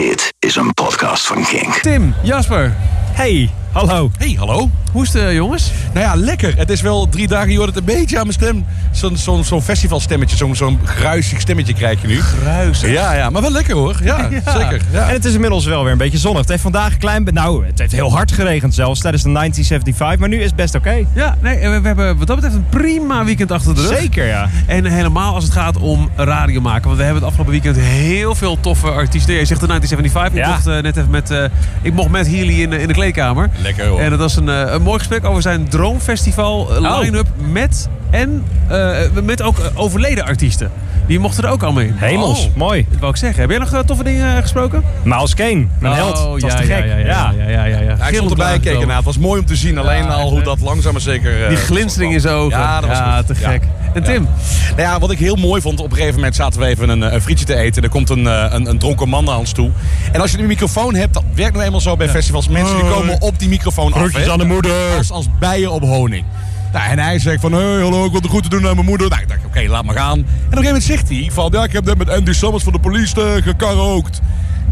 Dit 0.00 0.34
is 0.38 0.56
een 0.56 0.74
podcast 0.74 1.26
van 1.26 1.44
Kink. 1.44 1.74
Tim, 1.74 2.14
Jasper, 2.22 2.76
Hey, 3.12 3.50
hallo. 3.72 4.10
Hey, 4.18 4.34
hallo. 4.38 4.70
hoe 4.92 5.02
is 5.02 5.12
het 5.12 5.22
eh, 5.22 5.34
jongens? 5.34 5.70
Nou 5.92 6.06
ja, 6.06 6.14
lekker. 6.14 6.56
Het 6.56 6.70
is 6.70 6.80
wel 6.80 7.08
drie 7.08 7.28
dagen, 7.28 7.50
je 7.50 7.56
hoort 7.56 7.68
het 7.68 7.78
een 7.78 7.84
beetje 7.84 8.16
aan 8.18 8.22
mijn 8.22 8.34
stem. 8.34 8.64
Zo'n 8.90 9.16
zo'n 9.16 9.44
zo'n 9.44 9.62
festivalstemmetje, 9.62 10.36
zo'n 10.36 10.56
zo'n 10.56 10.78
gruisig 10.84 11.40
stemmetje 11.40 11.74
krijg 11.74 12.00
je 12.00 12.06
nu. 12.06 12.20
Gruizig. 12.20 12.90
Ja, 12.90 13.12
ja, 13.14 13.30
maar 13.30 13.42
wel 13.42 13.50
lekker 13.50 13.74
hoor. 13.76 13.96
Ja, 14.10 14.28
zeker. 14.30 14.80
Ja. 14.92 15.08
En 15.08 15.12
het 15.14 15.24
is 15.24 15.34
inmiddels 15.34 15.64
wel 15.64 15.82
weer 15.82 15.92
een 15.92 15.98
beetje 15.98 16.18
zonnig. 16.18 16.40
Het 16.40 16.48
heeft 16.50 16.62
vandaag 16.62 16.92
een 16.92 16.98
klein... 16.98 17.28
Nou, 17.32 17.66
het 17.66 17.78
heeft 17.78 17.92
heel 17.92 18.12
hard 18.12 18.32
geregend 18.32 18.74
zelfs 18.74 19.00
tijdens 19.00 19.22
de 19.22 19.32
1975. 19.32 20.18
Maar 20.20 20.28
nu 20.28 20.36
is 20.38 20.46
het 20.46 20.56
best 20.56 20.74
oké. 20.74 21.04
Ja, 21.14 21.36
nee, 21.40 21.58
we, 21.58 21.80
we 21.80 21.86
hebben 21.86 22.18
wat 22.18 22.26
dat 22.26 22.36
betreft 22.36 22.56
een 22.56 22.66
prima 22.68 23.24
weekend 23.24 23.52
achter 23.52 23.74
de 23.74 23.80
rug. 23.86 23.98
Zeker, 23.98 24.26
ja. 24.26 24.48
En 24.66 24.84
helemaal 24.84 25.34
als 25.34 25.44
het 25.44 25.52
gaat 25.52 25.76
om 25.76 26.10
radio 26.16 26.60
maken. 26.60 26.84
Want 26.84 26.96
we 26.96 27.02
hebben 27.04 27.22
het 27.22 27.30
afgelopen 27.32 27.60
weekend 27.62 27.76
heel 27.86 28.34
veel 28.34 28.60
toffe 28.60 28.86
artiesten. 28.90 29.34
Je 29.34 29.44
zegt 29.44 29.60
de 29.60 29.66
1975. 29.66 30.32
Ik 30.32 30.44
Ja. 30.44 30.50
mocht 30.50 30.66
eh, 30.66 30.82
net 30.82 30.96
even 30.96 31.10
met, 31.10 31.30
eh, 31.30 31.44
ik 31.82 31.92
mocht 31.92 32.10
met 32.10 32.26
Healy 32.26 32.62
in, 32.62 32.70
de- 32.70 32.80
in 32.80 32.86
de 32.88 32.94
kleedkamer. 32.94 33.50
Lekker 33.62 33.86
hoor. 33.86 34.00
En 34.00 34.10
dat 34.10 34.18
was 34.18 34.36
een, 34.36 34.48
eh, 34.48 34.72
een 34.72 34.82
mooi 34.82 34.98
gesprek 34.98 35.24
over 35.24 35.42
zijn 35.42 35.68
Droomfestival 35.68 36.68
eh, 36.74 36.82
Oh. 36.82 37.00
line-up 37.00 37.26
met, 37.50 37.88
en, 38.10 38.44
eh, 38.68 38.96
met 39.24 39.42
ook 39.42 39.56
overleden 39.74 40.24
artiesten. 40.24 40.70
Die 41.06 41.18
mochten 41.18 41.44
er 41.44 41.50
ook 41.50 41.62
allemaal 41.62 41.82
in. 41.82 41.94
Hemels, 41.96 42.44
Oh. 42.46 42.56
mooi. 42.56 42.86
Dat 42.90 42.98
wou 42.98 43.10
ik 43.12 43.18
zeggen. 43.18 43.40
Heb 43.40 43.50
jij 43.50 43.58
nog 43.58 43.82
toffe 43.86 44.04
dingen 44.04 44.42
gesproken? 44.42 44.82
Miles 45.02 45.34
Kane, 45.34 45.66
mijn 45.78 45.94
held. 45.94 46.16
Dat 46.16 46.26
was 46.28 46.40
ja, 46.40 46.48
te 46.48 46.62
gek. 46.62 46.68
Ja, 46.68 46.84
ja, 46.84 46.96
ja. 46.96 47.32
ja, 47.36 47.48
ja, 47.48 47.48
ja, 47.48 47.64
ja. 47.64 47.80
Ja, 47.80 48.06
ik 48.08 48.14
stond 48.14 48.30
erbij 48.30 48.46
gekeken. 48.46 48.54
aangekomen. 48.54 48.86
Nou, 48.86 48.96
het 48.96 49.04
was 49.04 49.18
mooi 49.18 49.40
om 49.40 49.46
te 49.46 49.56
zien. 49.56 49.78
Alleen 49.78 50.02
Ja, 50.04 50.08
al 50.10 50.30
hoe 50.30 50.42
dat 50.42 50.60
langzaam 50.60 50.92
maar 50.92 51.00
zeker... 51.00 51.48
Die 51.48 51.56
glinstering 51.58 52.12
in 52.12 52.20
zijn 52.20 52.34
ogen. 52.34 52.58
Ja, 52.58 52.80
dat 52.80 52.88
was 52.88 52.98
goed. 53.16 53.26
te 53.26 53.34
Ja. 53.40 53.50
gek. 53.50 53.62
En 53.92 54.02
Tim? 54.02 54.28
Nou 54.68 54.80
ja, 54.80 54.98
wat 54.98 55.10
ik 55.10 55.18
heel 55.18 55.36
mooi 55.36 55.60
vond, 55.60 55.80
op 55.80 55.90
een 55.90 55.96
gegeven 55.96 56.14
moment 56.14 56.34
zaten 56.34 56.60
we 56.60 56.66
even 56.66 56.88
een, 56.88 57.02
eh, 57.02 57.12
een 57.12 57.22
frietje 57.22 57.44
te 57.44 57.54
eten. 57.56 57.82
Er 57.82 57.88
komt 57.88 58.10
een, 58.10 58.26
eh, 58.26 58.46
een, 58.50 58.66
een 58.68 58.78
dronken 58.78 59.08
man 59.08 59.24
naar 59.24 59.38
ons 59.38 59.52
toe. 59.52 59.70
En 60.12 60.20
als 60.20 60.30
je 60.30 60.38
een 60.38 60.46
microfoon 60.46 60.94
hebt, 60.94 61.14
dat 61.14 61.24
werkt 61.34 61.52
nou 61.52 61.64
eenmaal 61.64 61.80
zo 61.80 61.96
bij 61.96 62.08
festivals. 62.08 62.48
Mensen 62.48 62.76
die 62.76 62.90
komen 62.90 63.20
op 63.20 63.38
die 63.38 63.48
microfoon 63.48 63.92
af. 63.92 64.12
Hè. 64.12 64.30
aan 64.30 64.38
de 64.38 64.44
moeder. 64.44 64.96
Als, 64.96 65.10
als 65.10 65.26
bijen 65.38 65.70
op 65.70 65.82
honing. 65.82 66.24
Nou, 66.72 66.90
en 66.90 66.98
hij 66.98 67.18
zegt 67.18 67.40
van, 67.40 67.52
hey, 67.52 67.80
hallo, 67.80 68.04
ik 68.04 68.10
wil 68.10 68.20
de 68.20 68.28
groeten 68.28 68.50
doen 68.50 68.66
aan 68.66 68.74
mijn 68.74 68.86
moeder. 68.86 69.08
Nou, 69.08 69.22
ik 69.22 69.28
dacht, 69.28 69.44
oké, 69.44 69.64
laat 69.68 69.84
maar 69.84 69.96
gaan. 69.96 70.18
En 70.18 70.20
op 70.20 70.26
een 70.26 70.34
gegeven 70.42 70.64
moment 70.64 70.84
zegt 70.84 71.08
hij 71.08 71.30
van, 71.32 71.48
ja, 71.52 71.64
ik 71.64 71.72
heb 71.72 71.84
net 71.84 71.98
met 71.98 72.10
Andy 72.10 72.32
Summers 72.32 72.64
van 72.64 72.72
de 72.72 72.78
police 72.78 73.20
uh, 73.20 73.42
gekarookt. 73.42 74.20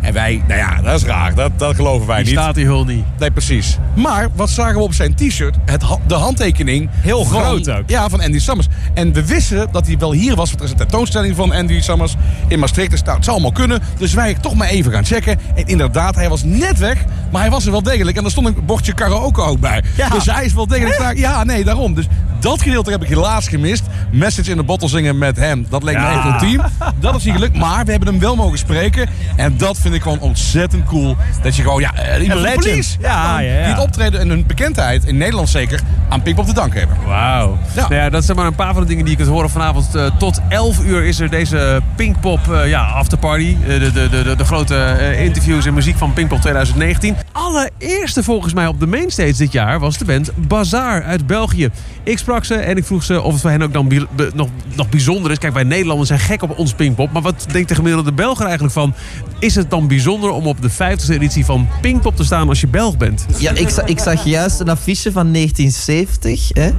En 0.01 0.13
wij, 0.13 0.43
nou 0.49 0.61
ja, 0.61 0.83
dat 0.83 1.01
is 1.01 1.07
raar. 1.07 1.35
Dat, 1.35 1.51
dat 1.57 1.75
geloven 1.75 2.07
wij 2.07 2.17
Die 2.23 2.27
niet. 2.27 2.39
staat 2.43 2.55
die 2.55 2.65
hul 2.65 2.85
niet. 2.85 3.05
Nee, 3.19 3.31
precies. 3.31 3.79
Maar 3.95 4.29
wat 4.35 4.51
zagen 4.51 4.75
we 4.75 4.81
op 4.83 4.95
zijn 4.95 5.15
t-shirt? 5.15 5.57
Het 5.65 5.85
de 6.07 6.15
handtekening. 6.15 6.89
Heel 6.93 7.25
van- 7.25 7.41
groot 7.41 7.71
ook. 7.71 7.83
Ja, 7.87 8.09
van 8.09 8.21
Andy 8.23 8.39
Summers. 8.39 8.67
En 8.95 9.13
we 9.13 9.25
wisten 9.27 9.69
dat 9.73 9.87
hij 9.87 9.99
wel 9.99 10.13
hier 10.13 10.35
was. 10.37 10.49
Want 10.49 10.59
er 10.61 10.65
is 10.67 10.71
een 10.73 10.77
tentoonstelling 10.79 11.37
van 11.37 11.53
Andy 11.53 11.81
Summers 11.81 12.15
in 12.49 12.59
Maastricht. 12.59 12.91
Dus 12.91 13.03
nou, 13.03 13.15
het 13.17 13.25
zou 13.25 13.37
allemaal 13.37 13.55
kunnen. 13.57 13.81
Dus 13.99 14.15
wij 14.15 14.35
toch 14.35 14.55
maar 14.55 14.69
even 14.69 14.93
gaan 14.93 15.05
checken. 15.05 15.39
En 15.55 15.67
inderdaad, 15.67 16.15
hij 16.15 16.29
was 16.29 16.43
net 16.45 16.79
weg. 16.79 17.05
Maar 17.33 17.41
hij 17.41 17.51
was 17.51 17.65
er 17.67 17.71
wel 17.71 17.83
degelijk. 17.83 18.17
En 18.17 18.25
er 18.25 18.31
stond 18.31 18.47
een 18.47 18.57
bordje 18.67 18.93
karaoke 18.95 19.43
ook 19.43 19.61
bij. 19.61 19.83
Ja. 19.97 20.09
Dus 20.09 20.27
hij 20.27 20.45
is 20.45 20.55
wel 20.55 20.67
degelijk 20.67 20.99
daar. 20.99 21.17
Ja, 21.17 21.45
nee, 21.45 21.65
daarom. 21.65 21.95
Dus 21.95 22.07
dat 22.41 22.63
gedeelte 22.63 22.91
heb 22.91 23.03
ik 23.03 23.09
helaas 23.09 23.49
gemist. 23.49 23.83
Message 24.11 24.51
in 24.51 24.57
de 24.57 24.63
bottle 24.63 24.89
zingen 24.89 25.19
met 25.19 25.37
hem. 25.37 25.67
Dat 25.69 25.83
leek 25.83 25.97
me 25.97 26.07
echt 26.07 26.25
ultiem. 26.25 26.61
Dat 27.01 27.15
is 27.15 27.25
niet 27.25 27.35
gelukt. 27.35 27.57
Maar 27.57 27.85
we 27.85 27.91
hebben 27.91 28.09
hem 28.09 28.19
wel 28.19 28.37
mogen 28.37 28.59
spreken. 28.59 29.09
En 29.37 29.57
dat 29.57 29.79
vind 29.79 29.95
ik 29.95 30.03
gewoon 30.03 30.21
ontzettend 30.21 30.85
cool. 30.85 31.17
Dat 31.43 31.57
je 31.57 31.63
gewoon, 31.63 31.81
ja, 31.81 31.95
eh, 31.95 32.23
iemand 32.23 32.41
van 32.41 32.49
legend. 32.49 32.65
police. 32.65 32.97
Ja, 33.01 33.41
ja, 33.41 33.53
ja. 33.53 33.63
Die 33.65 33.75
het 33.75 33.83
optreden 33.83 34.21
en 34.21 34.29
hun 34.29 34.47
bekendheid, 34.47 35.05
in 35.05 35.17
Nederland 35.17 35.49
zeker, 35.49 35.81
aan 36.09 36.23
Pinkpop 36.23 36.47
te 36.47 36.55
danken 36.55 36.79
hebben. 36.79 36.97
Wauw. 37.07 37.59
Ja. 37.75 37.81
Nou 37.81 37.95
ja, 37.95 38.11
dat 38.11 38.25
zijn 38.25 38.37
maar 38.37 38.47
een 38.47 38.55
paar 38.55 38.73
van 38.73 38.83
de 38.83 38.89
dingen 38.89 39.05
die 39.05 39.13
je 39.13 39.19
kunt 39.23 39.35
horen 39.35 39.51
vanavond. 39.51 39.95
Eh, 39.95 40.07
tot 40.19 40.41
11 40.49 40.85
uur 40.85 41.05
is 41.05 41.21
er 41.21 41.31
deze 41.31 41.81
Pinkpop 41.97 42.53
eh, 42.53 42.69
ja, 42.69 42.83
afterparty. 42.83 43.57
De, 43.67 43.93
de, 43.93 44.09
de, 44.09 44.35
de, 44.37 44.45
grote 44.45 45.17
interviews 45.19 45.67
en 45.67 45.75
muziek 45.75 45.97
van 45.97 46.13
Pinkpop 46.13 46.41
2019. 46.41 47.17
Allereerste 47.33 48.23
volgens 48.23 48.55
mij 48.55 48.67
op 48.67 48.81
de 48.81 48.87
mainstage 48.87 49.37
dit 49.37 49.53
jaar 49.53 49.79
was 49.79 49.99
de 49.99 50.05
band 50.05 50.31
Bazaar 50.35 51.05
uit 51.05 51.27
België. 51.27 51.71
Ik 52.03 52.19
sprak 52.29 52.45
ze 52.45 52.55
en 52.55 52.77
ik 52.77 52.85
vroeg 52.85 53.03
ze 53.03 53.23
of 53.23 53.33
het 53.33 53.41
voor 53.41 53.51
hen 53.51 53.63
ook 53.63 53.73
dan 53.73 53.89
bi- 53.89 54.07
be- 54.17 54.31
nog, 54.35 54.49
nog 54.75 54.89
bijzonder 54.89 55.31
is. 55.31 55.39
Kijk, 55.39 55.53
wij 55.55 55.63
Nederlanders 55.63 56.09
zijn 56.09 56.21
gek 56.21 56.43
op 56.43 56.59
ons 56.59 56.73
Pinkpop. 56.75 57.13
Maar 57.13 57.23
wat 57.23 57.47
denkt 57.53 57.69
de 57.69 57.75
gemiddelde 57.75 58.13
Belger 58.13 58.45
eigenlijk 58.45 58.75
van... 58.75 58.95
is 59.39 59.55
het 59.55 59.71
dan 59.71 59.89
bijzonder 59.89 60.31
om 60.31 60.47
op 60.47 60.63
de 60.63 60.71
50e 60.71 61.09
editie 61.09 61.45
van 61.45 61.69
Pinkpop 61.81 62.17
te 62.17 62.25
staan 62.25 62.49
als 62.49 62.61
je 62.61 62.67
Belg 62.67 62.97
bent? 62.97 63.27
Ja, 63.39 63.53
ik, 63.53 63.69
za- 63.69 63.87
ik 63.87 63.99
zag 63.99 64.25
juist 64.25 64.61
een 64.61 64.69
affiche 64.69 65.13
van 65.13 65.33
1970. 65.33 66.49
Hè? 66.53 66.71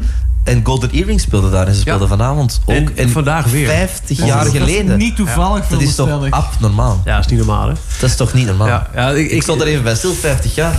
En 0.43 0.61
Golden 0.65 0.91
Earring 0.91 1.19
speelde 1.21 1.49
daar 1.49 1.67
en 1.67 1.73
ze 1.73 1.79
speelden 1.79 2.07
vanavond 2.07 2.61
ook. 2.65 2.89
En 2.89 3.09
vandaag 3.09 3.45
weer. 3.45 3.67
50 3.67 4.25
jaar 4.25 4.43
Dat 4.43 4.53
is 4.53 4.59
geleden. 4.59 4.97
niet 4.97 5.15
toevallig, 5.15 5.67
dat 5.67 5.81
is 5.81 5.95
toch 5.95 6.25
ik. 6.25 6.33
abnormaal. 6.33 7.01
Ja, 7.05 7.15
dat 7.15 7.25
is 7.25 7.31
niet 7.31 7.39
normaal 7.45 7.67
hè? 7.67 7.73
Dat 7.99 8.09
is 8.09 8.15
toch 8.15 8.33
niet 8.33 8.45
normaal? 8.45 8.67
Ja, 8.67 8.87
ja, 8.95 9.09
ik, 9.09 9.31
Ik 9.31 9.41
stond 9.41 9.61
er 9.61 9.67
even 9.67 9.83
bij 9.83 9.95
stil, 9.95 10.13
50 10.13 10.55
jaar. 10.55 10.75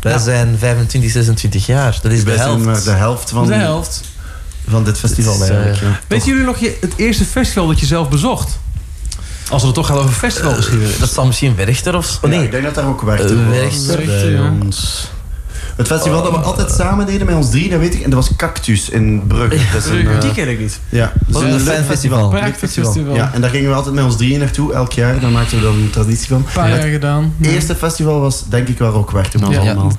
Wij 0.00 0.18
zijn 0.18 0.58
25, 0.58 1.10
26 1.10 1.66
jaar. 1.66 1.98
Dat 2.02 2.12
is 2.12 2.24
de 2.24 2.30
helft. 2.30 2.64
maar 2.64 2.82
de 2.82 2.90
helft 2.90 3.30
van, 3.30 3.46
De 3.46 3.54
helft. 3.54 4.00
van 4.68 4.84
dit 4.84 4.98
festival 4.98 5.34
is, 5.34 5.40
eigenlijk. 5.40 5.76
eh, 5.76 5.82
ja. 5.88 6.00
Weet 6.06 6.24
jullie 6.24 6.44
nog 6.44 6.58
je, 6.58 6.76
het 6.80 6.92
eerste 6.96 7.24
festival 7.24 7.66
dat 7.66 7.80
je 7.80 7.86
zelf 7.86 8.08
bezocht? 8.08 8.58
Als 9.50 9.62
het 9.62 9.74
toch 9.74 9.86
gaat 9.86 9.96
over 9.96 10.10
festivalgeschiedenis. 10.14 10.98
Dat 10.98 11.12
zal 11.12 11.26
misschien 11.26 11.56
Werchter 11.56 11.96
of 11.96 12.06
zo. 12.06 12.14
Oh, 12.22 12.22
Ja, 12.22 12.28
nee, 12.36 12.44
ik 12.44 12.50
denk 12.50 12.64
dat 12.64 12.74
daar 12.74 12.86
ook 12.86 13.02
werkte. 13.02 13.34
Eh, 13.34 13.34
was 13.34 13.46
Werchter, 13.86 14.06
bij 14.06 14.30
ja. 14.30 14.52
ons. 14.62 15.10
Het 15.76 15.86
festival 15.86 16.22
dat 16.22 16.32
we 16.32 16.38
altijd 16.38 16.70
samen 16.70 17.06
deden 17.06 17.26
met 17.26 17.34
ons 17.36 17.50
drie, 17.50 17.70
dat 17.70 17.78
weet 17.80 17.94
ik. 17.94 18.00
En 18.02 18.10
dat 18.10 18.26
was 18.26 18.36
Cactus 18.36 18.88
in 18.88 19.22
Brugge. 19.26 19.58
Dat 19.72 19.84
is 19.84 19.90
een, 19.90 20.08
eh, 20.08 20.20
Die 20.20 20.32
ken 20.32 20.48
ik 20.50 20.58
niet. 20.60 20.80
ja, 20.88 21.12
dat 21.26 21.42
is 21.42 21.52
een 21.52 21.60
fanfestival. 21.60 22.28
Prachtig 22.28 22.70
festival. 22.70 23.14
Ja, 23.14 23.30
en 23.34 23.40
daar 23.40 23.50
gingen 23.50 23.68
we 23.70 23.76
altijd 23.76 23.94
met 23.94 24.04
ons 24.04 24.16
drieën 24.16 24.38
naartoe, 24.38 24.72
elk 24.72 24.92
jaar. 24.92 25.20
Daar 25.20 25.30
maakten 25.30 25.58
we 25.58 25.62
dan 25.64 25.74
een 25.74 25.90
traditie 25.90 26.28
van. 26.28 26.36
Een 26.36 26.44
paar 26.54 26.68
jaar 26.68 26.88
gedaan. 26.88 27.34
Het 27.40 27.50
eerste 27.50 27.74
festival 27.74 28.20
was 28.20 28.44
denk 28.48 28.68
ik 28.68 28.78
waar 28.78 28.92
ook 28.94 29.10
werkte 29.10 29.38
met 29.38 29.46
ons 29.48 29.56
Ja. 29.56 29.62
allemaal. 29.62 29.92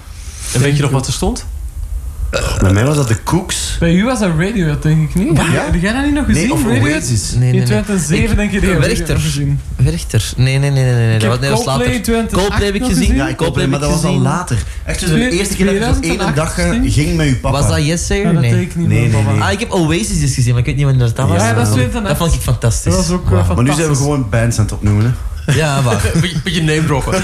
En 0.53 0.61
weet 0.61 0.75
je 0.75 0.81
nog 0.81 0.91
wat 0.91 1.07
er 1.07 1.13
stond? 1.13 1.45
Bij 2.61 2.73
mij 2.73 2.85
was 2.85 2.95
dat 2.95 3.07
de 3.07 3.23
Cooks. 3.23 3.75
Bij 3.79 3.93
u 3.93 4.05
was 4.05 4.19
dat 4.19 4.29
Radiohead, 4.37 4.81
denk 4.83 5.09
ik 5.09 5.15
niet. 5.15 5.37
Ja? 5.37 5.43
Heb 5.43 5.81
jij 5.81 5.93
dat 5.93 6.03
niet 6.05 6.13
nog 6.13 6.25
gezien? 6.25 6.41
Nee, 6.43 6.53
of 6.53 6.63
Radiohead? 6.63 6.93
Oasis. 7.03 7.31
nee, 7.31 7.39
nee. 7.39 7.49
In 7.49 7.55
nee. 7.55 7.65
2007 7.65 8.29
Ik- 8.29 8.35
denk 8.35 8.51
je 8.51 8.59
die 8.59 8.69
heb 8.69 8.79
Werchter. 8.79 9.21
Werchter. 9.75 10.33
Nee, 10.37 10.57
nee, 10.57 10.69
nee, 10.71 10.83
nee. 10.83 10.93
nee. 10.93 11.13
Ik 11.15 11.19
Dat 11.21 11.29
was, 11.29 11.39
dat 11.39 11.49
Coldplay 11.53 11.77
later. 11.77 11.93
in 11.93 12.01
2008 12.01 12.47
Coldplay 12.47 12.65
heb 12.65 12.75
ik 12.75 12.83
gezien. 12.83 13.15
Ja, 13.15 13.27
ik 13.27 13.35
Coldplay 13.37 13.67
maar 13.67 13.79
dat 13.79 13.89
was 13.91 14.03
al 14.03 14.19
later. 14.19 14.57
Echt, 14.85 14.99
dus 14.99 15.09
de 15.09 15.29
eerste 15.29 15.55
keer 15.55 15.65
dat 15.65 15.75
ik 15.75 15.81
op 15.81 16.03
één 16.03 16.17
2008 16.17 16.35
dag 16.35 16.57
eh, 16.57 16.93
ging 16.93 17.15
met 17.15 17.27
uw 17.27 17.39
papa. 17.39 17.59
Was 17.61 17.69
dat 17.69 17.85
Yes 17.85 18.05
Sir? 18.05 18.23
Dat 18.23 18.33
nee. 18.41 18.51
weet 18.53 18.61
ik 18.61 18.75
niet 18.75 18.87
Nee, 18.87 19.09
meer, 19.09 19.23
nee. 19.23 19.41
Ah, 19.41 19.51
ik 19.51 19.59
heb 19.59 19.71
Oasis 19.71 20.19
dus 20.19 20.33
gezien, 20.33 20.51
maar 20.51 20.59
ik 20.59 20.65
weet 20.65 20.75
niet 20.75 20.85
wanneer 20.85 21.13
dat 21.13 21.27
was. 21.27 21.41
Ja, 21.41 21.53
dat 21.53 21.61
is 21.61 21.67
dat 21.67 21.77
2008. 21.77 22.17
vond 22.17 22.33
ik 22.33 22.41
fantastisch. 22.41 22.93
Dat 22.95 23.07
was 23.07 23.15
ook 23.15 23.23
eh, 23.25 23.29
fantastisch. 23.29 23.55
Maar 23.55 23.63
nu 23.63 23.73
zijn 23.73 23.89
we 23.89 23.95
gewoon 23.95 24.29
bands 24.29 24.57
aan 24.57 24.63
het 24.63 24.73
opnoemen. 24.73 25.15
Ja, 25.53 25.81
waar. 25.81 26.11
Beetje, 26.21 26.37
beetje 26.43 26.61
name 26.63 26.85
droppen. 26.85 27.21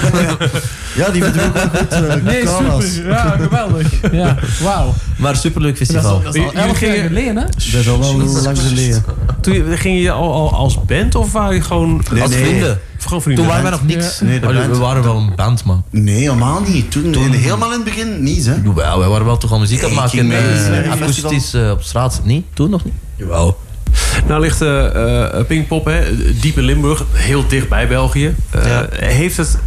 Ja, 0.96 1.08
die 1.10 1.24
ook 1.24 1.34
wel 1.34 1.52
goed 1.52 1.92
uh, 1.92 2.14
Nee, 2.14 2.46
super. 2.46 3.08
Ja, 3.10 3.36
geweldig. 3.40 3.86
Ja, 4.12 4.36
wauw. 4.62 4.94
Maar 5.16 5.36
superleuk 5.36 5.76
festival. 5.76 6.10
al, 6.12 6.22
dat 6.22 6.34
is 6.34 6.40
al 6.42 6.46
Jullie 6.46 6.60
11 6.66 6.80
jaar 6.80 6.90
gingen- 6.92 7.06
geleden, 7.08 7.36
hè? 7.36 7.44
Dat 7.44 7.56
is 7.80 7.88
al 7.88 7.98
wel 7.98 8.16
lang 8.42 8.58
geleden. 8.60 9.04
Toen 9.40 9.64
ging 9.78 10.00
je 10.02 10.10
al, 10.10 10.32
al 10.32 10.54
als 10.54 10.84
band 10.84 11.14
of 11.14 11.32
waren 11.32 11.54
je 11.54 11.60
gewoon... 11.60 12.02
Nee, 12.12 12.22
Als 12.22 12.30
nee. 12.30 12.44
vrienden. 12.44 12.78
Gewoon 12.98 13.22
vrienden? 13.22 13.44
Toen 13.44 13.52
waren 13.52 13.70
wij 13.70 13.78
nog 13.78 13.86
niks. 13.86 14.20
Nee, 14.20 14.40
Oh, 14.42 14.66
we 14.66 14.76
waren 14.78 15.02
wel 15.02 15.16
een 15.16 15.32
band, 15.36 15.64
man. 15.64 15.84
Nee, 15.90 16.14
helemaal 16.18 16.60
niet. 16.66 16.90
Toen, 16.90 17.14
in- 17.14 17.30
helemaal 17.32 17.68
in 17.68 17.74
het 17.74 17.84
begin 17.84 18.22
niet, 18.22 18.46
hè. 18.46 18.54
Jawel, 18.64 18.98
wij 18.98 19.08
waren 19.08 19.26
wel 19.26 19.36
toch 19.38 19.52
al 19.52 19.58
muziek 19.58 19.78
aan 19.84 19.96
het 19.96 20.12
ik 20.12 20.22
maken. 20.22 20.32
eh, 20.32 20.84
eh, 20.84 20.92
akoestisch 20.92 21.54
eh, 21.54 21.70
op 21.70 21.82
straat. 21.82 22.20
Niet? 22.24 22.44
Toen 22.54 22.70
nog 22.70 22.84
niet? 22.84 22.94
Jawel. 23.16 23.58
Nou 24.28 24.40
ligt 24.40 24.60
eh, 24.62 25.40
Pinkpop 25.46 25.84
hè, 25.84 26.00
diep 26.40 26.56
in 26.58 26.64
Limburg, 26.64 27.04
heel 27.12 27.46
dicht 27.48 27.68
bij 27.68 27.88
België. 27.88 28.34
Eh, 28.50 28.64
Ja. 28.66 28.86
Heeft 28.90 29.36
het... 29.36 29.58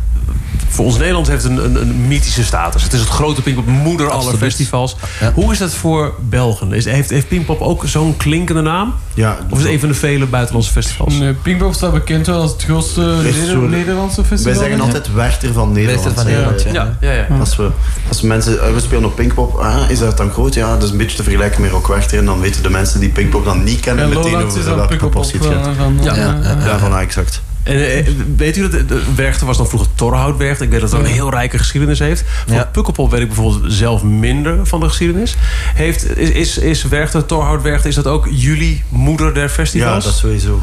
Voor 0.68 0.86
ons 0.86 0.98
Nederland 0.98 1.28
heeft 1.28 1.44
een, 1.44 1.66
een, 1.66 1.82
een 1.82 2.08
mythische 2.08 2.44
status. 2.44 2.84
Het 2.84 2.94
is 2.94 3.00
het 3.00 3.10
grote 3.10 3.42
Pinkpop, 3.42 3.68
moeder 3.68 4.10
aller 4.10 4.38
festivals. 4.38 4.96
Ja. 5.20 5.32
Hoe 5.34 5.52
is 5.52 5.58
dat 5.58 5.74
voor 5.74 6.14
Belgen? 6.30 6.74
Is, 6.74 6.86
heeft, 6.86 7.10
heeft 7.10 7.28
Pinkpop 7.28 7.62
ook 7.62 7.84
zo'n 7.86 8.18
klinkende 8.18 8.62
naam? 8.62 8.94
Ja, 9.14 9.38
Of 9.50 9.58
is 9.58 9.64
het 9.64 9.74
een 9.74 9.80
van 9.80 9.90
de 9.90 9.96
vele 9.96 10.26
buitenlandse 10.26 10.72
festivals? 10.72 11.14
Nee, 11.14 11.34
Pinkpop 11.34 11.74
staat 11.74 11.94
bekend 11.94 12.28
wel 12.28 12.42
als 12.42 12.52
het 12.52 12.64
grootste 12.64 13.02
Neder- 13.02 13.58
Nederlandse 13.70 14.24
festival. 14.24 14.54
Wij 14.60 14.64
zeggen 14.64 14.82
altijd 14.86 15.14
Werchter 15.14 15.54
van 15.54 15.72
Nederland. 15.72 16.04
Werchter 16.04 16.24
van 16.24 16.32
hè. 16.32 16.38
Nederland, 16.38 16.74
ja. 17.02 17.10
ja, 17.10 17.12
ja. 17.12 17.28
Als 17.40 17.56
we, 17.56 17.70
als 18.08 18.22
we 18.22 18.28
mensen, 18.28 18.62
eh, 18.64 18.74
we 18.74 18.80
spelen 18.80 19.06
op 19.06 19.16
Pinkpop, 19.16 19.56
ah, 19.56 19.90
is 19.90 20.00
dat 20.00 20.18
dan 20.18 20.32
groot? 20.32 20.54
Ja, 20.54 20.74
dat 20.74 20.84
is 20.84 20.90
een 20.90 20.98
beetje 20.98 21.18
te 21.18 21.24
vergelijken 21.24 21.62
met 21.62 21.72
Rock 21.72 21.88
Werchter. 21.88 22.18
En 22.18 22.26
dan 22.26 22.40
weten 22.40 22.64
de 22.64 22.70
mensen 22.70 23.00
die 23.00 23.10
Pinkpop 23.10 23.46
dan 23.46 23.64
niet 23.64 23.80
kennen 23.80 24.04
En 24.04 24.10
meteen 24.10 24.36
over 24.36 24.64
welke 24.64 24.88
Pinkpop 24.88 25.12
proportie 25.12 25.40
het 25.40 25.48
gaat. 25.48 25.66
van... 25.66 25.76
van 25.76 26.04
Ja, 26.04 26.12
eh, 26.12 26.18
ja, 26.18 26.40
eh, 26.60 26.66
Ja, 26.66 26.78
van 26.80 26.94
ah, 26.94 27.02
exact. 27.02 27.42
En 27.66 27.96
eh, 27.96 28.08
weet 28.38 28.58
u 28.58 28.70
dat 28.70 28.88
de 28.88 29.02
Werchter 29.16 29.48
was 29.48 29.58
dan 29.58 29.68
vroeger 29.68 29.90
Torhout 29.96 30.38
Werchter? 30.38 30.66
Ik 30.66 30.72
weet 30.72 30.82
dat 30.82 30.92
het 30.92 31.00
een 31.00 31.06
heel 31.06 31.30
rijke 31.30 31.58
geschiedenis 31.58 32.00
heeft. 32.00 32.24
Ja. 32.48 32.70
Pukkelpop 32.72 33.12
weet 33.12 33.22
ik 33.22 33.28
bijvoorbeeld 33.28 33.74
zelf 33.74 34.04
minder 34.04 34.66
van 34.66 34.80
de 34.80 34.88
geschiedenis. 34.88 35.36
Heeft, 35.76 36.18
is, 36.18 36.30
is, 36.30 36.58
is 36.58 36.84
Werchter, 36.84 37.26
Torhout 37.26 37.62
Werchter, 37.62 37.90
is 37.90 37.96
dat 37.96 38.08
ook 38.08 38.28
jullie 38.32 38.84
moeder 38.90 39.34
der 39.34 39.44
Ja, 39.44 39.50
festivals? 39.50 40.04
dat 40.04 40.14
sowieso. 40.16 40.62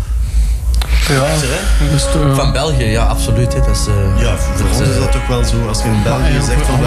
Ja, 1.08 1.14
eh, 1.25 2.34
Van 2.34 2.52
België, 2.52 2.84
ja, 2.84 3.05
absoluut. 3.05 3.52
hè. 3.55 3.61
Dat 3.61 3.76
is, 3.76 3.87
eh, 3.87 4.23
Ja, 4.23 4.37
voor 4.37 4.67
ons 4.69 4.81
is 4.81 4.99
dat 4.99 5.17
ook 5.17 5.29
wel 5.29 5.44
zo. 5.44 5.69
Als 5.69 5.82
je 5.82 5.88
in 5.88 6.02
België 6.02 6.32
ja, 6.32 6.40
zegt 6.40 6.67
van 6.67 6.81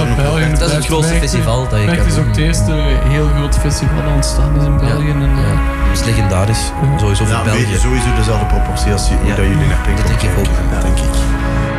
dat 0.59 0.69
is 0.69 0.75
het 0.75 0.85
grootste 0.85 1.13
festival 1.13 1.67
dat 1.69 1.79
je 1.79 1.85
kan 1.85 2.05
is 2.05 2.17
ook 2.17 2.27
het 2.27 2.37
eerste 2.37 2.71
heel 3.15 3.27
groot 3.37 3.57
festival 3.57 3.95
dat 4.03 4.13
ontstaan 4.13 4.51
is 4.59 4.65
in 4.65 4.77
België. 4.77 5.09
En, 5.09 5.21
eh, 5.21 5.27
Ja, 5.47 5.53
dat 5.87 5.99
is 5.99 6.03
legendarisch. 6.05 6.71
Sowieso 6.99 7.23
Ja, 7.23 7.29
voor 7.29 7.37
een 7.37 7.43
beetje 7.43 7.65
België. 7.65 7.79
sowieso 7.81 8.07
dezelfde 8.15 8.45
proportie 8.45 8.91
als 8.91 9.07
je- 9.07 9.17
dat 9.27 9.37
jullie 9.51 9.67
naar 9.73 9.81
Pinkpop 9.85 10.07
dat 10.07 10.19
denk 10.19 10.31
ik 10.31 10.39
ook. 10.39 10.81
denk 10.81 10.97
ik. 10.97 11.13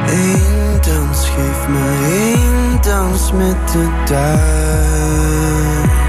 Eén 0.06 0.44
me 1.68 1.84
heen, 2.06 2.80
dans 2.80 3.32
met 3.32 3.56
de 3.72 3.88
duivel. 4.08 6.05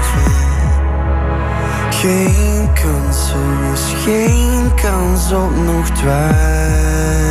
Geen 2.00 2.72
kans, 2.72 3.30
er 3.32 3.72
is 3.72 4.02
geen 4.04 4.74
kans 4.74 5.32
op 5.32 5.56
nog 5.64 5.90
twijfel. 5.90 7.27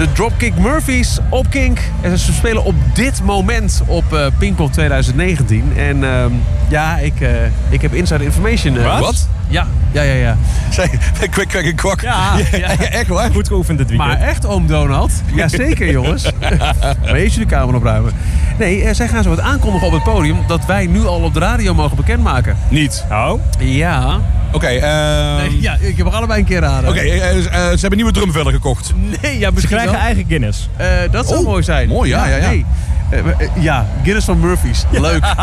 De 0.00 0.12
Dropkick 0.12 0.54
Murphys 0.58 1.18
op 1.28 1.46
Kink. 1.50 1.80
En 2.00 2.18
ze 2.18 2.32
spelen 2.32 2.64
op 2.64 2.74
dit 2.92 3.22
moment 3.24 3.82
op 3.86 4.14
eh 4.14 4.26
Pinkpop 4.38 4.72
2019. 4.72 5.72
En 5.76 6.04
ehm, 6.04 6.30
ja, 6.68 6.96
ik, 6.98 7.20
eh, 7.20 7.28
ik 7.68 7.82
heb 7.82 7.94
inside 7.94 8.24
information. 8.24 8.76
eh. 8.78 9.00
Wat? 9.00 9.28
Ja, 9.48 9.66
ja, 9.92 10.02
ja. 10.02 10.12
ja. 10.14 10.36
Zij, 10.70 10.90
kwik, 11.30 11.48
kwik 11.48 11.64
en 11.64 11.74
kwak. 11.74 12.00
Ja, 12.10 12.36
ja. 12.52 12.68
echt 12.78 13.06
waar. 13.08 13.30
Goed 13.30 13.48
geoefend 13.48 13.78
dit 13.78 13.88
weekend. 13.88 14.08
Maar 14.10 14.20
echt, 14.28 14.46
oom 14.46 14.66
Donald? 14.66 15.12
Jazeker, 15.34 15.90
jongens. 16.00 16.30
maar 17.02 17.14
eerst 17.14 17.34
jullie 17.34 17.48
kamer 17.50 17.74
opruimen. 17.74 18.12
Nee, 18.58 18.82
eh, 18.84 18.94
zij 18.94 19.08
gaan 19.08 19.22
zo 19.22 19.28
wat 19.28 19.40
aankondigen 19.40 19.86
op 19.86 19.92
het 19.92 20.02
podium... 20.02 20.36
dat 20.46 20.66
wij 20.66 20.86
nu 20.86 21.06
al 21.06 21.20
op 21.20 21.34
de 21.34 21.40
radio 21.40 21.74
mogen 21.74 21.96
bekendmaken. 21.96 22.56
Niet. 22.68 23.04
Oh, 23.10 23.32
Ja. 23.58 24.20
Oké, 24.52 24.66
ehm, 24.66 25.36
Nee, 25.36 25.60
ja, 25.60 25.76
ik 25.80 25.96
heb 25.96 26.06
er 26.06 26.12
allebei 26.12 26.40
een 26.40 26.46
keer 26.46 26.60
raden. 26.60 26.90
Oké, 26.90 26.98
eh, 26.98 27.38
eh, 27.38 27.44
ze 27.52 27.78
hebben 27.80 27.96
nieuwe 27.96 28.12
drumvellen 28.12 28.52
gekocht. 28.52 28.92
Nee, 29.22 29.38
ja, 29.38 29.50
ze 29.60 29.66
krijgen 29.66 29.92
wel. 29.92 30.00
eigen 30.00 30.24
Guinness. 30.28 30.68
Eh, 30.76 30.86
dat 31.10 31.28
zou 31.28 31.40
Oh, 31.40 31.46
mooi 31.46 31.62
zijn. 31.62 31.88
mooi, 31.88 32.10
ja, 32.10 32.26
ja, 32.26 32.36
ja. 32.36 32.48
Nee. 32.48 32.64
Eh, 33.10 33.18
eh, 33.18 33.48
ja, 33.60 33.86
Guinness 34.02 34.26
van 34.26 34.40
Murphy's. 34.40 34.84
Leuk. 34.90 35.24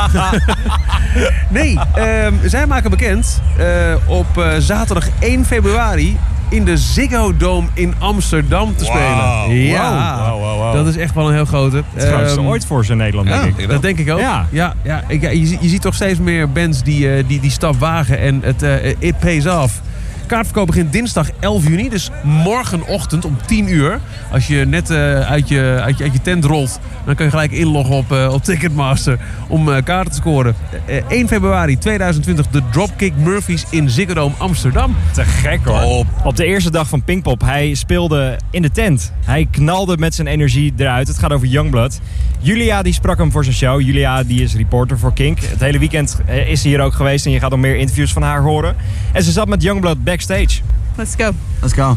nee, 1.49 1.79
ehm, 1.95 2.33
zij 2.45 2.65
maken 2.67 2.89
bekend 2.89 3.41
eh, 3.57 3.65
op 4.05 4.37
eh, 4.37 4.49
zaterdag 4.59 5.07
1 5.19 5.45
februari 5.45 6.17
in 6.49 6.63
de 6.65 6.77
Ziggo 6.77 7.37
Dome 7.37 7.67
in 7.73 7.93
Amsterdam 7.99 8.75
te 8.75 8.85
spelen. 8.85 9.55
Ja, 9.65 10.17
wauw, 10.19 10.39
wauw. 10.39 10.73
dat 10.73 10.87
is 10.87 10.97
echt 10.97 11.13
wel 11.13 11.27
een 11.27 11.33
heel 11.33 11.45
grote. 11.45 11.83
Het 11.93 12.03
Ehm, 12.37 12.45
ooit 12.47 12.65
voor 12.65 12.85
ze 12.85 12.91
in 12.91 12.97
Nederland, 12.97 13.27
denk 13.27 13.57
ik. 13.57 13.69
dat 13.69 13.81
denk 13.81 13.99
ik 13.99 14.11
ook. 14.11 14.19
Ja. 14.19 14.47
ja, 14.51 14.73
ja, 14.83 15.03
ik- 15.07 15.21
ja, 15.21 15.29
je, 15.29 15.45
zie- 15.45 15.57
je 15.61 15.67
ziet 15.69 15.81
toch 15.81 15.93
steeds 15.95 16.19
meer 16.19 16.51
bands 16.51 16.83
die 16.83 17.13
eh, 17.15 17.23
die, 17.27 17.39
die 17.39 17.51
stap 17.51 17.79
wagen 17.79 18.19
en 18.19 18.39
het 18.43 18.63
eh, 18.63 18.89
it 18.99 19.19
pays 19.19 19.47
off. 19.47 19.81
Kaartverkoop 20.27 20.67
begint 20.67 20.91
dinsdag 20.91 21.29
11 21.39 21.67
juni, 21.67 21.89
dus 21.89 22.09
morgenochtend 22.23 23.25
om 23.25 23.37
10 23.45 23.69
uur. 23.69 23.99
Als 24.31 24.47
je 24.47 24.65
net 24.65 24.89
eh, 24.89 25.19
uit, 25.19 25.49
je, 25.49 25.79
uit, 25.81 25.97
je, 25.97 26.03
uit 26.03 26.13
je 26.13 26.21
tent 26.21 26.45
rolt, 26.45 26.79
dan 27.07 27.15
kun 27.15 27.25
je 27.25 27.31
gelijk 27.31 27.51
inloggen 27.51 27.95
op, 27.95 28.11
eh, 28.11 28.33
op 28.33 28.43
Ticketmaster 28.43 29.19
om 29.47 29.71
eh, 29.71 29.83
kaarten 29.83 30.11
te 30.11 30.17
scoren. 30.17 30.55
Eh, 30.85 31.03
1 31.07 31.27
februari 31.27 31.77
2020 31.77 32.47
de 32.47 32.61
Dropkick 32.71 33.13
Murphys 33.15 33.65
in 33.69 33.89
Ziggo 33.89 34.13
Dome 34.13 34.35
Amsterdam. 34.37 34.95
Te 35.13 35.23
gek 35.23 35.59
hoor. 35.63 35.81
Top. 35.81 36.05
Op 36.23 36.35
de 36.35 36.45
eerste 36.45 36.71
dag 36.71 36.87
van 36.87 37.03
Pinkpop, 37.03 37.41
hij 37.41 37.73
speelde 37.73 38.39
in 38.51 38.61
de 38.61 38.71
tent. 38.71 39.11
Hij 39.25 39.47
knalde 39.51 39.97
met 39.97 40.15
zijn 40.15 40.27
energie 40.27 40.73
eruit. 40.77 41.07
Het 41.07 41.17
gaat 41.19 41.31
over 41.31 41.47
Youngblood. 41.47 41.99
Julia 42.39 42.81
die 42.81 42.93
sprak 42.93 43.17
hem 43.17 43.31
voor 43.31 43.43
zijn 43.43 43.55
show. 43.55 43.81
Julia 43.81 44.23
die 44.23 44.41
is 44.41 44.55
reporter 44.55 44.99
voor 44.99 45.13
Kink. 45.13 45.39
Het 45.39 45.59
hele 45.59 45.79
weekend 45.79 46.17
is 46.47 46.61
ze 46.61 46.67
hier 46.67 46.81
ook 46.81 46.93
geweest 46.93 47.25
en 47.25 47.31
je 47.31 47.39
gaat 47.39 47.49
nog 47.49 47.59
meer 47.59 47.75
interviews 47.75 48.13
van 48.13 48.21
haar 48.21 48.41
horen. 48.41 48.75
En 49.11 49.23
ze 49.23 49.31
zat 49.31 49.47
met 49.47 49.61
Youngblood 49.61 50.03
backstage. 50.17 50.63
Let's 50.97 51.15
go. 51.15 51.31
Let's 51.61 51.75
go. 51.75 51.93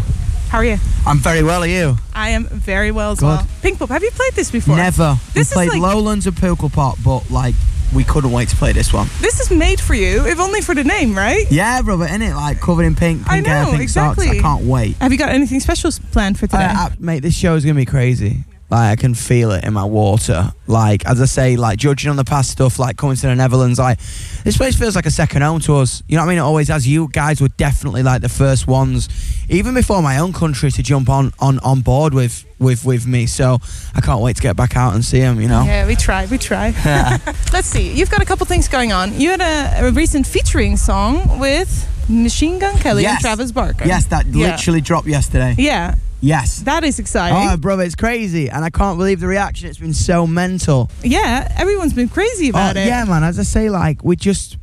How 0.50 0.58
are 0.58 0.64
you? 0.64 0.76
I'm 1.06 1.16
very 1.18 1.42
well, 1.42 1.62
are 1.62 1.66
you? 1.66 1.96
I 2.14 2.30
am 2.30 2.44
very 2.44 2.90
well 2.90 3.12
as 3.12 3.20
Good. 3.20 3.26
well. 3.26 3.46
Pinkpop, 3.62 3.88
have 3.88 4.02
you 4.02 4.10
played 4.10 4.34
this 4.34 4.50
before? 4.50 4.76
Never. 4.76 5.16
This 5.32 5.50
is 5.50 5.56
we 5.56 5.68
played 5.68 5.80
like- 5.80 5.94
Lowlands 5.94 6.26
and 6.26 6.36
Pukkelpop, 6.36 7.02
but 7.02 7.30
like 7.30 7.54
we 7.94 8.04
couldn't 8.04 8.30
wait 8.30 8.50
to 8.50 8.56
play 8.56 8.72
this 8.72 8.92
one. 8.92 9.08
This 9.22 9.40
is 9.40 9.50
made 9.50 9.80
for 9.80 9.94
you, 9.94 10.26
if 10.26 10.38
only 10.38 10.60
for 10.60 10.74
the 10.74 10.84
name, 10.84 11.16
right? 11.16 11.46
Yeah, 11.50 11.80
brother, 11.80 12.04
isn't 12.04 12.20
it? 12.20 12.34
Like 12.34 12.60
covered 12.60 12.82
in 12.84 12.94
pink, 12.94 13.26
I 13.26 13.36
pink 13.36 13.46
hair, 13.46 13.64
know, 13.64 13.70
pink 13.70 13.88
socks. 13.88 14.18
I 14.18 14.38
can't 14.38 14.64
wait. 14.64 14.96
Have 14.96 15.12
you 15.12 15.18
got 15.18 15.30
anything 15.30 15.60
special 15.60 15.90
planned 16.12 16.38
for 16.38 16.46
today? 16.46 16.64
Uh, 16.64 16.88
uh, 16.88 16.90
mate, 16.98 17.20
this 17.20 17.34
show 17.34 17.54
is 17.54 17.64
gonna 17.64 17.74
be 17.74 17.86
crazy. 17.86 18.44
Like 18.70 18.92
I 18.92 19.00
can 19.00 19.14
feel 19.14 19.50
it 19.50 19.64
in 19.64 19.72
my 19.72 19.84
water. 19.84 20.52
Like 20.68 21.04
as 21.06 21.20
I 21.20 21.24
say, 21.24 21.56
like 21.56 21.78
judging 21.78 22.08
on 22.10 22.16
the 22.16 22.24
past 22.24 22.50
stuff, 22.50 22.78
like 22.78 22.96
coming 22.96 23.16
to 23.16 23.22
the 23.26 23.34
Netherlands, 23.34 23.78
like 23.80 23.98
this 24.44 24.56
place 24.56 24.78
feels 24.78 24.94
like 24.94 25.06
a 25.06 25.10
second 25.10 25.42
home 25.42 25.58
to 25.60 25.76
us. 25.76 26.02
You 26.06 26.16
know 26.16 26.22
what 26.22 26.26
I 26.26 26.30
mean? 26.30 26.38
It 26.38 26.42
always 26.42 26.68
has. 26.68 26.86
You 26.86 27.08
guys 27.08 27.40
were 27.40 27.48
definitely 27.48 28.02
like 28.04 28.22
the 28.22 28.28
first 28.28 28.68
ones, 28.68 29.08
even 29.48 29.74
before 29.74 30.02
my 30.02 30.18
own 30.18 30.32
country, 30.32 30.70
to 30.70 30.82
jump 30.84 31.08
on 31.08 31.32
on 31.40 31.58
on 31.60 31.80
board 31.80 32.14
with 32.14 32.44
with 32.60 32.84
with 32.84 33.06
me. 33.08 33.26
So 33.26 33.58
I 33.94 34.00
can't 34.00 34.20
wait 34.20 34.36
to 34.36 34.42
get 34.42 34.54
back 34.56 34.76
out 34.76 34.94
and 34.94 35.04
see 35.04 35.18
them. 35.18 35.40
You 35.40 35.48
know. 35.48 35.64
Yeah, 35.64 35.86
we 35.88 35.96
try, 35.96 36.26
we 36.26 36.38
try. 36.38 36.70
Let's 37.52 37.66
see. 37.68 37.92
You've 37.92 38.10
got 38.10 38.22
a 38.22 38.24
couple 38.24 38.46
things 38.46 38.68
going 38.68 38.92
on. 38.92 39.18
You 39.20 39.30
had 39.30 39.40
a, 39.40 39.88
a 39.88 39.90
recent 39.90 40.26
featuring 40.28 40.76
song 40.76 41.40
with 41.40 41.88
Machine 42.08 42.60
Gun 42.60 42.76
Kelly 42.78 43.04
and 43.04 43.18
Travis 43.18 43.50
Barker. 43.50 43.84
Yes, 43.86 44.06
that 44.06 44.26
Yeah. 44.26 44.52
literally 44.52 44.80
dropped 44.80 45.08
yesterday. 45.08 45.56
Yeah, 45.58 45.96
Yes. 46.20 46.60
that 46.60 46.84
is 46.84 46.98
exciting. 46.98 47.48
Oh, 47.50 47.56
brother, 47.56 47.82
it's 47.82 47.94
crazy, 47.94 48.50
and 48.50 48.64
I 48.64 48.70
can't 48.70 48.98
believe 48.98 49.20
the 49.20 49.26
reaction. 49.26 49.68
It's 49.68 49.78
been 49.78 49.94
so 49.94 50.26
mental. 50.26 50.90
yeah, 51.02 51.52
everyone's 51.56 51.94
been 51.94 52.08
crazy 52.08 52.50
about 52.50 52.76
oh, 52.76 52.80
it. 52.80 52.86
Yeah, 52.86 53.04
man. 53.04 53.24
As 53.24 53.38
I 53.38 53.42
say, 53.44 53.70
like 53.70 54.04
we 54.04 54.16
just. 54.16 54.56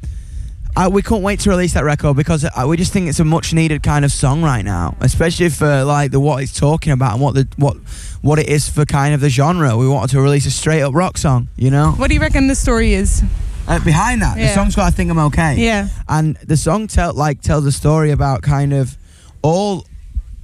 Uh, 0.75 0.87
we 0.87 1.01
can't 1.01 1.23
wait 1.23 1.39
to 1.39 1.49
release 1.49 1.73
that 1.73 1.83
record 1.83 2.15
because 2.15 2.45
uh, 2.45 2.65
we 2.67 2.77
just 2.77 2.93
think 2.93 3.07
it's 3.09 3.19
a 3.19 3.25
much 3.25 3.51
needed 3.51 3.81
kind 3.81 4.05
of 4.05 4.11
song 4.11 4.43
right 4.43 4.63
now, 4.63 4.95
especially 4.99 5.49
for 5.49 5.83
like 5.83 6.11
the 6.11 6.19
what 6.19 6.43
it's 6.43 6.53
talking 6.53 6.93
about 6.93 7.13
and 7.13 7.21
what 7.21 7.33
the 7.33 7.47
what 7.57 7.77
what 8.21 8.37
it 8.37 8.47
is 8.47 8.69
for 8.69 8.85
kind 8.85 9.15
of 9.15 9.19
the 9.19 9.29
genre. 9.29 9.75
We 9.75 9.87
wanted 9.87 10.11
to 10.11 10.21
release 10.21 10.45
a 10.45 10.51
straight 10.51 10.83
up 10.83 10.93
rock 10.93 11.17
song, 11.17 11.47
you 11.55 11.71
know. 11.71 11.93
What 11.93 12.09
do 12.09 12.13
you 12.13 12.19
reckon 12.21 12.45
the 12.45 12.53
story 12.53 12.93
is? 12.93 13.23
Uh, 13.67 13.83
behind 13.83 14.21
that, 14.21 14.35
the 14.35 14.41
Yeah. 14.43 14.53
song's 14.53 14.75
got 14.75 14.85
"I 14.85 14.91
Think 14.91 15.09
I'm 15.09 15.17
Okay." 15.17 15.55
Yeah. 15.57 15.87
and 16.07 16.35
the 16.45 16.55
song 16.55 16.85
tell 16.85 17.11
like 17.11 17.41
tells 17.41 17.65
a 17.65 17.71
story 17.71 18.11
about 18.11 18.43
kind 18.43 18.71
of 18.71 18.95
all 19.41 19.83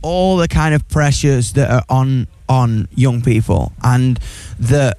all 0.03 0.37
the 0.37 0.47
kind 0.47 0.75
of 0.75 0.87
pressures 0.89 1.53
that 1.53 1.69
are 1.69 1.83
on 1.89 2.27
on 2.49 2.87
young 2.93 3.21
people 3.21 3.71
and 3.83 4.19
that 4.59 4.97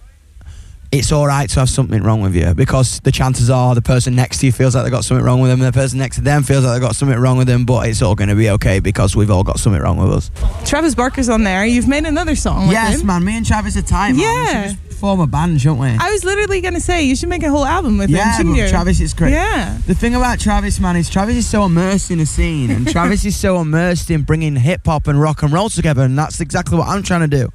it's 0.91 1.11
all 1.11 1.27
right 1.27 1.51
to 1.51 1.59
have 1.59 1.69
something 1.69 2.03
wrong 2.05 2.21
with 2.21 2.37
you 2.37 2.55
because 2.55 3.01
the 3.01 3.11
chances 3.11 3.51
are 3.51 3.75
the 3.75 3.83
person 3.83 4.15
next 4.15 4.39
to 4.39 4.47
you 4.47 4.53
feels 4.53 4.75
like 4.77 4.85
they 4.85 4.91
got 4.91 5.05
something 5.05 5.25
wrong 5.25 5.41
with 5.41 5.51
them 5.51 5.61
and 5.61 5.67
the 5.67 5.77
person 5.77 5.99
next 5.99 6.17
to 6.17 6.23
them 6.23 6.43
feels 6.45 6.65
like 6.65 6.75
they 6.75 6.81
got 6.87 6.95
something 6.95 7.19
wrong 7.19 7.37
with 7.37 7.49
them 7.49 7.65
but 7.65 7.89
it's 7.89 8.01
all 8.01 8.15
going 8.15 8.29
to 8.29 8.37
be 8.37 8.49
okay 8.51 8.79
because 8.81 9.17
we've 9.17 9.31
all 9.31 9.43
got 9.43 9.59
something 9.59 9.83
wrong 9.83 9.97
with 9.97 10.11
us 10.13 10.31
Travis 10.65 10.95
Barker's 10.95 11.29
on 11.29 11.43
there. 11.45 11.67
You've 11.67 11.89
made 11.89 12.05
another 12.07 12.37
song 12.37 12.69
with 12.69 12.75
yes 12.75 13.01
him. 13.01 13.09
man 13.09 13.25
me 13.25 13.37
and 13.37 13.45
Travis 13.47 13.77
are 13.77 13.83
tight. 13.83 14.15
Yeah. 14.15 14.75
We 14.95 15.01
should 15.01 15.01
just 15.01 15.01
form 15.01 15.21
a 15.21 15.27
band 15.27 15.61
shouldn't 15.61 15.81
we 15.81 15.89
I 15.89 16.11
was 16.11 16.25
literally 16.25 16.61
going 16.61 16.75
to 16.75 16.81
say 16.81 17.05
you 17.05 17.17
should 17.17 17.29
make 17.29 17.43
a 17.43 17.51
whole 17.51 17.65
album 17.65 17.99
with 17.99 18.11
him, 18.11 18.17
yeah, 18.17 18.37
shouldn't 18.37 18.57
you? 18.57 18.69
Travis 18.69 19.01
is 19.01 19.15
great. 19.15 19.33
Yeah. 19.33 19.79
The 19.87 19.95
thing 19.95 20.15
about 20.15 20.41
Travis, 20.41 20.81
man, 20.81 20.97
is 20.97 21.11
Travis 21.11 21.37
is 21.37 21.47
so 21.47 21.65
immersed 21.65 22.11
in 22.11 22.19
the 22.19 22.27
scene, 22.27 22.71
and 22.71 22.89
Travis 22.89 23.25
is 23.25 23.37
so 23.37 23.61
immersed 23.61 24.11
in 24.11 24.23
bringing 24.23 24.57
hip 24.57 24.83
hop 24.87 25.07
and 25.07 25.21
rock 25.21 25.43
and 25.43 25.53
roll 25.53 25.69
together, 25.69 26.03
and 26.03 26.19
that's 26.19 26.41
exactly 26.41 26.79
what 26.79 26.89
I'm 26.89 27.03
trying 27.03 27.29
to 27.29 27.37
do. 27.37 27.51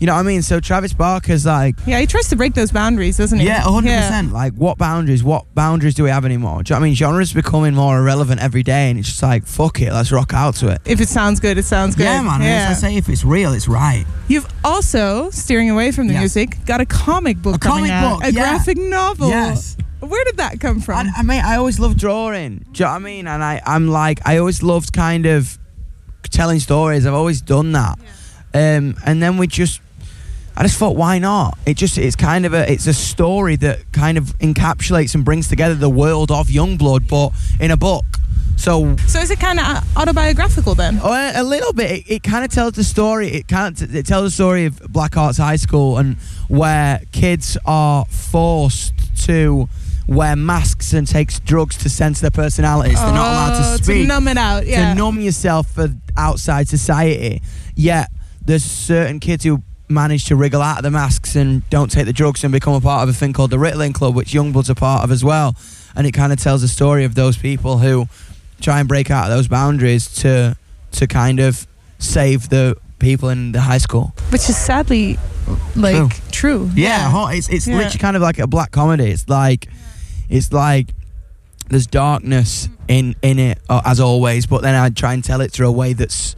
You 0.00 0.06
know 0.06 0.14
what 0.14 0.20
I 0.20 0.22
mean? 0.22 0.42
So 0.42 0.60
Travis 0.60 0.92
Barker's 0.92 1.44
like, 1.44 1.74
Yeah, 1.84 1.98
he 1.98 2.06
tries 2.06 2.28
to 2.28 2.36
break 2.36 2.54
those 2.54 2.70
boundaries, 2.70 3.16
doesn't 3.16 3.40
he? 3.40 3.46
yeah, 3.46 3.64
100. 3.64 3.96
percent 3.96 4.32
Like, 4.32 4.52
what 4.54 4.78
boundaries? 4.78 5.24
What 5.24 5.52
boundaries 5.56 5.94
do 5.94 6.04
we 6.04 6.10
have 6.10 6.24
anymore? 6.24 6.62
Do 6.62 6.70
you 6.70 6.76
know 6.76 6.80
what 6.80 6.84
I 6.84 6.88
mean? 6.88 6.94
Genre's 6.94 7.32
becoming 7.32 7.74
more 7.74 7.98
irrelevant 7.98 8.40
every 8.40 8.62
day, 8.62 8.90
and 8.90 8.98
it's 8.98 9.08
just 9.08 9.22
like, 9.24 9.44
fuck 9.44 9.80
it, 9.80 9.92
let's 9.92 10.12
rock 10.12 10.32
out 10.34 10.54
to 10.56 10.68
it. 10.68 10.80
If 10.84 11.00
it 11.00 11.08
sounds 11.08 11.40
good, 11.40 11.58
it 11.58 11.64
sounds 11.64 11.96
good. 11.96 12.04
Yeah, 12.04 12.22
man. 12.22 12.42
Yeah. 12.42 12.68
As 12.70 12.78
I 12.84 12.88
say, 12.90 12.96
if 12.96 13.08
it's 13.08 13.24
real, 13.24 13.52
it's 13.54 13.66
right. 13.66 14.04
You've 14.28 14.46
also, 14.64 15.30
steering 15.30 15.68
away 15.70 15.90
from 15.90 16.06
the 16.06 16.12
Yes. 16.12 16.20
music, 16.20 16.64
got 16.64 16.80
a 16.80 16.86
comic 16.86 17.38
book 17.42 17.56
A 17.56 17.58
coming 17.58 17.88
comic 17.88 17.90
out. 17.90 18.18
book, 18.20 18.28
a 18.28 18.32
yeah. 18.32 18.40
graphic 18.50 18.78
novel. 18.78 19.30
Yes. 19.30 19.76
Where 19.98 20.24
did 20.26 20.36
that 20.36 20.60
come 20.60 20.78
from? 20.80 21.08
I, 21.08 21.10
I 21.16 21.22
mean, 21.24 21.42
I 21.44 21.56
always 21.56 21.80
loved 21.80 21.98
drawing. 21.98 22.58
Do 22.70 22.78
you 22.78 22.84
know 22.84 22.90
what 22.92 22.96
I 22.96 22.98
mean? 23.00 23.26
And 23.26 23.42
I, 23.42 23.60
I'm 23.66 23.88
like, 23.88 24.20
I 24.24 24.38
always 24.38 24.62
loved 24.62 24.92
kind 24.92 25.26
of 25.26 25.58
telling 26.30 26.60
stories. 26.60 27.04
I've 27.04 27.14
always 27.14 27.40
done 27.40 27.72
that. 27.72 27.98
Um, 28.54 28.96
and 29.04 29.20
then 29.20 29.38
we 29.38 29.46
just, 29.48 29.80
I 30.58 30.62
just 30.64 30.76
thought, 30.76 30.96
why 30.96 31.20
not? 31.20 31.56
It 31.66 31.76
just, 31.76 31.98
it's 31.98 32.16
kind 32.16 32.44
of 32.44 32.52
a, 32.52 32.70
it's 32.70 32.88
a 32.88 32.92
story 32.92 33.54
that 33.56 33.92
kind 33.92 34.18
of 34.18 34.36
encapsulates 34.40 35.14
and 35.14 35.24
brings 35.24 35.46
together 35.46 35.76
the 35.76 35.88
world 35.88 36.32
of 36.32 36.48
Yungblud, 36.48 37.06
but 37.08 37.30
in 37.60 37.70
a 37.70 37.76
book. 37.76 38.04
So 38.56 38.96
So 39.06 39.20
is 39.20 39.30
it 39.30 39.38
kind 39.38 39.60
of 39.60 39.84
autobiographical 39.96 40.74
then? 40.74 40.98
Oh, 41.00 41.12
a, 41.12 41.42
a 41.42 41.44
little 41.44 41.72
bit. 41.72 41.92
It, 41.92 42.10
it 42.14 42.22
kind 42.24 42.44
of 42.44 42.50
tells 42.50 42.72
the 42.72 42.82
story. 42.82 43.28
It 43.28 43.52
of 43.52 43.94
it 43.94 44.04
tells 44.04 44.24
the 44.24 44.30
story 44.32 44.64
of 44.66 44.80
Black 44.92 45.16
Arts 45.16 45.38
High 45.38 45.54
School 45.56 45.96
and 45.96 46.16
where 46.48 47.02
kids 47.12 47.56
are 47.64 48.04
forced 48.06 48.92
to 49.26 49.68
wear 50.08 50.34
masks 50.34 50.92
and 50.92 51.06
take 51.06 51.30
drugs 51.44 51.76
to 51.78 51.88
censor 51.88 52.22
their 52.22 52.30
personalities. 52.32 52.96
They're 53.00 53.12
not 53.12 53.30
allowed 53.30 53.74
Oh, 53.74 53.76
to 53.76 53.84
speak. 53.84 54.02
To 54.02 54.08
numb 54.08 54.26
it 54.26 54.36
out. 54.38 54.66
Yeah. 54.66 54.88
To 54.92 54.98
numb 54.98 55.20
yourself 55.20 55.68
for 55.70 55.88
outside 56.16 56.66
society. 56.66 57.42
Yet 57.76 58.10
there's 58.44 58.64
certain 58.64 59.20
kids 59.20 59.44
who 59.44 59.62
manage 59.88 60.26
to 60.26 60.36
wriggle 60.36 60.60
out 60.62 60.78
of 60.78 60.82
the 60.82 60.90
masks 60.90 61.34
and 61.36 61.68
don't 61.70 61.90
take 61.90 62.06
the 62.06 62.12
drugs 62.12 62.44
and 62.44 62.52
become 62.52 62.74
a 62.74 62.80
part 62.80 63.02
of 63.02 63.08
a 63.08 63.12
thing 63.16 63.32
called 63.32 63.50
the 63.50 63.56
Ritalin 63.56 63.94
Club, 63.94 64.14
which 64.14 64.32
Yungbluds 64.32 64.68
are 64.70 64.74
part 64.74 65.02
of 65.04 65.10
as 65.10 65.24
well. 65.24 65.56
And 65.96 66.06
it 66.06 66.12
kind 66.12 66.32
of 66.32 66.38
tells 66.38 66.60
the 66.60 66.68
story 66.68 67.04
of 67.04 67.14
those 67.14 67.36
people 67.36 67.78
who 67.78 68.06
try 68.60 68.80
and 68.80 68.88
break 68.88 69.10
out 69.10 69.24
of 69.30 69.36
those 69.36 69.48
boundaries 69.48 70.12
to 70.16 70.56
to 70.92 71.06
kind 71.06 71.38
of 71.40 71.66
save 71.98 72.48
the 72.48 72.76
people 72.98 73.28
in 73.28 73.52
the 73.52 73.60
high 73.60 73.78
school. 73.78 74.12
Which 74.30 74.48
is 74.48 74.56
sadly 74.56 75.18
like 75.76 76.30
true. 76.30 76.70
Yeah, 76.74 77.10
ho- 77.10 77.28
it's 77.28 77.48
it's 77.48 77.66
Yeah. 77.66 77.76
literally 77.78 77.98
kind 77.98 78.16
of 78.16 78.22
like 78.22 78.38
a 78.38 78.46
black 78.46 78.70
comedy. 78.70 79.10
It's 79.10 79.28
like 79.28 79.68
it's 80.28 80.52
like 80.52 80.94
there's 81.68 81.86
darkness 81.86 82.68
in 82.88 83.14
in 83.22 83.38
it 83.38 83.58
uh, 83.68 83.80
as 83.84 84.00
always, 84.00 84.46
but 84.46 84.62
then 84.62 84.74
I 84.74 84.90
try 84.90 85.14
and 85.14 85.24
tell 85.24 85.40
it 85.40 85.50
through 85.52 85.68
a 85.68 85.72
way 85.72 85.92
that's 85.94 86.36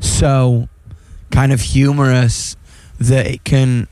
so 0.00 0.68
kind 1.30 1.52
of 1.52 1.60
humorous 1.60 2.56
that 3.02 3.26
it 3.26 3.44
can 3.44 3.88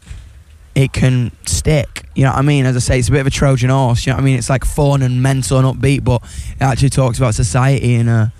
it 0.75 0.93
can 0.93 1.33
stick. 1.47 2.05
You 2.15 2.25
know 2.25 2.31
what 2.31 2.39
I 2.39 2.43
mean? 2.43 2.65
As 2.65 2.77
I 2.77 2.79
say, 2.79 2.99
it's 2.99 3.09
a 3.09 3.13
bit 3.13 3.21
of 3.21 3.27
a 3.27 3.31
Trojan 3.31 3.71
horse. 3.71 4.07
You 4.07 4.13
know 4.13 4.17
what 4.17 4.23
I 4.23 4.25
mean? 4.25 4.39
It's 4.39 4.51
like 4.51 4.65
fun 4.65 5.03
and 5.03 5.23
mental 5.23 5.59
and 5.59 5.67
upbeat, 5.67 6.05
but 6.05 6.23
it 6.53 6.63
actually 6.63 6.91
talks 6.91 7.19
about 7.19 7.35
society 7.35 7.95
in 7.95 8.09
a 8.09 8.33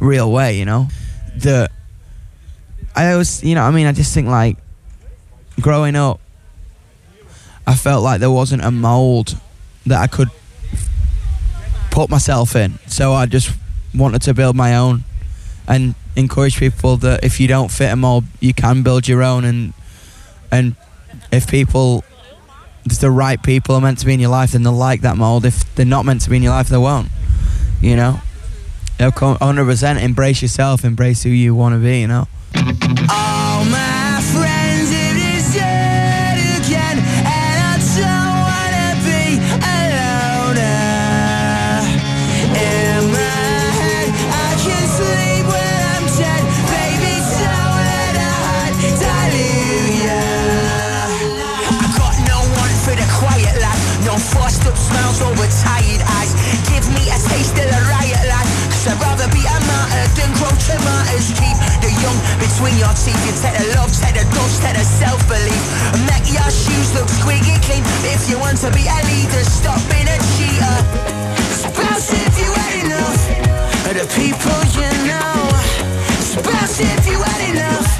real 0.00 0.30
way. 0.30 0.58
You 0.58 0.64
know 0.64 0.88
that 1.36 1.70
I 2.94 3.12
always, 3.12 3.44
you 3.44 3.54
know, 3.54 3.62
I 3.62 3.70
mean, 3.70 3.86
I 3.86 3.92
just 3.92 4.14
think 4.14 4.28
like 4.28 4.56
growing 5.60 5.96
up, 5.96 6.20
I 7.66 7.74
felt 7.74 8.02
like 8.02 8.20
there 8.20 8.30
wasn't 8.30 8.64
a 8.64 8.70
mold 8.70 9.36
that 9.86 10.00
I 10.00 10.06
could 10.06 10.30
put 11.90 12.10
myself 12.10 12.56
in. 12.56 12.78
So 12.86 13.12
I 13.12 13.26
just 13.26 13.50
wanted 13.94 14.22
to 14.22 14.34
build 14.34 14.56
my 14.56 14.76
own 14.76 15.04
and 15.68 15.94
encourage 16.14 16.58
people 16.58 16.96
that 16.98 17.24
if 17.24 17.40
you 17.40 17.48
don't 17.48 17.70
fit 17.70 17.90
a 17.90 17.96
mold, 17.96 18.24
you 18.40 18.54
can 18.54 18.82
build 18.82 19.08
your 19.08 19.22
own. 19.22 19.44
And 19.44 19.72
and 20.50 20.76
if 21.32 21.48
people, 21.48 22.04
if 22.84 23.00
the 23.00 23.10
right 23.10 23.42
people 23.42 23.74
are 23.74 23.80
meant 23.80 23.98
to 23.98 24.06
be 24.06 24.14
in 24.14 24.20
your 24.20 24.30
life, 24.30 24.52
then 24.52 24.62
they'll 24.62 24.72
like 24.72 25.02
that 25.02 25.16
mold. 25.16 25.44
If 25.44 25.74
they're 25.74 25.86
not 25.86 26.04
meant 26.04 26.22
to 26.22 26.30
be 26.30 26.36
in 26.36 26.42
your 26.42 26.52
life, 26.52 26.68
they 26.68 26.76
won't. 26.76 27.08
You 27.80 27.96
know, 27.96 28.20
they'll 28.98 29.12
come 29.12 29.36
100% 29.38 30.02
embrace 30.02 30.42
yourself, 30.42 30.84
embrace 30.84 31.22
who 31.22 31.30
you 31.30 31.54
want 31.54 31.74
to 31.74 31.80
be. 31.80 32.00
You 32.00 32.08
know. 32.08 32.28
All 32.54 33.45
between 62.56 62.78
your 62.78 62.94
teeth. 62.96 63.20
You 63.28 63.32
take 63.36 63.52
the 63.60 63.76
love, 63.76 63.92
take 63.92 64.16
the 64.16 64.24
dust, 64.32 64.62
take 64.62 64.76
the 64.76 64.84
self 64.84 65.20
belief. 65.28 65.62
Make 66.08 66.24
your 66.32 66.48
shoes 66.48 66.88
look 66.96 67.08
squeaky 67.08 67.60
clean. 67.68 67.84
If 68.08 68.30
you 68.30 68.38
want 68.38 68.56
to 68.64 68.70
be 68.72 68.88
a 68.88 68.98
leader, 69.04 69.44
stop 69.44 69.76
being 69.92 70.08
a 70.08 70.16
cheater. 70.32 70.76
Spouse 71.52 72.16
if 72.16 72.32
you 72.40 72.50
had 72.56 72.74
enough 72.84 73.20
of 73.88 73.94
the 74.00 74.06
people 74.16 74.56
you 74.72 74.88
know. 75.04 75.36
Spouse 76.24 76.80
if 76.80 77.06
you 77.06 77.20
had 77.20 77.42
enough, 77.52 77.90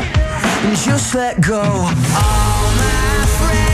just 0.84 1.14
let 1.14 1.38
go. 1.40 1.60
All 1.60 2.64
my 2.80 3.26
friends 3.36 3.65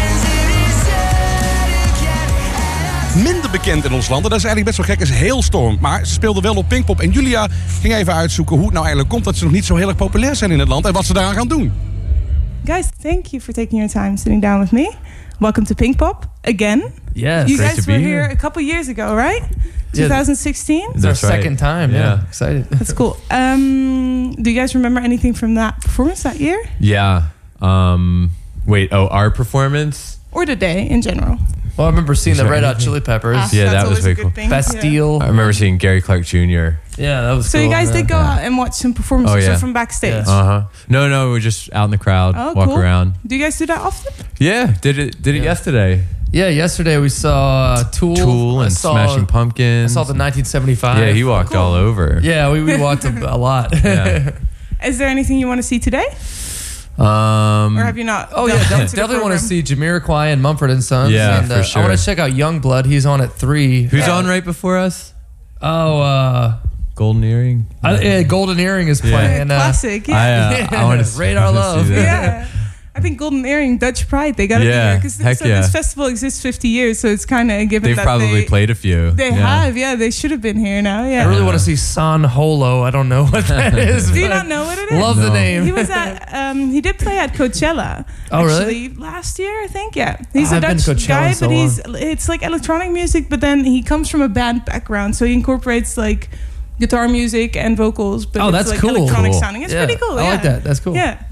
Minder 3.17 3.51
bekend 3.51 3.85
in 3.85 3.93
ons 3.93 4.09
land, 4.09 4.25
en 4.25 4.31
dat 4.31 4.39
is 4.39 4.45
eigenlijk 4.45 4.65
best 4.77 4.77
wel 4.77 4.97
gek, 4.97 5.01
is 5.09 5.21
Hailstorm. 5.21 5.79
Maar 5.81 6.07
ze 6.07 6.13
speelden 6.13 6.43
wel 6.43 6.55
op 6.55 6.69
Pinkpop. 6.69 7.01
En 7.01 7.11
Julia 7.11 7.49
ging 7.81 7.95
even 7.95 8.15
uitzoeken 8.15 8.55
hoe 8.55 8.65
het 8.65 8.73
nou 8.73 8.85
eigenlijk 8.85 9.15
komt 9.15 9.25
dat 9.25 9.37
ze 9.37 9.45
nog 9.45 9.53
niet 9.53 9.65
zo 9.65 9.77
heel 9.77 9.89
erg 9.89 9.97
populair 9.97 10.37
zijn 10.37 10.51
in 10.51 10.59
het 10.59 10.69
land. 10.69 10.87
En 10.87 10.93
wat 10.93 11.05
ze 11.05 11.13
daaraan 11.13 11.35
gaan 11.35 11.49
doen. 11.49 11.73
Guys, 12.65 12.87
thank 13.03 13.27
you 13.27 13.43
for 13.43 13.53
taking 13.55 13.73
your 13.73 13.91
time 13.93 14.17
sitting 14.17 14.43
down 14.43 14.61
with 14.61 14.71
me. 14.73 14.93
Welcome 15.39 15.67
to 15.67 15.75
Pink 15.75 15.97
Pop 15.97 16.29
again. 16.43 16.83
Yes. 17.13 17.49
you 17.49 17.57
Great 17.57 17.59
guys 17.59 17.75
to 17.75 17.83
be 17.85 17.93
were 17.93 18.05
here. 18.05 18.23
here 18.23 18.31
a 18.33 18.37
couple 18.37 18.63
years 18.63 18.89
ago, 18.89 19.15
right? 19.15 19.43
Yeah. 19.93 20.07
2016. 20.07 20.91
It's 20.95 21.05
our 21.05 21.15
second 21.17 21.59
time. 21.59 21.93
Yeah. 21.93 22.19
Excited. 22.29 22.65
That's 22.71 22.93
cool. 22.95 23.17
Um, 23.31 24.35
do 24.43 24.51
you 24.51 24.61
guys 24.61 24.75
remember 24.75 25.03
anything 25.03 25.35
from 25.37 25.55
that 25.55 25.75
performance 25.81 26.23
that 26.23 26.37
year 26.39 26.65
Yeah. 26.79 27.23
Um, 27.61 28.31
wait. 28.65 28.91
Oh, 28.93 29.09
our 29.11 29.31
performance. 29.31 30.17
or 30.31 30.47
the 30.47 30.57
day 30.57 30.87
in 30.89 31.03
general? 31.03 31.37
Well, 31.77 31.87
I 31.87 31.91
remember 31.91 32.15
seeing 32.15 32.37
the 32.37 32.45
Red 32.45 32.65
Hot? 32.65 32.79
Chili 32.79 33.01
Peppers. 33.01 33.37
Ah, 33.39 33.49
yeah, 33.53 33.73
that 33.73 33.89
was 33.89 34.01
very 34.01 34.15
cool. 34.15 34.31
thing. 34.31 34.51
Bastille. 34.51 35.23
I 35.23 35.29
remember 35.29 35.53
seeing 35.55 35.79
Gary 35.79 36.03
Clark 36.03 36.25
Jr. 36.25 36.37
Yeah, 36.99 37.23
that 37.23 37.33
was 37.33 37.49
So 37.49 37.57
cool. 37.59 37.65
you 37.67 37.71
guys 37.73 37.89
yeah. 37.89 37.97
did 37.97 38.09
go 38.09 38.17
out 38.17 38.41
and 38.43 38.59
watch 38.59 38.75
some 38.75 38.93
performances 38.93 39.47
Oh, 39.47 39.51
yeah. 39.53 39.57
from 39.57 39.73
backstage. 39.73 40.27
Uh 40.27 40.45
huh. 40.45 40.63
No, 40.89 41.09
no, 41.09 41.31
we're 41.31 41.41
just 41.41 41.73
out 41.73 41.87
in 41.87 41.91
the 41.91 41.99
crowd, 41.99 42.35
Oh, 42.37 42.53
walk 42.53 42.69
cool. 42.69 42.79
around. 42.79 43.15
Do 43.27 43.35
you 43.37 43.43
guys 43.43 43.57
do 43.59 43.65
that 43.67 43.81
often? 43.81 44.13
Yeah, 44.39 44.75
did 44.83 44.99
it 44.99 45.23
did 45.23 45.35
it 45.35 45.43
yesterday. 45.43 46.05
Yeah, 46.31 46.49
yesterday 46.49 46.99
we 46.99 47.09
saw 47.11 47.75
uh, 47.75 47.85
Tool. 47.91 48.17
Tool 48.17 48.61
and 48.63 48.73
saw- 48.73 48.93
Smashing 48.93 49.27
Pumpkins. 49.27 49.93
I 49.93 49.95
saw 49.95 50.01
the 50.05 50.15
1975. 50.17 50.99
Yeah, 50.99 51.13
he 51.13 51.25
walked 51.25 51.55
all 51.55 51.75
over. 51.75 52.21
Yeah, 52.23 52.51
we, 52.53 52.63
we 52.63 52.77
walked 52.79 53.05
a, 53.05 53.11
a 53.35 53.37
lot. 53.37 53.75
Yeah. 53.75 54.33
Is 54.85 54.99
there 54.99 55.09
anything 55.09 55.39
you 55.39 55.47
want 55.47 55.59
to 55.59 55.63
see 55.63 55.79
today, 55.79 56.07
Um, 56.99 57.79
or 57.79 57.85
have 57.85 57.97
you 57.97 58.05
not? 58.05 58.31
Oh 58.33 58.47
yeah, 58.47 58.63
to 58.63 58.69
definitely 58.69 58.99
want 59.01 59.33
to 59.33 59.39
program? 59.39 59.39
see 59.39 59.63
Jamiroquai 59.63 60.33
and 60.33 60.43
Mumford 60.43 60.71
and 60.71 60.85
Sons. 60.85 61.11
Yeah, 61.13 61.39
and, 61.39 61.49
for 61.49 61.55
uh, 61.55 61.63
sure. 61.63 61.83
I 61.83 61.87
want 61.89 61.99
to 61.99 62.05
check 62.05 62.19
out 62.19 62.33
Yungblud. 62.33 62.85
He's 62.87 63.07
on 63.07 63.21
at 63.23 63.33
three. 63.33 63.85
Who's 63.85 64.07
Yeah. 64.07 64.17
on 64.17 64.27
right 64.27 64.45
before 64.45 64.77
us? 64.77 65.15
Oh, 65.63 66.01
uh, 66.03 66.59
Golden 66.95 67.25
Earring. 67.25 67.67
I, 67.83 68.01
yeah, 68.01 68.23
Golden 68.23 68.61
Earring 68.61 68.89
is 68.89 69.03
Yeah. 69.03 69.11
playing. 69.11 69.51
Uh, 69.51 69.55
Classic. 69.57 70.07
Yeah. 70.07 70.67
I, 70.71 70.77
uh, 70.77 70.81
I 70.81 70.85
want 70.85 71.05
to 71.07 71.11
Radar 71.19 71.51
Love. 71.51 71.91
yeah. 71.91 72.47
I 72.95 73.01
think 73.01 73.19
Golden 73.19 73.45
Earring, 73.47 73.79
Dutch 73.79 74.07
Pride, 74.07 74.37
they 74.37 74.47
got 74.47 74.59
to 74.59 74.65
Yeah, 74.67 74.71
be 74.71 74.91
here 74.91 74.97
because 74.99 75.17
heck 75.17 75.39
so 75.39 75.47
yeah. 75.47 75.63
this 75.63 75.73
festival 75.73 76.07
exists 76.07 76.43
50 76.43 76.69
years, 76.69 76.99
so 76.99 77.09
it's 77.09 77.25
kind 77.25 77.51
of 77.51 77.57
a 77.57 77.65
given 77.65 77.89
They've 77.89 77.97
that 77.97 78.05
probably 78.05 78.33
they, 78.43 78.45
played 78.45 78.69
a 78.69 78.75
few. 78.75 79.13
They 79.13 79.31
yeah. 79.31 79.65
have, 79.65 79.79
yeah. 79.79 79.95
They 79.95 80.11
should 80.11 80.31
have 80.31 80.43
been 80.43 80.59
here 80.59 80.83
now. 80.83 81.09
Yeah. 81.09 81.25
I 81.25 81.29
really 81.29 81.43
want 81.43 81.55
to 81.55 81.59
see 81.65 81.75
San 81.75 82.23
Holo. 82.23 82.83
I 82.83 82.91
don't 82.91 83.09
know 83.09 83.25
what 83.25 83.47
that 83.47 83.79
is. 83.79 84.11
Do 84.11 84.21
you 84.21 84.29
not 84.29 84.47
know 84.47 84.65
what 84.65 84.77
it 84.77 84.93
is? 84.93 85.01
Love 85.01 85.17
the 85.17 85.31
name. 85.31 85.65
He 85.65 85.73
was 85.73 85.89
at. 85.89 86.29
Um, 86.35 86.71
he 86.71 86.83
did 86.83 86.99
play 86.99 87.17
at 87.19 87.33
Coachella. 87.33 88.05
Oh, 88.31 88.45
really? 88.45 88.87
actually, 88.87 88.89
Last 88.97 89.39
year, 89.39 89.63
I 89.63 89.69
think. 89.69 89.97
Yeah, 89.97 90.19
he's 90.35 90.53
Oh, 90.53 90.57
a 90.57 90.59
I've 90.59 90.63
been 90.63 90.77
Dutch 90.77 90.85
to 90.85 90.91
Coachella 90.95 91.09
guy, 91.09 91.33
so 91.33 91.47
but 91.49 91.55
he's 91.57 91.81
it's 91.87 92.29
like 92.29 92.43
electronic 92.43 92.91
music. 92.91 93.31
But 93.31 93.41
then 93.41 93.65
he 93.65 93.83
comes 93.83 94.11
from 94.11 94.21
a 94.21 94.29
band 94.29 94.67
background, 94.67 95.17
so 95.17 95.25
he 95.25 95.33
incorporates 95.33 95.97
like 95.97 96.29
guitar 96.79 97.09
music 97.09 97.57
and 97.57 97.75
vocals. 97.75 98.27
But 98.27 98.43
Oh, 98.43 98.49
it's 98.49 98.59
that's 98.59 98.71
like 98.71 98.81
cool. 98.81 98.97
electronic 98.97 99.33
Cool. 99.33 99.41
sounding. 99.41 99.63
It's 99.63 99.73
Yeah, 99.73 99.87
pretty 99.87 99.99
cool. 99.99 100.19
I 100.19 100.23
yeah. 100.25 100.31
like 100.31 100.43
that. 100.43 100.65
That's 100.65 100.81
cool. 100.81 100.95
Yeah. 100.95 101.23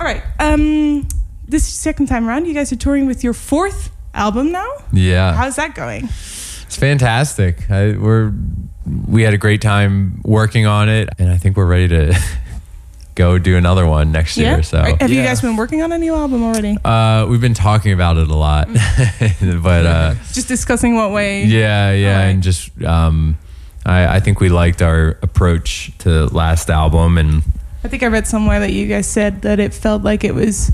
All 0.00 0.06
right. 0.06 0.22
Um, 0.38 1.06
this 1.46 1.66
second 1.66 2.06
time 2.06 2.26
around, 2.26 2.46
you 2.46 2.54
guys 2.54 2.72
are 2.72 2.76
touring 2.76 3.06
with 3.06 3.22
your 3.22 3.34
fourth 3.34 3.90
album 4.14 4.50
now. 4.50 4.66
Yeah. 4.94 5.34
How's 5.34 5.56
that 5.56 5.74
going? 5.74 6.04
It's 6.04 6.76
fantastic. 6.76 7.70
I, 7.70 7.92
we're 7.98 8.32
we 9.06 9.22
had 9.22 9.34
a 9.34 9.38
great 9.38 9.60
time 9.60 10.22
working 10.24 10.64
on 10.66 10.88
it, 10.88 11.10
and 11.18 11.28
I 11.30 11.36
think 11.36 11.58
we're 11.58 11.66
ready 11.66 11.88
to 11.88 12.18
go 13.14 13.36
do 13.38 13.58
another 13.58 13.86
one 13.86 14.10
next 14.10 14.38
yeah. 14.38 14.54
year. 14.54 14.62
So 14.62 14.78
Are- 14.78 14.96
have 15.00 15.10
you 15.10 15.22
guys 15.22 15.42
been 15.42 15.56
working 15.56 15.82
on 15.82 15.92
a 15.92 15.98
new 15.98 16.14
album 16.14 16.44
already? 16.44 16.78
uh, 16.82 17.26
we've 17.28 17.40
been 17.42 17.52
talking 17.52 17.92
about 17.92 18.16
it 18.16 18.28
a 18.28 18.34
lot, 18.34 18.68
but 19.62 19.86
uh, 19.86 20.14
Just 20.32 20.48
discussing 20.48 20.94
what 20.94 21.10
way. 21.12 21.44
yeah, 21.44 21.92
yeah, 21.92 22.12
Alright. 22.14 22.30
and 22.34 22.42
just 22.42 22.70
um, 22.84 23.36
I, 23.84 24.16
I 24.16 24.20
think 24.20 24.40
we 24.40 24.48
liked 24.48 24.80
our 24.80 25.18
approach 25.22 25.92
to 25.98 26.24
last 26.28 26.70
album, 26.70 27.18
and 27.18 27.42
I 27.84 27.88
think 27.88 28.02
I 28.02 28.06
read 28.08 28.26
somewhere 28.26 28.60
that 28.60 28.72
you 28.72 28.86
guys 28.86 29.06
said 29.06 29.42
that 29.42 29.58
it 29.58 29.72
felt 29.72 30.02
like 30.02 30.22
it 30.24 30.34
was 30.34 30.70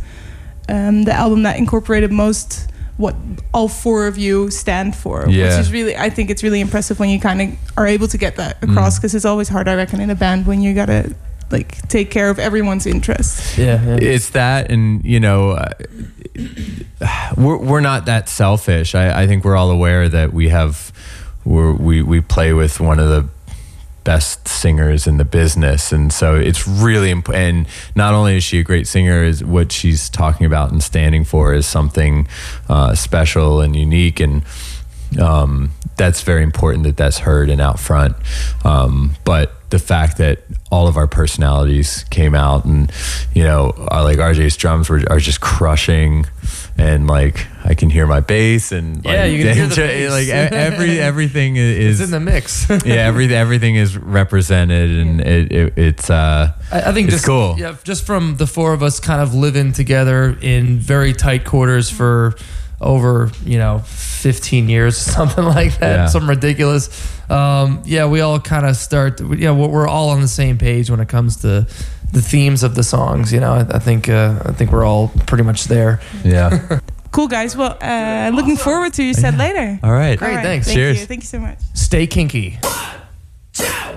um, 0.69 1.05
the 1.05 1.13
album 1.13 1.43
that 1.45 1.57
incorporated 1.59 2.11
most 2.13 2.69
what 2.97 3.15
all 3.53 3.69
four 3.69 4.07
of 4.07 4.17
you 4.17 4.51
stand 4.51 4.97
for, 4.97 5.27
Yeah. 5.29 5.45
which 5.51 5.61
is 5.61 5.71
really 5.73 5.95
I 5.97 6.09
think 6.11 6.31
it's 6.31 6.43
really 6.43 6.61
impressive 6.61 6.99
when 6.99 7.11
you 7.11 7.21
kind 7.21 7.43
of 7.43 7.49
are 7.77 7.87
able 7.87 8.09
to 8.09 8.17
get 8.19 8.37
that 8.37 8.57
across 8.63 8.95
Mm. 8.95 8.99
because 9.03 9.15
it's 9.15 9.25
always 9.27 9.49
hard 9.49 9.69
I 9.69 9.75
reckon 9.75 10.01
in 10.01 10.09
a 10.11 10.15
band 10.15 10.47
when 10.47 10.63
you 10.63 10.73
gotta 10.75 11.15
like 11.51 11.87
take 11.89 12.11
care 12.11 12.29
of 12.31 12.39
everyone's 12.39 12.87
interests. 12.87 13.57
Yeah. 13.59 13.85
yeah. 13.85 13.99
it's 14.01 14.31
that 14.31 14.71
and 14.73 15.05
you 15.05 15.21
know 15.21 15.51
uh, 15.51 15.69
we're, 17.37 17.57
we're 17.59 17.81
not 17.81 18.07
that 18.07 18.29
selfish 18.29 18.95
I, 18.95 19.23
I 19.23 19.27
think 19.27 19.45
we're 19.45 19.57
all 19.57 19.71
aware 19.71 20.09
that 20.09 20.33
we 20.33 20.49
have 20.49 20.93
we're, 21.45 21.73
we 21.73 22.03
we 22.03 22.21
play 22.21 22.53
with 22.53 22.81
one 22.81 22.99
of 22.99 23.09
the 23.09 23.29
best 24.07 24.47
singers 24.47 25.09
in 25.09 25.17
the 25.17 25.25
business, 25.25 25.93
and 25.93 26.13
so 26.13 26.37
it's 26.37 26.67
really 26.67 27.11
important. 27.11 27.45
And 27.45 27.69
not 27.97 28.15
only 28.15 28.37
is 28.37 28.45
she 28.45 28.61
a 28.61 28.63
great 28.63 28.87
singer, 28.87 29.25
is 29.25 29.45
what 29.45 29.73
she's 29.73 30.09
talking 30.09 30.47
about 30.47 30.71
and 30.71 30.81
standing 30.81 31.25
for 31.25 31.53
is 31.53 31.67
something 31.67 32.29
uh, 32.69 32.95
special 32.95 33.61
and 33.61 33.75
unique, 33.75 34.21
and 34.21 34.45
um, 35.21 35.71
that's 35.97 36.23
very 36.23 36.43
important 36.43 36.85
that 36.85 36.97
that's 36.97 37.19
heard 37.19 37.49
and 37.51 37.61
out 37.61 37.79
front. 37.81 38.17
Um, 38.65 39.13
but 39.25 39.53
the 39.71 39.79
fact 39.81 40.19
that 40.19 40.43
all 40.71 40.87
of 40.87 40.97
our 40.97 41.09
personalities 41.09 42.05
came 42.11 42.35
out 42.37 42.65
and 42.65 42.91
you 43.35 43.43
know 43.43 43.73
are 43.89 44.05
like 44.05 44.19
RJ's 44.19 44.57
drums 44.57 44.89
were 44.89 45.03
are 45.11 45.19
just 45.19 45.41
crushing 45.41 46.25
and 46.79 47.09
like 47.09 47.47
I 47.65 47.75
can 47.75 47.91
hear 47.91 48.07
my 48.07 48.21
bass 48.21 48.71
and 48.71 49.05
Yeah, 49.05 49.23
like, 49.25 49.33
you 49.33 49.43
can 49.45 49.55
hear 49.57 49.67
the 49.67 49.75
bass. 49.77 50.11
like 50.11 50.27
e- 50.29 50.31
every 50.57 51.01
everything 51.01 51.57
is 51.57 52.01
It's 52.01 52.09
in 52.09 52.13
the 52.13 52.21
mix. 52.21 52.69
yeah 52.85 52.95
every 52.95 53.35
everything 53.35 53.75
is 53.75 53.97
represented 53.97 54.91
and 54.91 55.21
it, 55.21 55.51
it 55.53 55.73
it's 55.77 56.11
uh 56.11 56.53
I, 56.71 56.83
I 56.83 56.93
think 56.93 57.09
it's 57.09 57.17
just 57.17 57.27
cool 57.27 57.57
Yeah, 57.59 57.75
just 57.83 58.07
from 58.07 58.37
the 58.37 58.47
four 58.47 58.73
of 58.73 58.85
us 58.85 59.01
kind 59.01 59.21
of 59.21 59.35
living 59.35 59.73
together 59.73 60.37
in 60.41 60.79
very 60.79 61.13
tight 61.13 61.45
quarters 61.45 61.91
for 61.91 62.35
over 62.81 63.31
you 63.45 63.59
know 63.59 63.79
15 63.87 64.69
years, 64.69 64.97
something 65.17 65.45
like 65.45 65.79
that, 65.79 65.97
Yeah. 65.97 66.07
something 66.07 66.29
ridiculous. 66.29 66.89
Um, 67.31 67.83
yeah, 67.85 68.07
we 68.07 68.21
all 68.21 68.39
kind 68.41 68.67
of 68.67 68.77
start. 68.77 69.21
Yeah, 69.21 69.51
we're, 69.53 69.69
we're 69.69 69.89
all 69.89 70.11
on 70.11 70.21
the 70.21 70.29
same 70.29 70.59
page 70.59 70.91
when 70.91 71.01
it 71.01 71.09
comes 71.09 71.39
to 71.39 71.67
the 72.13 72.23
themes 72.23 72.63
of 72.63 72.75
the 72.75 72.83
songs. 72.85 73.33
You 73.33 73.41
know, 73.41 73.53
I, 73.53 73.61
I 73.77 73.79
think 73.79 74.09
uh, 74.09 74.41
I 74.45 74.53
think 74.53 74.71
we're 74.73 74.85
all 74.85 75.09
pretty 75.27 75.45
much 75.45 75.65
there. 75.65 76.01
Yeah. 76.25 76.81
Cool, 77.13 77.29
guys. 77.29 77.57
Well, 77.57 77.79
uh, 77.81 78.31
looking 78.35 78.59
forward 78.59 78.93
to 78.95 79.03
your 79.03 79.15
set 79.15 79.39
later. 79.39 79.79
All 79.83 79.91
right. 79.93 80.19
Great, 80.19 80.43
thanks. 80.43 80.67
Thank 80.67 80.77
Cheers. 80.77 81.01
You. 81.01 81.07
Thank 81.07 81.23
you 81.23 81.27
so 81.27 81.39
much. 81.39 81.59
Stay 81.73 82.07
kinky. 82.07 82.59
Don't 83.55 83.96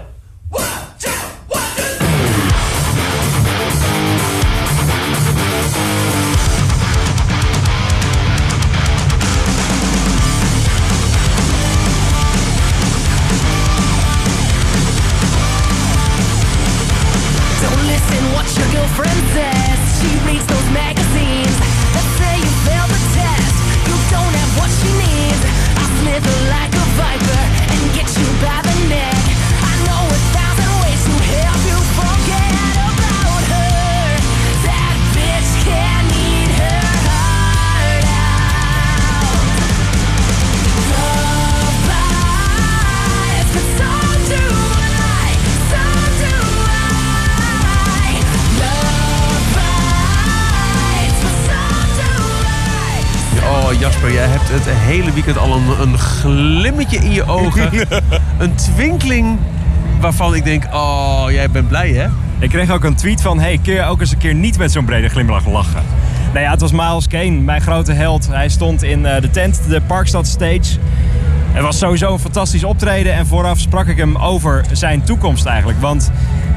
Jasper, 53.79 54.13
jij 54.13 54.27
hebt 54.27 54.49
het 54.49 54.63
hele 54.67 55.13
weekend 55.13 55.37
al 55.37 55.55
een, 55.55 55.81
een 55.81 55.97
glimmetje 55.97 56.97
in 56.97 57.11
je 57.11 57.27
ogen. 57.27 57.87
een 58.37 58.55
twinkeling 58.55 59.37
waarvan 59.99 60.35
ik 60.35 60.43
denk, 60.43 60.63
oh 60.73 61.25
jij 61.29 61.49
bent 61.49 61.67
blij 61.67 61.91
hè? 61.91 62.07
Ik 62.39 62.49
kreeg 62.49 62.71
ook 62.71 62.83
een 62.83 62.95
tweet 62.95 63.21
van: 63.21 63.39
hey, 63.39 63.59
kun 63.63 63.73
je 63.73 63.83
ook 63.83 63.99
eens 63.99 64.11
een 64.11 64.17
keer 64.17 64.33
niet 64.33 64.57
met 64.57 64.71
zo'n 64.71 64.85
brede 64.85 65.07
glimlach 65.09 65.47
lachen? 65.47 65.83
Nou 66.33 66.45
ja, 66.45 66.51
het 66.51 66.61
was 66.61 66.71
Miles 66.71 67.07
Kane, 67.07 67.31
mijn 67.31 67.61
grote 67.61 67.91
held. 67.91 68.27
Hij 68.27 68.49
stond 68.49 68.83
in 68.83 69.05
eh, 69.05 69.21
de 69.21 69.29
tent, 69.29 69.61
de 69.67 69.81
Parkstad 69.81 70.27
Stage. 70.27 70.79
Het 71.51 71.63
was 71.63 71.77
sowieso 71.77 72.13
een 72.13 72.19
fantastisch 72.19 72.63
optreden 72.63 73.13
en 73.13 73.27
vooraf 73.27 73.59
sprak 73.59 73.87
ik 73.87 73.97
hem 73.97 74.17
over 74.17 74.65
zijn 74.71 75.03
toekomst 75.03 75.45
eigenlijk. 75.45 75.81
Want 75.81 76.11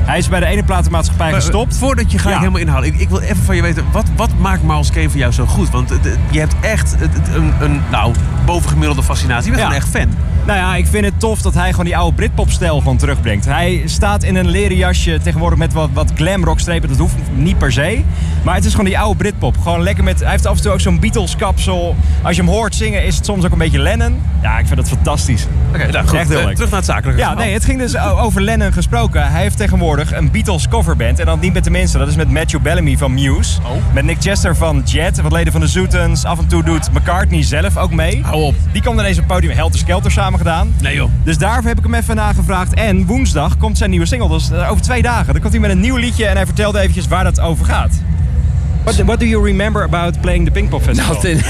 hij 0.04 0.18
is 0.18 0.28
bij 0.28 0.40
de 0.40 0.46
ene 0.46 0.62
platenmaatschappij 0.64 1.30
Maar, 1.30 1.40
gestopt. 1.40 1.72
eh, 1.72 1.78
Voordat 1.78 2.12
je 2.12 2.18
gelijk 2.18 2.34
Ja. 2.36 2.38
helemaal 2.40 2.60
inhaalt, 2.60 2.84
ik, 2.84 2.96
ik 3.00 3.08
wil 3.08 3.20
even 3.20 3.42
van 3.44 3.56
je 3.56 3.62
weten, 3.62 3.84
wat, 3.92 4.04
wat 4.16 4.30
maakt 4.38 4.62
Miles 4.62 4.90
Kane 4.90 5.10
voor 5.10 5.18
jou 5.18 5.32
zo 5.32 5.46
goed? 5.46 5.70
Want 5.70 5.92
je 6.30 6.38
hebt 6.38 6.54
echt 6.60 6.96
een, 7.34 7.52
een 7.60 7.80
nou, 7.90 8.14
bovengemiddelde 8.44 9.02
fascinatie. 9.02 9.50
Je 9.50 9.56
bent 9.56 9.72
Ja. 9.72 9.78
gewoon 9.80 9.82
echt 10.04 10.10
fan. 10.10 10.30
Nou 10.46 10.58
ja, 10.58 10.74
ik 10.76 10.86
vind 10.86 11.04
het 11.04 11.20
tof 11.20 11.42
dat 11.42 11.54
hij 11.54 11.70
gewoon 11.70 11.84
die 11.84 11.96
oude 11.96 12.16
Britpop-stijl 12.16 12.78
gewoon 12.78 12.96
terugbrengt. 12.96 13.44
Hij 13.44 13.82
staat 13.84 14.22
in 14.22 14.36
een 14.36 14.48
leren 14.48 14.76
jasje 14.76 15.18
tegenwoordig 15.22 15.58
met 15.58 15.72
wat, 15.72 15.88
wat 15.92 16.12
glamrockstrepen. 16.14 16.88
Dat 16.88 16.98
hoeft 16.98 17.14
niet 17.34 17.58
per 17.58 17.72
se. 17.72 18.02
Maar 18.44 18.54
het 18.54 18.64
is 18.64 18.70
gewoon 18.70 18.86
die 18.86 18.98
oude 18.98 19.16
Britpop. 19.16 19.58
Gewoon 19.58 19.82
lekker 19.82 20.04
met... 20.04 20.20
Hij 20.20 20.30
heeft 20.30 20.46
af 20.46 20.56
en 20.56 20.62
toe 20.62 20.72
ook 20.72 20.80
zo'n 20.80 21.00
Beatles-kapsel. 21.00 21.96
Als 22.22 22.36
je 22.36 22.42
hem 22.42 22.50
hoort 22.50 22.74
zingen 22.74 23.04
is 23.04 23.16
het 23.16 23.24
soms 23.24 23.44
ook 23.44 23.52
een 23.52 23.58
beetje 23.58 23.78
Lennon. 23.78 24.20
Ja, 24.42 24.58
ik 24.58 24.66
vind 24.66 24.76
dat 24.76 24.88
fantastisch. 24.88 25.46
Oké, 25.68 25.86
nou 25.90 26.06
goed, 26.08 26.18
Echt 26.18 26.28
heel 26.28 26.38
eh, 26.38 26.44
leuk. 26.44 26.54
terug 26.54 26.70
naar 26.70 26.78
het 26.78 26.88
zakelijke 26.88 27.20
Ja, 27.20 27.34
nee, 27.34 27.52
het 27.52 27.64
ging 27.64 27.78
dus 27.78 27.98
over 27.98 28.42
Lennon 28.42 28.72
gesproken. 28.72 29.30
Hij 29.30 29.42
heeft 29.42 29.56
tegenwoordig 29.56 30.12
een 30.12 30.30
Beatles 30.30 30.68
coverband. 30.68 31.18
En 31.18 31.26
dan 31.26 31.40
niet 31.40 31.52
met 31.52 31.64
de 31.64 31.70
minste. 31.70 31.98
Dat 31.98 32.08
is 32.08 32.16
met 32.16 32.30
Matthew 32.30 32.60
Bellamy 32.60 32.96
van 32.96 33.14
Muse. 33.14 33.60
Oh. 33.60 33.70
Met 33.94 34.04
Nick 34.04 34.16
Chester 34.20 34.56
van 34.56 34.82
Jet. 34.84 35.20
Wat 35.20 35.32
leden 35.32 35.52
van 35.52 35.60
de 35.60 35.66
Zootens. 35.66 36.24
Af 36.24 36.38
en 36.38 36.46
toe 36.46 36.62
doet 36.62 36.92
McCartney 36.92 37.42
zelf 37.42 37.76
ook 37.76 37.92
mee. 37.92 38.22
Hou 38.22 38.42
op. 38.42 38.54
Die 38.72 38.82
kwam 38.82 38.94
naar 38.94 39.04
deze 39.04 39.22
podium 39.22 39.52
Helter 39.52 39.78
Skelter 39.78 40.10
samen 40.10 40.31
gedaan. 40.38 40.74
Nee 40.80 40.94
joh. 40.94 41.10
Dus 41.24 41.38
daarvoor 41.38 41.68
heb 41.68 41.78
ik 41.78 41.84
hem 41.84 41.94
even 41.94 42.16
nagevraagd. 42.16 42.74
En 42.74 43.06
woensdag 43.06 43.56
komt 43.56 43.78
zijn 43.78 43.90
nieuwe 43.90 44.06
single. 44.06 44.28
Dus 44.28 44.52
over 44.52 44.82
twee 44.82 45.02
dagen. 45.02 45.32
Dan 45.32 45.40
komt 45.40 45.52
hij 45.52 45.62
met 45.62 45.70
een 45.70 45.80
nieuw 45.80 45.96
liedje. 45.96 46.26
En 46.26 46.36
hij 46.36 46.46
vertelde 46.46 46.78
eventjes 46.78 47.08
waar 47.08 47.24
dat 47.24 47.40
over 47.40 47.64
gaat. 47.64 48.00
What, 48.84 48.98
what 49.06 49.20
do 49.20 49.26
you 49.26 49.40
remember 49.40 49.84
about 49.84 50.20
playing 50.22 50.44
the 50.44 50.50
Pinkpop 50.50 50.82
Festival? 50.84 51.14
Nothing. 51.14 51.38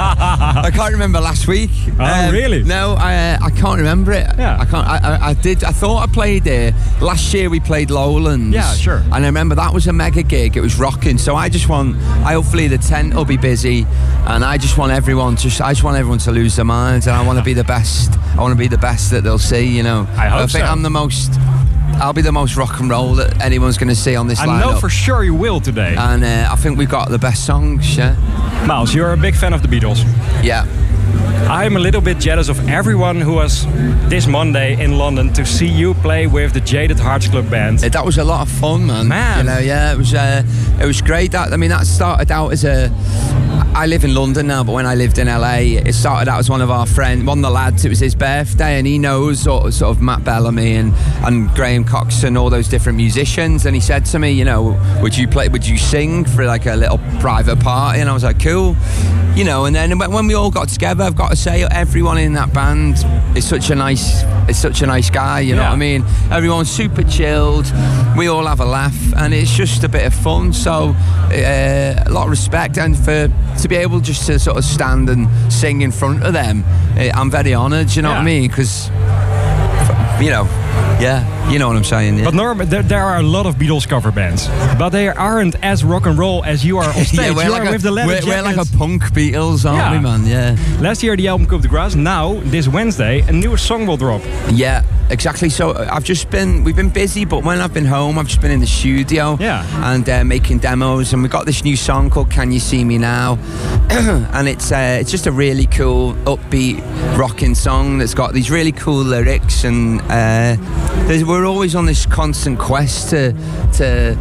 I 0.00 0.70
can't 0.74 0.92
remember 0.92 1.20
last 1.20 1.46
week. 1.46 1.70
Um, 1.86 2.00
Oh, 2.00 2.32
really? 2.32 2.64
No, 2.64 2.94
I 2.98 3.34
uh, 3.34 3.38
I 3.46 3.50
can't 3.50 3.78
remember 3.78 4.12
it. 4.12 4.26
Yeah. 4.36 4.58
I 4.58 4.64
can't. 4.64 4.86
I, 4.86 4.96
I, 4.98 5.28
I 5.28 5.34
did. 5.34 5.62
I 5.62 5.70
thought 5.70 6.08
I 6.08 6.12
played 6.12 6.42
there 6.44 6.72
last 7.00 7.32
year. 7.32 7.48
We 7.48 7.60
played 7.60 7.90
Lowlands. 7.90 8.54
Yeah, 8.54 8.74
sure. 8.74 8.98
And 9.12 9.14
I 9.14 9.26
remember 9.26 9.54
that 9.54 9.72
was 9.72 9.86
a 9.86 9.92
mega 9.92 10.22
gig. 10.24 10.56
It 10.56 10.60
was 10.60 10.78
rocking. 10.78 11.16
So 11.18 11.36
I 11.36 11.48
just 11.48 11.68
want. 11.68 11.96
I 12.26 12.32
hopefully 12.32 12.66
the 12.66 12.78
tent 12.78 13.14
will 13.14 13.24
be 13.24 13.36
busy, 13.36 13.86
and 14.26 14.44
I 14.44 14.58
just 14.58 14.78
want 14.78 14.90
everyone 14.90 15.36
to. 15.36 15.48
I 15.64 15.72
just 15.72 15.84
want 15.84 15.96
everyone 15.96 16.18
to 16.20 16.32
lose 16.32 16.56
their 16.56 16.64
minds, 16.64 17.06
and 17.06 17.16
I 17.16 17.24
want 17.24 17.38
to 17.38 17.44
be 17.44 17.54
the 17.54 17.64
best. 17.64 18.12
I 18.36 18.40
want 18.40 18.52
to 18.52 18.58
be 18.58 18.68
the 18.68 18.78
best 18.78 19.10
that 19.12 19.22
they'll 19.22 19.38
see. 19.38 19.64
You 19.64 19.84
know. 19.84 20.08
I 20.16 20.26
hope 20.28 20.50
think 20.50 20.64
so. 20.64 20.70
I'm 20.70 20.82
the 20.82 20.90
most. 20.90 21.30
I'll 21.96 22.12
be 22.12 22.22
the 22.22 22.32
most 22.32 22.56
rock 22.56 22.78
and 22.80 22.88
roll 22.88 23.14
that 23.16 23.40
anyone's 23.42 23.76
going 23.78 23.88
to 23.88 23.94
see 23.96 24.14
on 24.14 24.28
this 24.28 24.38
I 24.38 24.46
lineup. 24.46 24.60
know 24.60 24.78
for 24.80 24.88
sure 24.88 25.24
you 25.24 25.34
will 25.34 25.60
today. 25.60 25.96
and 25.98 26.22
uh, 26.22 26.48
I 26.50 26.56
think 26.56 26.78
we've 26.78 26.88
got 26.88 27.08
the 27.08 27.18
best 27.18 27.44
songs. 27.44 27.96
Yeah. 27.96 28.14
Miles, 28.66 28.94
you're 28.94 29.12
a 29.12 29.16
big 29.16 29.34
fan 29.34 29.52
of 29.52 29.62
the 29.62 29.68
Beatles. 29.68 30.04
Yeah. 30.44 30.66
I'm 31.48 31.76
a 31.76 31.80
little 31.80 32.02
bit 32.02 32.18
jealous 32.18 32.48
of 32.48 32.68
everyone 32.68 33.20
who 33.20 33.34
was 33.34 33.66
this 34.10 34.26
Monday 34.26 34.82
in 34.82 34.98
London 34.98 35.32
to 35.32 35.46
see 35.46 35.66
you 35.66 35.94
play 35.94 36.26
with 36.26 36.52
the 36.52 36.60
Jaded 36.60 36.98
Hearts 36.98 37.28
Club 37.28 37.50
band. 37.50 37.78
That 37.78 38.04
was 38.04 38.18
a 38.18 38.24
lot 38.24 38.42
of 38.42 38.50
fun, 38.50 38.86
man. 38.86 39.08
Man. 39.08 39.38
you 39.38 39.44
know, 39.44 39.58
yeah, 39.58 39.92
it 39.92 39.96
was. 39.96 40.12
Uh, 40.12 40.42
it 40.80 40.86
was 40.86 41.00
great. 41.00 41.32
That 41.32 41.52
I 41.52 41.56
mean, 41.56 41.70
that 41.70 41.86
started 41.86 42.30
out 42.30 42.52
as 42.52 42.64
a. 42.64 42.92
I 43.74 43.86
live 43.86 44.04
in 44.04 44.14
London 44.14 44.48
now, 44.48 44.64
but 44.64 44.72
when 44.72 44.86
I 44.86 44.94
lived 44.94 45.18
in 45.18 45.26
LA, 45.26 45.78
it 45.86 45.94
started 45.94 46.28
out 46.28 46.38
as 46.38 46.50
one 46.50 46.60
of 46.60 46.70
our 46.70 46.84
friends, 46.86 47.24
one 47.24 47.38
of 47.38 47.42
the 47.42 47.50
lads. 47.50 47.84
It 47.84 47.88
was 47.88 48.00
his 48.00 48.14
birthday, 48.14 48.78
and 48.78 48.86
he 48.86 48.98
knows 48.98 49.40
sort 49.40 49.66
of, 49.66 49.74
sort 49.74 49.96
of 49.96 50.02
Matt 50.02 50.24
Bellamy 50.24 50.76
and 50.76 50.92
and 51.24 51.48
Graham 51.54 51.84
Cox 51.84 52.24
and 52.24 52.36
all 52.36 52.50
those 52.50 52.68
different 52.68 52.96
musicians. 52.96 53.66
And 53.66 53.74
he 53.74 53.80
said 53.80 54.04
to 54.06 54.18
me, 54.18 54.32
you 54.32 54.44
know, 54.44 54.78
would 55.00 55.16
you 55.16 55.26
play? 55.26 55.48
Would 55.48 55.66
you 55.66 55.78
sing 55.78 56.24
for 56.24 56.44
like 56.44 56.66
a 56.66 56.74
little 56.74 56.98
private 57.20 57.60
party? 57.60 58.00
And 58.00 58.10
I 58.10 58.12
was 58.12 58.24
like, 58.24 58.42
cool. 58.42 58.76
You 59.34 59.44
know, 59.44 59.66
and 59.66 59.74
then 59.74 59.98
when 59.98 60.10
when 60.12 60.26
we 60.26 60.34
all 60.34 60.50
got 60.50 60.68
together, 60.68 61.07
I've 61.08 61.16
got 61.16 61.30
to 61.30 61.36
say, 61.36 61.62
everyone 61.70 62.18
in 62.18 62.34
that 62.34 62.52
band 62.52 62.96
is 63.34 63.48
such 63.48 63.70
a 63.70 63.74
nice, 63.74 64.24
is 64.46 64.58
such 64.58 64.82
a 64.82 64.86
nice 64.86 65.08
guy. 65.08 65.40
You 65.40 65.56
know 65.56 65.62
Yeah. 65.62 65.68
what 65.70 65.76
I 65.76 65.78
mean? 65.78 66.04
Everyone's 66.30 66.70
super 66.70 67.02
chilled. 67.02 67.64
We 68.14 68.28
all 68.28 68.44
have 68.44 68.60
a 68.60 68.66
laugh, 68.66 68.94
and 69.16 69.32
it's 69.32 69.50
just 69.56 69.82
a 69.84 69.88
bit 69.88 70.04
of 70.04 70.12
fun. 70.12 70.52
So, 70.52 70.94
uh, 71.32 72.02
a 72.04 72.10
lot 72.10 72.24
of 72.24 72.30
respect, 72.30 72.76
and 72.76 72.94
for 72.94 73.26
to 73.62 73.68
be 73.68 73.76
able 73.76 74.00
just 74.00 74.26
to 74.26 74.38
sort 74.38 74.58
of 74.58 74.66
stand 74.66 75.08
and 75.08 75.26
sing 75.50 75.80
in 75.80 75.92
front 75.92 76.24
of 76.24 76.34
them, 76.34 76.62
uh, 76.98 77.08
I'm 77.14 77.30
very 77.30 77.54
honoured. 77.54 77.96
You 77.96 78.02
know 78.02 78.10
what 78.10 78.18
I 78.18 78.24
mean? 78.24 78.46
Because, 78.48 78.90
you 80.20 80.28
know, 80.30 80.44
yeah, 81.00 81.50
you 81.50 81.58
know 81.58 81.68
what 81.68 81.76
I'm 81.76 81.84
saying. 81.84 82.18
Yeah. 82.18 82.24
But 82.24 82.34
Norm, 82.34 82.58
there, 82.58 82.82
there 82.82 83.02
are 83.02 83.18
a 83.18 83.22
lot 83.22 83.46
of 83.46 83.54
Beatles 83.56 83.86
cover 83.88 84.10
bands, 84.10 84.48
but 84.78 84.90
they 84.90 85.08
aren't 85.08 85.54
as 85.64 85.84
rock 85.84 86.06
and 86.06 86.18
roll 86.18 86.44
as 86.44 86.64
you 86.64 86.78
are 86.78 86.84
on 86.96 87.04
stage. 87.04 87.14
yeah, 87.20 87.34
we're 87.34 87.44
you 87.44 87.50
like, 87.50 87.62
are 87.62 87.68
a, 87.68 87.72
with 87.72 87.82
the 87.82 87.90
leather 87.90 88.14
we're, 88.26 88.36
we're 88.36 88.42
like 88.42 88.56
a 88.56 88.64
punk 88.76 89.02
Beatles, 89.12 89.64
aren't 89.64 89.78
Yeah. 89.78 89.92
we, 89.92 89.98
man? 90.00 90.26
Yeah. 90.26 90.56
Last 90.80 91.02
year 91.02 91.16
the 91.16 91.28
album 91.28 91.46
Coup 91.46 91.60
de 91.60 91.68
Grace. 91.68 91.94
Now 91.94 92.40
this 92.44 92.68
Wednesday 92.68 93.20
a 93.20 93.32
new 93.32 93.56
song 93.56 93.86
will 93.86 93.96
drop. 93.96 94.22
Yeah, 94.50 94.82
exactly. 95.10 95.48
So 95.50 95.70
uh, 95.70 95.88
I've 95.90 96.04
just 96.04 96.30
been, 96.30 96.64
we've 96.64 96.76
been 96.76 96.90
busy, 96.90 97.24
but 97.24 97.44
when 97.44 97.60
I've 97.60 97.72
been 97.74 97.84
home, 97.86 98.18
I've 98.18 98.26
just 98.26 98.40
been 98.40 98.50
in 98.50 98.60
the 98.60 98.66
studio 98.66 99.36
Yeah. 99.40 99.64
and 99.92 100.08
uh, 100.08 100.24
making 100.24 100.58
demos. 100.58 101.12
And 101.12 101.22
we 101.22 101.28
got 101.28 101.46
this 101.46 101.64
new 101.64 101.76
song 101.76 102.10
called 102.10 102.30
"Can 102.30 102.50
You 102.52 102.60
See 102.60 102.84
Me 102.84 102.98
Now," 102.98 103.38
and 103.90 104.48
it's 104.48 104.72
uh, 104.72 104.98
it's 105.00 105.10
just 105.10 105.26
a 105.26 105.32
really 105.32 105.66
cool, 105.66 106.14
upbeat, 106.24 106.80
rocking 107.18 107.54
song 107.54 107.98
that's 107.98 108.14
got 108.14 108.32
these 108.32 108.50
really 108.50 108.72
cool 108.72 109.02
lyrics 109.02 109.64
and 109.64 110.00
uh, 110.10 110.56
there's, 111.06 111.24
we're 111.24 111.46
always 111.46 111.74
on 111.74 111.86
this 111.86 112.06
constant 112.06 112.58
quest 112.58 113.10
to 113.10 113.32
to 113.74 114.16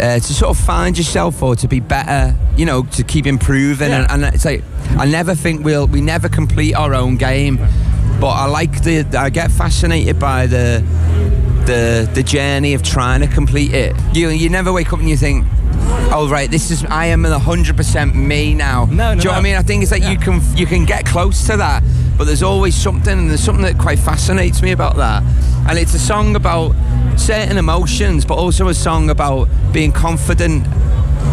uh, 0.00 0.14
to 0.14 0.34
sort 0.34 0.50
of 0.56 0.62
find 0.64 0.96
yourself 0.96 1.42
or 1.42 1.56
to 1.56 1.68
be 1.68 1.80
better. 1.80 2.36
You 2.56 2.66
know, 2.66 2.82
to 2.82 3.04
keep 3.04 3.26
improving. 3.26 3.92
And, 3.92 4.10
and 4.10 4.34
it's 4.34 4.44
like 4.44 4.62
I 4.98 5.06
never 5.06 5.34
think 5.34 5.64
we'll 5.64 5.86
we 5.86 6.00
never 6.00 6.28
complete 6.28 6.74
our 6.74 6.94
own 6.94 7.16
game. 7.16 7.58
But 8.20 8.30
I 8.30 8.46
like 8.46 8.82
the 8.82 9.06
I 9.16 9.30
get 9.30 9.50
fascinated 9.50 10.18
by 10.18 10.46
the 10.46 10.84
the 11.66 12.10
the 12.14 12.22
journey 12.22 12.74
of 12.74 12.82
trying 12.82 13.20
to 13.20 13.26
complete 13.28 13.72
it. 13.72 13.94
You 14.12 14.30
you 14.30 14.48
never 14.48 14.72
wake 14.72 14.92
up 14.92 14.98
and 15.00 15.08
you 15.08 15.16
think. 15.16 15.46
Oh 16.10 16.28
right, 16.28 16.50
this 16.50 16.70
is 16.70 16.84
I 16.86 17.06
am 17.06 17.24
hundred 17.24 17.76
percent 17.76 18.14
me 18.14 18.54
now. 18.54 18.86
No, 18.86 19.14
no, 19.14 19.14
Do 19.14 19.18
you 19.18 19.24
know 19.24 19.24
no. 19.24 19.30
what 19.30 19.38
I 19.38 19.42
mean? 19.42 19.54
I 19.56 19.62
think 19.62 19.82
it's 19.82 19.92
like 19.92 20.02
you 20.02 20.18
can 20.18 20.40
you 20.56 20.66
can 20.66 20.84
get 20.84 21.04
close 21.06 21.46
to 21.46 21.56
that, 21.58 21.82
but 22.18 22.24
there's 22.24 22.42
always 22.42 22.74
something, 22.74 23.16
and 23.16 23.30
there's 23.30 23.42
something 23.42 23.62
that 23.62 23.78
quite 23.78 23.98
fascinates 23.98 24.60
me 24.60 24.72
about 24.72 24.96
that. 24.96 25.22
And 25.68 25.78
it's 25.78 25.94
a 25.94 25.98
song 25.98 26.34
about 26.34 26.74
certain 27.16 27.56
emotions, 27.56 28.24
but 28.24 28.34
also 28.34 28.68
a 28.68 28.74
song 28.74 29.08
about 29.08 29.48
being 29.72 29.92
confident 29.92 30.66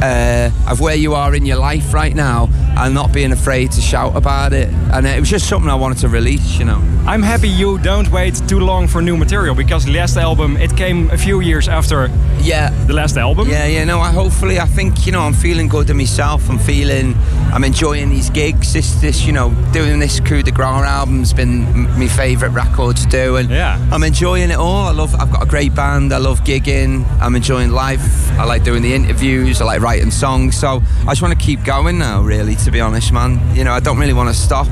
uh, 0.02 0.50
of 0.70 0.80
where 0.82 0.96
you 0.96 1.14
are 1.14 1.36
in 1.36 1.46
your 1.46 1.58
life 1.58 1.94
right 1.94 2.16
now 2.16 2.50
and 2.78 2.94
not 2.94 3.14
being 3.14 3.32
afraid 3.32 3.72
to 3.72 3.82
shout 3.82 4.16
about 4.16 4.54
it. 4.54 4.70
And 4.92 5.06
it 5.06 5.20
was 5.20 5.30
just 5.30 5.48
something 5.48 5.70
I 5.70 5.76
wanted 5.76 6.00
to 6.00 6.10
release, 6.10 6.60
you 6.60 6.66
know. 6.66 6.82
I'm 7.08 7.22
happy 7.22 7.48
you 7.48 7.78
don't 7.78 8.10
wait 8.12 8.42
too 8.48 8.60
long 8.60 8.88
for 8.88 9.02
new 9.02 9.16
material 9.16 9.56
because 9.56 9.86
the 9.86 9.94
last 9.94 10.18
album 10.18 10.58
it 10.58 10.76
came 10.76 11.10
a 11.12 11.18
few 11.18 11.40
years 11.40 11.68
after 11.68 12.10
yeah 12.42 12.70
the 12.88 12.94
last 12.94 13.18
album. 13.18 13.48
Yeah, 13.50 13.68
yeah, 13.68 13.86
no, 13.86 14.00
I 14.00 14.12
hopefully 14.12 14.60
I 14.60 14.66
think, 14.66 15.06
you 15.06 15.12
know, 15.12 15.22
I'm 15.22 15.34
feeling 15.34 15.68
good 15.68 15.88
to 15.88 15.94
myself. 15.94 16.50
I'm 16.50 16.60
feeling 16.60 17.16
I'm 17.54 17.64
enjoying 17.64 18.10
these 18.10 18.30
gigs. 18.30 18.74
This 18.74 18.94
this, 19.02 19.26
you 19.26 19.34
know, 19.34 19.52
doing 19.72 20.00
this 20.00 20.20
Coup 20.20 20.44
de 20.44 20.52
Grace 20.52 20.66
album's 20.66 21.32
been 21.32 21.84
my 21.98 22.08
favourite 22.08 22.54
record 22.54 22.98
to 22.98 23.08
do 23.08 23.38
and 23.38 23.50
Yeah. 23.50 23.80
I'm 23.92 24.04
enjoying 24.04 24.50
it 24.50 24.58
all. 24.58 24.88
I 24.88 24.92
love 24.92 25.14
I've 25.16 25.32
got 25.32 25.44
a 25.44 25.46
great 25.46 25.74
band, 25.76 26.12
I 26.14 26.18
love 26.18 26.42
gigging, 26.44 27.06
I'm 27.22 27.36
enjoying 27.36 27.72
life, 27.72 28.32
I 28.32 28.44
like 28.46 28.64
doing 28.64 28.82
the 28.82 28.94
interviews, 28.94 29.62
I 29.62 29.66
like 29.66 29.75
writing 29.82 30.12
songs. 30.12 30.58
So 30.58 30.82
I 31.02 31.12
just 31.12 31.22
want 31.22 31.38
to 31.38 31.46
keep 31.46 31.64
going 31.64 31.98
now, 31.98 32.22
really, 32.22 32.56
to 32.58 32.72
be 32.72 32.82
honest, 32.82 33.12
man. 33.12 33.40
You 33.56 33.64
know, 33.64 33.72
I 33.74 33.80
don't 33.80 33.98
really 33.98 34.14
want 34.14 34.30
to 34.30 34.36
stop 34.36 34.68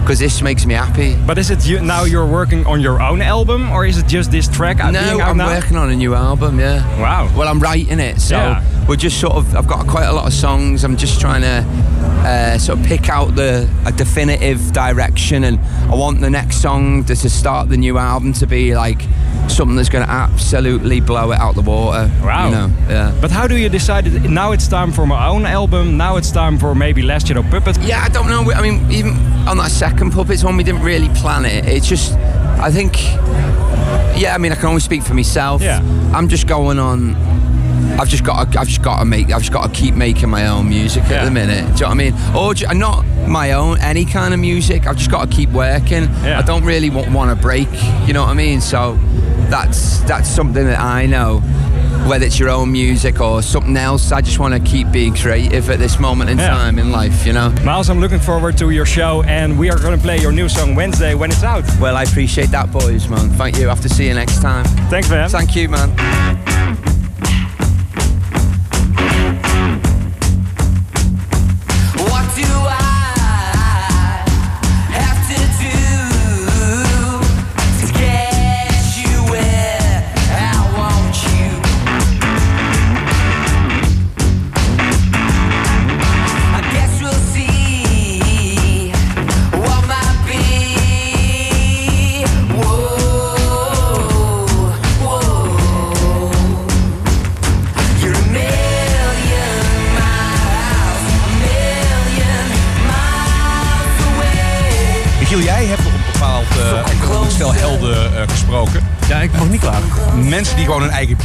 because 0.00 0.18
this 0.18 0.42
makes 0.42 0.66
me 0.66 0.74
happy. 0.74 1.16
But 1.26 1.38
is 1.38 1.50
it 1.50 1.66
you, 1.66 1.80
now 1.80 2.04
you're 2.04 2.26
working 2.26 2.66
on 2.66 2.80
your 2.80 3.00
own 3.00 3.22
album 3.22 3.70
or 3.70 3.84
is 3.86 3.98
it 3.98 4.06
just 4.06 4.30
this 4.30 4.48
track 4.48 4.80
out 4.80 4.92
No, 4.92 5.18
I'm 5.20 5.36
now? 5.36 5.46
working 5.46 5.76
on 5.76 5.90
a 5.90 5.94
new 5.96 6.14
album. 6.14 6.58
Yeah. 6.58 6.82
Wow. 7.00 7.30
Well, 7.36 7.48
I'm 7.48 7.60
writing 7.60 8.00
it, 8.00 8.20
so 8.20 8.36
Yeah. 8.36 8.64
We're 8.88 8.96
just 8.96 9.20
sort 9.20 9.34
of. 9.34 9.54
I've 9.54 9.68
got 9.68 9.86
quite 9.86 10.06
a 10.06 10.12
lot 10.12 10.26
of 10.26 10.32
songs. 10.32 10.84
I'm 10.84 10.96
just 10.96 11.20
trying 11.20 11.42
to 11.42 11.64
uh, 12.26 12.58
sort 12.58 12.78
of 12.78 12.84
pick 12.84 13.08
out 13.08 13.34
the 13.34 13.68
a 13.86 13.92
definitive 13.92 14.72
direction, 14.72 15.44
and 15.44 15.58
I 15.90 15.94
want 15.94 16.20
the 16.20 16.30
next 16.30 16.60
song 16.62 17.04
to, 17.04 17.14
to 17.14 17.30
start 17.30 17.68
the 17.68 17.76
new 17.76 17.98
album 17.98 18.32
to 18.34 18.46
be 18.46 18.74
like 18.74 19.02
something 19.48 19.76
that's 19.76 19.88
going 19.88 20.04
to 20.04 20.10
absolutely 20.10 21.00
blow 21.00 21.32
it 21.32 21.38
out 21.38 21.54
the 21.54 21.62
water. 21.62 22.10
Wow. 22.22 22.46
You 22.46 22.54
know. 22.54 22.66
Yeah. 22.88 23.18
But 23.20 23.30
how 23.30 23.46
do 23.46 23.56
you 23.56 23.68
decide 23.68 24.06
that 24.06 24.28
now 24.28 24.52
it's 24.52 24.68
time 24.68 24.92
for 24.92 25.06
my 25.06 25.26
own 25.26 25.44
album? 25.46 25.96
Now 25.96 26.16
it's 26.16 26.30
time 26.30 26.58
for 26.58 26.74
maybe 26.74 27.02
Last 27.02 27.28
Shadow 27.28 27.42
Puppet? 27.42 27.78
Yeah, 27.82 28.02
I 28.02 28.08
don't 28.08 28.28
know. 28.28 28.50
I 28.52 28.62
mean, 28.62 28.90
even 28.90 29.14
on 29.46 29.58
that 29.58 29.70
second 29.70 30.12
Puppets 30.12 30.44
one, 30.44 30.56
we 30.56 30.64
didn't 30.64 30.82
really 30.82 31.08
plan 31.14 31.44
it. 31.44 31.66
It's 31.66 31.86
just, 31.86 32.12
I 32.14 32.70
think, 32.70 33.02
yeah. 34.16 34.34
I 34.34 34.38
mean, 34.38 34.52
I 34.52 34.54
can 34.54 34.66
only 34.66 34.80
speak 34.80 35.02
for 35.02 35.14
myself. 35.14 35.60
Yeah. 35.60 35.82
I'm 36.14 36.28
just 36.28 36.46
going 36.46 36.78
on. 36.78 37.16
I've 37.98 38.08
just 38.08 38.24
got. 38.24 38.52
To, 38.52 38.60
I've 38.60 38.68
just 38.68 38.82
got 38.82 38.98
to 39.00 39.04
make. 39.04 39.30
I've 39.30 39.40
just 39.42 39.52
got 39.52 39.66
to 39.66 39.72
keep 39.80 39.94
making 39.94 40.30
my 40.30 40.46
own 40.48 40.68
music 40.68 41.02
at 41.04 41.24
the 41.24 41.30
minute. 41.30 41.64
Do 41.64 41.72
you 41.72 41.80
know 41.80 41.86
what 41.86 41.90
I 41.90 41.94
mean? 41.94 42.12
Oh, 42.34 42.46
or 42.48 42.54
ju- 42.54 42.66
uh, 42.66 42.72
not 42.72 43.04
my 43.28 43.52
own, 43.52 43.78
any 43.80 44.04
kind 44.04 44.32
of 44.34 44.40
music. 44.40 44.86
I've 44.86 44.96
just 44.96 45.10
got 45.10 45.28
to 45.30 45.36
keep 45.36 45.50
working. 45.50 46.04
Yeah. 46.24 46.38
I 46.38 46.42
don't 46.42 46.64
really 46.64 46.90
want, 46.90 47.10
want 47.12 47.36
to 47.36 47.40
break. 47.40 47.68
You 48.06 48.12
know 48.14 48.22
what 48.22 48.30
I 48.30 48.34
mean? 48.34 48.60
So 48.60 48.98
that's 49.50 50.00
that's 50.02 50.28
something 50.28 50.64
that 50.64 50.80
I 50.80 51.06
know. 51.06 51.40
Whether 52.08 52.26
it's 52.26 52.36
your 52.38 52.48
own 52.50 52.72
music 52.72 53.20
or 53.20 53.42
something 53.42 53.76
else, 53.76 54.10
I 54.10 54.22
just 54.22 54.40
want 54.40 54.54
to 54.54 54.60
keep 54.60 54.90
being 54.90 55.14
creative 55.14 55.70
at 55.70 55.78
this 55.78 56.00
moment 56.00 56.30
in 56.30 56.38
Yeah. 56.38 56.48
time 56.48 56.80
in 56.80 56.90
life. 56.90 57.24
You 57.24 57.32
know. 57.32 57.50
Miles, 57.64 57.90
I'm 57.90 58.00
looking 58.00 58.18
forward 58.18 58.58
to 58.58 58.70
your 58.70 58.86
show 58.86 59.22
and 59.22 59.56
we 59.56 59.70
are 59.70 59.78
going 59.78 59.96
to 59.96 60.02
play 60.02 60.18
your 60.18 60.32
new 60.32 60.48
song 60.48 60.74
Wednesday 60.74 61.14
when 61.14 61.30
it's 61.30 61.44
out. 61.44 61.62
Well, 61.78 61.96
I 61.96 62.02
appreciate 62.02 62.50
that, 62.50 62.72
boys, 62.72 63.08
man. 63.08 63.30
Thank 63.30 63.56
you. 63.58 63.68
Have 63.68 63.82
to 63.82 63.88
see 63.88 64.08
you 64.08 64.14
next 64.14 64.40
time. 64.42 64.64
Thanks, 64.90 65.08
man. 65.10 65.28
Thank 65.28 65.54
you, 65.54 65.68
man. 65.68 66.91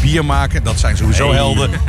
Bier 0.09 0.25
maken, 0.25 0.63
dat 0.63 0.79
zijn 0.79 0.97
sowieso 0.97 1.27
Hey. 1.27 1.35
helden. 1.35 1.69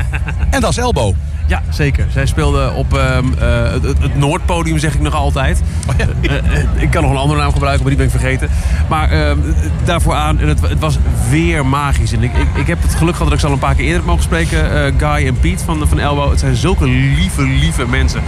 En 0.51 0.61
dat 0.61 0.71
is 0.71 0.77
Elbow. 0.77 1.15
Ja, 1.47 1.63
zeker. 1.69 2.07
Zij 2.13 2.27
speelde 2.27 2.73
op 2.73 2.99
ehm, 2.99 3.25
eh, 3.39 3.71
het, 3.71 3.83
het 3.83 4.17
Noordpodium, 4.17 4.79
zeg 4.79 4.95
ik 4.95 5.01
nog 5.01 5.15
altijd. 5.15 5.63
Eh, 5.97 6.37
eh, 6.37 6.65
ik 6.77 6.91
kan 6.91 7.03
nog 7.03 7.11
een 7.11 7.17
andere 7.17 7.41
naam 7.41 7.53
gebruiken, 7.53 7.83
maar 7.85 7.97
die 7.97 8.07
ben 8.07 8.15
ik 8.15 8.21
vergeten. 8.21 8.49
Maar 8.89 9.11
ehm, 9.11 9.39
daarvoor 9.85 10.15
aan, 10.15 10.41
en 10.41 10.49
het, 10.49 10.61
het 10.61 10.79
was 10.79 10.99
weer 11.31 11.67
magisch. 11.67 12.13
En 12.13 12.23
ik, 12.23 12.33
ik, 12.33 12.47
ik 12.55 12.67
heb 12.67 12.83
het 12.83 12.95
geluk 12.95 13.13
gehad 13.13 13.29
dat 13.29 13.33
ik 13.33 13.41
ze 13.41 13.47
al 13.47 13.53
een 13.53 13.59
paar 13.59 13.75
keer 13.75 13.85
eerder 13.85 13.99
heb 13.99 14.07
mogen 14.07 14.23
spreken. 14.23 14.95
Guy 14.99 15.27
en 15.27 15.41
Piet 15.41 15.63
van, 15.65 15.89
van 15.89 15.99
Elbow. 15.99 16.31
Het 16.31 16.41
zijn 16.41 16.57
zulke 16.57 16.87
lieve, 16.87 17.43
lieve 17.43 17.87
mensen. 17.87 18.23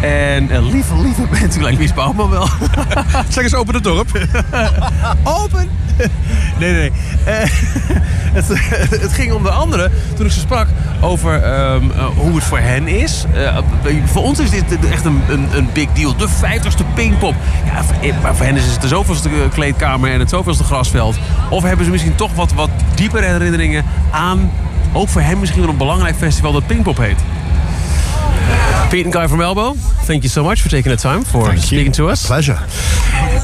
En 0.00 0.50
eh, 0.50 0.68
lieve, 0.70 1.00
lieve 1.00 1.22
mensen. 1.40 1.62
Lijkt 1.62 1.78
Mies 1.78 1.94
Bouwman 1.94 2.30
wel. 2.30 2.48
zeg 3.28 3.44
eens 3.44 3.54
open 3.54 3.74
het 3.74 3.84
dorp. 3.84 4.08
open? 5.42 5.68
Nee, 6.58 6.72
nee. 6.72 6.92
Eh, 7.24 7.34
het, 8.32 8.48
het 9.00 9.12
ging 9.12 9.32
onder 9.32 9.52
andere, 9.52 9.90
toen 10.16 10.26
ik 10.26 10.32
ze 10.32 10.40
sprak, 10.40 10.68
over 11.00 11.42
ehm, 11.42 11.90
eh, 11.90 12.04
hoe 12.16 12.34
het 12.34 12.44
voor 12.44 12.58
hen 12.58 12.88
is. 12.88 13.24
Voor 14.04 14.22
ons 14.22 14.38
is 14.38 14.50
dit 14.50 14.64
echt 14.90 15.04
een, 15.04 15.20
een, 15.28 15.48
een 15.52 15.68
big 15.72 15.92
deal. 15.92 16.16
De 16.16 16.28
50ste 16.28 16.94
Pinkpop. 16.94 17.34
Ja, 17.64 18.12
maar 18.22 18.36
voor 18.36 18.46
hen 18.46 18.56
is 18.56 18.64
het 18.66 18.82
de 18.82 18.88
zoveelste 18.88 19.28
kleedkamer 19.52 20.10
en 20.10 20.20
het 20.20 20.30
zoveelste 20.30 20.64
grasveld. 20.64 21.16
Of 21.50 21.62
hebben 21.62 21.84
ze 21.84 21.90
misschien 21.90 22.14
toch 22.14 22.34
wat, 22.34 22.52
wat 22.52 22.70
diepere 22.94 23.26
herinneringen 23.26 23.84
aan... 24.10 24.50
ook 24.92 25.08
voor 25.08 25.20
hen 25.20 25.38
misschien 25.38 25.60
wel 25.60 25.70
een 25.70 25.76
belangrijk 25.76 26.16
festival 26.16 26.52
dat 26.52 26.66
Pinkpop 26.66 26.96
heet. 26.96 27.18
Pete 28.90 29.04
and 29.04 29.12
Guy 29.12 29.26
from 29.26 29.40
Elbow, 29.40 29.74
thank 30.04 30.22
you 30.22 30.28
so 30.28 30.44
much 30.44 30.62
for 30.62 30.68
taking 30.68 30.90
the 30.90 30.96
time 30.96 31.24
for 31.24 31.56
speaking 31.56 31.92
to 31.92 32.06
us. 32.06 32.24
Pleasure. 32.26 32.56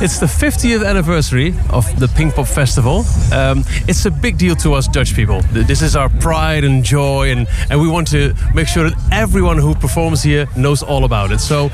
It's 0.01 0.21
the 0.21 0.27
50th 0.27 0.87
anniversary 0.87 1.55
of 1.71 1.85
the 1.99 2.07
Pink 2.07 2.35
Pop 2.35 2.47
Festival. 2.47 3.05
Um, 3.33 3.65
it's 3.89 4.07
a 4.07 4.11
big 4.11 4.39
deal 4.39 4.55
to 4.57 4.75
us 4.75 4.87
Dutch 4.87 5.15
people. 5.15 5.43
This 5.51 5.83
is 5.83 5.97
our 5.97 6.09
pride 6.09 6.63
and 6.63 6.85
joy, 6.85 7.33
and, 7.33 7.49
and 7.71 7.81
we 7.81 7.89
want 7.89 8.09
to 8.13 8.35
make 8.55 8.69
sure 8.69 8.89
that 8.89 8.99
everyone 9.13 9.59
who 9.59 9.75
performs 9.75 10.23
here 10.23 10.47
knows 10.57 10.83
all 10.83 11.05
about 11.05 11.33
it. 11.33 11.41
So, 11.41 11.71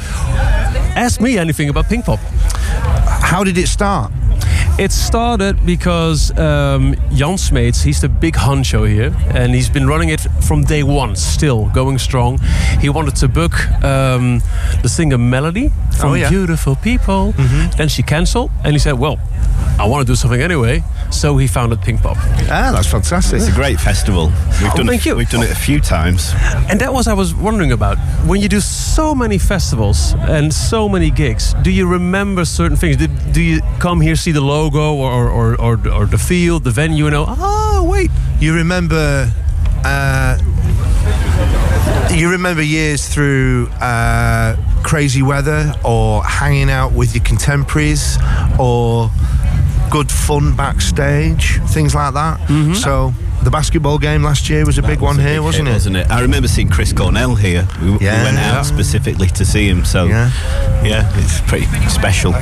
ask 0.97 1.21
me 1.21 1.37
anything 1.37 1.69
about 1.69 1.87
Pink 1.87 2.07
Pop. 2.07 2.21
How 3.23 3.45
did 3.45 3.59
it 3.59 3.69
start? 3.69 4.11
It 4.79 4.93
started 4.93 5.67
because 5.67 6.31
um, 6.39 6.95
Jan 7.13 7.37
Smeets, 7.37 7.83
he's 7.83 8.01
the 8.01 8.09
big 8.09 8.35
honcho 8.35 8.89
here, 8.89 9.13
and 9.35 9.53
he's 9.53 9.69
been 9.69 9.89
running 9.89 10.11
it 10.11 10.21
from 10.47 10.63
day 10.63 10.85
one, 10.85 11.17
still 11.17 11.69
going 11.75 11.99
strong. 11.99 12.39
He 12.81 12.89
wanted 12.89 13.17
to 13.17 13.27
book 13.27 13.53
um, 13.83 14.41
the 14.83 14.89
singer 14.89 15.19
Melanie 15.19 15.73
from 15.99 16.11
Oh, 16.11 16.15
yeah. 16.15 16.29
Beautiful 16.31 16.77
People. 16.77 17.33
Then 17.77 17.89
she 17.89 18.03
cancelled, 18.03 18.51
and 18.65 18.73
he 18.73 18.79
said, 18.79 18.95
Well, 18.99 19.19
I 19.79 19.87
want 19.87 20.07
to 20.07 20.11
do 20.13 20.17
something 20.17 20.41
anyway. 20.41 20.83
So 21.11 21.37
he 21.39 21.47
founded 21.47 21.81
Pink 21.81 22.03
Pop. 22.03 22.17
Ah, 22.51 22.71
that's 22.73 22.87
fantastic. 22.91 23.39
It's 23.41 23.49
a 23.49 23.53
great 23.53 23.81
festival. 23.81 24.27
We've 24.27 24.73
Oh, 24.73 24.77
done 24.77 24.87
thank 24.87 25.03
it, 25.03 25.07
you. 25.07 25.17
We've 25.17 25.31
done 25.31 25.43
it 25.45 25.51
a 25.51 25.55
few 25.57 25.81
times. 25.81 26.33
And 26.69 26.81
that 26.81 26.93
was 26.93 27.09
I 27.09 27.15
was 27.15 27.35
wondering 27.35 27.73
about. 27.73 27.97
When 28.27 28.41
you 28.43 28.49
do 28.49 28.61
so 28.61 29.15
many 29.15 29.39
festivals 29.39 30.15
and 30.29 30.53
so 30.53 30.89
many 30.89 31.11
gigs, 31.11 31.55
do 31.63 31.71
you 31.71 31.87
remember 31.89 32.45
certain 32.45 32.77
things? 32.77 32.97
Do, 32.99 33.07
do 33.33 33.41
you 33.41 33.61
come 33.79 34.01
here, 34.03 34.17
see 34.17 34.33
the 34.33 34.41
logo 34.43 34.95
or, 34.95 35.29
or, 35.31 35.59
or, 35.61 35.79
or 35.89 36.07
the 36.07 36.19
field, 36.19 36.65
the 36.65 36.71
venue, 36.73 37.07
and 37.07 37.15
know, 37.15 37.25
oh, 37.29 37.87
wait. 37.91 38.11
You 38.41 38.55
remember. 38.55 39.31
Uh, 39.85 40.37
you 42.13 42.31
remember 42.31 42.63
years 42.63 43.07
through 43.09 43.69
uh, 43.81 44.57
crazy 44.83 45.23
weather 45.23 45.73
or 45.85 46.23
hanging 46.25 46.71
out 46.71 46.93
with 46.93 47.15
your 47.15 47.25
contemporaries 47.25 48.19
or 48.59 49.11
good 49.91 50.11
fun 50.11 50.55
backstage, 50.57 51.59
things 51.69 51.95
like 51.95 52.15
that. 52.15 52.75
So 52.77 53.13
the 53.43 53.51
basketball 53.51 53.99
game 53.99 54.23
last 54.23 54.51
year 54.51 54.67
was 54.67 54.79
a 54.79 54.83
big 54.83 55.01
one 55.01 55.19
here, 55.19 55.43
wasn't 55.43 55.69
it? 55.69 55.73
Wasn't 55.73 55.97
it? 55.97 56.11
I 56.11 56.21
remember 56.23 56.49
seeing 56.49 56.69
Chris 56.69 56.93
Cornell 56.93 57.35
here. 57.35 57.67
We, 57.81 57.91
we 57.93 57.97
went 58.07 58.39
out 58.39 58.65
specifically 58.67 59.29
to 59.29 59.45
see 59.45 59.69
him. 59.69 59.85
So 59.85 60.05
Yeah. 60.07 60.31
yeah, 60.85 61.11
it's 61.19 61.41
pretty 61.43 61.67
special. 61.89 62.35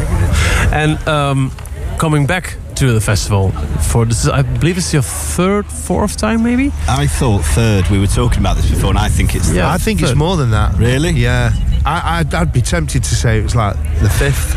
And 0.73 0.99
um, 1.07 1.53
coming 1.99 2.27
back 2.27 2.57
to 2.77 2.93
the 2.93 3.01
festival 3.01 3.53
for 3.91 4.05
this, 4.05 4.27
I 4.29 4.43
believe 4.43 4.77
it's 4.79 4.93
your 4.93 5.03
third, 5.03 5.67
fourth 5.67 6.17
time, 6.17 6.43
maybe. 6.43 6.73
I 6.89 7.07
thought 7.07 7.43
third. 7.45 7.89
We 7.89 7.99
were 7.99 8.07
talking 8.07 8.41
about 8.41 8.57
this 8.57 8.69
before, 8.69 8.91
and 8.91 8.99
I 8.99 9.09
think 9.09 9.35
it's. 9.35 9.51
yeah, 9.53 9.71
I 9.71 9.79
think 9.79 10.03
it's 10.03 10.15
more 10.15 10.37
than 10.37 10.51
that. 10.51 10.77
Really? 10.77 11.11
Yeah. 11.11 11.53
I, 11.87 12.19
I'd, 12.19 12.35
I'd 12.35 12.53
be 12.53 12.63
tempted 12.63 13.05
to 13.05 13.15
say 13.15 13.39
it 13.39 13.45
was 13.45 13.55
like 13.55 13.77
the 14.01 14.11
fifth. 14.11 14.55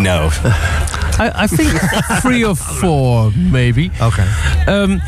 No. 0.00 0.30
I, 1.18 1.32
I 1.34 1.46
think 1.48 1.72
three 2.22 2.44
or 2.44 2.54
four, 2.54 3.32
maybe. 3.32 3.90
Okay. 4.00 4.26
Um, 4.68 5.02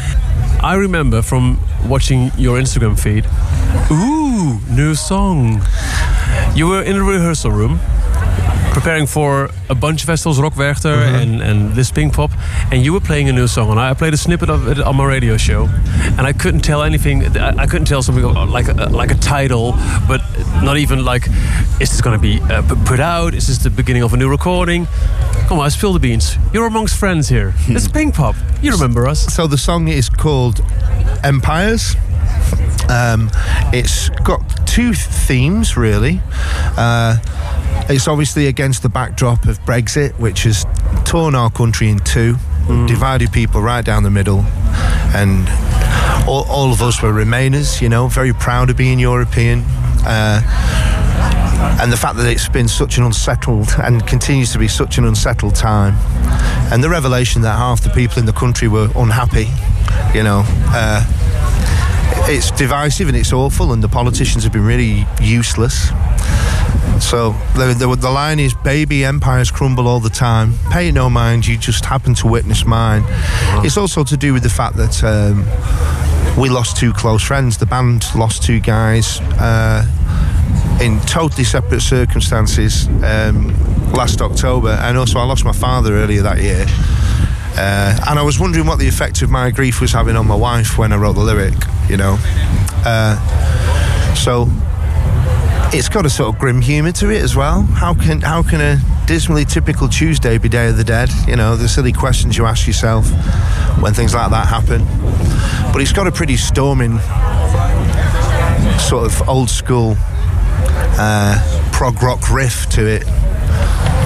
I 0.62 0.74
remember 0.74 1.22
from 1.22 1.60
watching 1.86 2.32
your 2.36 2.58
Instagram 2.58 2.98
feed. 2.98 3.26
Ooh, 3.90 4.58
new 4.74 4.94
song. 4.94 5.62
You 6.54 6.66
were 6.68 6.82
in 6.82 6.96
a 6.96 7.04
rehearsal 7.04 7.52
room 7.52 7.78
preparing 8.72 9.06
for 9.06 9.50
a 9.68 9.74
bunch 9.74 10.02
of 10.02 10.06
festivals, 10.06 10.40
Rock 10.40 10.54
Werchter 10.54 10.96
and, 10.96 11.42
and 11.42 11.72
this 11.72 11.90
Pink 11.90 12.14
Pop, 12.14 12.30
and 12.72 12.84
you 12.84 12.92
were 12.92 13.00
playing 13.00 13.28
a 13.28 13.32
new 13.32 13.46
song. 13.46 13.70
And 13.70 13.78
I 13.78 13.94
played 13.94 14.14
a 14.14 14.16
snippet 14.16 14.48
of 14.50 14.66
it 14.68 14.80
on 14.80 14.96
my 14.96 15.04
radio 15.04 15.36
show, 15.36 15.68
and 16.18 16.22
I 16.22 16.32
couldn't 16.32 16.60
tell 16.60 16.82
anything. 16.82 17.36
I 17.36 17.62
I 17.62 17.66
couldn't 17.66 17.86
tell 17.86 18.02
something 18.02 18.24
like 18.24 18.68
a, 18.68 18.72
like 18.90 19.10
a 19.10 19.14
title, 19.16 19.72
but 20.08 20.20
not 20.62 20.76
even 20.78 21.04
like, 21.04 21.28
is 21.80 21.90
this 21.90 22.00
going 22.00 22.16
to 22.16 22.22
be 22.22 22.40
uh, 22.52 22.62
put 22.86 22.98
out? 23.00 23.34
Is 23.34 23.46
this 23.46 23.58
the 23.58 23.70
beginning 23.70 24.02
of 24.02 24.14
a 24.14 24.16
new 24.16 24.28
recording? 24.30 24.86
Come 25.48 25.58
on, 25.58 25.70
spill 25.70 25.92
the 25.92 26.00
beans. 26.00 26.36
You're 26.52 26.66
amongst 26.66 26.96
friends 26.98 27.28
here. 27.28 27.54
it's 27.68 27.88
Pink 27.88 28.14
Pop. 28.14 28.34
You 28.62 28.72
remember 28.72 29.06
us. 29.06 29.32
So 29.34 29.46
the 29.46 29.58
song 29.58 29.88
is 29.88 30.08
called 30.08 30.60
Empires. 31.22 31.94
Um, 32.88 33.30
it's 33.72 34.08
got 34.24 34.40
two 34.72 34.94
themes, 34.94 35.76
really. 35.76 36.18
Uh, 36.78 37.18
it's 37.90 38.08
obviously 38.08 38.46
against 38.46 38.82
the 38.82 38.88
backdrop 38.88 39.44
of 39.44 39.60
Brexit, 39.66 40.18
which 40.18 40.44
has 40.44 40.64
torn 41.04 41.34
our 41.34 41.50
country 41.50 41.90
in 41.90 41.98
two, 41.98 42.36
divided 42.86 43.30
people 43.32 43.60
right 43.60 43.84
down 43.84 44.02
the 44.02 44.10
middle, 44.10 44.40
and 45.14 45.46
all, 46.26 46.46
all 46.48 46.72
of 46.72 46.80
us 46.80 47.02
were 47.02 47.12
Remainers. 47.12 47.82
You 47.82 47.90
know, 47.90 48.08
very 48.08 48.32
proud 48.32 48.70
of 48.70 48.78
being 48.78 48.98
European. 48.98 49.62
Uh, 50.06 50.40
and 51.80 51.92
the 51.92 51.96
fact 51.96 52.16
that 52.16 52.26
it's 52.26 52.48
been 52.48 52.66
such 52.66 52.96
an 52.96 53.04
unsettled 53.04 53.68
and 53.78 54.06
continues 54.06 54.52
to 54.52 54.58
be 54.58 54.68
such 54.68 54.96
an 54.96 55.04
unsettled 55.04 55.54
time, 55.54 55.94
and 56.72 56.82
the 56.82 56.88
revelation 56.88 57.42
that 57.42 57.58
half 57.58 57.82
the 57.82 57.90
people 57.90 58.18
in 58.18 58.24
the 58.24 58.32
country 58.32 58.68
were 58.68 58.88
unhappy, 58.96 59.48
you 60.16 60.22
know, 60.22 60.44
uh, 60.72 61.04
it's 62.28 62.50
divisive 62.50 63.08
and 63.08 63.16
it's 63.16 63.32
awful, 63.32 63.72
and 63.72 63.82
the 63.82 63.88
politicians 63.88 64.44
have 64.44 64.52
been 64.52 64.64
really 64.66 65.06
useless. 65.20 65.88
So 67.00 67.32
the, 67.56 67.74
the, 67.76 67.96
the 67.96 68.10
line 68.10 68.38
is, 68.38 68.54
"Baby, 68.54 69.04
empires 69.04 69.50
crumble 69.50 69.88
all 69.88 70.00
the 70.00 70.10
time. 70.10 70.54
Pay 70.70 70.92
no 70.92 71.10
mind. 71.10 71.46
You 71.46 71.56
just 71.56 71.84
happen 71.84 72.14
to 72.14 72.26
witness 72.26 72.64
mine." 72.64 73.04
It's 73.64 73.76
also 73.76 74.04
to 74.04 74.16
do 74.16 74.32
with 74.32 74.42
the 74.42 74.50
fact 74.50 74.76
that. 74.76 75.02
Um, 75.04 75.46
we 76.38 76.48
lost 76.48 76.78
two 76.78 76.92
close 76.94 77.22
friends. 77.22 77.58
The 77.58 77.66
band 77.66 78.06
lost 78.14 78.42
two 78.42 78.58
guys 78.58 79.20
uh, 79.38 79.84
in 80.80 80.98
totally 81.00 81.44
separate 81.44 81.82
circumstances 81.82 82.88
um, 83.04 83.48
last 83.92 84.22
October, 84.22 84.70
and 84.70 84.96
also 84.96 85.18
I 85.18 85.24
lost 85.24 85.44
my 85.44 85.52
father 85.52 85.94
earlier 85.94 86.22
that 86.22 86.40
year. 86.40 86.64
Uh, 87.54 88.04
and 88.08 88.18
I 88.18 88.22
was 88.22 88.38
wondering 88.40 88.66
what 88.66 88.78
the 88.78 88.88
effect 88.88 89.22
of 89.22 89.30
my 89.30 89.50
grief 89.50 89.80
was 89.80 89.92
having 89.92 90.16
on 90.16 90.26
my 90.26 90.34
wife 90.34 90.78
when 90.78 90.92
I 90.92 90.96
wrote 90.96 91.14
the 91.14 91.20
lyric, 91.20 91.54
you 91.88 91.96
know. 91.96 92.16
Uh, 92.84 93.16
so 94.14 94.48
it's 95.74 95.88
got 95.88 96.04
a 96.04 96.10
sort 96.10 96.34
of 96.34 96.38
grim 96.38 96.60
humour 96.60 96.92
to 96.92 97.10
it 97.10 97.22
as 97.22 97.34
well. 97.34 97.62
How 97.62 97.94
can 97.94 98.20
how 98.20 98.42
can 98.42 98.60
a 98.60 98.78
dismally 99.06 99.44
typical 99.44 99.88
Tuesday 99.88 100.38
be 100.38 100.48
Day 100.48 100.68
of 100.68 100.76
the 100.76 100.84
Dead? 100.84 101.10
You 101.26 101.36
know, 101.36 101.56
the 101.56 101.68
silly 101.68 101.92
questions 101.92 102.36
you 102.36 102.44
ask 102.46 102.66
yourself 102.66 103.08
when 103.80 103.94
things 103.94 104.14
like 104.14 104.30
that 104.30 104.46
happen. 104.48 104.84
But 105.72 105.80
it's 105.80 105.92
got 105.92 106.06
a 106.06 106.12
pretty 106.12 106.36
storming, 106.36 106.98
sort 108.78 109.06
of 109.06 109.28
old 109.28 109.48
school 109.48 109.96
uh, 110.98 111.70
prog 111.72 112.02
rock 112.02 112.30
riff 112.30 112.68
to 112.70 112.86
it, 112.86 113.04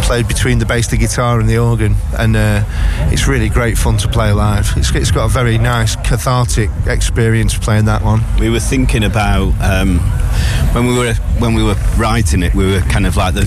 played 0.07 0.29
between 0.29 0.61
the 0.61 0.66
bass, 0.66 0.87
the 0.87 0.97
guitar, 0.97 1.40
and 1.40 1.49
the 1.49 1.59
organ, 1.59 1.97
and 2.16 2.37
uh, 2.37 2.62
it's 3.12 3.27
really 3.27 3.49
great 3.49 3.77
fun 3.77 3.97
to 3.99 4.07
play 4.07 4.31
live. 4.31 4.73
It's, 4.77 4.95
it's 4.95 5.11
got 5.11 5.25
a 5.25 5.29
very 5.29 5.59
nice 5.59 5.97
cathartic 5.97 6.71
experience 6.87 7.59
playing 7.59 7.87
that 7.87 8.03
one. 8.03 8.23
We 8.38 8.49
were 8.49 8.61
thinking 8.61 9.03
about 9.03 9.53
um, 9.61 9.99
when 10.73 10.87
we 10.87 10.97
were 10.97 11.14
when 11.40 11.55
we 11.55 11.64
were 11.64 11.75
writing 11.99 12.45
it. 12.45 12.55
We 12.55 12.71
were 12.71 12.81
kind 12.83 13.05
of 13.05 13.16
like 13.16 13.35
the 13.35 13.47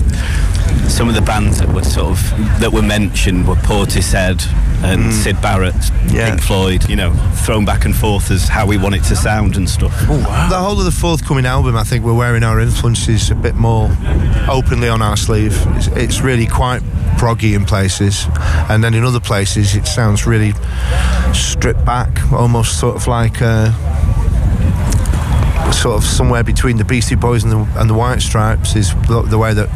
some 0.88 1.08
of 1.08 1.14
the 1.14 1.22
bands 1.22 1.58
that 1.58 1.68
were 1.68 1.84
sort 1.84 2.10
of 2.10 2.30
that 2.60 2.72
were 2.72 2.82
mentioned 2.82 3.46
were 3.46 3.54
Portishead 3.56 4.44
and 4.82 5.12
Syd 5.12 5.40
Barrett, 5.42 5.74
Pink 6.08 6.40
Floyd. 6.40 6.88
You 6.88 6.96
know, 6.96 7.12
thrown 7.44 7.64
back 7.64 7.84
and 7.84 7.94
forth 7.94 8.30
as 8.30 8.48
how 8.48 8.66
we 8.66 8.76
want 8.78 8.94
it 8.94 9.04
to 9.04 9.16
sound 9.16 9.56
and 9.56 9.68
stuff. 9.68 9.98
The 10.06 10.58
whole 10.58 10.78
of 10.78 10.84
the 10.84 10.90
forthcoming 10.90 11.46
album, 11.46 11.76
I 11.76 11.84
think 11.84 12.04
we're 12.04 12.16
wearing 12.16 12.42
our 12.42 12.60
influences 12.60 13.30
a 13.30 13.34
bit 13.34 13.54
more 13.54 13.90
openly 14.48 14.88
on 14.88 15.02
our 15.02 15.16
sleeve. 15.16 15.54
It's, 15.76 15.86
it's 15.88 16.20
really 16.20 16.46
quite 16.46 16.82
proggy 17.18 17.54
in 17.54 17.64
places, 17.64 18.26
and 18.68 18.82
then 18.82 18.94
in 18.94 19.04
other 19.04 19.20
places 19.20 19.74
it 19.74 19.86
sounds 19.86 20.26
really 20.26 20.52
stripped 21.32 21.84
back, 21.84 22.32
almost 22.32 22.78
sort 22.80 22.96
of 22.96 23.06
like. 23.06 23.40
Uh, 23.40 23.72
Sort 25.70 25.96
of 25.96 26.04
somewhere 26.04 26.42
between 26.42 26.78
the 26.78 26.84
Beastie 26.84 27.14
Boys 27.14 27.44
and 27.44 27.52
the, 27.52 27.80
and 27.80 27.88
the 27.88 27.94
White 27.94 28.20
Stripes 28.20 28.74
is 28.74 28.92
the, 29.06 29.22
the 29.22 29.38
way 29.38 29.54
that 29.54 29.68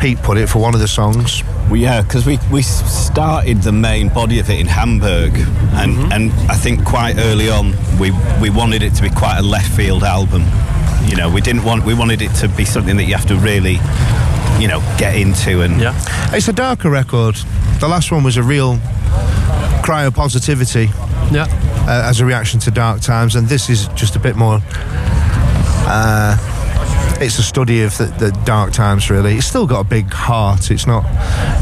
Pete 0.00 0.18
put 0.22 0.38
it 0.38 0.48
for 0.48 0.60
one 0.60 0.72
of 0.72 0.80
the 0.80 0.88
songs. 0.88 1.44
Well, 1.66 1.76
yeah, 1.76 2.00
because 2.00 2.24
we, 2.24 2.38
we 2.50 2.62
started 2.62 3.62
the 3.62 3.70
main 3.72 4.08
body 4.08 4.38
of 4.38 4.48
it 4.48 4.58
in 4.58 4.66
Hamburg, 4.66 5.32
and, 5.74 6.10
and 6.10 6.32
I 6.50 6.54
think 6.54 6.86
quite 6.86 7.18
early 7.18 7.50
on 7.50 7.74
we 7.98 8.10
we 8.40 8.48
wanted 8.48 8.82
it 8.82 8.94
to 8.94 9.02
be 9.02 9.10
quite 9.10 9.38
a 9.38 9.42
left 9.42 9.70
field 9.76 10.02
album. 10.02 10.42
You 11.04 11.16
know, 11.16 11.30
we 11.30 11.42
didn't 11.42 11.64
want 11.64 11.84
we 11.84 11.92
wanted 11.92 12.22
it 12.22 12.34
to 12.36 12.48
be 12.48 12.64
something 12.64 12.96
that 12.96 13.04
you 13.04 13.14
have 13.14 13.26
to 13.26 13.36
really, 13.36 13.78
you 14.58 14.68
know, 14.68 14.80
get 14.96 15.16
into 15.16 15.60
and 15.60 15.78
yeah. 15.78 15.94
It's 16.34 16.48
a 16.48 16.52
darker 16.54 16.88
record. 16.88 17.36
The 17.80 17.88
last 17.88 18.10
one 18.10 18.24
was 18.24 18.38
a 18.38 18.42
real 18.42 18.78
cry 19.82 20.04
of 20.04 20.14
positivity. 20.14 20.88
Yeah. 21.30 21.46
Uh, 21.86 22.08
as 22.08 22.20
a 22.20 22.24
reaction 22.24 22.58
to 22.60 22.70
dark 22.70 23.02
times, 23.02 23.36
and 23.36 23.48
this 23.48 23.68
is 23.68 23.86
just 23.88 24.16
a 24.16 24.18
bit 24.18 24.36
more. 24.36 24.60
Uh, 25.92 26.36
it's 27.20 27.38
a 27.38 27.42
study 27.42 27.82
of 27.82 27.96
the, 27.98 28.06
the 28.06 28.30
dark 28.44 28.72
times, 28.72 29.10
really. 29.10 29.34
It's 29.36 29.46
still 29.46 29.66
got 29.66 29.80
a 29.80 29.84
big 29.84 30.10
heart. 30.10 30.70
It's 30.70 30.86
not 30.86 31.04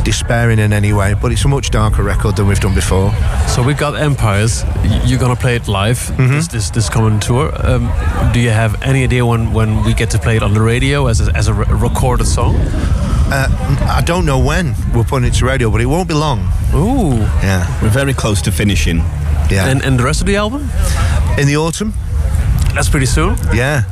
despairing 0.05 0.59
in 0.59 0.73
any 0.73 0.93
way, 0.93 1.15
but 1.21 1.33
it's 1.33 1.45
a 1.45 1.49
much 1.49 1.71
darker 1.71 2.03
record 2.03 2.37
than 2.37 2.47
we've 2.47 2.61
done 2.61 2.75
before. 2.75 3.13
So 3.49 3.63
we've 3.63 3.77
got 3.79 3.97
Empires. 3.97 4.63
You're 5.05 5.19
gonna 5.19 5.37
play 5.37 5.57
it 5.57 5.67
live 5.69 6.17
this, 6.17 6.49
this 6.49 6.71
this 6.71 6.89
coming 6.89 7.19
tour. 7.21 7.51
Um, 7.67 7.91
do 8.33 8.41
you 8.41 8.51
have 8.51 8.81
any 8.83 9.03
idea 9.05 9.27
when, 9.27 9.53
when 9.53 9.85
we 9.85 9.95
get 9.95 10.11
to 10.11 10.19
play 10.19 10.37
it 10.37 10.43
on 10.43 10.55
the 10.55 10.61
radio 10.61 11.07
as 11.09 11.21
a, 11.27 11.35
as 11.37 11.49
a 11.49 11.55
re- 11.55 11.67
recorded 11.71 12.27
song? 12.27 12.55
Uh, 13.31 13.47
I 13.91 14.03
don't 14.07 14.25
know 14.25 14.39
when 14.39 14.75
we're 14.95 15.05
putting 15.05 15.29
it 15.29 15.35
to 15.35 15.45
radio, 15.47 15.71
but 15.71 15.81
it 15.81 15.87
won't 15.87 16.09
be 16.09 16.15
long. 16.15 16.41
Ooh, 16.75 17.19
Yeah, 17.43 17.67
we're 17.83 17.91
very 17.91 18.15
close 18.15 18.41
to 18.43 18.53
finishing. 18.53 18.99
yeah. 19.51 19.67
and 19.69 19.83
and 19.85 19.99
the 19.99 20.05
rest 20.05 20.21
of 20.21 20.27
the 20.27 20.37
album? 20.37 20.63
in 21.39 21.47
the 21.47 21.57
autumn, 21.57 21.93
That's 22.75 22.89
pretty 22.89 23.07
soon. 23.07 23.37
yeah. 23.53 23.83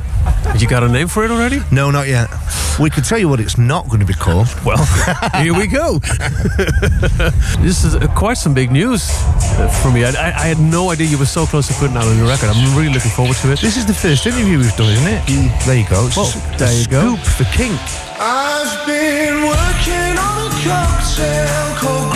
Have 0.47 0.61
you 0.61 0.67
got 0.67 0.83
a 0.83 0.87
name 0.89 1.07
for 1.07 1.23
it 1.25 1.31
already? 1.31 1.59
No, 1.71 1.91
not 1.91 2.07
yet. 2.07 2.29
We 2.79 2.89
could 2.89 3.05
tell 3.05 3.17
you 3.17 3.27
what 3.27 3.39
it's 3.39 3.57
not 3.57 3.87
going 3.87 3.99
to 4.01 4.05
be 4.05 4.13
called. 4.13 4.47
Well, 4.63 4.77
here 5.41 5.53
we 5.53 5.65
go. 5.67 5.99
this 7.59 7.83
is 7.83 7.95
uh, 7.95 8.07
quite 8.15 8.37
some 8.37 8.53
big 8.53 8.71
news 8.71 9.09
uh, 9.11 9.67
for 9.81 9.91
me. 9.91 10.05
I, 10.05 10.09
I, 10.11 10.27
I 10.27 10.47
had 10.47 10.59
no 10.59 10.91
idea 10.91 11.07
you 11.07 11.17
were 11.17 11.25
so 11.25 11.45
close 11.45 11.67
to 11.69 11.73
putting 11.75 11.97
out 11.97 12.05
a 12.05 12.13
new 12.15 12.27
record. 12.27 12.49
I'm 12.49 12.77
really 12.77 12.93
looking 12.93 13.11
forward 13.11 13.35
to 13.37 13.51
it. 13.51 13.59
This 13.59 13.77
is 13.77 13.85
the 13.85 13.93
first 13.93 14.25
interview 14.27 14.59
we've 14.59 14.75
done, 14.75 14.91
isn't 14.93 15.07
it? 15.07 15.25
There 15.65 15.75
you 15.77 15.87
go. 15.89 16.05
It's 16.07 16.17
Well, 16.17 16.27
a 16.29 16.57
there 16.57 16.73
you 16.73 16.87
go. 16.87 17.15
Scoop 17.15 17.25
for 17.25 17.45
Kink. 17.57 17.79
I've 18.19 18.85
been 18.85 19.41
working 19.41 20.13
on 20.17 20.47
a 20.47 20.53
cocktail 20.61 21.75
called 21.81 22.06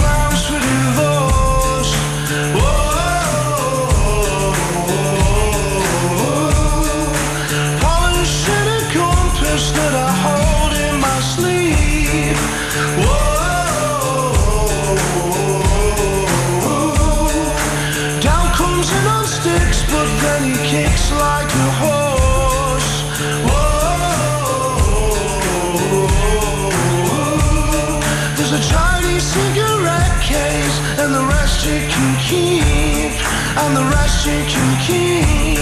rest 34.24 34.28
you 34.28 34.46
can 34.54 34.80
keep, 34.86 35.58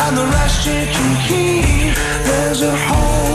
and 0.00 0.16
the 0.16 0.24
rest 0.24 0.66
you 0.66 0.72
can 0.72 1.28
keep. 1.28 1.94
There's 2.24 2.62
a 2.62 2.74
hole 2.74 3.29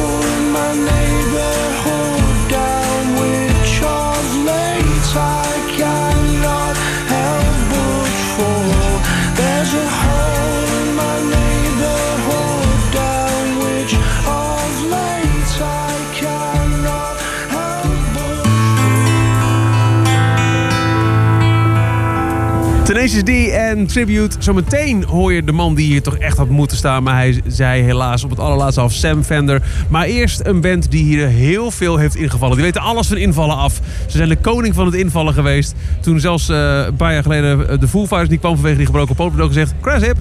Tenacious 23.06 23.50
D 23.50 23.52
en 23.52 23.88
Tribute. 23.88 24.36
Zometeen 24.40 25.04
hoor 25.04 25.34
je 25.34 25.44
de 25.44 25.52
man 25.52 25.76
die 25.76 25.86
hier 25.86 26.02
toch 26.02 26.18
echt 26.18 26.38
had 26.38 26.50
moeten 26.50 26.78
staan. 26.78 27.04
Maar 27.04 27.16
hij 27.16 27.42
zei 27.48 27.82
helaas 27.82 28.24
op 28.24 28.30
het 28.30 28.40
allerlaatste 28.40 28.82
af 28.82 28.94
Sam 28.94 29.24
Fender. 29.24 29.62
Maar 29.90 30.06
eerst 30.06 30.42
een 30.46 30.62
band 30.62 30.92
die 30.92 31.04
hier 31.04 31.28
heel 31.28 31.72
veel 31.72 31.98
heeft 31.98 32.16
ingevallen. 32.16 32.56
Die 32.56 32.66
weten 32.66 32.82
alles 32.82 33.08
van 33.08 33.18
invallen 33.18 33.56
af. 33.56 33.82
Ze 34.06 34.18
zijn 34.18 34.30
de 34.30 34.36
koning 34.36 34.76
van 34.76 34.86
het 34.86 34.96
invallen 34.96 35.34
geweest. 35.34 35.76
Toen 36.02 36.20
zelfs 36.20 36.50
eh, 36.50 36.84
een 36.86 36.96
paar 36.96 37.14
jaar 37.14 37.24
geleden 37.24 37.70
eh, 37.70 37.80
de 37.80 37.88
Foo 37.88 38.06
Fighters 38.06 38.30
niet 38.30 38.40
kwam 38.40 38.56
vanwege 38.56 38.78
die 38.78 38.86
gebroken 38.86 39.16
poot. 39.16 39.40
ook 39.40 39.48
gezegd, 39.48 39.74
Craship. 39.82 40.18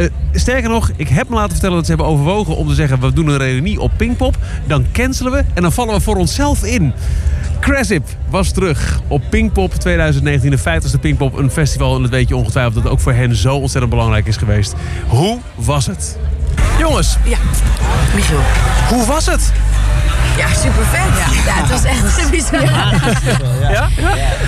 Eh, 0.00 0.06
sterker 0.32 0.70
nog, 0.70 0.90
ik 0.96 1.08
heb 1.08 1.28
me 1.28 1.34
laten 1.34 1.50
vertellen 1.50 1.76
dat 1.76 1.84
ze 1.84 1.92
hebben 1.92 2.10
overwogen 2.10 2.56
om 2.56 2.68
te 2.68 2.74
zeggen... 2.74 3.00
we 3.00 3.12
doen 3.12 3.28
een 3.28 3.38
reunie 3.38 3.80
op 3.80 3.90
Pinkpop. 3.96 4.36
Dan 4.66 4.84
cancelen 4.92 5.32
we 5.32 5.44
en 5.54 5.62
dan 5.62 5.72
vallen 5.72 5.94
we 5.94 6.00
voor 6.00 6.16
onszelf 6.16 6.64
in. 6.64 6.92
Crasip 7.60 8.06
was 8.30 8.52
terug 8.52 9.00
op 9.08 9.22
Pinkpop 9.30 9.74
2019, 9.74 10.50
de 10.50 10.58
50ste 10.58 11.00
Pinkpop. 11.00 11.38
Een 11.38 11.50
festival 11.50 11.96
en 11.96 12.02
dat 12.02 12.10
weet 12.10 12.28
je 12.28 12.36
ongetwijfeld 12.36 12.82
dat 12.82 12.92
ook 12.92 13.00
voor 13.00 13.12
hen 13.12 13.36
zo 13.36 13.56
ontzettend 13.56 13.92
belangrijk 13.92 14.26
is 14.26 14.36
geweest. 14.36 14.74
Hoe 15.08 15.38
was 15.54 15.86
het? 15.86 16.18
Jongens. 16.78 17.16
Ja, 17.22 17.38
Michiel. 18.14 18.40
Hoe 18.88 19.06
was 19.06 19.26
het? 19.26 19.52
Ja, 20.36 20.46
super 20.48 20.84
vet. 20.90 21.18
Ja, 21.46 21.52
het 21.54 21.70
was 21.70 21.84
echt 21.84 22.30
bizar. 22.30 22.62
Ja? 23.70 23.88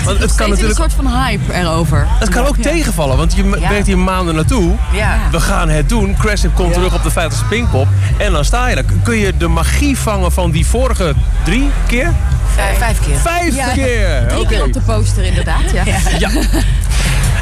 Want 0.05 0.19
het 0.19 0.35
kan 0.35 0.45
een 0.45 0.49
natuurlijk... 0.51 0.79
soort 0.79 0.93
van 0.93 1.07
hype 1.07 1.53
erover. 1.53 2.07
Het 2.19 2.29
kan 2.29 2.45
ook 2.45 2.57
tegenvallen, 2.57 3.17
want 3.17 3.33
je 3.35 3.57
Ja. 3.59 3.69
werkt 3.69 3.87
hier 3.87 3.97
maanden 3.97 4.35
naartoe. 4.35 4.71
Ja. 4.91 5.17
We 5.31 5.39
gaan 5.39 5.69
het 5.69 5.89
doen. 5.89 6.15
Craship 6.19 6.55
komt 6.55 6.73
terug 6.73 6.93
op 6.93 7.03
de 7.03 7.11
50ste 7.11 7.47
Pinkpop. 7.49 7.87
En 8.17 8.31
dan 8.31 8.45
sta 8.45 8.67
je 8.67 8.75
er. 8.75 8.85
Kun 9.03 9.17
je 9.17 9.37
de 9.37 9.47
magie 9.47 9.97
vangen 9.97 10.31
van 10.31 10.51
die 10.51 10.65
vorige 10.65 11.13
drie 11.43 11.69
keer? 11.87 12.13
Vijf, 12.55 12.77
vijf 12.77 12.99
keer. 13.05 13.17
Vijf 13.17 13.55
Ja. 13.55 13.67
keer! 13.71 14.27
Drie 14.27 14.45
keer 14.47 14.63
op 14.63 14.73
de 14.73 14.81
poster 14.81 15.23
inderdaad, 15.23 15.71
ja. 15.73 15.83
Ja. 16.17 16.29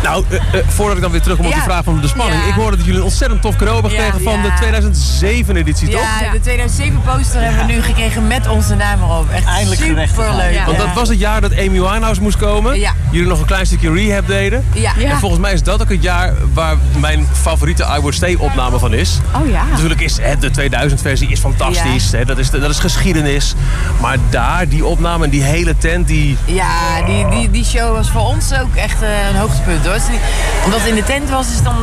Nou, 0.03 0.23
eh, 0.29 0.37
eh, 0.59 0.67
voordat 0.67 0.95
ik 0.95 1.01
dan 1.01 1.11
weer 1.11 1.21
terugkom 1.21 1.45
op 1.45 1.51
die 1.51 1.61
Ja. 1.61 1.67
vraag 1.67 1.83
van 1.83 1.99
de 2.01 2.07
spanning. 2.07 2.41
Ja. 2.41 2.47
Ik 2.47 2.53
hoorde 2.53 2.75
dat 2.77 2.85
jullie 2.85 2.99
een 2.99 3.05
ontzettend 3.05 3.41
tof 3.41 3.55
cadeau 3.55 3.73
hebben 3.81 3.91
Ja. 3.91 4.03
gekregen 4.03 4.23
van 4.31 4.41
Ja. 4.43 4.49
de 4.49 4.53
2007 4.57 5.55
editie, 5.55 5.89
toch? 5.89 6.01
Ja, 6.21 6.31
de 6.31 6.39
2007 6.39 7.01
poster 7.05 7.41
hebben 7.41 7.65
we 7.65 7.73
nu 7.73 7.81
gekregen 7.81 8.27
met 8.27 8.47
onze 8.47 8.75
naam 8.75 9.01
erop. 9.01 9.29
Echt 9.29 9.45
Eindelijk 9.45 9.81
superleuk. 9.81 10.65
Want 10.65 10.77
dat 10.77 10.93
was 10.93 11.09
het 11.09 11.19
jaar 11.19 11.41
dat 11.41 11.51
Amy 11.51 11.69
Winehouse 11.81 12.21
moest 12.21 12.37
komen. 12.37 12.79
Ja. 12.79 12.93
Jullie 13.11 13.27
nog 13.27 13.39
een 13.39 13.45
klein 13.45 13.65
stukje 13.65 13.93
rehab 13.93 14.27
deden. 14.27 14.65
Ja. 14.73 14.91
En 14.97 15.17
volgens 15.19 15.41
mij 15.41 15.53
is 15.53 15.63
dat 15.63 15.81
ook 15.81 15.89
het 15.89 16.03
jaar 16.03 16.33
waar 16.53 16.75
mijn 16.99 17.27
favoriete 17.31 17.83
I 17.83 17.99
Would 17.99 18.15
Stay 18.15 18.35
opname 18.39 18.79
van 18.79 18.93
is. 18.93 19.17
Oh 19.41 19.49
ja. 19.49 19.63
Natuurlijk 19.71 20.01
is 20.01 20.17
hè, 20.21 20.37
de 20.37 20.51
2000 20.51 21.01
versie 21.01 21.27
is 21.27 21.39
fantastisch. 21.39 22.11
Hè, 22.11 22.25
dat, 22.25 22.37
is, 22.37 22.49
dat 22.49 22.69
is 22.69 22.79
geschiedenis. 22.79 23.53
Maar 24.01 24.17
daar, 24.29 24.67
die 24.67 24.85
opname 24.85 25.23
en 25.23 25.29
die 25.29 25.43
hele 25.43 25.77
tent, 25.77 26.07
die... 26.07 26.37
Ja, 26.45 27.01
die, 27.05 27.27
die, 27.29 27.51
die 27.51 27.65
show 27.65 27.95
was 27.95 28.09
voor 28.09 28.21
ons 28.21 28.53
ook 28.53 28.75
echt 28.75 29.01
eh, 29.01 29.09
een 29.29 29.35
hoogtepunt 29.39 29.85
hoor. 29.85 29.90
Niet- 30.09 30.19
Omdat 30.65 30.79
het 30.79 30.89
in 30.89 30.95
de 30.95 31.03
tent 31.03 31.29
was, 31.29 31.47
is 31.51 31.61
dan 31.63 31.75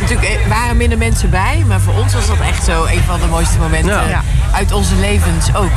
natuurlijk 0.00 0.28
eh, 0.28 0.48
waren 0.48 0.76
minder 0.76 0.98
mensen 0.98 1.30
bij. 1.30 1.64
Maar 1.66 1.80
voor 1.80 1.94
ons 1.94 2.14
was 2.14 2.26
dat 2.26 2.36
echt 2.48 2.64
zo 2.64 2.84
een 2.84 3.02
van 3.06 3.20
de 3.20 3.26
mooiste 3.26 3.58
momenten 3.58 4.08
Ja. 4.08 4.22
Uit 4.52 4.72
onze 4.72 4.94
levens 4.94 5.54
ook. 5.54 5.70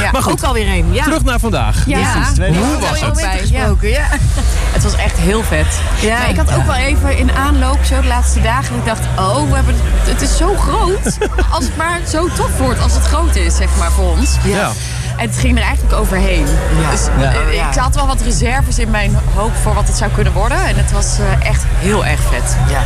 Ja, 0.00 0.10
Maar 0.10 0.22
goed, 0.22 0.32
ook 0.32 0.42
alweer 0.42 0.68
een. 0.68 0.92
Ja. 0.92 1.02
Terug 1.04 1.24
naar 1.24 1.38
vandaag. 1.40 1.82
Ja, 1.86 1.96
Hoe 2.36 2.78
was 2.80 3.00
het? 3.00 3.14
Bij, 3.14 3.38
gesproken, 3.38 3.88
ja. 3.88 4.06
Het 4.76 4.82
was 4.82 4.96
echt 4.96 5.16
heel 5.18 5.42
vet. 5.42 5.66
Ja. 6.00 6.18
Maar 6.18 6.28
ik 6.28 6.36
had 6.36 6.54
ook 6.54 6.64
wel 6.66 6.74
even 6.74 7.16
in 7.18 7.32
aanloop, 7.32 7.78
zo 7.84 8.00
de 8.00 8.06
laatste 8.06 8.40
dagen, 8.40 8.76
ik 8.76 8.84
dacht, 8.84 9.00
oh, 9.18 9.48
we 9.48 9.54
hebben, 9.54 9.74
het 9.76 10.08
het 10.12 10.22
is 10.22 10.36
zo 10.36 10.54
groot. 10.54 11.18
Als 11.54 11.64
het 11.64 11.76
maar 11.76 12.00
zo 12.08 12.28
tof 12.36 12.58
wordt, 12.58 12.80
als 12.80 12.94
het 12.94 13.04
groot 13.04 13.36
is, 13.36 13.56
zeg 13.56 13.68
maar, 13.78 13.90
voor 13.90 14.10
ons. 14.10 14.36
Ja. 14.44 14.70
En 15.16 15.26
het 15.28 15.38
ging 15.38 15.56
er 15.58 15.64
eigenlijk 15.64 15.94
overheen. 15.98 16.44
Dus 16.90 17.06
Ja. 17.18 17.32
eh, 17.32 17.54
Ja. 17.54 17.70
ik 17.70 17.78
had 17.78 17.94
wel 17.94 18.06
wat 18.06 18.20
reserves 18.20 18.78
in 18.78 18.90
mijn 18.90 19.18
hoop 19.34 19.52
voor 19.62 19.74
wat 19.74 19.86
het 19.88 19.96
zou 19.96 20.10
kunnen 20.14 20.32
worden. 20.32 20.66
En 20.66 20.76
het 20.76 20.92
was 20.92 21.18
eh, 21.18 21.48
echt 21.48 21.62
heel 21.78 22.06
erg 22.06 22.20
vet. 22.20 22.56
Ja. 22.70 22.82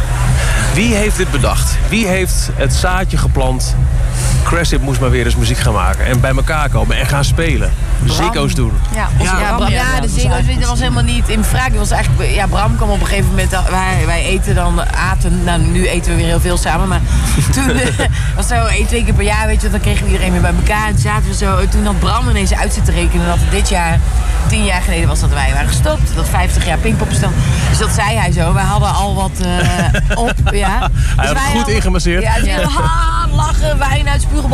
Wie 0.74 0.94
heeft 0.94 1.16
dit 1.16 1.30
bedacht? 1.30 1.76
Wie 1.88 2.06
heeft 2.06 2.48
het 2.54 2.72
zaadje 2.74 3.16
geplant? 3.16 3.74
Craship 4.44 4.80
moest 4.82 5.00
maar 5.00 5.10
weer 5.10 5.24
eens 5.24 5.36
muziek 5.36 5.58
gaan 5.58 5.72
maken. 5.72 6.04
En 6.06 6.20
bij 6.20 6.30
elkaar 6.36 6.68
komen 6.68 6.96
en 6.98 7.06
gaan 7.06 7.24
spelen. 7.24 7.70
Ziggo's 8.04 8.54
doen. 8.54 8.72
Ja, 8.94 9.08
Ja, 9.24 9.54
Bram, 9.56 9.70
ja, 9.70 10.00
de 10.00 10.08
Ziggo's, 10.08 10.58
dat 10.60 10.68
was 10.68 10.78
helemaal 10.78 11.02
niet 11.02 11.28
in 11.28 11.44
vraag. 11.44 11.68
Was 11.74 11.90
eigenlijk, 11.90 12.30
ja, 12.34 12.46
Bram 12.46 12.76
kwam 12.76 12.90
op 12.90 13.00
een 13.00 13.06
gegeven 13.06 13.28
moment, 13.28 13.54
al- 13.54 13.64
wij, 13.70 14.06
wij 14.06 14.22
eten 14.24 14.54
dan, 14.54 14.80
aten, 14.94 15.44
nou 15.44 15.60
nu 15.60 15.86
eten 15.88 16.10
we 16.10 16.16
weer 16.16 16.26
heel 16.26 16.40
veel 16.40 16.56
samen, 16.56 16.88
maar 16.88 17.00
toen 17.54 17.70
eh, 17.70 17.86
was 18.36 18.46
zo 18.46 18.64
één, 18.66 18.86
twee 18.86 19.04
keer 19.04 19.14
per 19.14 19.24
jaar, 19.24 19.46
weet 19.46 19.62
je, 19.62 19.70
dan 19.70 19.80
kregen 19.80 20.04
we 20.06 20.10
iedereen 20.10 20.32
weer 20.32 20.40
bij 20.40 20.54
elkaar. 20.60 20.86
En 20.86 20.92
toen 20.92 21.00
zaten 21.02 21.28
we 21.28 21.34
zo, 21.34 21.68
toen 21.68 21.86
had 21.86 21.98
Bram 21.98 22.28
ineens 22.28 22.54
uit 22.54 22.72
zitten 22.72 22.94
rekenen 22.94 23.26
dat 23.26 23.38
het 23.40 23.50
dit 23.50 23.68
jaar, 23.68 23.98
tien 24.46 24.64
jaar 24.64 24.82
geleden 24.82 25.08
was 25.08 25.20
dat 25.20 25.30
wij 25.30 25.50
waren 25.52 25.68
gestopt, 25.68 26.14
dat 26.14 26.28
50 26.28 26.66
jaar 26.66 26.78
Pinkpop 26.78 27.08
bestond. 27.08 27.34
Dus 27.68 27.78
dat 27.78 27.90
zei 27.90 28.16
hij 28.16 28.32
zo, 28.32 28.52
wij 28.52 28.64
hadden 28.64 28.94
al 28.94 29.14
wat 29.14 29.30
eh, 29.42 30.18
op, 30.24 30.32
ja. 30.52 30.78
Hij 30.78 30.88
Dus 31.16 31.26
had 31.26 31.28
het 31.28 31.38
goed 31.38 31.56
hadden- 31.56 31.74
ingemasseerd. 31.74 32.22
Ja, 32.22 32.36
ja. 32.36 32.58
Ha, 32.68 33.26
lachen, 33.34 33.78
wijn 33.78 34.08
uitspugen. 34.08 34.29
Blah. 34.30 34.50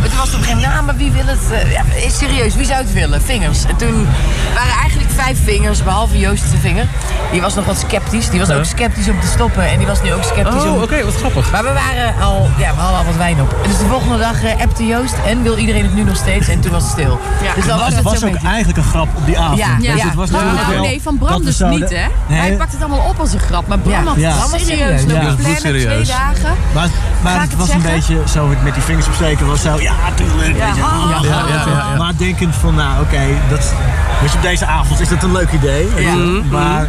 Maar 0.00 0.08
toen 0.08 0.18
was 0.18 0.26
het 0.26 0.34
op 0.34 0.40
een 0.40 0.46
gegeven 0.46 0.54
moment, 0.54 0.72
nou, 0.72 0.84
maar 0.84 0.96
wie 0.96 1.10
wil 1.12 1.26
het? 1.26 1.52
eh, 1.52 1.72
ja, 1.72 1.82
serieus, 2.10 2.54
wie 2.54 2.64
zou 2.66 2.78
het 2.78 2.92
willen? 2.92 3.22
Vingers. 3.22 3.64
En 3.64 3.76
toen 3.76 4.06
waren 4.54 4.70
er 4.72 4.78
eigenlijk 4.80 5.10
vijf 5.10 5.44
vingers, 5.44 5.82
behalve 5.82 6.18
Joost 6.18 6.44
zijn 6.48 6.60
vinger. 6.60 6.86
Die 7.32 7.40
was 7.40 7.54
nog 7.54 7.64
wat 7.64 7.78
sceptisch. 7.88 8.28
Die 8.30 8.38
was 8.38 8.48
Ja. 8.48 8.54
ook 8.56 8.64
sceptisch 8.64 9.08
om 9.08 9.20
te 9.20 9.26
stoppen. 9.26 9.68
En 9.70 9.78
die 9.78 9.86
was 9.86 10.02
nu 10.02 10.12
ook 10.12 10.22
sceptisch 10.22 10.62
Oh, 10.62 10.74
om... 10.74 10.82
oké, 10.82 11.04
wat 11.04 11.14
grappig. 11.14 11.50
Maar 11.52 11.62
we 11.62 11.72
waren 11.72 12.14
al, 12.22 12.48
ja, 12.58 12.74
we 12.74 12.80
hadden 12.80 12.98
al 12.98 13.04
wat 13.04 13.16
wijn 13.16 13.40
op. 13.40 13.52
En 13.62 13.68
dus 13.70 13.78
de 13.78 13.84
volgende 13.86 14.18
dag 14.18 14.42
eh, 14.44 14.60
appte 14.60 14.86
Joost 14.86 15.14
en 15.26 15.42
wil 15.42 15.56
iedereen 15.56 15.82
het 15.84 15.94
nu 15.94 16.02
nog 16.02 16.16
steeds. 16.16 16.48
En 16.48 16.60
toen 16.60 16.72
was 16.72 16.82
het 16.82 16.92
stil. 16.92 17.20
Dus 17.54 17.66
dan 17.66 17.78
was 17.78 17.86
het 17.86 17.94
het 17.94 18.04
was 18.04 18.24
ook 18.24 18.30
beetje- 18.32 18.46
eigenlijk 18.48 18.78
een 18.78 18.84
grap 18.84 19.08
op 19.16 19.26
die 19.26 19.38
avond. 19.38 19.58
Ja, 19.58 19.76
ja. 19.80 19.94
het 20.04 20.14
was 20.14 20.30
oh, 20.30 20.68
wel 20.68 20.80
nee, 20.82 21.02
van 21.02 21.18
Bram 21.18 21.44
dus 21.44 21.56
zouden- 21.56 21.80
niet, 21.80 21.90
hè? 21.90 22.06
Nee. 22.26 22.38
Hij 22.40 22.56
pakt 22.56 22.72
het 22.72 22.80
allemaal 22.82 23.08
op 23.08 23.20
als 23.20 23.32
een 23.32 23.40
grap. 23.40 23.66
Maar 23.66 23.78
Bram 23.78 23.92
Ja. 23.92 24.04
had 24.04 24.16
Ja. 24.16 24.30
het 24.50 24.60
serieus 24.60 25.00
Ja. 25.00 25.06
plannen, 25.06 25.36
twee 25.56 26.04
dagen. 26.06 26.54
Maar, 26.74 26.88
maar 27.22 27.32
het 27.40 27.42
het 27.50 27.56
was 27.58 27.68
een 27.68 27.82
beetje 27.82 28.16
zo 28.32 28.46
met 28.62 28.74
die 28.74 28.82
vingers 28.82 28.97
opsteken. 29.06 29.46
Was 29.46 29.62
zo, 29.62 29.80
ja, 29.80 29.94
tuurlijk. 30.14 30.56
Ja. 30.56 31.94
Maar 31.98 32.12
denkend 32.16 32.54
van, 32.54 32.74
nou 32.74 33.02
oké, 33.02 33.20
dat 33.48 33.74
weet 34.20 34.30
je, 34.30 34.36
op 34.36 34.42
deze 34.42 34.66
avond 34.66 35.00
is 35.00 35.08
dat 35.08 35.22
een 35.22 35.32
leuk 35.32 35.52
idee. 35.52 35.86
Mhm, 35.86 36.48
Maar 36.48 36.88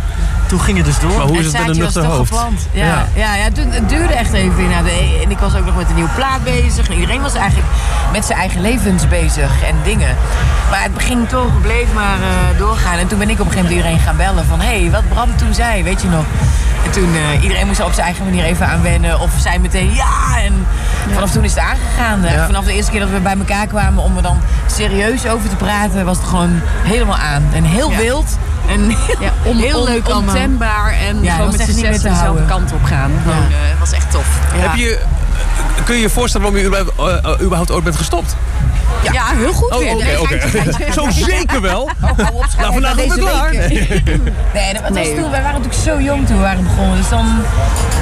toen 0.50 0.60
ging 0.60 0.78
het 0.78 0.86
dus 0.86 1.00
door. 1.00 1.18
Maar 1.18 1.28
hoe 1.28 1.38
is 1.38 1.46
het 1.46 1.54
met 1.54 1.62
een 1.62 1.68
was 1.68 1.78
nuchter 1.78 2.02
toch 2.04 2.12
hoofd? 2.12 2.34
Ja, 2.72 2.86
Ja. 2.86 3.06
ja. 3.16 3.36
Ja, 3.36 3.52
toen, 3.54 3.72
het 3.72 3.90
duurde 3.90 4.14
echt 4.14 4.34
even. 4.34 4.70
Nou, 4.70 4.84
de, 4.84 5.20
en 5.24 5.32
ik 5.32 5.38
was 5.40 5.56
ook 5.56 5.66
nog 5.66 5.76
met 5.76 5.90
een 5.90 5.96
nieuwe 5.96 6.10
plaat 6.16 6.44
bezig. 6.44 6.88
En 6.88 6.94
iedereen 6.94 7.22
was 7.22 7.34
eigenlijk 7.34 7.68
met 8.12 8.26
zijn 8.26 8.40
eigen 8.40 8.62
levens 8.62 9.08
bezig 9.08 9.64
en 9.64 9.76
dingen. 9.84 10.16
Maar 10.70 10.84
het 10.84 10.94
begint 10.94 11.30
toch, 11.30 11.62
bleef 11.62 11.94
maar 11.94 12.18
eh, 12.22 12.58
doorgaan. 12.58 12.98
En 12.98 13.08
toen 13.08 13.20
ben 13.20 13.30
ik 13.30 13.40
op 13.40 13.46
een 13.46 13.52
gegeven 13.52 13.72
moment 13.72 13.86
iedereen 13.86 14.00
gaan 14.08 14.18
bellen 14.18 14.46
van... 14.46 14.60
hé, 14.60 14.80
hey, 14.82 14.92
wat 14.92 15.10
Bram 15.10 15.38
toen 15.38 15.54
zei, 15.54 15.84
weet 15.84 16.02
je 16.02 16.08
nog? 16.08 16.26
En 16.86 16.92
toen, 16.92 17.10
eh, 17.16 17.44
iedereen 17.44 17.68
moest 17.68 17.80
er 17.80 17.86
op 17.86 17.94
zijn 17.94 18.06
eigen 18.06 18.26
manier 18.26 18.44
even 18.44 18.68
aan 18.68 18.82
wennen. 18.82 19.20
Of 19.20 19.32
zei 19.38 19.60
meteen 19.60 19.94
ja. 19.94 20.42
En 20.44 20.68
vanaf 21.14 21.32
toen 21.32 21.44
is 21.44 21.54
het 21.54 21.64
aangegaan. 21.64 22.22
Ja. 22.22 22.46
Vanaf 22.46 22.66
de 22.66 22.74
eerste 22.74 22.92
keer 22.92 23.00
dat 23.00 23.10
we 23.10 23.20
bij 23.20 23.36
elkaar 23.38 23.68
kwamen 23.68 24.04
om 24.04 24.16
er 24.16 24.22
dan 24.24 24.42
serieus 24.66 25.28
over 25.28 25.50
te 25.50 25.56
praten... 25.56 26.06
was 26.06 26.18
het 26.18 26.28
gewoon 26.28 26.62
helemaal 26.84 27.18
aan. 27.18 27.44
En 27.54 27.64
heel 27.64 27.92
Ja. 27.92 27.98
wild. 27.98 28.38
En 28.70 28.90
Ja, 29.20 29.34
on, 29.50 29.58
heel 29.58 29.80
on- 29.80 29.86
leuk 29.86 30.06
allemaal. 30.10 30.36
ontembaar 30.36 30.94
en 30.94 31.24
Ja, 31.24 31.36
gewoon 31.36 31.52
met 31.52 31.62
z'n 31.62 31.66
te 32.02 32.10
dezelfde 32.10 32.46
kant 32.46 32.72
op 32.74 32.84
gaan. 32.84 33.12
Gewoon, 33.24 33.38
eh, 33.52 33.80
was 33.80 33.92
echt 33.92 34.12
tof. 34.12 34.40
Heb 34.54 34.76
je, 34.76 35.00
kun 35.84 35.96
je 35.96 36.02
je 36.02 36.10
voorstellen 36.10 36.52
waarom 36.52 36.72
je 36.72 36.78
überhaupt, 36.78 37.24
eh, 37.26 37.32
eh, 37.32 37.42
überhaupt 37.42 37.72
ooit 37.72 37.84
bent 37.84 37.96
gestopt? 37.96 38.36
Ja, 39.12 39.24
heel 39.36 39.54
goed 39.54 39.72
Oh, 39.72 39.78
weer. 39.80 39.94
oké, 39.94 40.04
Nee, 40.04 40.20
oké. 40.22 40.40
geintje, 40.40 40.74
geintje. 40.84 40.94
Zo 40.94 41.10
zeker 41.10 41.62
wel. 41.62 41.90
Oh, 42.04 42.36
op, 42.36 42.46
Nou, 42.60 42.74
vandaag 42.74 42.96
ben 42.96 43.06
ik 43.06 43.12
klaar. 43.12 43.50
weken. 43.50 43.88
Nee, 44.54 44.74
dat 44.74 44.82
was 44.82 44.92
Nee. 44.92 45.16
toen, 45.16 45.32
wij 45.32 45.42
waren 45.42 45.62
natuurlijk 45.62 45.84
zo 45.90 46.02
jong 46.02 46.28
toen 46.28 46.36
we 46.36 46.42
waren 46.42 46.64
begonnen. 46.64 46.98
Dus 46.98 47.10
dan, 47.10 47.26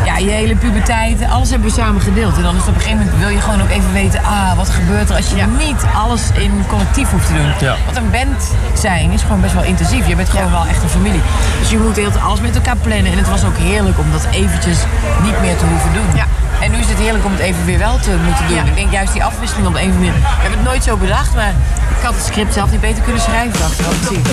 ja, 0.05 0.17
je 0.17 0.29
hele 0.29 0.55
puberteit, 0.55 1.17
alles 1.29 1.49
hebben 1.49 1.67
we 1.67 1.73
samen 1.73 2.01
gedeeld. 2.01 2.35
En 2.37 2.43
dan 2.43 2.53
is 2.55 2.59
het 2.59 2.69
op 2.69 2.75
een 2.75 2.81
gegeven 2.81 3.03
moment, 3.05 3.19
wil 3.23 3.29
je 3.29 3.41
gewoon 3.41 3.61
ook 3.61 3.69
even 3.69 3.93
weten, 3.93 4.23
ah, 4.23 4.53
wat 4.57 4.69
gebeurt 4.69 5.09
er 5.09 5.15
als 5.15 5.29
je 5.29 5.43
niet 5.57 5.81
alles 5.95 6.21
in 6.33 6.51
collectief 6.67 7.09
hoeft 7.09 7.27
te 7.27 7.33
doen. 7.33 7.51
Ja. 7.59 7.75
Want 7.85 7.97
een 7.97 8.11
band 8.11 8.51
zijn 8.73 9.11
is 9.11 9.21
gewoon 9.21 9.41
best 9.41 9.53
wel 9.53 9.63
intensief. 9.63 10.07
Je 10.07 10.15
bent 10.15 10.29
gewoon 10.29 10.51
wel 10.51 10.65
echt 10.65 10.83
een 10.83 10.89
familie. 10.89 11.21
Dus 11.59 11.69
je 11.69 11.77
moet 11.77 11.95
heel 11.95 12.11
alles 12.23 12.41
met 12.41 12.55
elkaar 12.55 12.75
plannen. 12.77 13.11
En 13.11 13.17
het 13.17 13.29
was 13.29 13.43
ook 13.45 13.57
heerlijk 13.57 13.99
om 13.99 14.11
dat 14.11 14.27
eventjes 14.31 14.77
niet 15.23 15.41
meer 15.41 15.57
te 15.57 15.65
hoeven 15.65 15.93
doen. 15.93 16.15
Ja. 16.15 16.25
En 16.61 16.71
nu 16.71 16.77
is 16.77 16.87
het 16.89 16.97
heerlijk 16.97 17.25
om 17.25 17.31
het 17.31 17.39
even 17.41 17.65
weer 17.67 17.77
wel 17.77 17.99
te 17.99 18.15
moeten 18.25 18.47
doen. 18.47 18.65
Ik 18.65 18.75
denk 18.75 18.91
juist 18.91 19.13
die 19.13 19.23
afwisseling 19.23 19.67
op 19.67 19.75
een 19.75 19.89
of 19.89 19.95
andere. 19.95 20.17
Ik 20.17 20.23
heb 20.23 20.51
het 20.51 20.63
nooit 20.63 20.83
zo 20.83 20.97
bedacht, 20.97 21.35
maar 21.35 21.53
ik 21.97 22.03
had 22.03 22.15
het 22.15 22.25
script 22.25 22.53
zelf 22.53 22.71
niet 22.71 22.81
beter 22.81 23.03
kunnen 23.03 23.21
schrijven, 23.21 23.65
achteraf 23.65 23.97
gezien. 23.99 24.23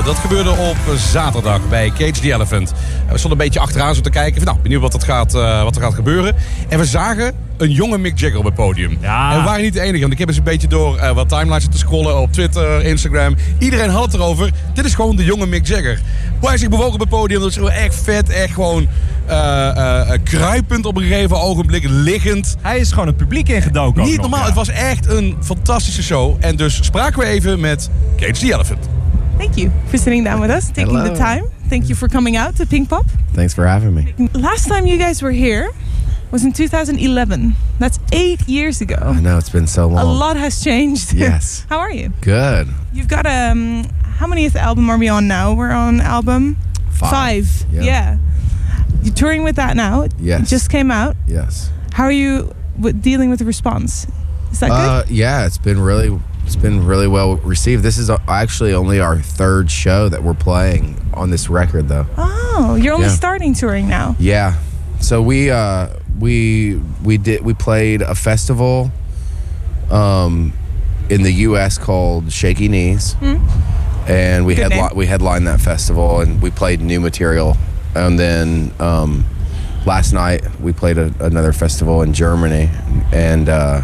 Dat 0.00 0.18
gebeurde 0.18 0.50
op 0.50 0.76
zaterdag 0.96 1.68
bij 1.68 1.88
Cage 1.90 2.20
the 2.20 2.32
Elephant. 2.32 2.72
We 3.10 3.18
stonden 3.18 3.30
een 3.30 3.44
beetje 3.44 3.60
achteraan 3.60 3.94
zo 3.94 4.00
te 4.00 4.10
kijken. 4.10 4.34
Van, 4.34 4.44
nou, 4.44 4.58
benieuwd 4.62 4.80
wat, 4.80 4.92
dat 4.92 5.04
gaat, 5.04 5.34
eh, 5.34 5.62
wat 5.62 5.76
er 5.76 5.82
gaat 5.82 5.94
gebeuren. 5.94 6.34
En 6.68 6.78
we 6.78 6.84
zagen 6.84 7.34
een 7.56 7.70
jonge 7.70 7.98
Mick 7.98 8.18
Jagger 8.18 8.38
op 8.38 8.44
het 8.44 8.54
podium. 8.54 8.90
En 8.90 9.38
we 9.38 9.42
waren 9.44 9.62
niet 9.62 9.72
de 9.72 9.80
enige. 9.80 10.00
Want 10.00 10.12
ik 10.12 10.18
heb 10.18 10.28
eens 10.28 10.36
een 10.36 10.42
beetje 10.42 10.68
door 10.68 10.96
eh, 10.96 11.10
wat 11.14 11.28
timelines 11.28 11.68
te 11.68 11.78
scrollen 11.78 12.20
op 12.20 12.32
Twitter, 12.32 12.84
Instagram. 12.84 13.36
Iedereen 13.58 13.90
had 13.90 14.04
het 14.04 14.14
erover. 14.14 14.50
Dit 14.74 14.84
is 14.84 14.94
gewoon 14.94 15.16
de 15.16 15.24
jonge 15.24 15.46
Mick 15.46 15.66
Jagger. 15.66 16.00
Hoe 16.38 16.48
hij 16.48 16.58
zich 16.58 16.68
bewoog 16.68 16.94
op 16.94 17.00
het 17.00 17.08
podium. 17.08 17.40
Dat 17.40 17.48
is 17.48 17.54
gewoon 17.54 17.70
echt 17.70 17.94
vet. 17.94 18.28
Echt 18.28 18.54
gewoon 18.54 18.88
eh, 19.26 20.10
kruipend 20.24 20.86
op 20.86 20.96
een 20.96 21.02
gegeven 21.02 21.40
ogenblik. 21.40 21.84
Liggend. 21.88 22.56
Hij 22.60 22.78
is 22.78 22.90
gewoon 22.90 23.06
het 23.06 23.16
publiek 23.16 23.48
ingedoken. 23.48 24.02
Niet 24.02 24.12
nog, 24.12 24.20
normaal. 24.20 24.40
ja. 24.40 24.46
Het 24.46 24.54
was 24.54 24.68
echt 24.68 25.06
een 25.06 25.36
fantastische 25.42 26.02
show. 26.02 26.36
En 26.40 26.56
dus 26.56 26.84
spraken 26.84 27.18
we 27.18 27.24
even 27.24 27.60
met 27.60 27.90
Cage 28.16 28.32
the 28.32 28.52
Elephant. 28.52 28.91
Thank 29.42 29.56
you 29.58 29.72
for 29.88 29.98
sitting 29.98 30.22
down 30.22 30.40
with 30.40 30.52
us, 30.52 30.68
taking 30.70 30.94
Hello. 30.94 31.08
the 31.08 31.16
time. 31.16 31.44
Thank 31.68 31.88
you 31.88 31.96
for 31.96 32.06
coming 32.06 32.36
out 32.36 32.54
to 32.58 32.64
Pink 32.66 32.88
Pop. 32.88 33.06
Thanks 33.32 33.52
for 33.52 33.66
having 33.66 33.92
me. 33.92 34.14
Last 34.34 34.68
time 34.68 34.86
you 34.86 34.96
guys 34.96 35.20
were 35.20 35.32
here 35.32 35.68
was 36.30 36.44
in 36.44 36.52
2011. 36.52 37.56
That's 37.80 37.98
eight 38.12 38.48
years 38.48 38.80
ago. 38.80 38.94
I 39.00 39.20
know 39.20 39.38
it's 39.38 39.50
been 39.50 39.66
so 39.66 39.88
long. 39.88 39.98
A 40.06 40.08
lot 40.08 40.36
has 40.36 40.62
changed. 40.62 41.12
Yes. 41.16 41.66
How 41.68 41.80
are 41.80 41.90
you? 41.90 42.10
Good. 42.20 42.68
You've 42.92 43.08
got 43.08 43.26
um 43.26 43.82
how 44.18 44.28
many 44.28 44.48
album 44.54 44.88
are 44.88 44.96
we 44.96 45.08
on 45.08 45.26
now? 45.26 45.54
We're 45.54 45.72
on 45.72 46.00
album 46.00 46.56
Five. 46.92 47.64
Yeah. 47.72 47.82
Yeah. 47.82 48.18
You're 49.02 49.12
touring 49.14 49.42
with 49.42 49.56
that 49.56 49.74
now. 49.74 50.02
It 50.02 50.12
Yes. 50.20 50.48
just 50.50 50.70
came 50.70 50.92
out. 50.92 51.16
Yes. 51.26 51.68
How 51.94 52.04
are 52.04 52.12
you 52.12 52.54
with 52.78 53.02
dealing 53.02 53.28
with 53.28 53.40
the 53.40 53.44
response? 53.44 54.06
Is 54.52 54.60
that 54.60 54.70
Uh, 54.70 55.02
good? 55.02 55.10
yeah, 55.10 55.46
it's 55.46 55.58
been 55.58 55.80
really 55.80 56.16
it's 56.44 56.56
been 56.56 56.84
really 56.86 57.08
well 57.08 57.36
received. 57.36 57.82
This 57.82 57.98
is 57.98 58.10
actually 58.28 58.74
only 58.74 59.00
our 59.00 59.18
third 59.18 59.70
show 59.70 60.08
that 60.08 60.22
we're 60.22 60.34
playing 60.34 60.96
on 61.14 61.30
this 61.30 61.48
record 61.48 61.88
though. 61.88 62.06
Oh, 62.16 62.74
you're 62.80 62.94
only 62.94 63.06
Yeah. 63.06 63.12
starting 63.12 63.54
touring 63.54 63.88
now. 63.88 64.16
Yeah. 64.18 64.54
So 65.00 65.22
we 65.22 65.50
uh 65.50 65.88
we 66.18 66.80
we 67.02 67.16
did 67.18 67.42
we 67.44 67.54
played 67.54 68.02
a 68.02 68.14
festival 68.14 68.90
um 69.90 70.52
in 71.10 71.22
the 71.22 71.32
US 71.48 71.78
called 71.78 72.32
Shaky 72.32 72.68
Knees. 72.68 73.14
Hmm. 73.14 73.36
And 74.08 74.46
we 74.46 74.54
Good 74.56 74.72
headli- 74.72 74.94
we 74.96 75.06
headlined 75.06 75.46
that 75.46 75.60
festival 75.60 76.20
and 76.20 76.40
we 76.42 76.50
played 76.50 76.80
new 76.80 77.00
material. 77.00 77.56
And 77.94 78.18
then 78.18 78.72
um 78.80 79.24
last 79.86 80.12
night 80.12 80.42
we 80.60 80.72
played 80.72 80.98
a, 80.98 81.12
another 81.20 81.52
festival 81.52 82.02
in 82.02 82.12
Germany 82.12 82.70
and 83.12 83.48
uh 83.48 83.82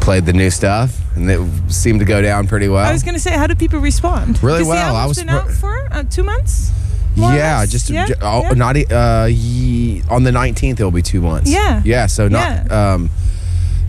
played 0.00 0.26
the 0.26 0.32
new 0.32 0.50
stuff 0.50 0.98
and 1.14 1.30
it 1.30 1.40
seemed 1.72 2.00
to 2.00 2.06
go 2.06 2.22
down 2.22 2.46
pretty 2.46 2.68
well. 2.68 2.84
I 2.84 2.92
was 2.92 3.02
going 3.02 3.14
to 3.14 3.20
say, 3.20 3.32
how 3.36 3.46
do 3.46 3.54
people 3.54 3.80
respond? 3.80 4.42
Really 4.42 4.64
well. 4.64 4.96
I 4.96 5.06
was 5.06 5.18
been 5.18 5.28
pr- 5.28 5.34
out 5.34 5.50
for 5.50 5.88
uh, 5.92 6.02
two 6.04 6.22
months. 6.22 6.70
yeah, 7.16 7.66
just 7.66 7.90
yeah? 7.90 8.06
j- 8.06 8.14
oh, 8.22 8.42
yeah? 8.42 8.52
not 8.54 8.76
uh 8.90 9.26
ye, 9.30 10.02
on 10.08 10.22
the 10.22 10.30
19th 10.30 10.72
it'll 10.80 10.90
be 10.90 11.02
2 11.02 11.20
months. 11.20 11.50
Yeah. 11.50 11.82
Yeah, 11.84 12.06
so 12.06 12.28
not 12.28 12.70
um 12.72 13.10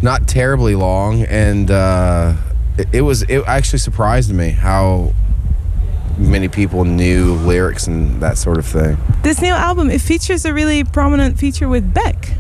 not 0.01 0.27
terribly 0.27 0.75
long 0.75 1.21
and 1.23 1.71
uh 1.71 2.33
it, 2.77 2.87
it 2.91 3.01
was 3.01 3.21
it 3.23 3.41
actually 3.47 3.79
surprised 3.79 4.33
me 4.33 4.49
how 4.49 5.13
many 6.17 6.49
people 6.49 6.83
knew 6.83 7.35
lyrics 7.35 7.87
and 7.87 8.21
that 8.21 8.37
sort 8.37 8.57
of 8.57 8.65
thing. 8.65 8.97
This 9.23 9.41
new 9.41 9.53
album, 9.53 9.89
it 9.89 10.01
features 10.01 10.43
a 10.45 10.53
really 10.53 10.83
prominent 10.83 11.39
feature 11.39 11.69
with 11.69 11.93
Beck. 11.93 12.33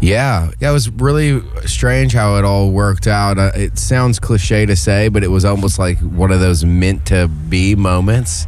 Yeah, 0.00 0.50
it 0.60 0.70
was 0.70 0.90
really 0.90 1.42
strange 1.66 2.12
how 2.12 2.36
it 2.36 2.44
all 2.44 2.70
worked 2.70 3.06
out. 3.06 3.38
Uh, 3.38 3.52
it 3.54 3.78
sounds 3.78 4.18
cliche 4.18 4.66
to 4.66 4.76
say, 4.76 5.08
but 5.08 5.24
it 5.24 5.28
was 5.28 5.44
almost 5.44 5.78
like 5.78 5.98
one 5.98 6.30
of 6.30 6.40
those 6.40 6.64
meant 6.64 7.06
to 7.06 7.28
be 7.28 7.74
moments 7.74 8.46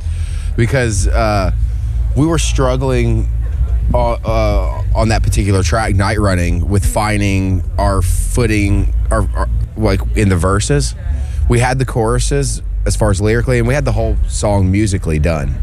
because 0.57 1.09
uh, 1.09 1.53
we 2.17 2.27
were 2.27 2.39
struggling 2.39 3.29
uh, 3.95 4.13
uh, 4.13 4.85
on 4.95 5.09
that 5.09 5.23
particular 5.23 5.63
track, 5.63 5.95
Night 5.95 6.19
Running, 6.19 6.69
with 6.69 6.85
finding 6.85 7.63
our 7.79 8.03
footing, 8.03 8.93
our, 9.11 9.27
our 9.35 9.49
like 9.77 10.01
in 10.17 10.29
the 10.29 10.37
verses. 10.37 10.95
We 11.49 11.61
had 11.61 11.79
the 11.79 11.87
choruses 11.87 12.61
as 12.85 12.97
far 12.97 13.11
as 13.11 13.21
lyrically, 13.21 13.59
and 13.59 13.67
we 13.67 13.75
had 13.75 13.85
the 13.85 13.93
whole 13.93 14.17
song 14.29 14.71
musically 14.71 15.19
done. 15.19 15.55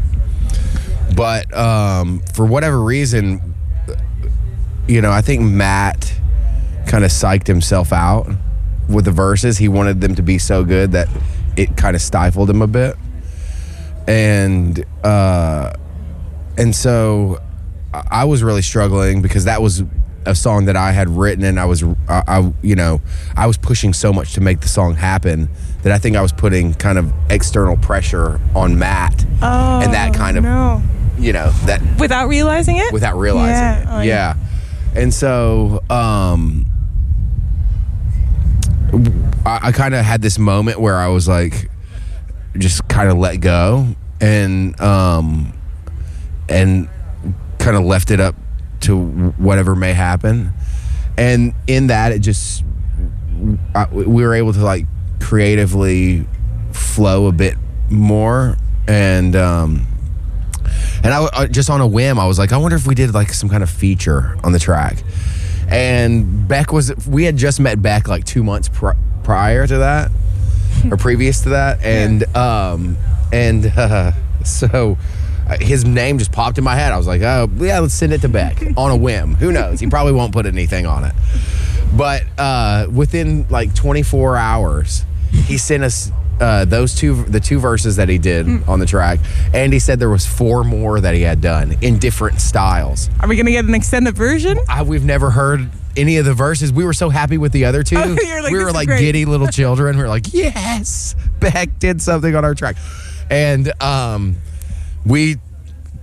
But 1.14 1.52
um, 1.56 2.22
for 2.34 2.44
whatever 2.44 2.80
reason, 2.82 3.54
you 4.88 5.00
know, 5.00 5.10
I 5.10 5.20
think 5.20 5.42
Matt 5.42 6.12
kind 6.86 7.04
of 7.04 7.10
psyched 7.10 7.46
himself 7.46 7.92
out 7.92 8.28
with 8.88 9.04
the 9.04 9.10
verses. 9.10 9.58
He 9.58 9.68
wanted 9.68 10.00
them 10.00 10.14
to 10.14 10.22
be 10.22 10.38
so 10.38 10.64
good 10.64 10.92
that 10.92 11.08
it 11.56 11.76
kind 11.76 11.96
of 11.96 12.02
stifled 12.02 12.48
him 12.50 12.62
a 12.62 12.66
bit. 12.66 12.96
And 14.06 14.84
uh 15.04 15.72
and 16.56 16.74
so 16.74 17.40
I 17.92 18.24
was 18.24 18.42
really 18.42 18.62
struggling 18.62 19.22
because 19.22 19.44
that 19.44 19.60
was 19.62 19.82
a 20.24 20.34
song 20.34 20.64
that 20.66 20.76
I 20.76 20.90
had 20.92 21.08
written 21.08 21.44
and 21.44 21.58
I 21.58 21.64
was 21.64 21.82
I, 22.08 22.22
I 22.26 22.52
you 22.62 22.76
know, 22.76 23.00
I 23.36 23.46
was 23.46 23.56
pushing 23.56 23.92
so 23.92 24.12
much 24.12 24.34
to 24.34 24.40
make 24.40 24.60
the 24.60 24.68
song 24.68 24.94
happen 24.94 25.48
that 25.82 25.92
I 25.92 25.98
think 25.98 26.16
I 26.16 26.22
was 26.22 26.32
putting 26.32 26.74
kind 26.74 26.98
of 26.98 27.12
external 27.30 27.76
pressure 27.76 28.40
on 28.54 28.78
Matt 28.78 29.24
Oh, 29.42 29.80
and 29.82 29.92
that 29.92 30.14
kind 30.14 30.36
of 30.36 30.44
no. 30.44 30.82
you 31.18 31.32
know, 31.32 31.50
that 31.66 31.80
Without 31.98 32.28
realizing 32.28 32.76
it? 32.76 32.92
without 32.92 33.16
realizing 33.18 33.50
Yeah. 33.54 33.80
it. 33.80 33.86
Oh, 33.90 34.00
yeah. 34.02 34.34
And 34.96 35.12
so 35.12 35.82
um 35.90 36.64
I, 39.44 39.60
I 39.64 39.72
kind 39.72 39.94
of 39.94 40.04
had 40.04 40.22
this 40.22 40.38
moment 40.38 40.80
where 40.80 40.96
I 40.96 41.08
was 41.08 41.28
like 41.28 41.70
just 42.56 42.88
kind 42.88 43.10
of 43.10 43.18
let 43.18 43.36
go 43.36 43.94
and 44.20 44.80
um 44.80 45.52
and 46.48 46.88
kind 47.58 47.76
of 47.76 47.84
left 47.84 48.10
it 48.10 48.20
up 48.20 48.34
to 48.80 48.98
whatever 49.36 49.74
may 49.74 49.92
happen. 49.92 50.52
And 51.18 51.52
in 51.66 51.88
that 51.88 52.12
it 52.12 52.20
just 52.20 52.64
I, 53.74 53.86
we 53.86 54.24
were 54.24 54.34
able 54.34 54.54
to 54.54 54.64
like 54.64 54.86
creatively 55.20 56.26
flow 56.72 57.26
a 57.26 57.32
bit 57.32 57.56
more 57.90 58.56
and 58.88 59.36
um 59.36 59.86
and 61.04 61.12
I, 61.12 61.28
I 61.32 61.46
just 61.46 61.70
on 61.70 61.80
a 61.80 61.86
whim, 61.86 62.18
I 62.18 62.26
was 62.26 62.38
like, 62.38 62.52
I 62.52 62.56
wonder 62.56 62.76
if 62.76 62.86
we 62.86 62.94
did 62.94 63.14
like 63.14 63.32
some 63.32 63.48
kind 63.48 63.62
of 63.62 63.70
feature 63.70 64.36
on 64.44 64.52
the 64.52 64.58
track. 64.58 65.02
And 65.68 66.46
Beck 66.46 66.72
was, 66.72 66.94
we 67.06 67.24
had 67.24 67.36
just 67.36 67.58
met 67.58 67.82
Beck 67.82 68.08
like 68.08 68.24
two 68.24 68.44
months 68.44 68.68
pr- 68.68 68.90
prior 69.24 69.66
to 69.66 69.78
that, 69.78 70.10
or 70.90 70.96
previous 70.96 71.42
to 71.42 71.50
that, 71.50 71.82
and 71.82 72.24
um, 72.36 72.96
and 73.32 73.66
uh, 73.66 74.12
so 74.44 74.96
uh, 75.48 75.56
his 75.60 75.84
name 75.84 76.18
just 76.18 76.32
popped 76.32 76.58
in 76.58 76.64
my 76.64 76.74
head. 76.74 76.92
I 76.92 76.96
was 76.96 77.06
like, 77.06 77.22
oh 77.22 77.48
yeah, 77.56 77.80
let's 77.80 77.94
send 77.94 78.12
it 78.12 78.20
to 78.22 78.28
Beck 78.28 78.62
on 78.76 78.90
a 78.90 78.96
whim. 78.96 79.34
Who 79.34 79.52
knows? 79.52 79.80
He 79.80 79.86
probably 79.88 80.12
won't 80.12 80.32
put 80.32 80.46
anything 80.46 80.86
on 80.86 81.04
it. 81.04 81.14
But 81.96 82.24
uh, 82.38 82.88
within 82.92 83.46
like 83.48 83.74
24 83.74 84.36
hours, 84.36 85.04
he 85.30 85.56
sent 85.56 85.82
us 85.84 86.10
uh, 86.40 86.64
those 86.64 86.94
two, 86.94 87.24
the 87.24 87.40
two 87.40 87.58
verses 87.58 87.96
that 87.96 88.08
he 88.08 88.18
did 88.18 88.46
on 88.68 88.78
the 88.78 88.86
track, 88.86 89.20
and 89.54 89.72
he 89.72 89.78
said 89.78 89.98
there 89.98 90.10
was 90.10 90.26
four 90.26 90.64
more 90.64 91.00
that 91.00 91.14
he 91.14 91.22
had 91.22 91.40
done 91.40 91.76
in 91.82 91.98
different 91.98 92.40
styles. 92.40 93.08
Are 93.20 93.28
we 93.28 93.36
going 93.36 93.46
to 93.46 93.52
get 93.52 93.64
an 93.64 93.74
extended 93.74 94.14
version? 94.16 94.58
I, 94.68 94.82
we've 94.82 95.04
never 95.04 95.30
heard 95.30 95.68
any 95.96 96.18
of 96.18 96.24
the 96.26 96.34
verses. 96.34 96.72
We 96.72 96.84
were 96.84 96.92
so 96.92 97.08
happy 97.08 97.38
with 97.38 97.52
the 97.52 97.64
other 97.64 97.82
two. 97.82 97.96
Oh, 98.36 98.40
like, 98.42 98.52
we 98.52 98.62
were 98.62 98.72
like 98.72 98.88
giddy 98.88 99.24
little 99.24 99.46
children. 99.48 99.96
We 99.96 100.02
were 100.02 100.08
like, 100.08 100.32
yes, 100.32 101.16
Beck 101.40 101.78
did 101.78 102.00
something 102.02 102.34
on 102.36 102.44
our 102.44 102.54
track, 102.54 102.76
and 103.30 103.72
um, 103.82 104.36
we 105.04 105.36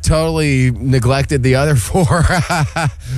totally 0.03 0.71
neglected 0.71 1.41
the 1.43 1.55
other 1.55 1.75
four. 1.87 2.05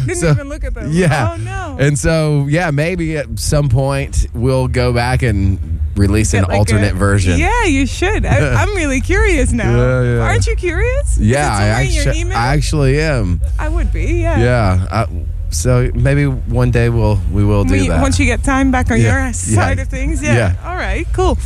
Didn't 0.05 0.15
So, 0.17 0.31
even 0.31 0.49
look 0.49 0.63
at 0.63 0.73
them. 0.73 0.89
Yeah. 0.91 1.31
Oh, 1.33 1.37
no. 1.37 1.77
And 1.79 1.97
so, 1.99 2.45
yeah, 2.47 2.71
maybe 2.71 3.17
at 3.17 3.39
some 3.39 3.69
point 3.69 4.27
we'll 4.33 4.67
go 4.67 4.93
back 4.93 5.21
and 5.23 5.79
release 5.95 6.33
an 6.33 6.43
like 6.43 6.57
alternate 6.57 6.91
a- 6.93 6.95
version. 6.95 7.39
Yeah, 7.39 7.65
you 7.65 7.85
should. 7.85 8.25
I, 8.25 8.53
I'm 8.61 8.75
really 8.75 9.01
curious 9.01 9.51
now. 9.51 9.75
Yeah, 9.75 10.01
yeah. 10.15 10.19
Aren't 10.21 10.47
you 10.47 10.55
curious? 10.55 11.17
Yeah, 11.17 11.47
I 11.51 11.57
somewhere 11.57 11.81
in 11.81 11.91
your 11.91 12.01
actually, 12.03 12.19
email? 12.21 12.37
I 12.37 12.47
actually 12.53 13.01
am. 13.01 13.41
I 13.59 13.69
would 13.69 13.91
be. 13.91 14.21
Yeah. 14.21 14.39
Yeah. 14.39 14.87
I, 14.91 15.25
so 15.51 15.89
maybe 15.93 16.25
one 16.25 16.71
day 16.71 16.89
we'll 16.89 17.19
we 17.31 17.43
will 17.45 17.63
do 17.63 17.73
We- 17.73 17.87
that. 17.87 18.01
Once 18.01 18.19
you 18.19 18.25
get 18.25 18.43
time 18.43 18.71
back 18.71 18.91
on 18.91 18.99
Yeah. 18.99 19.25
your 19.25 19.33
side 19.33 19.79
of 19.79 19.87
things. 19.87 20.21
Yeah. 20.21 20.33
Yeah. 20.35 20.69
All 20.69 20.75
right. 20.75 21.05
Cool. 21.13 21.37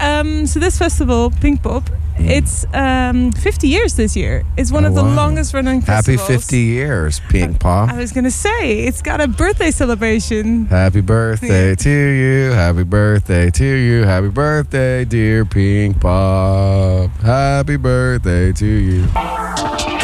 Um, 0.00 0.46
so 0.46 0.60
this 0.60 0.78
festival, 0.78 1.30
Pink 1.30 1.62
Pop, 1.62 1.88
it's 2.28 2.64
um, 2.74 3.32
50 3.32 3.68
years 3.68 3.94
this 3.96 4.16
year. 4.16 4.44
It's 4.56 4.70
one 4.72 4.80
Mm. 4.84 4.86
Oh, 4.86 4.88
of 4.88 4.94
the 4.94 5.02
wow. 5.02 5.14
longest 5.16 5.54
running 5.54 5.80
Happy 5.82 6.16
50 6.16 6.58
years, 6.58 7.20
Pink 7.28 7.60
Pop. 7.60 7.90
I 7.90 7.96
was 7.96 8.12
gonna 8.12 8.30
say 8.30 8.84
it's 8.86 9.02
got 9.02 9.20
a 9.20 9.28
birthday 9.28 9.70
celebration. 9.70 10.66
Happy 10.66 11.00
birthday 11.00 11.74
to 11.74 11.90
you. 11.90 12.50
Happy 12.52 12.84
birthday 12.84 13.50
to 13.50 13.64
you. 13.64 14.04
Happy 14.04 14.28
birthday, 14.28 15.04
dear 15.04 15.44
Pink 15.44 16.00
Pop. 16.00 17.10
Happy 17.22 17.76
birthday 17.76 18.52
to 18.52 18.66
you. 18.66 19.99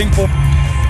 Pinkpop. 0.00 0.28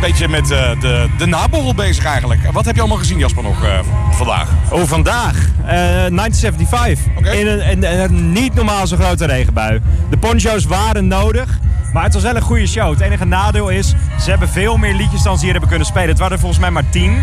Beetje 0.01 0.29
met 0.29 0.51
eh, 0.51 0.81
de, 0.81 1.09
de 1.19 1.27
naborrel 1.27 1.75
bezig 1.75 2.05
eigenlijk. 2.05 2.45
En 2.45 2.53
Wat 2.53 2.65
heb 2.65 2.75
je 2.75 2.81
allemaal 2.81 2.99
gezien, 2.99 3.19
Jasper, 3.19 3.43
nog 3.43 3.65
eh, 3.65 3.79
vandaag? 4.11 4.49
Oh, 4.71 4.83
vandaag. 4.83 5.35
Eh 5.67 5.73
1975. 5.73 7.07
In, 7.33 7.47
een, 7.47 7.61
in 7.61 7.85
een 7.85 8.33
niet 8.33 8.55
normaal 8.55 8.87
zo 8.87 8.97
grote 8.97 9.27
regenbui. 9.27 9.81
De 10.11 10.17
poncho's 10.17 10.65
waren 10.65 11.07
nodig. 11.07 11.59
Maar 11.93 12.03
het 12.03 12.15
was 12.15 12.23
wel 12.23 12.37
een 12.37 12.43
goede 12.43 12.67
show. 12.67 12.91
Het 12.91 13.01
enige 13.01 13.25
nadeel 13.25 13.69
is, 13.69 13.95
ze 14.21 14.31
hebben 14.31 14.49
veel 14.49 14.77
meer 14.77 14.95
liedjes 14.95 15.23
dan 15.23 15.35
ze 15.35 15.43
hier 15.43 15.53
hebben 15.53 15.69
kunnen 15.69 15.87
spelen. 15.87 16.09
Het 16.09 16.19
waren 16.19 16.35
er 16.35 16.41
volgens 16.41 16.61
mij 16.61 16.71
maar 16.71 16.91
tien. 16.91 17.19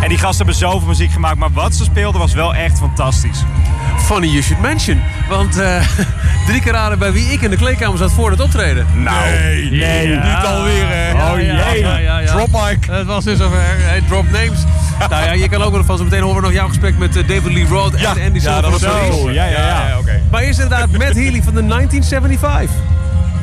En 0.00 0.08
die 0.08 0.18
gasten 0.18 0.36
hebben 0.36 0.54
zoveel 0.54 0.88
muziek 0.88 1.12
gemaakt. 1.12 1.36
Maar 1.36 1.52
wat 1.52 1.74
ze 1.74 1.84
speelden 1.84 2.20
was 2.20 2.34
wel 2.34 2.54
echt 2.54 2.78
fantastisch. 2.78 3.44
Funny 3.98 4.26
you 4.26 4.42
should 4.42 4.62
mention. 4.62 5.02
Want 5.28 5.58
eh, 5.58 5.88
drie 6.48 6.60
keer 6.60 6.72
raden 6.72 6.98
bij 6.98 7.12
wie 7.12 7.26
ik 7.26 7.40
in 7.40 7.50
de 7.50 7.56
kleedkamer 7.56 7.98
zat 7.98 8.12
voor 8.12 8.30
het 8.30 8.40
optreden. 8.40 8.86
Nou, 8.94 9.30
nee, 9.30 9.70
nee, 9.70 10.08
niet 10.08 10.44
alweer, 10.46 10.86
hè? 10.88 11.12
Oh 11.12 11.36
jee. 11.36 11.46
ja, 11.46 11.96
ja, 11.98 12.18
ja. 12.18 12.32
Drop 12.32 12.48
mic. 12.52 12.86
Het 12.90 13.06
was 13.06 13.24
dus 13.24 13.38
zover. 13.38 13.58
Hey, 13.62 14.02
drop 14.08 14.24
names. 14.30 14.64
nou 15.10 15.24
ja, 15.24 15.32
je 15.32 15.48
kan 15.48 15.62
ook 15.62 15.72
nog 15.72 15.86
van 15.86 15.98
zo 15.98 16.04
meteen 16.04 16.22
horen 16.22 16.36
we 16.36 16.42
nog 16.42 16.52
jouw 16.52 16.68
gesprek 16.68 16.98
met 16.98 17.16
eh, 17.16 17.28
David 17.28 17.52
Lee 17.52 17.66
Roth 17.66 17.94
en 17.94 18.06
Andy 18.06 18.40
ja, 18.40 18.60
dat 18.60 18.70
was 18.70 18.82
van 18.82 19.12
zo. 19.12 19.30
Ja, 19.30 19.44
ja, 19.44 19.58
ja. 19.58 19.98
oké. 19.98 20.22
Maar 20.30 20.42
eerst 20.42 20.58
inderdaad 20.58 20.90
Matt 20.90 21.14
Healy 21.14 21.42
van 21.42 21.54
de 21.54 21.66
1975. 21.66 22.70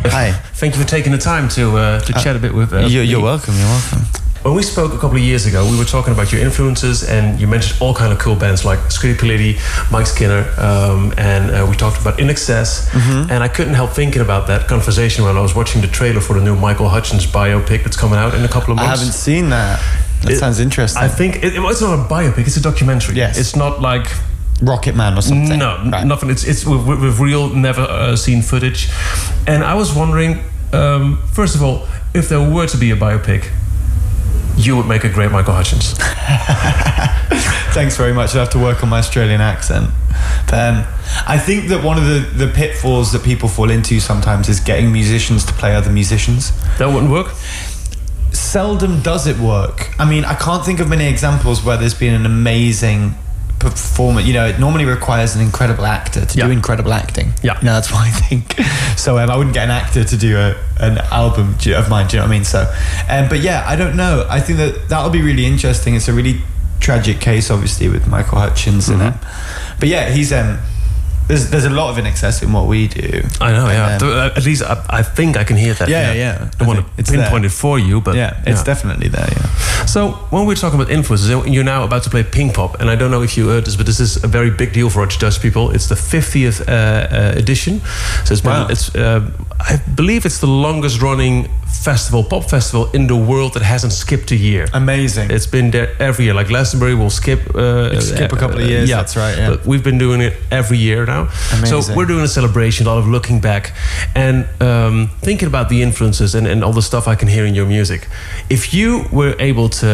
Hi. 0.04 0.32
Thank 0.60 0.74
you 0.74 0.76
for 0.76 0.86
taking 0.86 1.20
the 1.20 1.22
time 1.22 1.48
to 1.48 1.78
uh, 1.78 2.00
to 2.00 2.20
chat 2.20 2.36
a 2.36 2.40
bit 2.40 2.54
with. 2.54 2.72
Uh, 2.74 2.80
You're, 2.88 3.06
you're 3.06 3.22
me. 3.22 3.24
welcome. 3.24 3.54
You're 3.58 3.70
welcome. 3.70 4.23
When 4.44 4.56
we 4.56 4.62
spoke 4.64 4.92
a 4.94 4.98
couple 4.98 5.16
of 5.16 5.24
years 5.24 5.46
ago, 5.46 5.64
we 5.72 5.78
were 5.78 5.86
talking 5.86 6.12
about 6.12 6.34
your 6.34 6.42
influences, 6.42 7.02
and 7.08 7.40
you 7.40 7.48
mentioned 7.48 7.82
all 7.82 7.94
kind 7.94 8.12
of 8.12 8.20
cool 8.20 8.36
bands 8.36 8.66
like 8.66 8.80
Scritti 8.90 9.16
Politti, 9.16 9.90
Mike 9.90 10.06
Skinner, 10.06 10.44
um, 10.58 11.14
and 11.18 11.50
uh, 11.50 11.66
we 11.70 11.78
talked 11.78 12.02
about 12.02 12.18
INXS. 12.20 12.90
Mhm. 12.90 13.32
And 13.32 13.42
I 13.42 13.48
couldn't 13.48 13.76
help 13.76 13.92
thinking 13.92 14.22
about 14.22 14.48
that 14.48 14.68
conversation 14.68 15.24
when 15.24 15.38
I 15.38 15.40
was 15.42 15.56
watching 15.56 15.80
the 15.82 15.88
trailer 15.88 16.20
for 16.20 16.34
the 16.34 16.42
new 16.42 16.58
Michael 16.58 16.90
Hutchence 16.90 17.26
biopic 17.26 17.84
that's 17.84 17.96
coming 17.96 18.20
out 18.20 18.34
in 18.34 18.44
a 18.44 18.50
couple 18.50 18.72
of 18.74 18.78
months. 18.78 18.90
I 18.90 18.96
haven't 18.98 19.14
seen 19.14 19.50
that. 19.52 19.80
That 20.24 20.32
It- 20.34 20.40
sounds 20.40 20.60
interesting. 20.60 21.02
I 21.02 21.08
think 21.08 21.38
it, 21.38 21.54
it's 21.56 21.82
not 21.82 21.94
a 21.98 22.04
biopic; 22.14 22.46
it's 22.46 22.58
a 22.58 22.62
documentary. 22.62 23.16
Yes. 23.16 23.38
it's 23.38 23.56
not 23.56 23.82
like 23.82 24.08
Rocket 24.62 24.94
Man 24.96 25.18
or 25.18 25.22
something. 25.22 25.58
No, 25.58 25.84
nothing. 26.04 26.30
It's 26.30 26.44
it's 26.44 26.66
with, 26.66 26.84
with- 26.86 27.00
with 27.00 27.18
real, 27.20 27.48
never 27.56 27.84
uh, 27.84 28.18
seen 28.18 28.42
footage. 28.42 28.90
And 29.48 29.64
I 29.64 29.74
was 29.76 29.94
wondering, 29.96 30.40
um, 30.74 31.20
first 31.32 31.56
of 31.56 31.64
all, 31.64 31.88
if 32.14 32.28
there 32.28 32.42
were 32.42 32.68
to 32.68 32.78
be 32.78 32.92
a 32.92 32.96
biopic, 32.98 33.44
you 34.56 34.78
would 34.78 34.88
make 34.88 35.04
a 35.04 35.10
great 35.10 35.32
Michael 35.32 35.54
Hutchence. 35.54 35.94
Thanks 37.74 37.98
very 37.98 38.14
much. 38.14 38.36
I 38.36 38.40
have 38.40 38.52
to 38.52 38.60
work 38.60 38.84
on 38.84 38.90
my 38.90 39.00
Australian 39.00 39.42
accent. 39.42 39.90
But, 40.46 40.76
um, 40.76 40.86
I 41.28 41.40
think 41.40 41.70
that 41.70 41.84
one 41.84 41.98
of 41.98 42.06
the, 42.06 42.46
the 42.46 42.52
pitfalls 42.52 43.12
that 43.14 43.24
people 43.24 43.50
fall 43.50 43.70
into 43.70 44.00
sometimes 44.00 44.50
is 44.50 44.60
getting 44.60 44.92
musicians 44.92 45.44
to 45.46 45.54
play 45.54 45.76
other 45.76 45.92
musicians. 45.92 46.52
That 46.78 46.94
wouldn't 46.94 47.12
work? 47.12 47.34
Seldom 48.32 49.02
does 49.02 49.26
it 49.26 49.38
work. 49.38 49.90
I 50.00 50.08
mean, 50.08 50.26
I 50.26 50.36
can't 50.36 50.64
think 50.64 50.80
of 50.80 50.88
many 50.88 51.08
examples 51.08 51.64
where 51.64 51.78
there's 51.78 51.94
been 51.94 52.14
an 52.14 52.26
amazing 52.26 53.16
performer. 53.70 54.22
You 54.22 54.34
know, 54.34 54.46
it 54.46 54.60
normally 54.60 54.86
requires 54.86 55.36
an 55.36 55.42
incredible 55.42 55.86
actor 55.86 56.26
to 56.26 56.38
do 56.38 56.50
incredible 56.50 56.94
acting. 56.94 57.34
Yeah. 57.42 57.60
No, 57.64 57.74
that's 57.74 57.92
what 57.92 58.02
I 58.08 58.12
think. 58.12 58.56
So 58.96 59.18
um, 59.18 59.30
I 59.30 59.36
wouldn't 59.36 59.56
get 59.56 59.64
an 59.66 59.72
actor 59.72 60.04
to 60.04 60.18
do 60.18 60.38
a, 60.38 60.56
an 60.80 61.00
album 61.12 61.56
of 61.76 61.90
mine. 61.90 62.08
Do 62.08 62.16
you 62.16 62.22
know 62.22 62.28
what 62.28 62.32
I 62.34 62.36
mean? 62.36 62.46
So, 62.46 62.72
um, 63.10 63.28
but 63.28 63.40
yeah, 63.42 63.64
I 63.68 63.76
don't 63.76 63.98
know. 63.98 64.26
I 64.30 64.40
think 64.40 64.60
that 64.60 64.88
that'll 64.88 65.10
be 65.10 65.22
really 65.22 65.46
interesting. 65.46 65.96
It's 65.96 66.08
a 66.08 66.14
really 66.14 66.42
tragic 66.80 67.20
case, 67.20 67.50
obviously, 67.50 67.90
with 67.90 68.08
Michael 68.08 68.38
Hutchence 68.38 68.88
and 68.90 69.02
Mm-hmm. 69.02 69.24
um, 69.26 69.78
But 69.80 69.90
yeah, 69.90 70.10
he's 70.10 70.32
um. 70.32 70.60
There's 71.28 71.50
there's 71.50 71.66
a 71.66 71.70
lot 71.70 71.90
of 71.90 72.04
INXS 72.04 72.44
in 72.44 72.52
what 72.52 72.68
we 72.68 72.88
do. 72.88 73.22
I 73.40 73.52
know, 73.52 73.68
yeah. 73.70 73.98
Um, 74.02 74.10
uh, 74.10 74.30
At 74.36 74.46
least 74.46 74.64
I, 74.64 74.84
I 74.90 75.04
think 75.04 75.38
I 75.38 75.44
can 75.44 75.56
hear 75.58 75.74
that. 75.76 75.88
Yeah, 75.90 76.14
yeah. 76.14 76.50
I 76.54 76.58
don't 76.58 76.68
want 76.68 76.80
to 76.80 76.86
it's 76.98 77.10
pinpoint 77.12 77.44
there. 77.44 77.46
it 77.46 77.52
for 77.52 77.80
you, 77.80 78.02
but 78.02 78.16
yeah, 78.16 78.44
it's 78.46 78.64
definitely 78.64 79.08
there. 79.10 79.30
Yeah. 79.32 79.86
So 79.86 80.12
when 80.32 80.46
we're 80.46 80.56
talking 80.56 80.80
about 80.80 80.92
influences, 80.92 81.30
you're 81.30 81.64
now 81.64 81.84
about 81.84 82.04
to 82.04 82.10
play 82.10 82.24
Pink 82.24 82.54
Pop, 82.56 82.80
and 82.80 82.90
I 82.90 82.96
don't 82.96 83.12
know 83.12 83.24
if 83.24 83.38
you 83.38 83.48
heard 83.48 83.66
this, 83.66 83.76
but 83.76 83.86
this 83.86 84.00
is 84.00 84.24
a 84.24 84.28
very 84.28 84.50
big 84.52 84.74
deal 84.74 84.90
for 84.90 85.06
Dutch 85.06 85.42
people. 85.42 85.72
It's 85.72 85.88
the 85.88 85.96
50th 85.96 86.62
uh, 86.62 86.72
uh, 86.72 87.34
edition, 87.38 87.82
so 88.26 88.34
it's 88.34 88.42
been, 88.42 88.52
Wow. 88.52 88.68
it's 88.70 88.94
uh, 88.96 89.22
I 89.60 89.78
believe 89.96 90.26
it's 90.26 90.40
the 90.40 90.48
longest 90.48 91.02
running 91.02 91.50
festival, 91.84 92.24
pop 92.24 92.44
festival 92.50 92.90
in 92.94 93.08
the 93.08 93.16
world 93.16 93.54
that 93.54 93.64
hasn't 93.64 93.94
skipped 93.94 94.32
a 94.32 94.36
year. 94.36 94.68
Amazing. 94.74 95.32
It's 95.32 95.48
been 95.48 95.72
there 95.72 95.90
every 96.00 96.26
year. 96.26 96.34
Like 96.34 96.48
Glastonbury 96.48 96.96
will 96.96 97.10
skip. 97.10 97.40
Uh, 97.56 98.00
skip 98.00 98.32
a 98.32 98.38
couple 98.38 98.60
of 98.62 98.70
years, 98.70 98.90
Yeah, 98.90 98.98
that's 98.98 99.16
right, 99.16 99.38
yeah. 99.38 99.50
But 99.50 99.66
we've 99.66 99.84
been 99.84 99.98
doing 99.98 100.22
it 100.22 100.34
every 100.52 100.78
year 100.78 101.04
now. 101.14 101.28
So 101.66 101.76
we're 101.96 102.08
doing 102.14 102.24
a 102.24 102.28
celebration, 102.28 102.88
a 102.88 102.90
lot 102.90 103.00
of 103.00 103.08
looking 103.08 103.42
back, 103.42 103.64
and 104.16 104.46
um, 104.62 105.10
thinking 105.22 105.48
about 105.54 105.68
the 105.70 105.82
influences 105.82 106.36
and, 106.36 106.48
and 106.48 106.64
all 106.64 106.74
the 106.74 106.82
stuff 106.82 107.08
I 107.08 107.16
can 107.16 107.28
hear 107.28 107.46
in 107.46 107.56
your 107.56 107.68
music. 107.68 108.08
If 108.50 108.74
you 108.74 109.06
were 109.12 109.36
able 109.40 109.70
to 109.82 109.90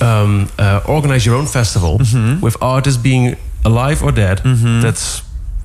um, 0.00 0.48
uh, 0.58 0.80
organize 0.86 1.26
your 1.26 1.36
own 1.36 1.46
festival 1.46 1.98
Mm-hmm. 1.98 2.40
with 2.40 2.56
artists 2.60 3.02
being 3.02 3.36
alive 3.64 4.02
or 4.02 4.12
dead, 4.12 4.38
that's 4.82 5.22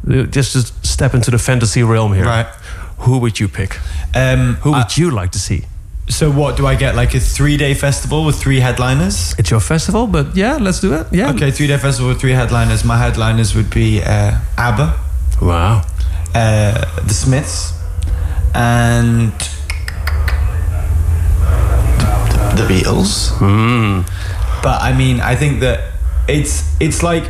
uh, 0.08 0.24
just 0.36 0.52
to 0.54 0.60
step 0.88 1.14
into 1.14 1.32
the 1.32 1.38
fantasy 1.40 1.84
realm 1.84 2.14
here. 2.14 2.26
Right. 2.26 2.48
Who 3.00 3.18
would 3.20 3.40
you 3.40 3.48
pick? 3.48 3.78
Um, 4.16 4.56
Who 4.64 4.72
would 4.72 4.98
you 4.98 5.12
like 5.12 5.32
to 5.32 5.40
see? 5.40 5.64
So 6.08 6.32
what 6.32 6.56
do 6.56 6.68
I 6.68 6.76
get? 6.76 6.96
Like 6.96 7.16
a 7.16 7.20
three 7.20 7.58
day 7.58 7.74
festival 7.74 8.26
with 8.26 8.36
three 8.40 8.60
headliners? 8.60 9.34
It's 9.40 9.50
your 9.50 9.60
festival, 9.60 10.08
but 10.08 10.36
yeah, 10.36 10.58
let's 10.58 10.80
do 10.80 10.94
it. 10.94 11.08
Yeah. 11.12 11.32
Okay, 11.32 11.52
three 11.52 11.68
day 11.68 11.78
festival 11.78 12.10
with 12.10 12.22
three 12.22 12.34
headliners. 12.34 12.84
My 12.86 12.98
headliners 12.98 13.56
would 13.56 13.70
be 13.70 14.02
uh, 14.04 14.40
ABBA. 14.58 15.00
Wow. 15.42 15.82
Uh, 16.34 17.02
the 17.02 17.14
Smiths. 17.14 17.74
And 18.54 19.32
the, 22.56 22.56
the 22.56 22.68
Beatles. 22.70 23.32
Hmm. 23.40 24.02
But 24.62 24.82
I 24.82 24.94
mean, 24.96 25.20
I 25.22 25.36
think 25.36 25.60
that 25.62 25.92
it's 26.28 26.64
it's 26.80 27.04
like 27.04 27.24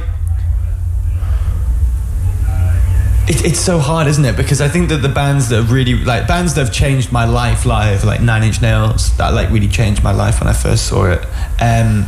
it, 3.27 3.45
it's 3.45 3.59
so 3.59 3.79
hard, 3.79 4.07
isn't 4.07 4.23
it? 4.25 4.37
Because 4.37 4.61
I 4.61 4.67
think 4.67 4.89
that 4.89 4.97
the 4.97 5.09
bands 5.09 5.49
that 5.49 5.57
have 5.57 5.71
really 5.71 5.95
like 5.95 6.27
bands 6.27 6.53
that 6.55 6.65
have 6.65 6.73
changed 6.73 7.11
my 7.11 7.25
life 7.25 7.65
live, 7.65 8.03
like 8.03 8.21
Nine 8.21 8.43
Inch 8.43 8.61
Nails, 8.61 9.15
that 9.17 9.33
like 9.33 9.49
really 9.49 9.67
changed 9.67 10.03
my 10.03 10.11
life 10.11 10.39
when 10.39 10.47
I 10.47 10.53
first 10.53 10.87
saw 10.87 11.05
it. 11.05 11.23
Um, 11.61 12.05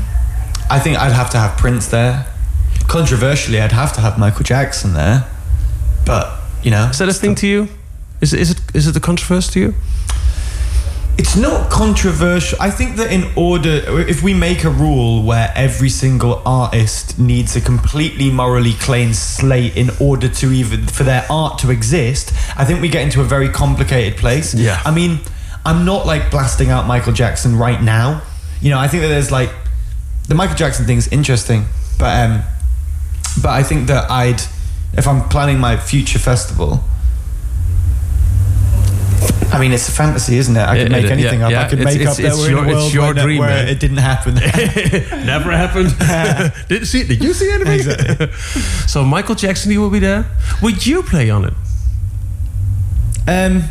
I 0.70 0.80
think 0.80 0.98
I'd 0.98 1.14
have 1.14 1.30
to 1.32 1.38
have 1.38 1.58
Prince 1.58 1.88
there. 1.88 2.26
Controversially, 2.88 3.60
I'd 3.60 3.72
have 3.72 3.94
to 3.94 4.02
have 4.02 4.18
Michael 4.18 4.44
Jackson 4.44 4.94
there. 4.94 5.28
But 6.06 6.40
you 6.64 6.72
know, 6.72 6.88
Is 6.90 7.00
that 7.00 7.10
a 7.10 7.14
thing 7.14 7.36
to 7.36 7.48
you? 7.48 7.70
Is, 8.22 8.34
is 8.34 8.52
it 8.52 8.62
is 8.74 8.88
it 8.88 8.96
a 8.96 9.00
controversy 9.00 9.52
to 9.54 9.60
you? 9.60 9.74
It's 11.18 11.36
not 11.36 11.72
controversial. 11.72 12.60
I 12.62 12.70
think 12.70 12.98
that 12.98 13.12
in 13.12 13.32
order, 13.36 13.82
if 14.08 14.22
we 14.22 14.36
make 14.36 14.64
a 14.64 14.70
rule 14.70 15.24
where 15.24 15.52
every 15.56 15.90
single 15.90 16.44
artist 16.46 17.18
needs 17.18 17.56
a 17.56 17.62
completely 17.62 18.30
morally 18.30 18.74
clean 18.74 19.16
slate 19.16 19.76
in 19.76 19.90
order 20.00 20.30
to 20.30 20.52
even 20.52 20.86
for 20.86 21.04
their 21.04 21.26
art 21.30 21.58
to 21.60 21.72
exist, 21.72 22.34
I 22.56 22.66
think 22.66 22.82
we 22.82 22.90
get 22.90 23.02
into 23.02 23.22
a 23.22 23.24
very 23.24 23.50
complicated 23.50 24.20
place. 24.20 24.54
Yeah. 24.54 24.80
I 24.86 24.94
mean, 24.94 25.20
I'm 25.66 25.86
not 25.86 26.06
like 26.06 26.30
blasting 26.30 26.70
out 26.70 26.86
Michael 26.86 27.14
Jackson 27.14 27.58
right 27.58 27.82
now. 27.82 28.22
You 28.62 28.70
know, 28.70 28.80
I 28.80 28.88
think 28.88 29.02
that 29.02 29.10
there's 29.10 29.32
like 29.32 29.50
the 30.28 30.36
Michael 30.36 30.56
Jackson 30.56 30.86
thing's 30.86 31.08
interesting, 31.08 31.66
but 31.98 32.30
um, 32.30 32.44
but 33.42 33.50
I 33.50 33.64
think 33.64 33.88
that 33.88 34.10
I'd 34.12 34.42
if 34.94 35.08
I'm 35.08 35.28
planning 35.30 35.58
my 35.58 35.78
future 35.78 36.20
festival. 36.20 36.84
I 39.52 39.60
mean, 39.60 39.72
it's 39.72 39.88
a 39.88 39.92
fantasy, 39.92 40.38
isn't 40.38 40.56
it? 40.56 40.60
I 40.62 40.76
could 40.78 40.88
It- 40.88 40.92
make 40.92 41.06
it- 41.06 41.12
anything 41.12 41.40
yeah, 41.40 41.46
up. 41.46 41.52
yeah, 41.52 41.62
I 41.62 41.70
could 41.70 41.80
make 41.80 41.96
it's- 41.96 42.08
up 42.12 42.18
that 42.18 42.26
it's 42.28 42.38
we're 42.38 42.50
your- 42.50 42.64
in 42.66 42.70
a 42.70 42.74
world 42.74 42.96
where, 42.96 43.14
dream, 43.14 43.40
where 43.40 43.66
it 43.68 43.80
didn't 43.80 43.98
happen. 43.98 44.36
Never 45.26 45.52
happened. 45.52 45.96
did 46.70 46.86
see? 46.88 47.02
it. 47.02 47.08
Did 47.08 47.24
you 47.24 47.34
see 47.34 47.50
anything? 47.52 47.74
Exactly. 47.80 48.28
so 48.88 49.04
Michael 49.06 49.36
Jackson, 49.36 49.72
he 49.72 49.78
will 49.78 49.90
be 49.90 50.00
there. 50.00 50.26
Would 50.62 50.86
you 50.86 51.02
play 51.02 51.30
on 51.30 51.46
it? 51.46 51.54
Um, 53.28 53.64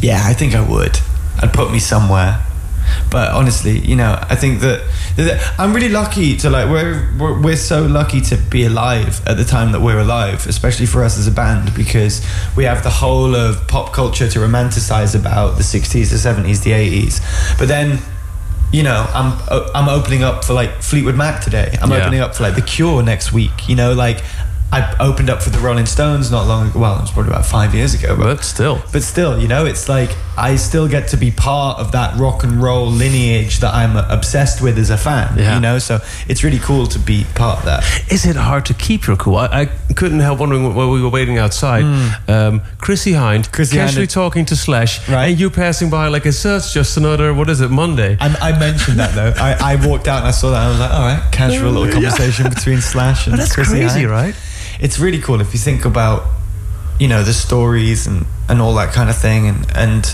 yeah, 0.00 0.22
I 0.24 0.32
think 0.34 0.54
I 0.54 0.60
would. 0.60 0.98
I'd 1.40 1.52
put 1.52 1.70
me 1.70 1.78
somewhere. 1.78 2.42
But 3.10 3.32
honestly, 3.32 3.78
you 3.78 3.96
know, 3.96 4.18
I 4.28 4.34
think 4.36 4.60
that, 4.60 4.82
that 5.16 5.54
I'm 5.58 5.72
really 5.72 5.88
lucky 5.88 6.36
to 6.38 6.50
like 6.50 6.68
we're, 6.68 7.08
we're 7.18 7.40
we're 7.40 7.56
so 7.56 7.86
lucky 7.86 8.20
to 8.22 8.36
be 8.36 8.64
alive 8.64 9.20
at 9.26 9.36
the 9.36 9.44
time 9.44 9.72
that 9.72 9.80
we're 9.80 10.00
alive, 10.00 10.46
especially 10.46 10.86
for 10.86 11.02
us 11.04 11.18
as 11.18 11.26
a 11.26 11.30
band, 11.30 11.74
because 11.74 12.24
we 12.56 12.64
have 12.64 12.82
the 12.82 12.90
whole 12.90 13.34
of 13.34 13.66
pop 13.68 13.92
culture 13.92 14.28
to 14.28 14.38
romanticize 14.38 15.14
about 15.18 15.56
the 15.56 15.62
60s, 15.62 16.10
the 16.10 16.16
70s, 16.16 16.62
the 16.64 16.72
80s. 16.72 17.58
But 17.58 17.68
then, 17.68 17.98
you 18.72 18.82
know, 18.82 19.06
I'm 19.14 19.38
uh, 19.48 19.70
I'm 19.74 19.88
opening 19.88 20.22
up 20.24 20.44
for 20.44 20.52
like 20.52 20.82
Fleetwood 20.82 21.14
Mac 21.16 21.42
today. 21.42 21.76
I'm 21.80 21.90
Yeah. 21.90 21.98
opening 21.98 22.20
up 22.20 22.34
for 22.34 22.42
like 22.42 22.54
The 22.56 22.62
Cure 22.62 23.02
next 23.02 23.32
week. 23.32 23.68
You 23.68 23.76
know, 23.76 23.92
like 23.94 24.22
I 24.76 24.96
opened 25.00 25.30
up 25.30 25.42
for 25.42 25.50
the 25.50 25.58
Rolling 25.58 25.86
Stones 25.86 26.30
not 26.30 26.46
long 26.46 26.68
ago. 26.68 26.78
Well, 26.80 26.96
it 26.98 27.00
was 27.02 27.10
probably 27.10 27.30
about 27.32 27.46
five 27.46 27.74
years 27.74 27.94
ago. 27.94 28.16
But, 28.16 28.44
still. 28.44 28.82
But 28.92 29.02
still, 29.02 29.40
you 29.40 29.48
know, 29.48 29.64
it's 29.64 29.88
like 29.88 30.10
I 30.36 30.56
still 30.56 30.86
get 30.88 31.08
to 31.08 31.16
be 31.16 31.30
part 31.30 31.78
of 31.78 31.92
that 31.92 32.18
rock 32.18 32.44
and 32.44 32.62
roll 32.62 32.86
lineage 32.86 33.60
that 33.60 33.72
I'm 33.72 33.96
obsessed 33.96 34.60
with 34.62 34.76
as 34.78 34.90
a 34.90 34.98
fan. 34.98 35.38
Yeah. 35.38 35.54
You 35.54 35.60
know, 35.60 35.78
so 35.78 36.00
it's 36.28 36.44
really 36.44 36.58
cool 36.58 36.86
to 36.88 36.98
be 36.98 37.24
part 37.34 37.60
of 37.60 37.64
that. 37.64 37.84
Is 38.12 38.26
it 38.26 38.36
hard 38.36 38.66
to 38.66 38.74
keep 38.74 39.06
your 39.06 39.16
cool? 39.16 39.36
I, 39.36 39.46
I 39.62 39.64
couldn't 39.94 40.20
help 40.20 40.40
wondering 40.40 40.74
while 40.74 40.90
we 40.90 41.00
were 41.00 41.08
waiting 41.08 41.38
outside. 41.38 41.84
Hmm. 41.84 42.30
Um, 42.30 42.60
Chrissie 42.78 43.12
Hynde 43.12 43.50
Chrissy 43.52 43.76
casually 43.76 44.06
Hynde- 44.06 44.12
talking 44.12 44.44
to 44.46 44.56
Slash, 44.56 45.08
and 45.08 45.40
you 45.40 45.48
passing 45.50 45.88
by 45.90 46.08
like 46.08 46.26
it's, 46.26 46.44
it's 46.44 46.72
just 46.74 46.96
another 46.96 47.32
what 47.32 47.48
is 47.48 47.60
it 47.62 47.70
Monday? 47.70 48.16
I, 48.20 48.50
I 48.50 48.58
mentioned 48.58 48.98
that 48.98 49.14
though. 49.14 49.32
I, 49.40 49.72
I 49.74 49.86
walked 49.86 50.06
out 50.08 50.18
and 50.18 50.28
I 50.28 50.32
saw 50.32 50.50
that. 50.50 50.56
And 50.58 50.66
I 50.66 50.70
was 50.70 50.80
like, 50.80 50.92
all 50.92 51.00
right, 51.06 51.32
casual 51.32 51.70
little 51.72 51.86
Yeah. 52.02 52.10
conversation 52.10 52.48
between 52.50 52.80
Slash 52.82 53.26
and 53.26 53.32
But 53.32 53.38
that's 53.38 53.54
Chrissy 53.54 53.78
crazy, 53.80 54.00
Hynde. 54.02 54.10
right? 54.10 54.34
It's 54.80 54.98
really 54.98 55.20
cool 55.20 55.40
if 55.40 55.52
you 55.52 55.58
think 55.58 55.84
about, 55.84 56.28
you 57.00 57.08
know, 57.08 57.22
the 57.22 57.32
stories 57.32 58.06
and, 58.06 58.26
and 58.48 58.60
all 58.60 58.74
that 58.74 58.92
kind 58.92 59.10
of 59.10 59.16
thing. 59.16 59.46
And, 59.46 59.66
and 59.76 60.04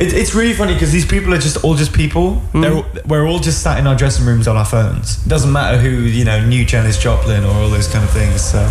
it, 0.00 0.12
it's 0.12 0.34
really 0.34 0.54
funny 0.54 0.74
because 0.74 0.92
these 0.92 1.06
people 1.06 1.32
are 1.34 1.38
just 1.38 1.62
all 1.64 1.74
just 1.74 1.92
people. 1.92 2.42
Mm. 2.52 2.62
They're, 2.62 3.02
we're 3.06 3.26
all 3.26 3.38
just 3.38 3.62
sat 3.62 3.78
in 3.78 3.86
our 3.86 3.94
dressing 3.94 4.26
rooms 4.26 4.48
on 4.48 4.56
our 4.56 4.64
phones. 4.64 5.24
It 5.24 5.28
doesn't 5.28 5.52
matter 5.52 5.78
who, 5.78 5.90
you 5.90 6.24
know, 6.24 6.44
knew 6.44 6.64
Janis 6.64 6.98
Joplin 6.98 7.44
or 7.44 7.52
all 7.52 7.70
those 7.70 7.88
kind 7.88 8.04
of 8.04 8.10
things. 8.10 8.40
So. 8.40 8.66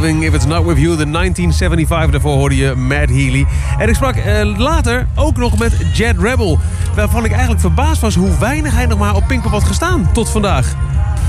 Living 0.00 0.24
If 0.24 0.34
It's 0.34 0.46
Not 0.46 0.64
With 0.64 0.76
You. 0.76 0.96
De 0.96 1.10
1975, 1.10 2.10
daarvoor 2.10 2.34
hoorde 2.34 2.56
je 2.56 2.74
Mad 2.74 3.08
Healy. 3.08 3.46
En 3.78 3.88
ik 3.88 3.94
sprak 3.94 4.16
eh, 4.16 4.58
later 4.58 5.06
ook 5.14 5.36
nog 5.36 5.58
met 5.58 5.72
Jet 5.92 6.16
Rebel. 6.18 6.58
Waarvan 6.94 7.24
ik 7.24 7.30
eigenlijk 7.30 7.60
verbaasd 7.60 8.00
was 8.00 8.14
hoe 8.14 8.38
weinig 8.38 8.74
hij 8.74 8.86
nog 8.86 8.98
maar 8.98 9.14
op 9.14 9.26
Pinkpop 9.26 9.52
had 9.52 9.64
gestaan 9.64 10.08
tot 10.12 10.30
vandaag. 10.30 10.74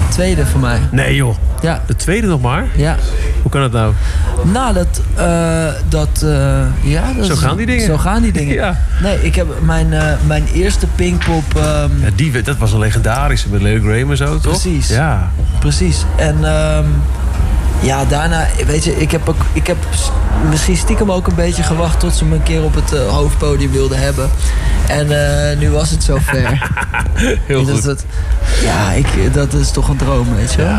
Tweede 0.09 0.45
voor 0.45 0.59
mij. 0.59 0.80
Nee 0.91 1.16
joh. 1.16 1.36
Ja. 1.61 1.82
De 1.88 1.95
tweede 1.95 2.28
nog 2.28 2.41
maar? 2.41 2.66
Ja. 2.76 2.95
Hoe 3.41 3.51
kan 3.51 3.61
dat 3.61 3.72
nou? 3.72 3.93
Nou, 4.43 4.74
dat... 4.74 5.01
dat 5.89 6.22
eh, 6.24 6.66
ja, 6.82 7.13
dat 7.18 7.26
Zo 7.26 7.36
gaan 7.36 7.57
die 7.57 7.66
dingen. 7.66 7.86
Zo 7.86 7.97
gaan 7.97 8.22
die 8.22 8.32
dingen. 8.32 8.53
Ja. 8.66 8.78
Nee, 9.01 9.22
ik 9.22 9.36
heb 9.36 9.47
mijn, 9.61 10.18
mijn 10.28 10.43
eerste 10.53 10.88
Pinkpop... 10.95 11.55
ehm, 11.55 11.89
Ja, 12.01 12.09
die, 12.16 12.41
dat 12.41 12.57
was 12.57 12.72
een 12.72 12.80
legendarische 12.80 13.49
met 13.49 13.61
Leo 13.61 13.80
Graham 13.82 14.11
en 14.11 14.18
zo, 14.18 14.39
toch? 14.39 14.41
Precies. 14.61 14.88
Ja. 14.88 15.32
Precies. 15.59 16.05
En 16.16 16.36
ehm, 16.43 16.86
ja, 17.86 18.06
daarna, 18.06 18.48
weet 18.66 18.84
je, 18.84 18.96
ik 18.96 19.12
heb, 19.12 19.30
ook, 19.30 19.42
ik 19.54 19.68
heb 19.68 19.78
misschien 20.50 20.78
stiekem 20.78 21.12
ook 21.12 21.28
een 21.28 21.36
beetje 21.36 21.64
gewacht 21.64 22.00
tot 22.00 22.16
ze 22.16 22.26
me 22.26 22.36
een 22.36 22.44
keer 22.44 22.64
op 22.64 22.76
het 22.76 22.94
eh, 22.94 23.08
hoofdpodium 23.08 23.72
wilden 23.72 24.00
hebben. 24.00 24.30
En 24.88 25.12
eh, 25.52 25.58
nu 25.58 25.70
was 25.70 25.90
het 25.92 26.04
zover. 26.04 26.70
Heel 27.46 27.66
goed. 27.66 27.84
Dat, 27.84 28.06
ja, 28.64 28.92
ik, 28.92 29.34
dat 29.34 29.54
is 29.54 29.72
toch 29.72 29.88
een 29.90 29.98
droom, 29.98 30.36
weet 30.36 30.54
je 30.54 30.62
wel. 30.62 30.78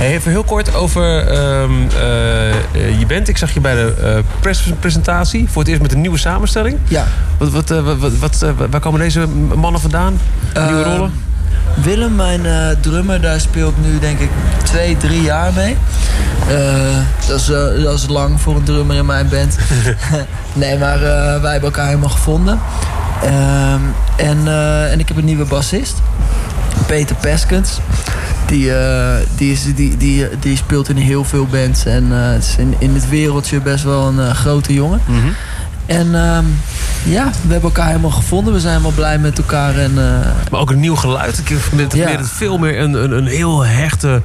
Even 0.00 0.30
heel 0.30 0.44
kort 0.44 0.74
over 0.74 1.26
ehm, 1.28 1.70
eh, 1.82 2.98
je 2.98 3.06
bent. 3.06 3.28
Ik 3.28 3.36
zag 3.36 3.54
je 3.54 3.60
bij 3.60 3.74
de 3.74 4.22
perspresentatie 4.40 5.48
voor 5.48 5.62
het 5.62 5.70
eerst 5.70 5.82
met 5.82 5.92
een 5.92 6.00
nieuwe 6.00 6.18
samenstelling. 6.18 6.78
Ja. 6.88 7.06
Wat, 7.38 7.50
wat, 7.50 7.68
wat, 7.98 8.18
wat, 8.18 8.44
waar 8.70 8.80
komen 8.80 9.00
deze 9.00 9.26
mannen 9.54 9.80
vandaan? 9.80 10.20
Nieuwe 10.54 10.82
Ehm, 10.82 10.90
rollen? 10.90 11.12
Willem, 11.82 12.14
mijn 12.14 12.46
eh, 12.46 12.68
drummer, 12.80 13.20
daar 13.20 13.40
speel 13.40 13.68
ik 13.68 13.74
nu 13.84 13.98
denk 13.98 14.18
ik 14.18 14.30
twee, 14.64 14.96
drie 14.96 15.22
jaar 15.22 15.52
mee. 15.52 15.76
Eh, 16.48 16.96
dat, 17.26 17.40
is, 17.40 17.48
eh, 17.50 17.82
dat 17.82 17.98
is 17.98 18.08
lang 18.08 18.40
voor 18.40 18.56
een 18.56 18.62
drummer 18.62 18.96
in 18.96 19.06
mijn 19.06 19.28
band. 19.28 19.56
nee, 20.52 20.78
maar 20.78 21.00
wij 21.40 21.52
hebben 21.52 21.70
elkaar 21.70 21.86
helemaal 21.86 22.08
gevonden. 22.08 22.60
Ehm, 23.22 23.80
en, 24.16 24.48
en 24.90 24.98
ik 24.98 25.08
heb 25.08 25.16
een 25.16 25.24
nieuwe 25.24 25.44
bassist. 25.44 25.96
Peter 26.86 27.16
Peskens. 27.16 27.78
Die, 28.46 28.72
die, 29.36 29.52
is, 29.52 29.74
die, 29.74 29.96
die, 29.96 30.28
die 30.40 30.56
speelt 30.56 30.88
in 30.88 30.96
heel 30.96 31.24
veel 31.24 31.46
bands. 31.46 31.84
En 31.84 32.12
is 32.38 32.56
in, 32.58 32.74
in 32.78 32.94
het 32.94 33.08
wereldje 33.08 33.60
best 33.60 33.84
wel 33.84 34.06
een 34.06 34.34
grote 34.34 34.72
jongen. 34.72 35.00
En 35.88 36.14
ehm, 36.14 36.44
ja, 37.04 37.24
we 37.24 37.52
hebben 37.52 37.62
elkaar 37.70 37.86
helemaal 37.86 38.10
gevonden. 38.10 38.52
We 38.52 38.60
zijn 38.60 38.72
helemaal 38.72 38.94
blij 38.96 39.18
met 39.18 39.38
elkaar. 39.38 39.76
En, 39.78 39.90
eh, 39.98 40.26
Maar 40.50 40.60
ook 40.60 40.70
een 40.70 40.80
nieuw 40.80 40.96
geluid. 40.96 41.38
Ik 41.38 41.46
vind 41.58 41.80
het 41.80 41.92
Ja. 41.92 42.08
het 42.08 42.28
veel 42.30 42.58
meer 42.58 42.78
een, 42.80 42.92
een, 43.04 43.10
een 43.12 43.26
heel 43.26 43.64
hechte 43.66 44.22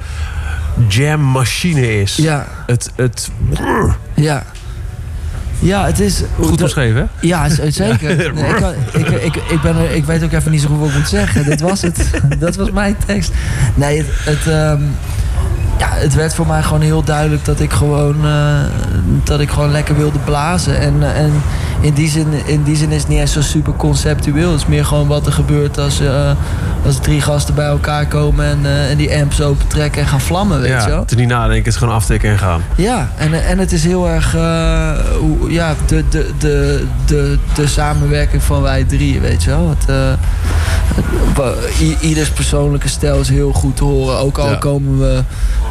jammachine 0.88 2.02
is. 2.02 2.16
Ja. 2.16 2.48
Het, 2.66 2.92
het, 2.96 3.30
Ja. 4.14 4.44
Ja, 5.60 5.86
het 5.86 6.00
is... 6.00 6.22
Goed 6.40 6.60
beschreven, 6.60 7.02
hè? 7.02 7.28
Ja, 7.28 7.50
zeker. 7.70 8.16
Nee, 8.34 8.48
ik, 8.50 8.56
kan- 8.56 8.74
ik, 8.94 9.08
ik, 9.10 9.36
ik, 9.36 9.62
ben 9.62 9.76
er, 9.78 9.92
ik 9.92 10.06
weet 10.06 10.24
ook 10.24 10.32
even 10.32 10.52
niet 10.52 10.62
zo 10.62 10.68
goed 10.68 10.80
wat 10.80 10.90
ik 10.90 10.96
moet 10.96 11.08
zeggen. 11.10 11.46
Dit 11.46 11.62
was 11.62 11.82
het. 11.82 12.10
Dat 12.40 12.56
was 12.56 12.72
mijn 12.72 12.96
tekst. 13.06 13.32
Nee, 13.76 13.98
het... 13.98 14.08
het 14.38 14.48
ehm, 14.54 14.82
ja, 15.78 15.90
het 15.90 16.14
werd 16.14 16.36
voor 16.36 16.48
mij 16.48 16.64
gewoon 16.64 16.82
heel 16.82 17.04
duidelijk 17.04 17.46
dat 17.46 17.60
ik 17.60 17.72
gewoon, 17.72 18.26
eh, 18.26 18.60
dat 19.24 19.40
ik 19.40 19.50
gewoon 19.50 19.72
lekker 19.72 19.96
wilde 19.98 20.20
blazen. 20.20 20.80
En, 20.80 21.04
eh, 21.04 21.20
en 21.20 21.42
in, 21.84 21.94
die 21.94 22.10
zin, 22.10 22.28
in 22.46 22.64
die 22.64 22.76
zin 22.76 22.92
is 22.92 23.00
het 23.00 23.08
niet 23.10 23.20
eens 23.20 23.32
zo 23.32 23.42
super 23.42 23.74
conceptueel. 23.74 24.52
Het 24.52 24.60
is 24.60 24.66
meer 24.68 24.86
gewoon 24.86 25.08
wat 25.08 25.26
er 25.26 25.32
gebeurt 25.34 25.78
als, 25.78 26.00
eh, 26.00 26.32
als 26.86 27.00
drie 27.00 27.22
gasten 27.22 27.56
bij 27.56 27.66
elkaar 27.66 28.06
komen 28.08 28.46
en, 28.46 28.60
eh, 28.66 28.90
en 28.92 28.98
die 28.98 29.16
amps 29.16 29.42
open 29.42 29.68
trekken 29.68 30.02
en 30.02 30.08
gaan 30.08 30.22
vlammen, 30.22 30.60
weet 30.60 30.70
ja, 30.70 30.84
je 30.84 30.90
wel. 30.90 31.00
het 31.00 31.12
is 31.12 31.18
niet 31.18 31.28
nadenken, 31.28 31.58
het 31.58 31.68
is 31.74 31.76
gewoon 31.76 31.94
aftikken 31.94 32.30
en 32.30 32.38
gaan. 32.38 32.62
Ja, 32.76 33.10
en, 33.18 33.46
en 33.46 33.58
het 33.60 33.72
is 33.72 33.84
heel 33.84 34.10
erg 34.10 34.36
eh, 34.36 34.42
ja, 35.48 35.76
de, 35.86 36.04
de, 36.10 36.30
de, 36.38 36.86
de, 37.06 37.38
de 37.56 37.68
samenwerking 37.68 38.44
van 38.44 38.62
wij 38.62 38.84
drie, 38.84 39.20
weet 39.20 39.44
je 39.44 39.50
wel. 39.50 39.70
Het, 39.70 39.90
eh, 39.90 40.14
ieders 42.00 42.30
persoonlijke 42.30 42.88
stijl 42.90 43.20
is 43.20 43.30
heel 43.30 43.54
goed 43.54 43.76
te 43.76 43.84
horen. 43.84 44.18
Ook 44.18 44.38
al 44.38 44.50
Ja. 44.50 44.56
komen 44.56 45.00
we 45.00 45.24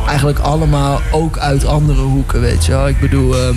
eigenlijk 0.08 0.38
allemaal 0.38 1.00
ook 1.10 1.38
uit 1.38 1.66
andere 1.66 2.00
hoeken, 2.00 2.40
weet 2.40 2.64
je 2.64 2.72
wel. 2.72 2.88
Ik 2.88 3.00
bedoel, 3.00 3.34
ehm, 3.36 3.56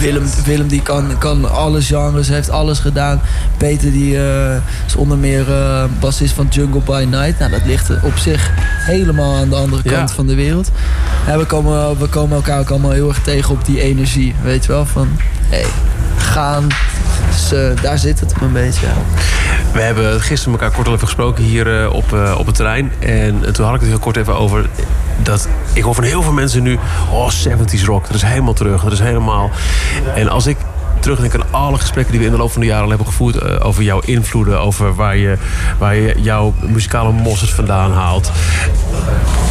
Willem, 0.00 0.24
Willem 0.44 0.68
die 0.68 0.82
kan, 0.82 1.18
kan 1.18 1.49
alle 1.50 1.82
genres, 1.82 2.28
heeft 2.28 2.50
alles 2.50 2.78
gedaan. 2.78 3.20
Peter 3.56 3.92
die 3.92 4.16
eh, 4.16 4.56
is 4.86 4.96
onder 4.96 5.18
meer 5.18 5.52
eh, 5.52 5.84
bassist 6.00 6.34
van 6.34 6.46
Jungle 6.50 6.80
by 6.80 7.06
Night. 7.10 7.38
Nou, 7.38 7.50
dat 7.50 7.64
ligt 7.64 7.90
op 8.02 8.16
zich 8.16 8.50
helemaal 8.86 9.34
aan 9.36 9.48
de 9.48 9.56
andere 9.56 9.82
Ja. 9.84 9.96
kant 9.96 10.12
van 10.12 10.26
de 10.26 10.34
wereld. 10.34 10.70
We, 11.26 11.44
komen, 11.46 11.98
we 11.98 12.06
komen 12.06 12.36
elkaar 12.36 12.58
ook 12.60 12.70
allemaal 12.70 12.90
heel 12.90 13.08
erg 13.08 13.22
tegen 13.22 13.50
op 13.50 13.64
die 13.64 13.80
energie. 13.82 14.34
Weet 14.42 14.64
je 14.64 14.72
wel, 14.72 14.86
van 14.86 15.08
hey, 15.48 15.64
gaan. 16.16 16.66
Dus 17.30 17.52
daar 17.82 17.98
zit 17.98 18.20
het 18.20 18.34
een 18.40 18.52
beetje. 18.52 18.86
ja. 18.86 18.92
We 19.72 19.80
hebben 19.80 20.20
gisteren 20.20 20.52
elkaar 20.52 20.70
kort 20.70 20.86
al 20.86 20.92
even 20.94 21.06
gesproken 21.06 21.44
hier 21.44 21.80
eh, 21.82 21.92
op, 21.92 22.12
op 22.38 22.46
het 22.46 22.54
terrein. 22.54 22.92
En 22.98 23.52
toen 23.52 23.64
had 23.64 23.74
ik 23.74 23.80
het 23.80 23.88
heel 23.88 23.98
kort 23.98 24.16
even 24.16 24.36
over 24.36 24.68
dat 25.22 25.48
ik 25.72 25.82
hoor 25.82 25.94
van 25.94 26.04
heel 26.04 26.22
veel 26.22 26.32
mensen 26.32 26.62
nu... 26.62 26.78
Oh, 27.10 27.30
70s 27.48 27.84
rock, 27.84 28.06
dat 28.06 28.14
is 28.14 28.22
helemaal 28.22 28.52
terug, 28.52 28.82
dat 28.82 28.92
is 28.92 29.00
helemaal... 29.00 29.50
En 30.14 30.28
als 30.28 30.46
ik 30.46 30.56
terugdenk 31.00 31.34
aan 31.34 31.46
alle 31.52 31.78
gesprekken 31.78 32.12
die 32.12 32.20
we 32.20 32.26
in 32.26 32.32
de 32.32 32.38
loop 32.38 32.52
van 32.52 32.60
de 32.60 32.66
jaren 32.66 32.82
al 32.82 32.88
hebben 32.88 33.06
gevoerd... 33.06 33.36
eh, 33.36 33.66
over 33.66 33.82
jouw 33.82 34.00
invloeden, 34.00 34.60
over 34.60 34.94
waar 34.94 35.16
je, 35.16 35.36
waar 35.78 35.94
je 35.96 36.14
jouw 36.18 36.54
muzikale 36.60 37.12
mosses 37.12 37.50
vandaan 37.54 37.92
haalt... 37.92 38.30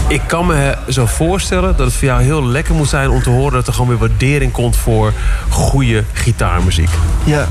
Ik 0.08 0.22
kan 0.28 0.46
me 0.46 0.78
zo 0.90 1.06
voorstellen 1.06 1.78
dat 1.78 1.86
het 1.86 1.96
voor 1.96 2.08
jou 2.08 2.22
heel 2.22 2.46
lekker 2.46 2.76
moet 2.76 2.90
zijn 2.90 3.10
om 3.10 3.24
te 3.24 3.30
horen 3.30 3.54
dat 3.54 3.68
er 3.68 3.74
gewoon 3.74 3.88
weer 3.90 3.98
waardering 3.98 4.52
komt 4.52 4.76
voor 4.76 5.14
goede 5.50 6.04
gitaarmuziek. 6.14 6.90
Ja. 7.24 7.48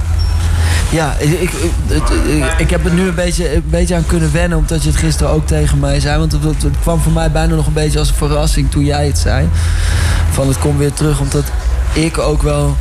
Ja, 0.91 1.15
ik, 1.19 1.41
ik, 1.41 1.51
het- 2.59 2.71
heb 2.71 2.85
er 2.85 2.93
nu 2.93 3.09
een 3.09 3.15
beetje, 3.15 3.55
een 3.55 3.65
beetje 3.67 3.95
aan 3.95 4.07
kunnen 4.07 4.33
wennen, 4.33 4.59
omdat 4.59 4.83
je 4.83 4.89
het 4.89 4.99
gisteren 4.99 5.33
ook 5.33 5.47
tegen 5.47 5.79
mij 5.79 6.01
zei. 6.01 6.19
Want 6.19 6.33
het, 6.33 6.43
het- 6.43 6.63
het 6.63 6.75
kwam 6.81 7.01
voor 7.01 7.13
mij 7.13 7.31
bijna 7.31 7.55
nog 7.55 7.67
een 7.67 7.73
beetje 7.73 7.99
als 7.99 8.09
een 8.09 8.15
verrassing 8.15 8.71
toen 8.71 8.85
jij 8.85 9.07
het 9.07 9.19
zei. 9.19 9.49
Van 10.31 10.49
het 10.49 10.59
komt 10.59 10.79
weer 10.79 10.93
terug, 10.93 11.21
omdat 11.21 11.45
ik 11.93 12.19
ook 12.19 12.43
wel 12.43 12.77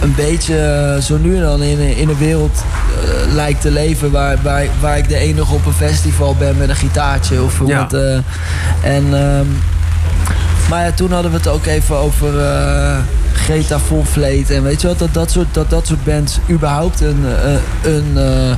een 0.00 0.14
beetje 0.16 0.56
eh, 0.58 1.02
zo 1.02 1.16
nu 1.18 1.36
en 1.36 1.42
dan 1.42 1.62
in, 1.62 1.80
een- 1.80 1.96
in 1.96 2.08
een 2.08 2.18
wereld 2.18 2.64
eh, 3.04 3.32
lijkt 3.34 3.60
te 3.60 3.70
leven 3.70 4.10
waar, 4.10 4.36
waar, 4.42 4.66
waar 4.80 4.98
ik 4.98 5.08
de 5.08 5.16
enige 5.16 5.54
op 5.54 5.66
een 5.66 5.72
festival 5.72 6.34
ben 6.38 6.56
met 6.56 6.68
een 6.68 6.76
gitaartje. 6.76 7.42
Of 7.42 7.60
Ja. 7.66 7.80
met, 7.82 7.92
eh, 7.92 8.14
en, 8.96 9.04
ehm, 9.12 9.46
maar 10.70 10.84
ja, 10.84 10.92
toen 10.92 11.12
hadden 11.12 11.30
we 11.30 11.36
het 11.36 11.48
ook 11.48 11.66
even 11.66 11.96
over 11.96 12.40
eh, 12.40 12.96
Greta 13.32 13.78
Von 13.78 14.04
Vleet. 14.06 14.50
En 14.50 14.62
weet 14.62 14.80
je 14.80 14.86
wat, 14.86 14.98
dat 14.98 15.14
dat 15.14 15.30
soort, 15.30 15.54
dat, 15.54 15.70
dat 15.70 15.86
soort 15.86 16.04
bands 16.04 16.38
überhaupt 16.50 17.00
een, 17.00 17.24
eh, 17.44 17.92
een, 17.94 18.12
eh, 18.16 18.56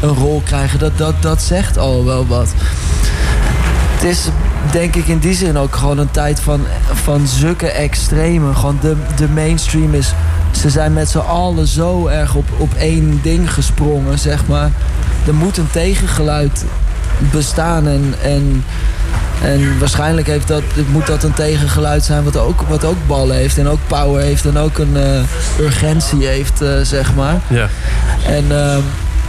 een 0.00 0.14
rol 0.14 0.42
krijgen. 0.44 0.78
Dat, 0.78 0.98
dat, 0.98 1.14
dat 1.22 1.42
zegt 1.42 1.78
al 1.78 2.04
wel 2.04 2.26
wat. 2.26 2.48
Het 3.94 4.02
is 4.10 4.24
denk 4.70 4.94
ik 4.94 5.06
in 5.06 5.18
die 5.18 5.34
zin 5.34 5.58
ook 5.58 5.76
gewoon 5.76 5.98
een 5.98 6.10
tijd 6.10 6.40
van, 6.40 6.60
van 6.92 7.26
zulke 7.26 7.66
extreme. 7.70 8.54
Gewoon 8.54 8.78
de, 8.80 8.94
de 9.16 9.28
mainstream 9.28 9.94
is... 9.94 10.12
Ze 10.56 10.70
zijn 10.70 10.92
met 10.92 11.08
z'n 11.08 11.18
allen 11.18 11.66
zo 11.66 12.06
erg 12.06 12.34
op, 12.34 12.44
op 12.58 12.74
één 12.74 13.20
ding 13.22 13.52
gesprongen, 13.52 14.18
zeg 14.18 14.46
maar. 14.46 14.70
Er 15.26 15.34
moet 15.34 15.56
een 15.56 15.70
tegengeluid 15.70 16.64
bestaan 17.30 17.88
en... 17.88 18.14
en 18.22 18.64
en 19.42 19.78
waarschijnlijk 19.78 20.26
heeft 20.26 20.48
dat, 20.48 20.62
moet 20.92 21.06
dat 21.06 21.22
een 21.22 21.32
tegengeluid 21.32 22.04
zijn 22.04 22.24
wat 22.24 22.36
ook, 22.36 22.60
wat 22.60 22.84
ook 22.84 22.96
ballen 23.06 23.36
heeft 23.36 23.58
en 23.58 23.68
ook 23.68 23.78
power 23.86 24.22
heeft 24.22 24.44
en 24.44 24.56
ook 24.56 24.78
een 24.78 24.96
eh, 24.96 25.64
urgentie 25.64 26.26
heeft, 26.26 26.62
eh, 26.62 26.80
zeg 26.82 27.14
maar. 27.14 27.40
Ja. 27.48 27.68
En 28.26 28.44
ehm, 28.50 28.80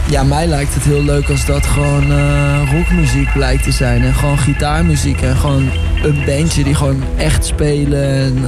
ja, 0.06 0.22
mij 0.22 0.46
lijkt 0.46 0.74
het 0.74 0.82
heel 0.82 1.02
leuk 1.02 1.28
als 1.28 1.46
dat 1.46 1.66
gewoon 1.66 2.12
eh, 2.12 2.72
rockmuziek 2.72 3.32
blijkt 3.32 3.62
te 3.62 3.72
zijn. 3.72 4.02
En 4.02 4.14
gewoon 4.14 4.38
gitaarmuziek 4.38 5.22
en 5.22 5.36
gewoon 5.36 5.70
een 6.02 6.22
bandje 6.26 6.64
die 6.64 6.74
gewoon 6.74 7.02
echt 7.16 7.46
spelen 7.46 8.08
en 8.08 8.44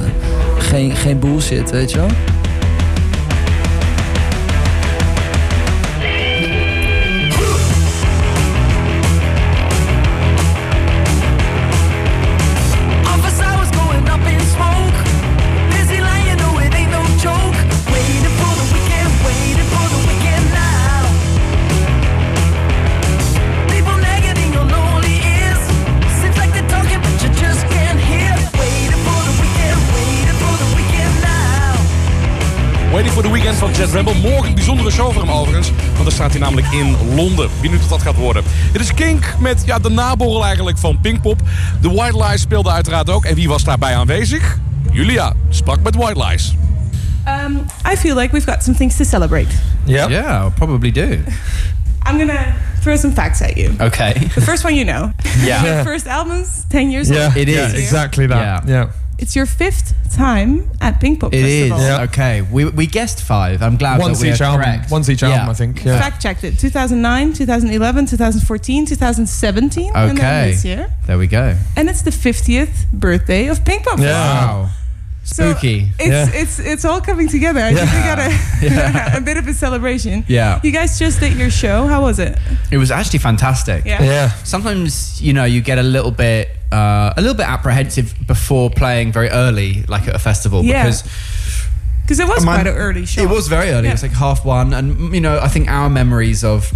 geen, 0.57 0.95
geen 0.95 1.19
bullshit, 1.19 1.71
weet 1.71 1.91
je 1.91 1.97
wel. 1.97 2.09
Waiting 32.99 33.17
for 33.19 33.27
the 33.27 33.33
Weekend 33.33 33.57
van 33.57 33.71
Jet 33.71 33.91
Rebel. 33.91 34.13
Morgen 34.13 34.47
een 34.47 34.53
bijzondere 34.53 34.91
show 34.91 35.13
voor 35.13 35.21
hem 35.21 35.31
overigens. 35.31 35.71
Want 35.91 36.03
dan 36.03 36.11
staat 36.11 36.31
hij 36.31 36.39
namelijk 36.39 36.67
in 36.67 36.95
Londen. 37.15 37.49
Benieuwd 37.61 37.79
wat 37.79 37.89
dat 37.89 38.01
gaat 38.01 38.15
worden. 38.15 38.43
Dit 38.71 38.81
is 38.81 38.93
Kink 38.93 39.33
met 39.39 39.61
ja, 39.65 39.79
de 39.79 39.89
naborrel 39.89 40.45
eigenlijk 40.45 40.77
van 40.77 40.99
Pinkpop. 41.01 41.39
De 41.81 41.89
White 41.89 42.23
Lies 42.23 42.41
speelde 42.41 42.71
uiteraard 42.71 43.09
ook. 43.09 43.25
En 43.25 43.35
wie 43.35 43.47
was 43.47 43.63
daarbij 43.63 43.95
aanwezig? 43.95 44.57
Julia 44.91 45.33
sprak 45.49 45.81
met 45.81 45.95
White 45.95 46.25
Lies. 46.25 46.55
Um, 47.45 47.65
I 47.93 47.97
feel 47.97 48.15
like 48.15 48.31
we've 48.31 48.51
got 48.51 48.63
some 48.63 48.77
things 48.77 48.95
to 48.95 49.03
celebrate. 49.03 49.47
Yeah. 49.83 50.09
Yeah, 50.09 50.45
probably 50.53 50.91
do. 50.91 51.07
I'm 52.09 52.17
gonna 52.17 52.53
throw 52.81 52.97
some 52.97 53.13
facts 53.13 53.41
at 53.41 53.57
you. 53.57 53.73
Okay. 53.81 54.13
The 54.13 54.41
first 54.41 54.63
one 54.63 54.75
you 54.75 54.85
know. 54.85 55.11
Yeah. 55.45 55.65
Your 55.65 55.83
first 55.83 56.07
album's 56.07 56.65
10 56.69 56.91
years 56.91 57.09
Yeah, 57.09 57.25
old. 57.25 57.37
it 57.37 57.47
is. 57.47 57.73
Exactly 57.73 58.27
that. 58.27 58.67
Yeah. 58.67 58.85
It's 59.21 59.35
your 59.35 59.45
fifth 59.45 59.93
time 60.15 60.69
at 60.81 60.99
Pink 60.99 61.19
Pop 61.19 61.33
It 61.33 61.43
is. 61.45 61.69
Festival. 61.69 62.03
Okay. 62.05 62.41
We, 62.41 62.65
we 62.65 62.87
guessed 62.87 63.21
five. 63.21 63.61
I'm 63.61 63.77
glad 63.77 63.99
Once 63.99 64.19
that 64.19 64.25
we 64.25 64.33
each 64.33 64.41
are 64.41 64.45
album. 64.45 64.61
correct. 64.63 64.91
Once 64.91 65.09
each 65.09 65.23
album, 65.23 65.49
I 65.49 65.53
think. 65.53 65.83
Yeah. 65.85 65.99
Fact 65.99 66.21
checked 66.21 66.43
it. 66.43 66.57
2009, 66.57 67.33
2011, 67.33 68.05
2014, 68.07 68.85
2017, 68.85 69.91
and 69.93 69.95
then 69.95 70.17
Okay. 70.17 70.51
this 70.51 70.65
year. 70.65 70.89
There 71.05 71.17
we 71.17 71.27
go. 71.27 71.55
And 71.75 71.89
it's 71.89 72.01
the 72.01 72.11
50th 72.11 72.91
birthday 72.93 73.47
of 73.47 73.63
Pink 73.65 73.83
Pop 73.83 73.97
Festival. 73.99 74.13
Wow. 74.13 74.69
So 75.25 75.51
Spooky. 75.51 75.89
it's 75.99 76.07
Yeah. 76.09 76.29
it's 76.41 76.59
it's 76.59 76.85
all 76.85 77.01
coming 77.01 77.27
together. 77.27 77.59
I 77.59 77.71
think 77.73 77.91
we 77.91 77.99
got 77.99 78.17
a, 78.19 78.31
Yeah. 78.65 79.17
a 79.17 79.21
bit 79.21 79.37
of 79.37 79.47
a 79.47 79.53
celebration. 79.53 80.25
Yeah. 80.27 80.59
You 80.63 80.71
guys 80.71 80.97
just 80.97 81.19
did 81.19 81.33
your 81.37 81.51
show. 81.51 81.85
How 81.87 82.01
was 82.01 82.17
it? 82.17 82.35
It 82.71 82.77
was 82.77 82.89
actually 82.89 83.19
fantastic. 83.19 83.85
Yeah. 83.85 84.01
Yeah. 84.01 84.29
Sometimes 84.43 85.21
you 85.21 85.33
know 85.33 85.43
you 85.45 85.61
get 85.61 85.77
a 85.77 85.83
little 85.83 86.09
bit 86.11 86.49
uh, 86.71 87.13
a 87.17 87.21
little 87.21 87.35
bit 87.35 87.47
apprehensive 87.47 88.15
before 88.27 88.69
playing 88.69 89.11
very 89.11 89.29
early, 89.29 89.83
like 89.87 90.07
at 90.07 90.15
a 90.15 90.19
festival, 90.19 90.63
Yeah. 90.63 90.83
because 90.83 91.03
Because 92.03 92.19
it 92.19 92.27
was 92.27 92.43
Man, 92.45 92.55
quite 92.63 92.67
an 92.67 92.75
early 92.77 93.05
show. 93.05 93.21
It 93.21 93.29
was 93.29 93.47
very 93.47 93.69
early. 93.69 93.83
Yeah. 93.83 93.89
It 93.91 93.93
was 93.93 94.03
like 94.03 94.13
half 94.13 94.43
one, 94.43 94.73
and 94.73 94.95
mm, 94.97 95.13
you 95.13 95.21
know, 95.21 95.39
I 95.39 95.47
think 95.47 95.69
our 95.69 95.89
memories 95.89 96.43
of 96.43 96.71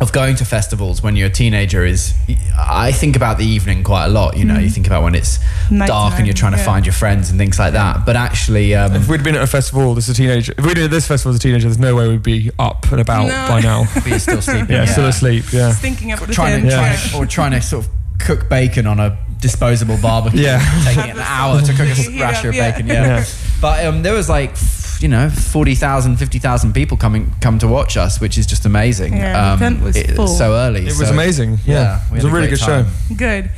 of 0.00 0.12
going 0.12 0.34
to 0.34 0.46
festivals 0.46 1.02
when 1.02 1.14
you're 1.14 1.26
a 1.26 1.30
teenager 1.30 1.84
is 1.84 2.14
I 2.58 2.90
think 2.90 3.16
about 3.16 3.36
the 3.36 3.44
evening 3.44 3.82
quite 3.84 4.06
a 4.06 4.08
lot. 4.08 4.34
You 4.38 4.46
know, 4.46 4.54
Mm. 4.54 4.62
you 4.62 4.70
think 4.70 4.86
about 4.86 5.02
when 5.02 5.14
it's 5.14 5.38
dark 5.86 6.14
and 6.16 6.26
you're 6.26 6.32
trying 6.32 6.52
to 6.52 6.58
yeah. 6.58 6.64
find 6.64 6.86
your 6.86 6.94
friends 6.94 7.28
and 7.28 7.38
things 7.38 7.58
like 7.58 7.74
that. 7.74 8.06
But 8.06 8.16
actually, 8.16 8.74
um, 8.74 8.94
If 8.96 9.08
we'd 9.08 9.22
been 9.22 9.34
at 9.36 9.42
a 9.42 9.46
festival 9.46 9.94
as 9.98 10.08
a 10.08 10.14
teenager, 10.14 10.54
if 10.56 10.64
we'd 10.64 10.74
been 10.76 10.84
at 10.84 10.90
this 10.90 11.06
festival 11.06 11.32
as 11.32 11.36
a 11.36 11.42
teenager, 11.42 11.68
there's 11.68 11.78
no 11.78 11.94
way 11.94 12.08
we'd 12.08 12.22
be 12.22 12.50
up 12.58 12.90
and 12.92 13.00
about 13.00 13.26
No. 13.28 13.46
by 13.48 13.60
now. 13.60 13.84
But 13.94 14.06
you're 14.06 14.18
still 14.18 14.40
sleeping, 14.50 14.70
Yeah, 14.70 14.84
yeah. 14.84 14.92
still 14.92 15.06
asleep. 15.06 15.44
Yeah. 15.52 15.68
Just 15.68 15.82
thinking 15.82 16.12
about 16.12 16.30
trying 16.32 16.62
to, 16.62 16.70
tent. 16.70 16.80
trying 16.80 17.10
to- 17.10 17.16
or 17.18 17.26
trying 17.26 17.50
to 17.52 17.60
sort 17.60 17.84
of 17.84 17.90
cook 18.20 18.48
bacon 18.48 18.86
on 18.86 19.00
a 19.00 19.18
disposable 19.40 19.96
barbecue. 20.00 20.40
Yeah. 20.42 20.60
taking 20.84 21.10
it 21.10 21.16
an 21.16 21.20
hour 21.20 21.60
to 21.60 21.72
cook 21.72 21.88
a 21.88 21.94
Heat 21.94 22.20
rasher 22.20 22.48
up, 22.48 22.52
of 22.52 22.54
yeah. 22.54 22.70
bacon. 22.72 22.86
Yeah, 22.88 23.04
Yeah. 23.18 23.24
but 23.60 23.84
um, 23.86 24.02
there 24.02 24.14
was 24.14 24.28
like. 24.28 24.54
You 25.02 25.08
know, 25.08 25.30
40,000, 25.30 26.18
50,000 26.18 26.74
people 26.74 26.98
coming 26.98 27.32
come 27.40 27.58
to 27.60 27.66
watch 27.66 27.96
us, 27.96 28.20
which 28.20 28.36
is 28.36 28.46
just 28.46 28.66
amazing. 28.66 29.14
Yeah, 29.16 29.32
the 29.32 29.52
um, 29.54 29.58
tent 29.58 29.82
was 29.82 29.96
it- 29.96 30.14
full. 30.14 30.26
so 30.28 30.52
early. 30.52 30.82
It 30.82 30.88
was 30.98 30.98
so- 31.08 31.14
amazing. 31.14 31.58
Yeah. 31.64 32.00
we 32.12 32.18
It 32.18 32.24
was 32.24 32.24
had 32.24 32.30
a 32.30 32.34
really 32.34 32.48
great 32.48 32.60
good 32.60 32.66
show. 32.66 32.86
Good. 33.16 33.50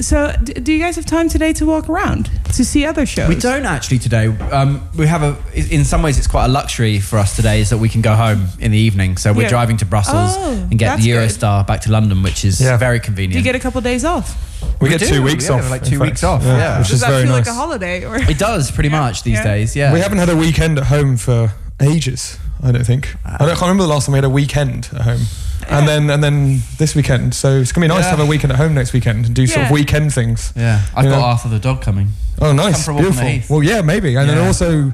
So, 0.00 0.34
d- 0.42 0.54
do 0.54 0.72
you 0.72 0.80
guys 0.82 0.96
have 0.96 1.04
time 1.06 1.28
today 1.28 1.52
to 1.54 1.66
walk 1.66 1.88
around 1.88 2.30
to 2.54 2.64
see 2.64 2.86
other 2.86 3.04
shows? 3.04 3.28
We 3.28 3.34
don't 3.34 3.66
actually 3.66 3.98
today. 3.98 4.26
Um, 4.50 4.88
we 4.96 5.06
have 5.06 5.22
a. 5.22 5.36
In 5.54 5.84
some 5.84 6.02
ways, 6.02 6.16
it's 6.18 6.26
quite 6.26 6.46
a 6.46 6.48
luxury 6.48 7.00
for 7.00 7.18
us 7.18 7.36
today, 7.36 7.60
is 7.60 7.70
that 7.70 7.78
we 7.78 7.88
can 7.88 8.00
go 8.00 8.14
home 8.14 8.46
in 8.60 8.70
the 8.72 8.78
evening. 8.78 9.16
So 9.18 9.32
we're 9.32 9.42
Yeah. 9.42 9.48
driving 9.48 9.76
to 9.78 9.84
Brussels 9.84 10.34
Oh, 10.38 10.52
and 10.70 10.78
get 10.78 10.88
that's 10.88 11.02
the 11.02 11.10
good. 11.12 11.28
Eurostar 11.28 11.66
back 11.66 11.82
to 11.82 11.90
London, 11.92 12.22
which 12.22 12.44
is 12.44 12.60
Yeah. 12.60 12.76
very 12.76 12.98
Do 12.98 13.04
convenient. 13.06 13.36
you 13.36 13.42
get 13.42 13.54
a 13.54 13.60
couple 13.60 13.78
of 13.78 13.84
days 13.84 14.04
off? 14.04 14.34
We, 14.80 14.88
get 14.88 15.00
do, 15.00 15.08
two 15.08 15.22
weeks 15.22 15.48
yeah, 15.48 15.56
off. 15.56 15.70
like 15.70 15.84
two 15.84 16.00
weeks 16.00 16.24
off, 16.24 16.42
Yeah, 16.42 16.56
yeah. 16.56 16.78
which 16.78 16.88
Does 16.88 16.94
is 16.96 17.00
that 17.02 17.10
very 17.10 17.24
feel 17.24 17.32
nice. 17.36 17.46
like 17.46 17.54
a 17.54 17.58
holiday? 17.58 18.04
Or 18.04 18.16
It 18.16 18.38
does 18.38 18.70
pretty 18.70 18.88
much 18.88 19.22
these 19.22 19.34
Yeah. 19.34 19.44
days. 19.44 19.76
Yeah, 19.76 19.92
We 19.92 20.00
haven't 20.00 20.18
had 20.18 20.28
a 20.30 20.36
weekend 20.36 20.78
at 20.78 20.84
home 20.86 21.16
for 21.18 21.52
ages. 21.80 22.38
I 22.62 22.72
don't 22.72 22.84
think. 22.84 23.14
I, 23.24 23.38
don't, 23.38 23.48
I 23.48 23.52
can't 23.52 23.62
remember 23.62 23.84
the 23.84 23.88
last 23.88 24.06
time 24.06 24.12
we 24.12 24.18
had 24.18 24.24
a 24.24 24.30
weekend 24.30 24.88
at 24.94 25.00
home. 25.02 25.20
And 25.68 25.86
then 25.88 26.10
and 26.10 26.22
then 26.22 26.60
this 26.78 26.94
weekend. 26.94 27.34
So 27.34 27.58
it's 27.60 27.70
gonna 27.72 27.84
be 27.84 27.88
nice 27.88 28.04
Yeah. 28.04 28.10
to 28.12 28.16
have 28.16 28.26
a 28.26 28.28
weekend 28.28 28.52
at 28.52 28.58
home 28.58 28.74
next 28.74 28.92
weekend 28.92 29.26
and 29.26 29.34
do 29.34 29.46
sort 29.46 29.64
of 29.64 29.68
Yeah. 29.70 29.74
weekend 29.74 30.12
things. 30.12 30.52
Yeah, 30.56 30.82
I've 30.96 31.04
You 31.04 31.10
got 31.10 31.18
know? 31.20 31.24
Arthur 31.24 31.48
the 31.48 31.58
dog 31.58 31.80
coming. 31.82 32.08
Oh, 32.40 32.52
nice, 32.52 32.84
for 32.84 32.90
a 32.92 32.94
walk 32.94 33.04
on 33.04 33.10
the 33.10 33.10
beautiful. 33.22 33.28
heath. 33.28 33.50
Well, 33.50 33.62
yeah, 33.62 33.82
maybe. 33.82 34.16
And 34.16 34.28
then 34.28 34.38
Yeah. 34.38 34.46
also, 34.46 34.92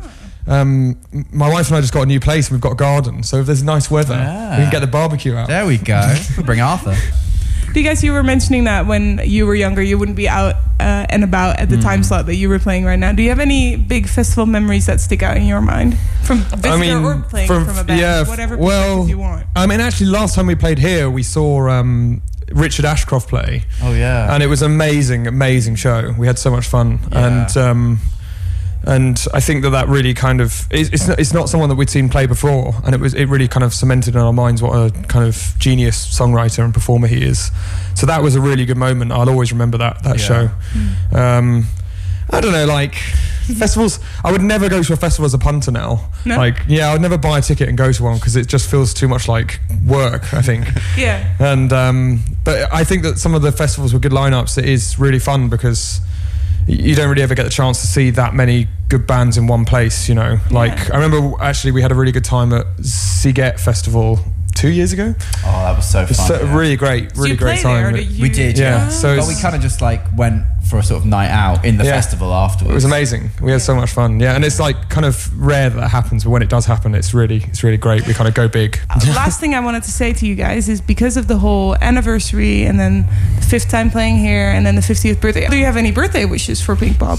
um, 0.49 0.97
m- 1.15 1.27
my 1.33 1.49
wife 1.49 1.69
and 1.69 1.77
I 1.77 1.81
just 1.81 1.93
got 1.93 2.03
a 2.03 2.07
new 2.07 2.21
place 2.21 2.49
and 2.49 2.53
we've 2.57 2.61
got 2.61 2.73
a 2.73 2.77
garden. 2.77 3.23
So 3.23 3.39
if 3.39 3.47
there's 3.47 3.63
nice 3.63 3.91
weather, 3.91 4.15
Yeah. 4.15 4.57
we 4.59 4.63
can 4.65 4.71
get 4.71 4.81
the 4.81 4.87
barbecue 4.89 5.35
out. 5.37 5.49
There 5.49 5.65
we 5.67 5.79
go. 5.79 6.15
we 6.37 6.43
bring 6.51 6.61
Arthur. 6.61 6.97
Do 7.77 7.83
you 7.83 7.87
guys, 7.87 8.03
were 8.03 8.23
mentioning 8.23 8.65
that 8.65 8.87
when 8.87 9.21
you 9.23 9.45
were 9.45 9.55
younger, 9.55 9.83
you 9.83 9.99
wouldn't 9.99 10.17
be 10.17 10.31
out 10.31 10.55
uh, 10.81 11.05
and 11.11 11.23
about 11.23 11.59
at 11.59 11.69
the 11.69 11.77
time 11.77 12.01
Mm. 12.01 12.05
slot 12.07 12.25
that 12.25 12.35
you 12.35 12.49
were 12.49 12.59
playing 12.59 12.87
right 12.87 12.99
now. 12.99 13.13
Do 13.13 13.23
you 13.23 13.29
have 13.29 13.39
any 13.39 13.77
big 13.77 14.09
festival 14.09 14.47
memories 14.47 14.87
that 14.87 14.99
stick 14.99 15.23
out 15.23 15.37
in 15.37 15.45
your 15.45 15.61
mind 15.61 15.99
from 16.25 16.39
visitor 16.39 17.05
or 17.05 17.23
playing 17.29 17.49
from, 17.49 17.69
a 17.69 17.85
band? 17.85 18.01
yeah, 18.01 18.25
whatever 18.27 18.57
well, 18.57 19.07
you 19.07 19.19
want. 19.19 19.47
I 19.55 19.67
mean, 19.67 19.81
actually, 19.81 20.07
last 20.07 20.35
time 20.35 20.47
we 20.47 20.55
played 20.55 20.79
here, 20.79 21.11
we 21.11 21.23
saw 21.23 21.69
um, 21.69 22.23
Richard 22.51 22.87
Ashcroft 22.87 23.29
play. 23.29 23.65
Oh 23.83 23.93
yeah. 23.93 24.33
and 24.33 24.43
it 24.43 24.47
was 24.47 24.63
amazing, 24.63 25.27
amazing 25.27 25.75
show. 25.75 26.15
We 26.17 26.27
had 26.27 26.39
so 26.39 26.51
much 26.51 26.67
fun, 26.67 27.01
and 27.13 27.55
um, 27.59 27.99
and 28.87 29.27
I 29.35 29.41
think 29.41 29.63
that 29.65 29.71
that 29.71 29.89
really 29.89 30.15
kind 30.15 30.41
of 30.41 30.67
it's, 30.71 30.91
it's 30.91 31.09
not, 31.09 31.19
it's 31.21 31.33
not 31.35 31.49
someone 31.49 31.69
that 31.71 31.75
we'd 31.77 31.91
seen 31.91 32.09
play 32.09 32.27
before, 32.27 32.75
and 32.85 32.95
it 32.95 33.01
was 33.01 33.15
it 33.15 33.27
really 33.27 33.49
kind 33.49 33.65
of 33.65 33.75
cemented 33.75 34.15
in 34.15 34.21
our 34.21 34.33
minds 34.33 34.63
what 34.63 34.73
a 34.75 34.91
kind 35.09 35.27
of 35.27 35.55
genius 35.59 36.07
songwriter 36.19 36.65
and 36.65 36.73
performer 36.73 37.07
he 37.09 37.23
is. 37.25 37.51
So 37.95 38.07
that 38.07 38.23
was 38.23 38.35
a 38.37 38.41
really 38.41 38.65
good 38.65 38.77
moment. 38.77 39.13
I'll 39.13 39.29
always 39.29 39.53
remember 39.53 39.79
that 39.79 40.03
that 40.05 40.19
Yeah. 40.21 40.25
show. 41.11 41.19
Um, 41.19 41.67
I 42.31 42.41
don't 42.41 42.53
know, 42.53 42.67
like 42.67 42.95
festivals. 43.59 44.01
I 44.25 44.33
would 44.33 44.43
never 44.43 44.69
go 44.69 44.83
to 44.83 44.93
a 44.93 44.97
festival 44.97 45.27
as 45.27 45.35
a 45.35 45.39
punter 45.39 45.71
now. 45.71 46.11
No? 46.25 46.37
Like, 46.37 46.57
yeah, 46.67 46.89
I 46.89 46.93
would 46.93 47.03
never 47.03 47.17
buy 47.17 47.39
a 47.39 47.43
ticket 47.43 47.69
and 47.69 47.79
go 47.79 47.93
to 47.93 48.03
one 48.03 48.17
because 48.17 48.35
it 48.35 48.49
just 48.49 48.69
feels 48.69 48.93
too 48.93 49.07
much 49.07 49.29
like 49.29 49.61
work. 49.87 50.35
I 50.35 50.43
think. 50.43 50.67
Yeah. 50.97 51.35
And 51.39 51.73
um, 51.73 52.21
but 52.45 52.73
I 52.73 52.83
think 52.85 53.03
that 53.05 53.19
some 53.19 53.35
of 53.35 53.43
the 53.43 53.53
festivals 53.53 53.93
with 53.93 54.03
good 54.03 54.13
lineups, 54.13 54.59
it 54.59 54.65
is 54.69 54.99
really 54.99 55.19
fun 55.19 55.49
because 55.49 56.01
you 56.67 56.95
don't 56.95 57.09
really 57.09 57.23
ever 57.23 57.35
get 57.35 57.45
the 57.45 57.51
chance 57.51 57.81
to 57.81 57.87
see 57.87 58.11
that 58.11 58.35
many 58.35 58.69
good 58.89 59.07
bands 59.07 59.37
in 59.39 59.47
one 59.47 59.65
place. 59.65 60.09
You 60.09 60.15
know, 60.17 60.39
like 60.51 60.91
I 60.93 60.97
remember 60.99 61.41
actually 61.43 61.73
we 61.73 61.83
had 61.83 61.93
a 61.93 61.95
really 61.95 62.13
good 62.13 62.25
time 62.25 62.53
at 62.53 62.67
Sziget 62.79 63.59
Festival 63.61 64.19
two 64.55 64.71
years 64.71 64.93
ago. 64.93 65.15
Oh, 65.45 65.63
that 65.65 65.77
was 65.77 65.89
so 65.89 66.07
fun. 66.07 66.15
so- 66.15 66.43
yeah. 66.43 66.57
really 66.57 66.77
great, 66.77 67.15
really 67.17 67.37
great 67.37 67.61
time. 67.61 67.93
We 67.95 68.29
did, 68.31 68.59
yeah. 68.59 68.89
So 68.89 69.17
but 69.17 69.29
we 69.29 69.35
kind 69.41 69.55
of 69.55 69.61
just 69.63 69.81
like 69.83 70.01
went 70.17 70.45
for 70.71 70.79
a 70.79 70.83
sort 70.83 71.01
of 71.01 71.07
night 71.07 71.31
out 71.31 71.65
in 71.65 71.77
the 71.79 71.85
Yeah. 71.85 71.93
festival 71.93 72.33
afterwards. 72.33 72.71
It 72.73 72.75
was 72.75 72.85
amazing. 72.85 73.31
We 73.41 73.53
had 73.53 73.61
so 73.63 73.75
much 73.75 73.91
fun. 73.91 74.21
Yeah, 74.21 74.35
and 74.35 74.45
it's 74.45 74.59
like 74.61 74.89
kind 74.89 75.07
of 75.07 75.31
rare 75.39 75.71
that 75.71 75.77
that 75.81 75.91
happens, 75.91 76.25
but 76.25 76.31
when 76.31 76.43
it 76.43 76.49
does 76.49 76.67
happen, 76.67 76.95
it's 76.95 77.15
really 77.15 77.45
it's 77.49 77.63
really 77.63 77.77
great. 77.77 78.07
We 78.07 78.15
kind 78.15 78.29
of 78.29 78.35
go 78.35 78.49
big. 78.49 78.79
The 79.07 79.13
last 79.13 79.41
thing 79.41 79.55
I 79.55 79.61
wanted 79.61 79.83
to 79.85 79.91
say 79.91 80.13
to 80.13 80.27
you 80.27 80.35
guys 80.35 80.69
is 80.69 80.81
because 80.81 81.17
of 81.17 81.27
the 81.29 81.39
whole 81.39 81.77
anniversary 81.81 82.65
and 82.65 82.79
then 82.81 83.07
the 83.41 83.47
fifth 83.47 83.69
time 83.69 83.91
playing 83.91 84.19
here 84.19 84.49
and 84.51 84.65
then 84.67 84.75
the 84.75 84.81
50th 84.83 85.21
birthday. 85.21 85.47
Do 85.49 85.57
you 85.57 85.65
have 85.67 85.77
any 85.77 85.93
birthday 85.93 86.25
wishes 86.25 86.61
for 86.61 86.75
Pink 86.77 86.99
Pop? 86.99 87.19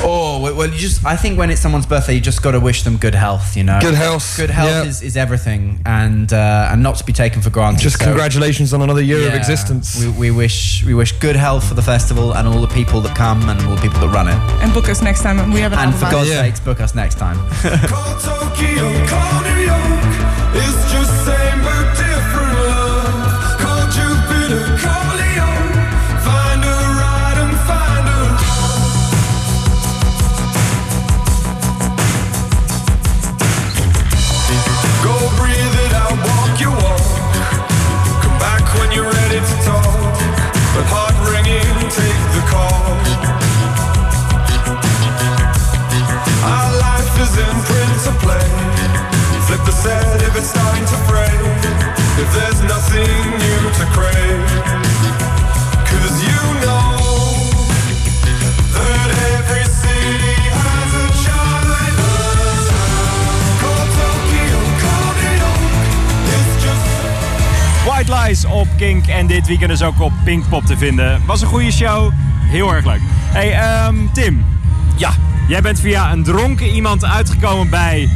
Oh 0.00 0.40
well, 0.42 0.54
well, 0.54 0.68
you 0.68 0.78
just 0.78 1.04
I 1.04 1.16
think 1.16 1.38
when 1.38 1.50
it's 1.50 1.60
someone's 1.60 1.86
birthday, 1.86 2.14
you 2.14 2.20
just 2.20 2.42
got 2.42 2.52
to 2.52 2.60
wish 2.60 2.82
them 2.84 2.96
good 2.96 3.14
health. 3.14 3.56
You 3.56 3.64
know, 3.64 3.78
Good 3.80 3.94
health, 3.94 4.36
Good 4.36 4.50
health 4.50 4.68
yeah. 4.70 4.84
is, 4.84 5.02
is 5.02 5.16
everything, 5.16 5.80
and 5.86 6.32
uh, 6.32 6.68
and 6.72 6.82
not 6.82 6.96
to 6.96 7.04
be 7.04 7.12
taken 7.12 7.42
for 7.42 7.50
granted. 7.50 7.82
Just 7.82 7.98
So, 7.98 8.04
congratulations 8.06 8.72
on 8.72 8.82
another 8.82 9.02
year 9.02 9.26
of 9.28 9.34
existence. 9.34 10.00
We, 10.00 10.08
we 10.10 10.30
wish 10.30 10.84
we 10.84 10.94
wish 10.94 11.12
good 11.12 11.36
health 11.36 11.66
for 11.68 11.74
the 11.74 11.82
festival 11.82 12.32
and 12.38 12.48
all 12.48 12.60
the 12.60 12.68
people 12.68 13.00
that 13.00 13.16
come 13.16 13.48
and 13.48 13.60
all 13.62 13.74
the 13.74 13.82
people 13.82 14.00
that 14.00 14.08
run 14.08 14.28
it. 14.28 14.38
And 14.62 14.72
book 14.72 14.88
us 14.88 15.02
next 15.02 15.22
time. 15.22 15.50
We 15.52 15.60
have 15.60 15.72
an 15.72 15.78
And 15.78 15.94
for 15.94 16.06
out. 16.06 16.12
God's 16.12 16.30
sakes, 16.30 16.60
book 16.60 16.80
us 16.80 16.94
next 16.94 17.18
time. 17.18 17.38
the 49.68 49.74
set 49.74 50.22
if 50.22 50.34
it's 50.34 50.48
starting 50.48 50.86
to 50.92 50.98
fray. 51.08 51.34
If 52.22 52.28
there's 52.36 52.60
nothing 52.74 53.12
new 53.44 53.60
to 53.78 53.84
crave. 53.96 54.48
Cause 55.88 56.16
you 56.28 56.42
know 56.64 56.88
that 58.76 59.08
every 59.34 59.66
city 59.82 60.36
has 60.62 60.90
a 61.02 61.06
China. 61.24 61.80
Call 63.62 63.84
Tokyo, 63.98 64.58
call 64.82 65.10
New 65.22 65.36
York. 65.44 65.86
It's 66.36 66.54
just 66.64 66.86
White 67.86 68.10
Lies 68.16 68.44
op 68.44 68.68
Kink 68.76 69.06
en 69.06 69.26
dit 69.26 69.46
weekend 69.46 69.70
dus 69.70 69.82
ook 69.82 70.00
op 70.00 70.12
Pinkpop 70.24 70.64
te 70.64 70.76
vinden. 70.76 71.22
Was 71.26 71.40
een 71.40 71.48
goede 71.48 71.72
show. 71.72 72.12
Heel 72.40 72.74
erg 72.74 72.84
leuk. 72.84 73.00
Hey, 73.32 73.52
ehm, 73.52 73.96
Tim. 74.12 74.44
Ja. 74.96 75.10
Jij 75.48 75.60
bent 75.60 75.80
via 75.80 76.12
een 76.12 76.24
dronken 76.24 76.66
iemand 76.66 77.04
uitgekomen 77.04 77.70
bij 77.70 78.08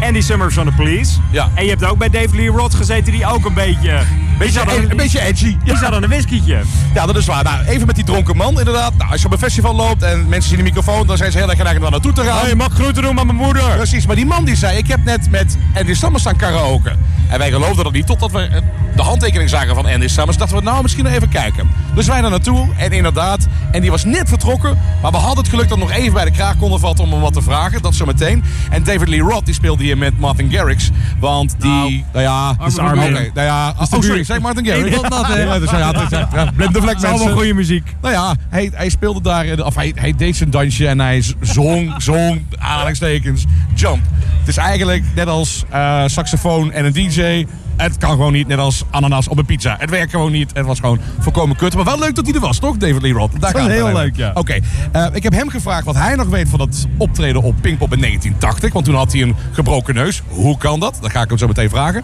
Andy 0.00 0.20
Summers 0.20 0.54
van 0.54 0.66
de 0.66 0.72
Police. 0.72 1.18
Ja. 1.30 1.50
En 1.54 1.64
je 1.64 1.70
hebt 1.70 1.84
ook 1.84 1.98
bij 1.98 2.10
Dave 2.10 2.36
Lee 2.36 2.48
Roth 2.48 2.74
gezeten 2.74 3.12
die 3.12 3.26
ook 3.26 3.44
een 3.44 3.54
beetje... 3.54 4.00
Beetje, 4.38 4.60
aan- 4.60 4.90
een 4.90 4.96
beetje 4.96 5.20
edgy. 5.20 5.56
Die 5.64 5.76
zat 5.76 5.92
aan 5.92 6.02
een 6.02 6.08
whiskietje. 6.08 6.60
Ja, 6.94 7.06
dat 7.06 7.16
is 7.16 7.26
waar. 7.26 7.44
Nou, 7.44 7.64
even 7.66 7.86
met 7.86 7.94
die 7.94 8.04
dronken 8.04 8.36
man, 8.36 8.58
inderdaad. 8.58 8.96
Nou, 8.96 9.10
als 9.10 9.20
je 9.20 9.26
op 9.26 9.32
een 9.32 9.38
festival 9.38 9.74
loopt 9.74 10.02
en 10.02 10.28
mensen 10.28 10.48
zien 10.48 10.58
de 10.58 10.64
microfoon, 10.64 11.06
dan 11.06 11.16
zijn 11.16 11.32
ze 11.32 11.38
heel 11.38 11.48
erg 11.48 11.56
geneigd 11.56 11.76
om 11.76 11.82
daar 11.82 11.90
naartoe 11.90 12.12
te 12.12 12.22
gaan. 12.24 12.42
Oh, 12.42 12.48
je 12.48 12.54
mag 12.56 12.72
groeten 12.72 13.02
doen 13.02 13.14
met 13.14 13.24
mijn 13.24 13.36
moeder. 13.36 13.76
Precies, 13.76 14.06
maar 14.06 14.16
die 14.16 14.26
man 14.26 14.44
die 14.44 14.56
zei, 14.56 14.78
ik 14.78 14.86
heb 14.88 15.04
net 15.04 15.30
met 15.30 15.56
Andy 15.74 15.94
Summers 15.94 16.22
staan 16.22 16.36
karaoke. 16.36 16.92
En 17.28 17.38
wij 17.38 17.50
geloofden 17.50 17.84
dat 17.84 17.92
niet, 17.92 18.06
totdat 18.06 18.32
we 18.32 18.40
eh, 18.40 18.60
de 18.96 19.02
handtekening 19.02 19.50
zagen 19.50 19.74
van 19.74 19.86
Andy 19.86 20.08
Summers. 20.08 20.36
Dachten 20.36 20.56
we, 20.56 20.62
nou, 20.62 20.82
misschien 20.82 21.04
nog 21.04 21.12
even 21.12 21.28
kijken. 21.28 21.70
Dus 21.94 22.06
wij 22.06 22.20
daar 22.20 22.30
naartoe 22.30 22.68
en 22.76 22.92
inderdaad, 22.92 23.46
en 23.72 23.80
die 23.80 23.90
was 23.90 24.04
net 24.04 24.28
vertrokken. 24.28 24.78
Maar 25.02 25.10
we 25.10 25.16
hadden 25.16 25.38
het 25.38 25.48
geluk 25.48 25.68
dat 25.68 25.78
we 25.78 25.84
nog 25.84 25.92
even 25.92 26.12
bij 26.12 26.24
de 26.24 26.30
kraag 26.30 26.56
konden 26.56 26.80
vatten 26.80 27.04
om 27.04 27.10
hem 27.12 27.20
wat 27.20 27.32
te 27.32 27.42
vragen. 27.42 27.82
Dat 27.82 27.94
zo 27.94 28.04
meteen. 28.04 28.44
En 28.70 28.82
David 28.82 29.08
Lee 29.08 29.20
Roth, 29.20 29.44
die 29.44 29.54
speelde 29.54 29.82
hier 29.82 29.98
met 29.98 30.18
Martin 30.20 30.50
Garrix. 30.50 30.90
Want 31.18 31.54
die, 31.58 32.04
nou, 32.12 32.24
ja... 32.24 32.52
dat 32.52 32.66
is 32.66 32.78
Armin. 32.78 33.14
Oké, 33.16 33.30
nou 33.34 33.46
ja, 33.46 33.74
is 33.80 33.88
de 33.88 33.96
oh 33.96 34.02
sorry, 34.02 34.24
zeg 34.28 34.40
Martin 34.40 34.66
Garrix. 34.66 34.96
Ik 34.96 35.10
dat, 35.10 35.26
hè? 35.26 35.42
Ja, 35.42 35.58
dus, 35.58 35.70
ja, 35.70 35.92
dus, 35.92 36.08
ja, 36.10 36.28
ja, 36.32 36.52
Het 36.56 36.74
is 36.74 36.76
allemaal 36.76 37.10
mensen. 37.10 37.32
goede 37.32 37.54
muziek. 37.54 37.94
Nou 38.00 38.14
ja, 38.14 38.34
hij, 38.48 38.70
hij 38.74 38.88
speelde 38.88 39.20
daar, 39.20 39.64
of 39.64 39.74
hij, 39.74 39.92
hij 39.94 40.14
deed 40.16 40.36
zijn 40.36 40.50
dansje 40.50 40.88
en 40.88 41.00
hij 41.00 41.24
zong, 41.40 41.94
zong, 41.96 42.42
aanhalingstekens, 42.58 43.44
jump. 43.74 44.02
Het 44.38 44.48
is 44.48 44.56
eigenlijk 44.56 45.04
net 45.14 45.26
als 45.26 45.64
eh, 45.68 46.02
saxofoon 46.06 46.72
en 46.72 46.84
een 46.84 46.92
DJ. 46.92 47.46
Het 47.76 47.96
kan 47.98 48.10
gewoon 48.10 48.32
niet, 48.32 48.46
net 48.46 48.58
als 48.58 48.84
ananas 48.90 49.28
op 49.28 49.38
een 49.38 49.44
pizza. 49.44 49.76
Het 49.78 49.90
werkt 49.90 50.10
gewoon 50.10 50.32
niet. 50.32 50.50
Het 50.54 50.66
was 50.66 50.80
gewoon 50.80 51.00
volkomen 51.18 51.56
kut. 51.56 51.74
Maar 51.74 51.84
wel 51.84 51.98
leuk 51.98 52.14
dat 52.14 52.24
hij 52.24 52.34
er 52.34 52.40
was, 52.40 52.58
toch, 52.58 52.76
David 52.76 53.02
Lee 53.02 53.12
Roth? 53.12 53.30
Daar 53.30 53.40
Dat 53.40 53.50
gaat 53.50 53.58
was 53.58 53.76
het 53.76 53.84
heel 53.84 53.92
leuk, 53.92 54.16
ja. 54.16 54.30
Oké, 54.34 54.58
eh, 54.92 55.06
ik 55.12 55.22
heb 55.22 55.32
hem 55.32 55.48
gevraagd 55.48 55.84
wat 55.84 55.94
hij 55.94 56.14
nog 56.14 56.26
weet 56.26 56.48
van 56.48 56.60
het 56.60 56.86
optreden 56.96 57.42
op 57.42 57.54
Pinkpop 57.60 57.92
in 57.92 58.00
1980. 58.00 58.72
Want 58.72 58.84
toen 58.84 58.94
had 58.94 59.12
hij 59.12 59.22
een 59.22 59.36
gebroken 59.52 59.94
neus. 59.94 60.22
Hoe 60.28 60.58
kan 60.58 60.80
dat? 60.80 60.98
Dat 61.00 61.10
ga 61.10 61.22
ik 61.22 61.28
hem 61.28 61.38
zo 61.38 61.46
meteen 61.46 61.68
vragen. 61.68 62.02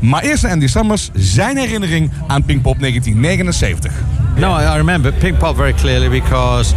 Maar 0.00 0.22
eerst 0.22 0.44
Andy 0.44 0.66
Summers, 0.66 1.10
zijn 1.14 1.56
herinnering 1.56 2.10
aan 2.26 2.44
Pinkpop 2.44 2.80
1979. 2.80 3.92
No, 4.36 4.56
I, 4.56 4.76
remember 4.76 5.12
Pink 5.12 5.38
Pop 5.38 5.56
very 5.56 5.72
clearly 5.72 6.08
because 6.08 6.74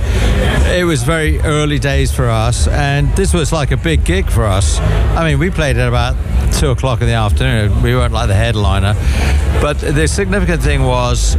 it 0.78 0.84
was 0.84 1.04
very 1.04 1.40
early 1.44 1.80
days 1.80 2.12
for 2.12 2.28
us, 2.28 2.68
and 2.68 3.16
this 3.16 3.34
was 3.34 3.52
like 3.52 3.74
a 3.74 3.78
big 3.78 4.00
gig 4.04 4.32
for 4.32 4.46
us. 4.58 4.80
I 5.16 5.24
mean, 5.24 5.38
we 5.38 5.52
played 5.52 5.78
at 5.78 5.88
about 5.88 6.16
two 6.60 6.72
o'clock 6.72 7.02
in 7.02 7.08
the 7.08 7.14
afternoon. 7.14 7.82
We 7.84 7.94
weren't 7.94 8.14
like 8.14 8.28
the 8.28 8.36
headliner, 8.36 8.96
but 9.62 9.78
the 9.78 10.08
significant 10.08 10.64
thing 10.64 10.84
was 10.84 11.36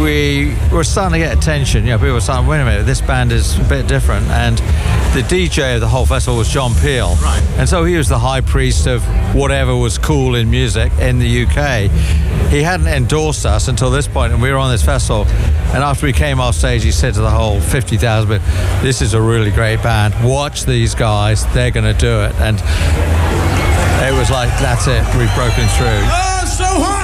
we 0.00 0.54
were 0.72 0.84
starting 0.84 1.20
to 1.20 1.26
get 1.26 1.36
attention. 1.36 1.84
You 1.84 1.90
know, 1.90 1.98
people 1.98 2.14
were 2.14 2.20
saying, 2.20 2.46
"Wait 2.46 2.60
a 2.60 2.64
minute, 2.64 2.86
this 2.86 3.00
band 3.00 3.32
is 3.32 3.58
a 3.58 3.64
bit 3.64 3.86
different." 3.86 4.26
And 4.28 4.58
the 5.14 5.22
DJ 5.22 5.74
of 5.74 5.80
the 5.80 5.88
whole 5.88 6.06
festival 6.06 6.38
was 6.38 6.48
John 6.48 6.74
Peel, 6.76 7.16
right? 7.22 7.42
And 7.58 7.68
so 7.68 7.84
he 7.84 7.96
was 7.96 8.08
the 8.08 8.18
high 8.18 8.40
priest 8.40 8.86
of 8.86 9.02
whatever 9.34 9.76
was 9.76 9.98
cool 9.98 10.34
in 10.34 10.50
music 10.50 10.92
in 10.98 11.18
the 11.18 11.44
UK. 11.44 11.90
He 12.50 12.62
hadn't 12.62 12.88
endorsed 12.88 13.46
us 13.46 13.68
until 13.68 13.90
this 13.90 14.06
point, 14.06 14.32
and 14.32 14.42
we 14.42 14.50
were 14.50 14.58
on 14.58 14.70
this 14.70 14.82
festival. 14.82 15.26
And 15.74 15.82
after 15.82 16.06
we 16.06 16.12
came 16.12 16.40
off 16.40 16.54
stage, 16.54 16.82
he 16.82 16.92
said 16.92 17.14
to 17.14 17.20
the 17.20 17.30
whole 17.30 17.60
fifty 17.60 17.96
thousand, 17.96 18.40
this 18.82 19.02
is 19.02 19.14
a 19.14 19.20
really 19.20 19.50
great 19.50 19.82
band. 19.82 20.14
Watch 20.24 20.64
these 20.64 20.94
guys; 20.94 21.46
they're 21.54 21.70
going 21.70 21.86
to 21.92 21.98
do 21.98 22.22
it." 22.22 22.34
And 22.40 22.58
it 24.02 24.18
was 24.18 24.30
like, 24.30 24.50
"That's 24.60 24.86
it. 24.86 25.02
We've 25.16 25.34
broken 25.34 25.66
through." 25.68 26.02
Oh, 26.10 26.44
so! 26.46 27.01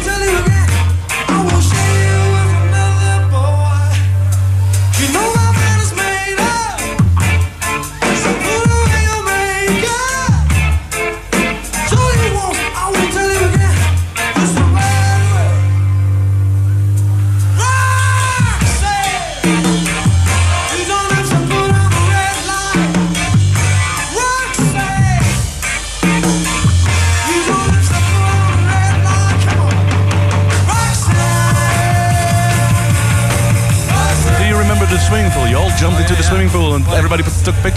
tell 0.00 0.24
you 0.24 0.51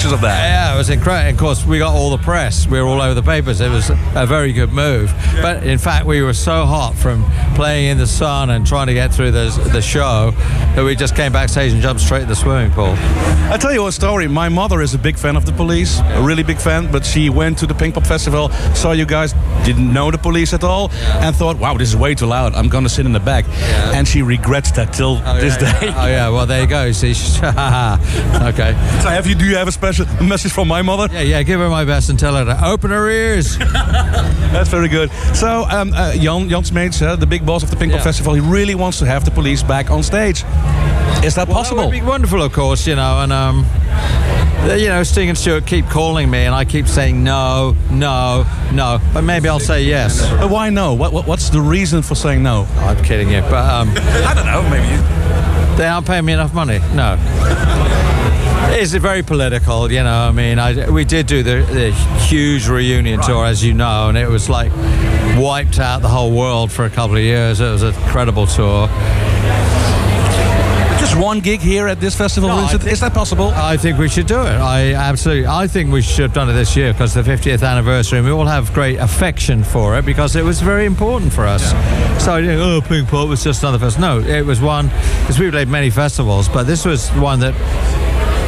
pictures 0.05 0.13
of 0.13 0.21
that. 0.21 0.44
Yeah, 0.75 0.79
it 0.79 0.81
was 0.81 0.89
incredible. 0.89 1.29
Of 1.29 1.37
course, 1.37 1.65
we 1.65 1.79
got 1.79 1.95
all 1.95 2.09
the 2.09 2.21
press. 2.21 2.67
We 2.67 2.81
were 2.81 2.87
all 2.87 3.01
over 3.01 3.13
the 3.13 3.23
papers. 3.23 3.61
It 3.61 3.71
was 3.71 3.89
a 3.89 4.25
very 4.27 4.51
good 4.51 4.73
move. 4.73 5.09
But 5.41 5.63
in 5.63 5.77
fact, 5.77 6.05
we 6.05 6.21
were 6.21 6.33
so 6.33 6.65
hot 6.65 6.95
from 6.95 7.23
playing 7.55 7.91
in 7.91 7.97
the 7.97 8.07
sun 8.07 8.49
and 8.49 8.67
trying 8.67 8.87
to 8.87 8.93
get 8.93 9.13
through 9.13 9.31
the, 9.31 9.47
the 9.71 9.81
show 9.81 10.31
that 10.75 10.83
we 10.83 10.93
just 10.97 11.15
came 11.15 11.31
backstage 11.31 11.71
and 11.71 11.81
jumped 11.81 12.01
straight 12.01 12.21
to 12.21 12.25
the 12.25 12.35
swimming 12.35 12.71
pool. 12.71 12.93
I'll 13.47 13.57
tell 13.57 13.71
you 13.71 13.87
a 13.87 13.91
story. 13.91 14.27
My 14.27 14.49
mother 14.49 14.81
is 14.81 14.93
a 14.93 14.97
big 14.97 15.17
fan 15.17 15.37
of 15.37 15.45
the 15.45 15.53
police, 15.53 15.99
a 15.99 16.21
really 16.21 16.43
big 16.43 16.57
fan, 16.57 16.91
but 16.91 17.05
she 17.05 17.29
went 17.29 17.57
to 17.59 17.67
the 17.67 17.73
Pink 17.73 17.93
Pop 17.93 18.05
Festival, 18.05 18.49
saw 18.73 18.91
you 18.91 19.05
guys, 19.05 19.33
didn't 19.63 19.93
know 19.93 20.11
the 20.11 20.17
police 20.17 20.53
at 20.53 20.65
all, 20.65 20.91
and 20.91 21.33
thought, 21.33 21.57
wow, 21.57 21.77
this 21.77 21.87
is 21.87 21.95
way 21.95 22.15
too 22.15 22.25
loud. 22.25 22.53
I'm 22.53 22.67
going 22.67 22.83
to 22.83 22.89
sit 22.89 23.05
in 23.05 23.13
the 23.13 23.19
back. 23.21 23.45
And 23.95 24.05
she 24.05 24.21
regrets 24.21 24.71
that 24.71 24.91
till 24.91 25.21
oh, 25.23 25.39
this 25.39 25.55
yeah, 25.61 25.79
day. 25.79 25.85
yeah. 25.87 26.03
Oh 26.03 26.07
yeah, 26.07 26.29
well 26.29 26.45
there 26.45 26.61
you 26.61 26.67
go. 26.67 26.91
See, 26.91 27.11
okay. 27.11 28.73
So 29.01 29.09
have 29.09 29.25
you? 29.25 29.35
Do 29.35 29.45
you 29.45 29.55
have 29.55 29.69
a 29.69 29.71
special 29.71 30.05
message 30.21 30.51
from 30.51 30.64
my 30.67 30.81
mother? 30.81 31.07
Yeah, 31.13 31.21
yeah. 31.21 31.43
Give 31.43 31.59
her 31.59 31.69
my 31.69 31.85
best 31.85 32.09
and 32.09 32.17
tell 32.19 32.35
her 32.35 32.45
to 32.45 32.65
open 32.65 32.91
her 32.91 33.09
ears. 33.09 33.57
That's 33.59 34.69
very 34.69 34.87
good. 34.89 35.11
So 35.33 35.65
um, 35.69 35.91
uh, 35.93 36.13
Jan 36.13 36.49
Jan 36.49 36.63
Smeets, 36.63 37.01
uh, 37.01 37.15
the 37.15 37.25
big 37.27 37.45
boss 37.45 37.63
of 37.63 37.69
the 37.71 37.75
Pink 37.75 37.91
Pop 37.93 38.01
Festival, 38.01 38.33
he 38.33 38.41
really 38.41 38.75
wants 38.75 38.99
to 38.99 39.05
have 39.05 39.25
the 39.25 39.31
police 39.31 39.63
back 39.63 39.89
on 39.91 40.03
stage. 40.03 40.43
Is 41.23 41.35
that 41.35 41.47
Well, 41.47 41.57
possible? 41.57 41.81
That 41.83 41.87
would 41.87 41.91
be 41.91 42.01
wonderful, 42.01 42.41
of 42.41 42.53
course, 42.53 42.85
you 42.87 42.95
know, 42.95 43.21
and 43.21 43.31
um, 43.33 43.65
you 44.77 44.87
know, 44.89 45.03
Sting 45.03 45.29
and 45.29 45.37
Stewart 45.37 45.65
keep 45.65 45.85
calling 45.87 46.29
me, 46.29 46.39
and 46.39 46.53
I 46.53 46.65
keep 46.65 46.87
saying 46.87 47.23
no, 47.23 47.75
no, 47.89 48.45
no. 48.73 48.99
But 49.13 49.21
maybe 49.23 49.47
I'll 49.49 49.59
say 49.59 49.83
yes. 49.83 50.21
But 50.39 50.49
why 50.49 50.69
no? 50.69 50.93
What, 50.93 51.13
what, 51.13 51.25
what's 51.27 51.49
the 51.49 51.61
reason 51.61 52.01
for 52.01 52.15
saying 52.15 52.43
no? 52.43 52.67
I'm 52.77 53.03
kidding 53.03 53.29
you, 53.29 53.41
but 53.41 53.67
um, 53.69 53.89
I 53.97 54.33
don't 54.35 54.45
know. 54.45 54.61
Maybe 54.69 54.87
you. 54.87 55.77
they 55.77 55.87
aren't 55.87 56.05
paying 56.07 56.25
me 56.25 56.33
enough 56.33 56.53
money. 56.53 56.79
No. 56.93 57.17
It's 58.77 58.93
very 58.93 59.23
political, 59.23 59.91
you 59.91 60.03
know. 60.03 60.27
I 60.27 60.31
mean, 60.31 60.59
I, 60.59 60.89
we 60.89 61.05
did 61.05 61.27
do 61.27 61.43
the, 61.43 61.65
the 61.71 61.91
huge 62.25 62.67
reunion 62.67 63.21
tour, 63.21 63.45
as 63.45 63.63
you 63.63 63.73
know, 63.73 64.09
and 64.09 64.17
it 64.17 64.27
was 64.27 64.49
like 64.49 64.71
wiped 65.37 65.79
out 65.79 66.01
the 66.01 66.07
whole 66.09 66.31
world 66.31 66.71
for 66.71 66.85
a 66.85 66.89
couple 66.89 67.15
of 67.15 67.23
years. 67.23 67.61
It 67.61 67.71
was 67.71 67.83
an 67.83 67.93
incredible 67.95 68.47
tour. 68.47 68.87
Just 70.99 71.17
one 71.17 71.39
gig 71.39 71.59
here 71.59 71.87
at 71.87 71.99
this 71.99 72.15
festival? 72.15 72.49
No, 72.49 72.65
is, 72.65 72.73
it- 72.73 72.81
think- 72.81 72.93
is 72.93 72.99
that 73.01 73.13
possible? 73.13 73.49
I 73.55 73.77
think 73.77 73.97
we 73.97 74.09
should 74.09 74.27
do 74.27 74.41
it. 74.41 74.55
I 74.59 74.93
absolutely. 74.93 75.45
I 75.47 75.67
think 75.67 75.91
we 75.91 76.01
should 76.01 76.23
have 76.23 76.33
done 76.33 76.49
it 76.49 76.53
this 76.53 76.75
year 76.75 76.93
because 76.93 77.13
the 77.13 77.21
50th 77.21 77.65
anniversary, 77.67 78.19
and 78.19 78.25
we 78.27 78.33
all 78.33 78.45
have 78.45 78.73
great 78.73 78.97
affection 78.99 79.63
for 79.63 79.97
it 79.97 80.05
because 80.05 80.35
it 80.35 80.43
was 80.43 80.61
very 80.61 80.85
important 80.85 81.31
for 81.31 81.45
us. 81.45 81.71
So, 82.23 82.37
you 82.37 82.47
know, 82.47 82.81
oh, 82.89 83.25
was 83.25 83.43
just 83.43 83.61
another 83.63 83.79
festival. 83.79 84.21
No, 84.21 84.27
it 84.27 84.45
was 84.45 84.59
one 84.59 84.87
because 85.21 85.39
we 85.39 85.51
played 85.51 85.67
many 85.67 85.89
festivals, 85.89 86.49
but 86.49 86.63
this 86.63 86.85
was 86.85 87.09
one 87.11 87.39
that 87.41 87.53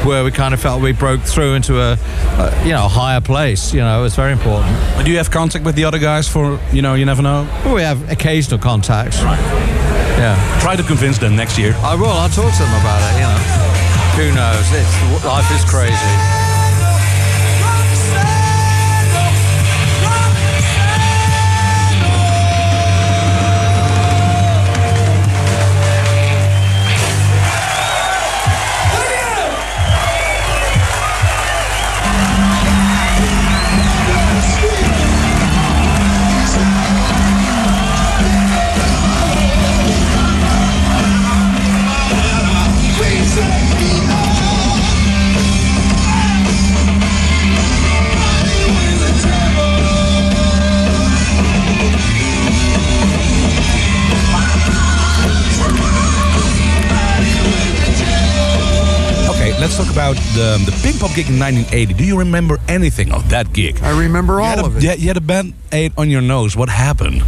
where 0.07 0.23
we 0.23 0.31
kind 0.31 0.53
of 0.53 0.59
felt 0.59 0.81
we 0.81 0.93
broke 0.93 1.21
through 1.21 1.53
into 1.53 1.79
a, 1.79 1.93
a 1.93 2.63
you 2.63 2.71
know 2.71 2.85
a 2.85 2.89
higher 2.89 3.21
place. 3.21 3.73
You 3.73 3.81
know, 3.81 3.99
it 3.99 4.03
was 4.03 4.15
very 4.15 4.31
important. 4.31 4.73
But 4.95 5.03
do 5.05 5.11
you 5.11 5.17
have 5.17 5.29
contact 5.29 5.65
with 5.65 5.75
the 5.75 5.83
other 5.83 5.99
guys 5.99 6.27
for 6.27 6.59
you 6.71 6.81
know? 6.81 6.95
You 6.95 7.05
never 7.05 7.21
know. 7.21 7.47
Well, 7.65 7.75
we 7.75 7.81
have 7.81 8.09
occasional 8.09 8.59
contacts. 8.59 9.19
Yeah. 9.21 10.59
Try 10.61 10.75
to 10.75 10.83
convince 10.83 11.17
them 11.19 11.35
next 11.35 11.57
year. 11.59 11.75
I 11.77 11.93
will. 11.93 12.07
I'll 12.07 12.29
talk 12.29 12.51
to 12.51 12.63
them 12.63 12.73
about 12.81 13.01
it. 13.05 13.13
You 13.19 13.27
know, 13.27 13.37
who 14.17 14.35
knows? 14.35 14.65
It's 14.73 15.25
life 15.25 15.51
is 15.51 15.63
crazy. 15.69 16.36
Gig 61.18 61.30
in 61.30 61.39
1980. 61.39 61.93
Do 61.95 62.03
you 62.05 62.20
remember 62.20 62.59
anything 62.68 63.11
of 63.11 63.28
that 63.30 63.51
gig? 63.51 63.82
I 63.82 63.99
remember 63.99 64.39
all 64.39 64.45
had 64.45 64.59
of 64.59 64.78
it. 64.78 64.84
Yeah, 64.84 64.93
you 64.93 65.07
had 65.07 65.18
a 65.18 65.22
band 65.22 65.55
aid 65.72 65.93
on 65.97 66.11
your 66.11 66.22
nose. 66.22 66.55
What 66.55 66.70
happened? 66.70 67.24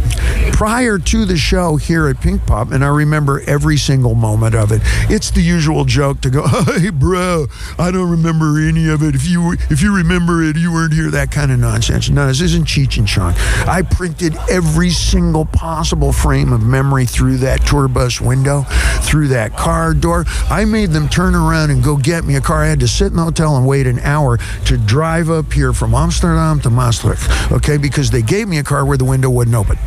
Prior 0.60 0.98
to 0.98 1.24
the 1.24 1.38
show 1.38 1.76
here 1.76 2.06
at 2.06 2.20
Pink 2.20 2.44
Pop, 2.44 2.70
and 2.70 2.84
I 2.84 2.88
remember 2.88 3.40
every 3.46 3.78
single 3.78 4.14
moment 4.14 4.54
of 4.54 4.72
it. 4.72 4.82
It's 5.08 5.30
the 5.30 5.40
usual 5.40 5.86
joke 5.86 6.20
to 6.20 6.28
go, 6.28 6.46
"Hey, 6.66 6.90
bro, 6.90 7.46
I 7.78 7.90
don't 7.90 8.10
remember 8.10 8.60
any 8.60 8.86
of 8.90 9.02
it. 9.02 9.14
If 9.14 9.26
you 9.26 9.52
if 9.70 9.80
you 9.80 9.96
remember 9.96 10.42
it, 10.42 10.58
you 10.58 10.70
weren't 10.70 10.92
here." 10.92 11.10
That 11.10 11.30
kind 11.30 11.50
of 11.50 11.60
nonsense. 11.60 12.10
No, 12.10 12.26
this 12.26 12.42
isn't 12.42 12.66
Cheech 12.66 12.98
and 12.98 13.08
Chong. 13.08 13.32
I 13.66 13.80
printed 13.80 14.36
every 14.50 14.90
single 14.90 15.46
possible 15.46 16.12
frame 16.12 16.52
of 16.52 16.62
memory 16.62 17.06
through 17.06 17.38
that 17.38 17.66
tour 17.66 17.88
bus 17.88 18.20
window, 18.20 18.64
through 19.00 19.28
that 19.28 19.56
car 19.56 19.94
door. 19.94 20.26
I 20.50 20.66
made 20.66 20.90
them 20.90 21.08
turn 21.08 21.34
around 21.34 21.70
and 21.70 21.82
go 21.82 21.96
get 21.96 22.26
me 22.26 22.36
a 22.36 22.42
car. 22.42 22.64
I 22.64 22.66
had 22.66 22.80
to 22.80 22.88
sit 22.88 23.06
in 23.06 23.16
the 23.16 23.24
hotel 23.24 23.56
and 23.56 23.66
wait 23.66 23.86
an 23.86 23.98
hour 24.00 24.36
to 24.66 24.76
drive 24.76 25.30
up 25.30 25.54
here 25.54 25.72
from 25.72 25.94
Amsterdam 25.94 26.60
to 26.60 26.68
Maastricht. 26.68 27.50
Okay, 27.50 27.78
because 27.78 28.10
they 28.10 28.20
gave 28.20 28.46
me 28.46 28.58
a 28.58 28.62
car 28.62 28.84
where 28.84 28.98
the 28.98 29.06
window 29.06 29.30
wouldn't 29.30 29.56
open. 29.56 29.78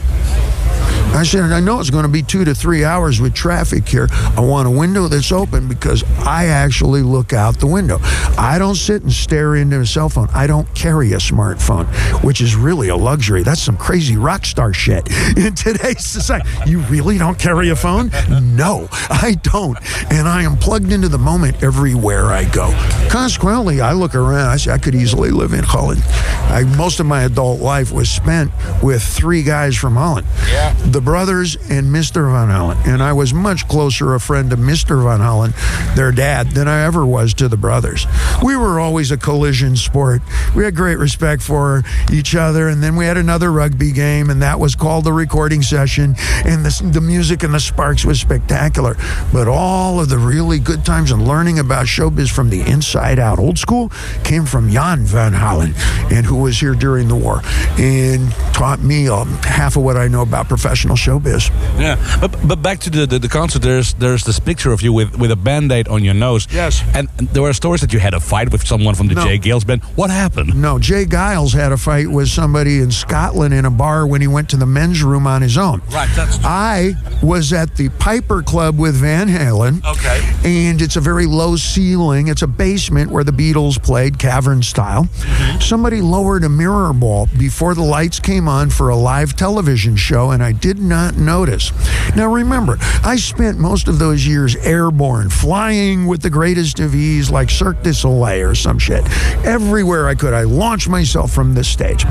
I 1.14 1.24
said, 1.24 1.44
I 1.52 1.60
know 1.60 1.80
it's 1.80 1.92
going 1.92 2.06
to 2.06 2.12
be 2.12 2.24
two 2.24 2.44
to 2.44 2.56
three 2.56 2.84
hours 2.84 3.22
with 3.22 3.34
traffic 3.36 3.88
here. 3.88 4.08
I 4.12 4.42
want 4.42 4.68
a 4.68 4.72
window 4.72 5.08
that's 5.08 5.32
open 5.32 5.68
because 5.70 6.04
I 6.26 6.48
actually 6.48 7.04
look 7.04 7.34
out 7.34 7.60
the 7.60 7.68
window. 7.68 8.00
I 8.38 8.58
don't 8.58 8.76
sit 8.76 9.04
and 9.04 9.12
stare 9.12 9.56
into 9.56 9.80
a 9.80 9.86
cell 9.86 10.10
phone. 10.10 10.28
I 10.34 10.48
don't 10.48 10.68
carry 10.74 11.14
a 11.14 11.18
smartphone, 11.18 11.86
which 12.24 12.42
is 12.42 12.56
really 12.56 12.90
a 12.90 12.96
luxury. 12.96 13.44
That's 13.44 13.62
some 13.62 13.78
crazy 13.78 14.18
rock 14.18 14.46
star 14.46 14.74
shit 14.74 15.08
in 15.38 15.54
today's 15.54 16.04
society. 16.04 16.50
You 16.66 16.80
really 16.82 17.20
don't 17.20 17.38
carry 17.38 17.70
a 17.70 17.76
phone? 17.76 18.10
No, 18.30 18.88
I 18.92 19.38
don't. 19.44 19.78
And 20.12 20.28
I 20.28 20.42
am 20.42 20.58
plugged 20.58 20.92
into 20.92 21.10
the 21.10 21.20
moment 21.20 21.62
everywhere 21.62 22.26
I 22.26 22.46
go. 22.46 22.72
Consequently, 23.10 23.82
I 23.82 23.94
look 23.94 24.16
around. 24.16 24.50
I 24.50 24.58
say, 24.58 24.72
I 24.72 24.80
could 24.80 24.96
easily 24.96 25.30
live 25.30 25.54
in 25.54 25.64
Holland. 25.64 26.02
I, 26.06 26.64
most 26.76 27.00
of 27.00 27.06
my 27.06 27.24
adult 27.24 27.62
life 27.62 27.92
was 27.92 28.10
spent 28.10 28.52
with 28.82 29.04
three 29.04 29.44
guys 29.44 29.76
from 29.78 29.96
Holland. 29.96 30.26
Yeah. 30.50 30.74
The 30.88 31.03
brothers 31.04 31.56
and 31.56 31.88
Mr. 31.88 32.32
Van 32.32 32.50
Halen. 32.50 32.88
And 32.88 33.02
I 33.02 33.14
was 33.14 33.34
much 33.34 33.68
closer 33.68 34.14
a 34.14 34.20
friend 34.20 34.50
to 34.52 34.58
Mr. 34.58 35.04
Van 35.04 35.20
Halen, 35.20 35.54
their 35.96 36.12
dad, 36.12 36.52
than 36.52 36.68
I 36.68 36.84
ever 36.84 37.06
was 37.06 37.34
to 37.36 37.48
the 37.48 37.58
brothers. 37.58 38.06
We 38.44 38.56
were 38.56 38.80
always 38.80 39.12
a 39.12 39.18
collision 39.18 39.76
sport. 39.76 40.22
We 40.56 40.64
had 40.64 40.76
great 40.76 40.98
respect 40.98 41.42
for 41.42 41.84
each 42.12 42.36
other. 42.36 42.68
And 42.68 42.82
then 42.82 42.96
we 42.96 43.06
had 43.06 43.18
another 43.18 43.52
rugby 43.52 43.92
game, 43.92 44.30
and 44.30 44.42
that 44.42 44.60
was 44.60 44.76
called 44.76 45.04
the 45.04 45.14
recording 45.14 45.62
session. 45.62 46.16
And 46.46 46.66
the, 46.66 46.90
the 46.92 47.02
music 47.02 47.44
and 47.44 47.54
the 47.54 47.60
sparks 47.60 48.06
was 48.06 48.20
spectacular. 48.20 48.96
But 49.32 49.48
all 49.48 50.00
of 50.00 50.10
the 50.10 50.18
really 50.18 50.60
good 50.60 50.86
times 50.86 51.12
and 51.12 51.28
learning 51.28 51.60
about 51.60 51.86
showbiz 51.86 52.32
from 52.32 52.50
the 52.50 52.62
inside 52.62 53.20
out, 53.20 53.40
old 53.40 53.58
school, 53.58 53.92
came 54.24 54.46
from 54.46 54.70
Jan 54.70 55.06
Van 55.06 55.34
Halen, 55.34 55.74
and 56.12 56.26
who 56.26 56.38
was 56.38 56.60
here 56.60 56.74
during 56.74 57.08
the 57.08 57.16
war 57.16 57.42
and 57.78 58.32
taught 58.54 58.80
me 58.82 59.08
um, 59.10 59.28
half 59.44 59.76
of 59.76 59.84
what 59.84 59.98
I 59.98 60.08
know 60.08 60.22
about 60.22 60.48
professional 60.48 60.93
showbiz. 60.96 61.50
Yeah, 61.80 61.98
but 62.22 62.36
but 62.48 62.62
back 62.62 62.80
to 62.80 62.90
the, 62.90 63.06
the, 63.06 63.20
the 63.20 63.30
concert. 63.30 63.62
There's 63.62 63.94
there's 63.96 64.24
this 64.24 64.40
picture 64.40 64.72
of 64.72 64.82
you 64.82 64.94
with, 64.94 65.18
with 65.18 65.32
a 65.32 65.36
band-aid 65.36 65.88
on 65.88 66.04
your 66.04 66.14
nose. 66.14 66.48
Yes. 66.52 66.84
And 66.94 67.10
there 67.34 67.44
were 67.44 67.54
stories 67.54 67.82
that 67.82 67.94
you 67.94 68.00
had 68.00 68.14
a 68.14 68.20
fight 68.20 68.52
with 68.52 68.66
someone 68.66 68.96
from 68.96 69.08
the 69.08 69.16
No. 69.16 69.24
J. 69.24 69.40
Geils 69.40 69.66
band. 69.66 69.84
What 69.96 70.10
happened? 70.10 70.60
No, 70.62 70.80
J. 70.80 71.06
Geils 71.06 71.54
had 71.54 71.72
a 71.72 71.78
fight 71.78 72.08
with 72.10 72.30
somebody 72.30 72.80
in 72.80 72.92
Scotland 72.92 73.54
in 73.54 73.66
a 73.66 73.72
bar 73.72 74.06
when 74.08 74.22
he 74.22 74.28
went 74.28 74.50
to 74.50 74.58
the 74.58 74.66
men's 74.66 75.04
room 75.04 75.28
on 75.28 75.42
his 75.42 75.58
own. 75.58 75.82
Right. 75.92 76.10
That's 76.16 76.40
I 76.44 76.94
was 77.22 77.54
at 77.54 77.76
the 77.76 77.90
Piper 78.00 78.44
Club 78.44 78.78
with 78.78 78.96
Van 78.96 79.28
Halen. 79.28 79.84
Okay. 79.86 80.22
And 80.44 80.82
it's 80.82 80.96
a 80.96 81.02
very 81.02 81.26
low 81.26 81.56
ceiling. 81.56 82.28
It's 82.28 82.42
a 82.42 82.48
basement 82.48 83.12
where 83.12 83.24
the 83.24 83.32
Beatles 83.32 83.82
played, 83.82 84.20
cavern 84.20 84.64
style. 84.64 85.06
Mm-hmm. 85.06 85.60
Somebody 85.60 86.02
lowered 86.02 86.44
a 86.44 86.50
mirror 86.50 86.94
ball 86.94 87.28
before 87.38 87.74
the 87.76 87.84
lights 87.84 88.20
came 88.20 88.48
on 88.48 88.70
for 88.70 88.90
a 88.90 88.96
live 88.96 89.36
television 89.36 89.96
show, 89.96 90.32
and 90.32 90.44
I 90.44 90.52
did 90.52 90.80
not 90.84 91.16
notice. 91.16 91.72
Now 92.16 92.32
remember, 92.32 92.78
I 93.04 93.16
spent 93.16 93.58
most 93.58 93.88
of 93.88 94.00
those 94.00 94.26
years 94.26 94.56
airborne, 94.58 95.30
flying 95.30 96.06
with 96.06 96.22
the 96.22 96.30
greatest 96.30 96.80
of 96.80 96.94
ease, 96.94 97.32
like 97.32 97.50
Cirque 97.50 97.82
du 97.84 97.94
Soleil 97.94 98.50
or 98.50 98.56
some 98.56 98.78
shit. 98.78 99.04
Everywhere 99.46 100.08
I 100.08 100.16
could, 100.16 100.34
I 100.34 100.44
launched 100.44 100.90
myself 100.90 101.32
from 101.32 101.54
this 101.54 101.68
stage. 101.68 102.06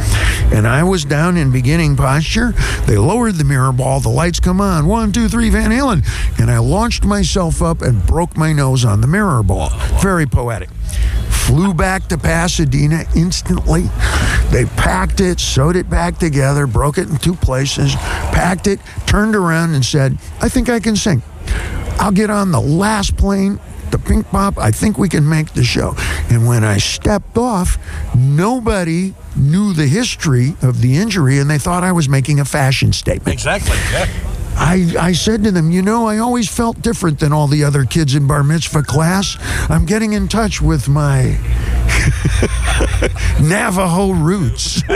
And 0.53 0.67
I 0.67 0.83
was 0.83 1.05
down 1.05 1.37
in 1.37 1.53
beginning 1.53 1.97
posture. 1.97 2.53
They 2.87 2.97
lowered 2.97 3.37
the 3.37 3.45
mirror 3.45 3.73
ball, 3.73 4.01
the 4.01 4.09
lights 4.09 4.41
come 4.41 4.61
on. 4.61 4.87
One, 4.87 5.13
two, 5.13 5.29
three, 5.29 5.51
Van 5.51 5.71
Halen. 5.71 6.05
And 6.41 6.51
I 6.51 6.59
launched 6.59 7.05
myself 7.05 7.63
up 7.63 7.83
and 7.83 8.07
broke 8.07 8.37
my 8.37 8.53
nose 8.53 8.85
on 8.85 9.01
the 9.01 9.07
mirror 9.07 9.43
ball. 9.43 9.71
Very 10.01 10.27
poetic 10.27 10.69
flew 10.93 11.75
back 11.75 12.09
to 12.09 12.19
Pasadena 12.19 13.05
instantly. 13.15 13.83
They 14.51 14.65
packed 14.77 15.21
it, 15.21 15.41
sewed 15.41 15.77
it 15.77 15.91
back 15.91 16.19
together, 16.19 16.67
broke 16.67 16.99
it 16.99 17.09
in 17.09 17.17
two 17.17 17.35
places, 17.35 17.95
packed 17.95 18.67
it, 18.67 18.81
turned 19.07 19.35
around 19.35 19.75
and 19.75 19.85
said, 19.85 20.19
I 20.41 20.49
think 20.49 20.69
I 20.69 20.81
can 20.81 20.97
sing. 20.97 21.23
I'll 21.99 22.13
get 22.13 22.31
on 22.31 22.53
the 22.53 22.61
last 22.61 23.17
plane. 23.17 23.61
The 23.91 23.99
Pink 23.99 24.27
Pop, 24.29 24.57
I 24.57 24.71
think 24.71 24.97
we 24.97 25.11
can 25.11 25.29
make 25.29 25.53
the 25.53 25.63
show. 25.63 25.95
And 26.31 26.47
when 26.47 26.65
I 26.65 26.79
stepped 26.79 27.37
off, 27.37 27.77
nobody 28.17 29.15
knew 29.37 29.75
the 29.75 29.87
history 29.87 30.57
of 30.63 30.81
the 30.81 30.97
injury 30.97 31.39
and 31.39 31.51
they 31.51 31.59
thought 31.59 31.85
I 31.85 31.93
was 31.93 32.09
making 32.09 32.41
a 32.41 32.47
fashion 32.47 32.95
statement. 32.95 33.35
Exactly. 33.35 33.77
Yeah. 33.93 34.32
I, 34.57 34.95
I 34.99 35.13
said 35.13 35.45
to 35.45 35.51
them, 35.51 35.71
you 35.71 35.83
know, 35.83 36.07
I 36.07 36.19
always 36.19 36.49
felt 36.49 36.81
different 36.83 37.21
than 37.21 37.33
all 37.33 37.47
the 37.47 37.65
other 37.65 37.85
kids 37.85 38.15
in 38.15 38.27
bar 38.27 38.45
mitzvah 38.45 38.83
class. 38.83 39.37
I'm 39.69 39.87
getting 39.87 40.13
in 40.13 40.29
touch 40.29 40.61
with 40.61 40.89
my 40.89 41.39
Navajo 43.41 44.13
roots. 44.13 44.83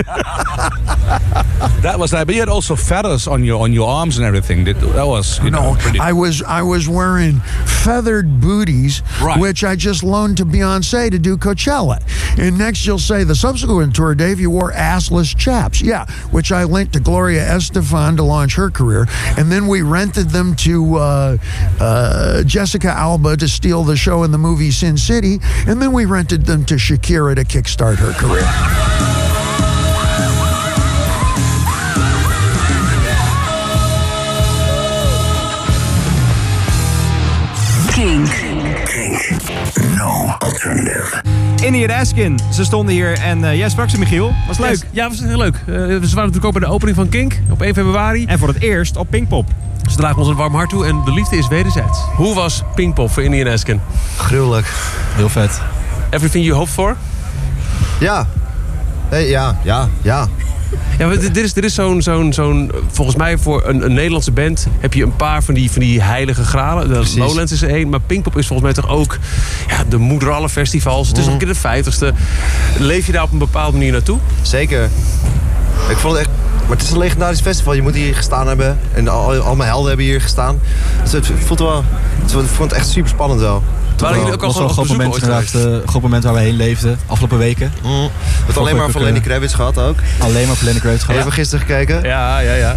That 1.87 1.99
was 1.99 2.11
that. 2.11 2.27
But 2.27 2.35
you 2.35 2.41
had 2.41 2.49
also 2.49 2.75
feathers 2.75 3.29
on 3.29 3.45
your 3.45 3.63
on 3.63 3.73
your 3.73 3.89
arms 3.89 4.17
and 4.17 4.27
everything. 4.27 4.65
That, 4.65 4.81
that 4.81 5.07
was 5.07 5.43
you 5.45 5.51
know 5.51 5.77
pretty. 5.79 6.01
I 6.01 6.13
was 6.13 6.43
I 6.43 6.63
was 6.63 6.89
wearing 6.89 7.41
feathered 7.85 8.41
booties, 8.41 9.03
which 9.37 9.63
I 9.63 9.77
just 9.77 10.03
loaned 10.03 10.39
to 10.39 10.45
Beyonce 10.45 11.11
to 11.11 11.19
do 11.19 11.37
Coachella. 11.37 12.03
And 12.39 12.59
next 12.59 12.87
you'll 12.87 12.99
say 12.99 13.25
the 13.25 13.35
subsequent 13.35 13.95
tour, 13.95 14.15
Dave, 14.15 14.41
you 14.41 14.51
wore 14.51 14.73
assless 14.73 15.37
chaps. 15.37 15.81
Yeah, 15.81 16.07
which 16.31 16.51
I 16.51 16.65
lent 16.65 16.93
to 16.95 17.01
Gloria 17.01 17.47
Estefan 17.47 18.17
to 18.17 18.23
launch 18.23 18.57
her 18.57 18.71
career, 18.71 19.07
and 19.37 19.46
then 19.51 19.67
we 19.67 19.83
rented 19.83 20.31
them 20.31 20.55
to 20.57 20.97
uh, 20.97 21.37
uh, 21.81 22.43
Jessica 22.45 22.89
Alba 22.89 23.37
to 23.37 23.49
steal 23.49 23.85
the 23.85 23.97
show 23.97 24.23
in 24.23 24.31
the 24.31 24.39
movie 24.39 24.71
Sin 24.71 24.97
City, 24.97 25.39
and 25.67 25.81
then 25.81 25.93
we 25.93 26.05
rented 26.05 26.47
them 26.47 26.65
to 26.67 26.75
Shakira 26.75 27.35
to 27.37 27.45
kickstart 27.45 27.97
her 27.97 28.13
career. 28.13 28.47
Kink. 37.93 38.46
No 39.97 40.35
alternative. 40.39 41.23
Indian 41.63 41.91
Askin, 41.91 42.41
ze 42.53 42.65
stonden 42.65 42.95
hier 42.95 43.19
en 43.19 43.45
eh, 43.45 43.59
jij 43.59 43.69
sprak 43.69 43.91
ze, 43.91 43.99
Michiel. 43.99 44.35
Was 44.47 44.59
leuk. 44.59 44.87
Ja, 44.91 45.09
was 45.09 45.21
heel 45.21 45.39
leuk. 45.39 45.55
Eh, 45.55 45.65
ze 45.67 45.91
waren 45.91 46.01
natuurlijk 46.01 46.45
ook 46.45 46.53
bij 46.53 46.61
de 46.61 46.67
opening 46.67 46.97
van 46.97 47.09
Kink 47.09 47.41
op 47.51 47.63
1 47.63 47.75
februari. 47.75 48.25
En 48.25 48.39
voor 48.39 48.49
het 48.49 48.61
eerst 48.61 48.97
op 48.97 49.11
Pinkpop. 49.11 49.49
Ze 49.91 49.97
dragen 49.97 50.19
ons 50.19 50.29
een 50.29 50.37
warm 50.37 50.55
hart 50.55 50.69
toe 50.69 50.87
en 50.87 51.03
de 51.05 51.13
liefde 51.13 51.37
is 51.37 51.49
wederzijds. 51.49 51.99
Hoe 52.17 52.35
was 52.35 52.63
Pinkpop 52.75 53.11
voor 53.11 53.23
Indian 53.23 53.53
Askin? 53.53 53.81
Gruwelijk. 54.17 54.67
Heel 55.15 55.29
vet. 55.29 55.61
Everything 56.11 56.45
you 56.45 56.57
hoped 56.57 56.73
for? 56.73 56.97
Ja. 58.01 58.27
Hey, 59.09 59.29
ja, 59.29 59.57
ja, 59.63 59.89
ja. 60.03 60.29
Ja, 60.99 61.07
maar 61.07 61.19
dit 61.19 61.37
is, 61.37 61.53
dit 61.53 61.64
is 61.64 61.75
zo'n, 61.75 62.03
zo'n, 62.03 62.33
zo'n, 62.33 62.71
volgens 62.91 63.17
mij 63.17 63.39
voor 63.39 63.64
een, 63.67 63.85
een 63.85 63.93
Nederlandse 63.95 64.31
band 64.31 64.67
heb 64.79 64.95
je 64.95 65.03
een 65.03 65.17
paar 65.17 65.43
van 65.43 65.55
die, 65.55 65.71
van 65.71 65.81
die 65.81 66.03
heilige 66.03 66.45
gralen. 66.45 66.89
Lowlands 67.27 67.53
is 67.53 67.62
er 67.62 67.69
één, 67.71 67.89
maar 67.89 68.01
Pinkpop 68.01 68.37
is 68.37 68.47
volgens 68.47 68.73
mij 68.75 68.83
toch 68.83 68.91
ook 68.93 69.19
ja, 69.69 69.85
de 69.89 69.97
moeder 69.97 70.31
alle 70.33 70.49
festivals. 70.49 71.09
Het 71.09 71.17
is 71.19 71.25
nog 71.25 71.33
een 71.33 71.39
keer 71.39 71.49
de 71.49 71.55
vijftigste. 71.55 72.12
Leef 72.79 73.07
je 73.07 73.12
daar 73.12 73.23
op 73.23 73.33
een 73.33 73.39
bepaalde 73.39 73.73
manier 73.77 73.93
naartoe? 73.93 74.19
Zeker. 74.43 74.89
Ik 75.89 75.97
vond 75.97 76.12
het 76.17 76.27
echt... 76.27 76.35
Maar 76.69 76.77
het 76.77 76.87
is 76.87 76.91
een 76.93 76.99
legendarisch 76.99 77.41
festival. 77.41 77.73
Je 77.75 77.83
moet 77.83 77.95
hier 77.95 78.14
gestaan 78.14 78.47
hebben. 78.49 78.79
En 78.93 79.09
al, 79.09 79.35
al 79.35 79.57
mijn 79.57 79.69
helden 79.69 79.89
hebben 79.89 80.07
hier 80.07 80.21
gestaan. 80.21 80.59
Dus 81.03 81.12
het 81.12 81.31
voelt 81.45 81.59
wel... 81.59 81.85
het- 82.23 82.33
Ik 82.33 82.47
vond 82.49 82.71
het 82.71 82.81
echt 82.81 82.89
super 82.89 83.11
spannend 83.11 83.41
wel. 83.41 83.62
Waren 84.01 84.19
jullie 84.19 84.33
ook 84.33 84.43
al 84.43 84.47
was 84.53 84.57
wel 84.59 84.69
gewoon 84.69 84.85
een 84.91 84.95
op 84.95 84.97
groot 84.97 84.99
bezoek 84.99 85.25
moment, 85.29 85.43
ooit 85.43 85.53
inderdaad, 85.55 85.75
eh, 85.77 85.83
een 85.83 85.89
groot 85.89 86.03
moment 86.03 86.25
waar 86.25 86.35
we 86.35 86.41
heen 86.41 86.57
leefden. 86.57 86.99
Afgelopen 87.07 87.39
weken. 87.39 87.73
We 87.83 87.89
hebben 88.45 88.63
alleen 88.63 88.77
maar 88.77 88.91
van 88.91 89.03
Lenny 89.03 89.21
Kravitz 89.21 89.55
gehad 89.55 89.79
ook. 89.79 89.97
Alleen 90.19 90.47
maar 90.47 90.57
van 90.57 90.65
Lenny 90.65 90.81
Kravitz 90.81 91.05
gehad. 91.05 91.21
Even 91.21 91.33
gisteren 91.33 91.67
gekeken. 91.67 92.03
Ja, 92.03 92.39
ja, 92.41 92.55
ja. 92.55 92.77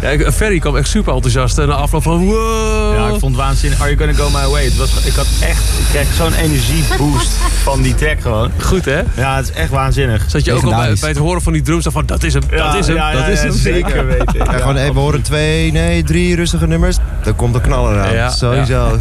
ja 0.00 0.08
ik- 0.08 0.30
Ferry 0.32 0.58
kwam 0.58 0.76
echt 0.76 0.88
super 0.88 1.14
enthousiast 1.14 1.58
en 1.58 1.68
na 1.68 1.74
afloop 1.74 2.02
van 2.02 2.24
wow. 2.26 2.94
Ja, 2.94 3.04
ik 3.04 3.08
vond 3.20 3.22
het 3.36 3.44
waanzinnig. 3.44 3.80
Are 3.80 3.94
you 3.94 3.98
gonna 4.12 4.24
go 4.24 4.38
my 4.38 4.46
way? 4.50 4.64
Het 4.64 4.76
was, 4.76 4.90
ik 5.04 5.14
had 5.14 5.26
echt, 5.40 5.62
ik 5.78 5.84
kreeg 5.90 6.06
zo'n 6.16 6.32
energieboost 6.34 7.30
van 7.62 7.82
die 7.82 7.94
track 7.94 8.20
gewoon. 8.20 8.50
Goed 8.60 8.84
hè? 8.84 9.00
Ja, 9.16 9.36
het 9.36 9.48
is 9.48 9.52
echt 9.54 9.70
waanzinnig. 9.70 10.24
Zat 10.26 10.44
je 10.44 10.52
ook 10.52 10.62
al 10.62 10.70
bij, 10.70 10.94
bij 11.00 11.08
het 11.08 11.18
horen 11.18 11.42
van 11.42 11.52
die 11.52 11.62
drums 11.62 11.84
dan 11.84 11.92
van 11.92 12.06
dat 12.06 12.22
is 12.22 12.32
hem, 12.32 12.42
dat 12.50 12.58
Ja, 12.58 12.74
is 12.76 12.86
hem, 12.86 12.96
ja, 12.96 13.12
dat 13.12 13.28
is 13.28 13.38
ja, 13.40 13.46
hem. 13.46 13.56
zeker 13.56 14.06
weten. 14.16 14.34
Ja, 14.44 14.52
gewoon 14.52 14.76
even 14.76 14.94
horen 14.94 15.22
twee, 15.22 15.72
nee, 15.72 16.02
drie 16.02 16.34
rustige 16.36 16.66
nummers. 16.66 16.96
Dan 17.22 17.36
komt 17.36 17.54
de 17.54 17.60
knaller 17.60 18.00
aan. 18.00 18.12
Ja, 18.14 18.30
Sowieso. 18.30 18.98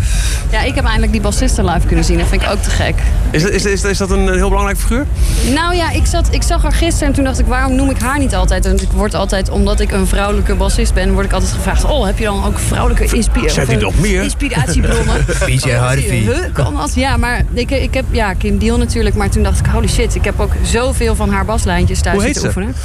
Ja, 0.52 0.62
ik 0.62 0.76
heb 0.76 0.84
eindelijk 0.86 1.12
die 1.12 1.22
live 1.64 1.88
kunnen 1.88 2.06
zien. 2.06 2.18
Dat 2.18 2.28
vind 2.28 2.42
ik 2.42 2.50
ook 2.50 2.62
te 2.62 2.70
gek. 2.70 2.96
Is, 3.32 3.42
dat- 3.42 3.52
is, 3.52 3.66
is, 3.66 3.84
is 3.84 3.98
dat 3.98 4.10
een 4.12 4.34
heel 4.34 4.50
belangrijk 4.50 4.80
figuur? 4.80 5.06
Nou 5.54 5.76
ja, 5.76 5.92
ik, 5.92 6.06
zat, 6.06 6.28
ik 6.32 6.44
zag 6.44 6.62
haar 6.62 6.72
gisteren 6.74 7.08
en 7.08 7.14
toen 7.14 7.24
dacht 7.24 7.40
ik, 7.40 7.46
waarom 7.46 7.76
noem 7.76 7.90
ik 7.90 8.00
haar 8.00 8.20
niet 8.20 8.36
altijd? 8.36 8.66
En 8.66 8.82
ik 8.82 8.92
word 8.94 9.14
altijd, 9.14 9.50
omdat 9.50 9.80
ik 9.80 9.92
een 9.92 10.08
vrouwelijke 10.08 10.56
bassist 10.56 10.94
ben, 10.94 11.14
word 11.14 11.26
ik 11.26 11.34
altijd 11.34 11.52
gevraagd, 11.52 11.84
oh, 11.86 12.06
heb 12.06 12.18
je 12.18 12.24
dan 12.24 12.46
ook 12.46 12.60
vrouwelijke 12.60 13.16
inspiratie? 13.16 13.50
Zijn 13.54 13.68
die 13.68 13.78
nog 13.78 14.00
meer? 14.00 14.24
Inspiratiebronnen. 14.24 15.26
PJ 15.46 15.70
Harvey. 15.72 16.50
Kan 16.54 16.76
dat? 16.76 16.92
Ja, 16.96 17.18
maar 17.18 17.44
ik, 17.54 17.72
ik 17.72 17.94
heb, 17.94 18.06
ja, 18.12 18.34
Kim 18.34 18.58
Deal 18.58 18.78
natuurlijk, 18.78 19.16
maar 19.16 19.30
toen 19.30 19.44
dacht 19.44 19.60
ik, 19.60 19.66
holy 19.66 19.88
shit, 19.88 20.16
ik 20.16 20.24
heb 20.24 20.40
ook 20.40 20.52
zoveel 20.64 21.16
van 21.16 21.30
haar 21.30 21.46
baslijntjes 21.46 22.02
thuis 22.02 22.16
Hoe 22.16 22.26
heet 22.26 22.34
zitten 22.38 22.52
ze? 22.54 22.60
oefenen. 22.60 22.76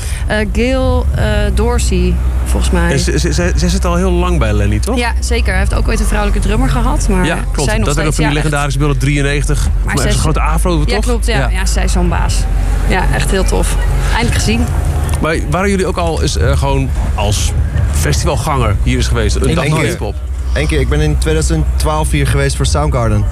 Eh, 0.40 0.46
Gail 0.52 1.06
eh, 1.14 1.24
Dorsey, 1.55 2.14
volgens 2.44 2.70
mij. 2.72 2.98
Zij 3.55 3.68
zit 3.68 3.84
al 3.84 3.96
heel 3.96 4.10
lang 4.10 4.38
bij 4.38 4.52
Lenny, 4.52 4.78
toch? 4.78 4.96
Ja, 4.98 5.12
zeker. 5.20 5.48
Hij 5.51 5.59
heeft 5.59 5.74
ook 5.74 5.88
ooit 5.88 6.01
een 6.01 6.06
vrouwelijke 6.06 6.46
drummer 6.48 6.68
gehad. 6.68 7.09
Maar 7.09 7.24
Ja, 7.26 7.38
klopt. 7.52 7.68
zij 7.68 7.78
nog 7.78 7.86
dat 7.88 7.98
ook 8.06 8.14
van 8.14 8.24
die 8.24 8.34
ja. 8.34 8.40
Legendarische 8.65 8.78
beelden 8.78 8.99
93. 8.99 9.69
Maar 9.85 9.99
zo'n 9.99 10.07
is- 10.07 10.16
grote 10.16 10.41
afro, 10.41 10.78
toch? 10.78 10.89
Ja, 10.89 10.99
klopt. 10.99 11.27
Ja, 11.27 11.49
ja. 11.49 11.66
zij 11.66 11.85
is 11.85 11.93
zo'n 11.93 12.09
baas. 12.09 12.35
Ja, 12.89 13.05
echt 13.15 13.31
heel 13.31 13.45
tof. 13.45 13.77
Eindelijk 14.09 14.35
gezien. 14.35 14.65
Maar 15.20 15.36
waren 15.51 15.70
jullie 15.70 15.86
ook 15.86 15.97
al 15.97 16.23
eens 16.23 16.36
eh, 16.36 16.59
gewoon 16.59 16.91
als 17.15 17.53
festivalganger 17.93 18.77
hier 18.82 18.99
is 18.99 19.07
geweest? 19.07 19.36
Een 19.36 19.49
Eén 19.49 19.55
dag 19.55 19.65
keer. 19.65 19.74
Pinkpop? 19.74 20.15
Eén 20.53 20.66
keer. 20.66 20.81
Ik 20.81 20.89
ben 20.89 21.01
in 21.01 21.19
2012 21.19 22.11
hier 22.11 22.27
geweest 22.27 22.57
voor 22.57 22.66
Soundgarden. 22.66 23.24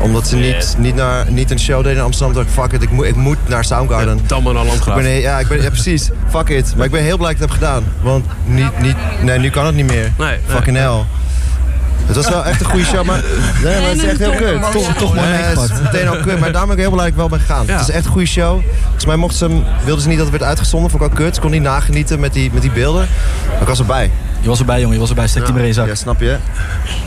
Omdat 0.00 0.26
ze 0.28 0.36
niet, 0.36 0.74
niet, 0.78 0.94
naar, 0.94 1.30
niet 1.30 1.50
een 1.50 1.58
show 1.58 1.82
deden 1.82 1.98
in 1.98 2.04
Amsterdam. 2.04 2.34
dacht 2.34 2.46
ik, 2.46 2.52
fuck 2.52 2.72
it, 2.72 2.82
ik 2.82 2.90
moet, 2.90 3.04
ik 3.06 3.16
moet 3.16 3.36
naar 3.48 3.64
Soundgarden. 3.64 4.20
Dan 4.26 4.42
maar 4.42 4.52
naar 4.52 4.62
ik 4.62 4.68
Landgraaf. 4.68 4.96
ben, 4.96 5.10
ja, 5.10 5.38
ik 5.38 5.48
ben, 5.48 5.62
ja, 5.62 5.68
precies. 5.68 6.10
Fuck 6.30 6.48
it. 6.48 6.74
Maar 6.76 6.86
ik 6.86 6.92
ben 6.92 7.02
heel 7.02 7.16
blij 7.16 7.34
dat 7.34 7.42
ik 7.42 7.48
het 7.50 7.50
heb 7.50 7.68
gedaan. 7.68 7.84
Want 8.02 8.24
niet, 8.44 8.80
niet, 8.80 8.96
nee, 9.22 9.38
nu 9.38 9.50
kan 9.50 9.66
het 9.66 9.74
niet 9.74 9.86
meer. 9.86 10.12
Nee, 10.18 10.36
Fucking 10.46 10.76
hell. 10.76 11.02
Het 12.06 12.16
was 12.16 12.28
wel 12.28 12.44
echt 12.44 12.60
een 12.60 12.66
goede 12.66 12.84
show, 12.84 13.04
maar, 13.04 13.22
nee, 13.62 13.80
maar 13.80 13.88
het 13.88 13.96
is 13.98 14.04
echt 14.04 14.18
heel 14.18 14.30
kut. 14.34 14.72
Toch- 14.72 14.94
toch 14.96 15.14
mooi 15.14 15.28
Ja, 15.28 15.34
het 15.34 15.58
is 15.60 15.80
meteen 15.82 16.08
al 16.08 16.16
kut, 16.16 16.40
maar 16.40 16.52
daarom 16.52 16.68
ben 16.68 16.78
ik 16.78 16.82
heel 16.84 16.92
blij 16.92 17.04
dat 17.04 17.12
ik 17.12 17.18
wel 17.18 17.28
ben 17.28 17.40
gegaan. 17.40 17.66
Ja. 17.66 17.72
Het 17.78 17.88
is 17.88 17.94
echt 17.94 18.04
een 18.04 18.10
goede 18.10 18.26
show. 18.26 18.60
Volgens 18.82 19.06
mij 19.06 19.16
mochten 19.16 19.38
ze 19.38 19.44
hem, 19.44 19.64
wilden 19.84 20.02
ze 20.02 20.08
niet 20.08 20.18
dat 20.18 20.26
het 20.26 20.36
werd 20.36 20.48
uitgezonden, 20.50 20.90
vond 20.90 21.02
ik 21.02 21.08
ook 21.08 21.14
kut. 21.14 21.34
Ze 21.34 21.40
kon 21.40 21.50
niet 21.50 21.62
nagenieten 21.62 22.20
met 22.20 22.32
die, 22.32 22.50
met 22.52 22.62
die 22.62 22.70
beelden. 22.70 23.08
Maar 23.52 23.60
ik 23.60 23.66
was 23.66 23.78
erbij. 23.78 24.10
Je 24.44 24.50
was 24.50 24.58
erbij, 24.58 24.78
jongen. 24.80 24.94
Je 24.94 25.00
was 25.00 25.08
erbij. 25.08 25.26
Stek 25.28 25.44
die 25.44 25.52
maar 25.52 25.62
in 25.62 25.68
je 25.68 25.72
zak. 25.72 25.86
Ja, 25.86 25.94
snap 25.94 26.20
je? 26.20 26.36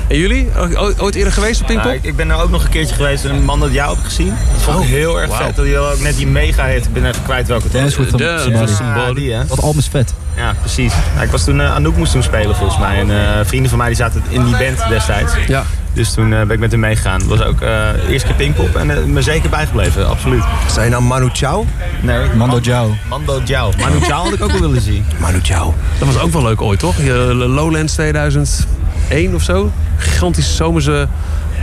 En 0.08 0.18
jullie? 0.18 0.50
O- 0.78 0.94
Ooit 0.98 1.16
eerder 1.16 1.34
geweest 1.34 1.62
op 1.62 1.68
Pinkpop? 1.68 1.92
Ja, 1.92 1.98
ik, 2.02 2.16
ben 2.16 2.30
er 2.30 2.42
ook 2.42 2.50
nog 2.50 2.64
een 2.64 2.70
keertje 2.70 2.96
geweest 2.96 3.26
en 3.26 3.36
een 3.36 3.44
man 3.44 3.60
dat 3.60 3.72
jou 3.74 3.96
heb 3.96 4.04
gezien. 4.06 4.28
Dat 4.54 4.62
vond 4.62 4.78
ik 4.78 4.84
Oh, 4.84 4.90
heel 4.90 5.22
erg 5.22 5.36
vet. 5.36 5.56
Dat 5.56 5.66
hij 5.66 5.80
ook 5.80 6.00
net 6.00 6.16
die 6.18 6.28
mega 6.28 6.66
hit. 6.66 6.86
Ik 6.86 6.94
ben 6.94 7.06
even 7.06 7.24
kwijt 7.24 7.48
welke 7.48 7.64
het 7.64 7.72
was. 7.74 7.82
Dance 7.82 7.98
with 8.02 8.18
De- 8.18 8.74
somebody. 8.76 9.08
Ja, 9.08 9.14
die, 9.14 9.34
hè? 9.34 9.46
Dat 9.46 9.62
album 9.62 9.80
is 9.80 9.88
vet. 9.88 10.14
Ja, 10.36 10.54
precies. 10.60 10.94
Ja, 11.16 11.22
ik 11.22 11.30
was 11.32 11.44
toen, 11.44 11.62
eh, 11.62 11.74
Anouk 11.76 11.96
moest 11.98 12.12
toen 12.12 12.24
spelen 12.24 12.56
volgens 12.56 12.80
mij. 12.80 12.98
En 13.00 13.12
eh, 13.12 13.46
vrienden 13.46 13.70
van 13.70 13.78
mij 13.78 13.88
die 13.88 13.96
zaten 13.96 14.24
in 14.30 14.44
die 14.46 14.58
band 14.58 14.90
destijds. 14.90 15.34
Ja. 15.48 15.64
Dus 15.98 16.14
toen 16.14 16.34
eh, 16.34 16.40
ben 16.40 16.50
ik 16.50 16.60
met 16.60 16.72
hem 16.72 16.80
meegegaan. 16.80 17.20
Dat 17.20 17.28
was 17.28 17.42
ook 17.42 17.62
eh 17.62 18.10
eerste 18.10 18.28
keer 18.28 18.36
Pinkpop 18.36 18.76
en 18.76 18.90
eh, 18.90 19.04
me 19.04 19.22
zeker 19.22 19.50
bijgebleven, 19.50 20.08
absoluut. 20.08 20.44
Zijn 20.72 20.86
je 20.86 20.92
nou 20.92 21.04
Manu 21.04 21.30
Chao? 21.34 21.66
Nee. 22.02 22.30
Mando 22.36 22.60
Jao. 22.60 22.96
Mando 23.10 23.42
Jao. 23.46 23.72
Manu 23.80 24.00
Chao 24.00 24.24
had 24.24 24.34
ik 24.34 24.44
ook 24.44 24.52
wel 24.52 24.62
willen 24.62 24.82
zien. 24.82 25.06
Manu 25.20 25.40
Chao. 25.42 25.74
Dat 26.00 26.08
was 26.08 26.20
ook 26.20 26.32
wel 26.32 26.42
leuk 26.44 26.62
ooit, 26.62 26.80
toch? 26.80 26.98
Lowlands 27.34 27.94
2001 27.94 29.36
of 29.36 29.42
zo. 29.42 29.72
Gigantische 29.98 30.54
zomerse 30.54 31.08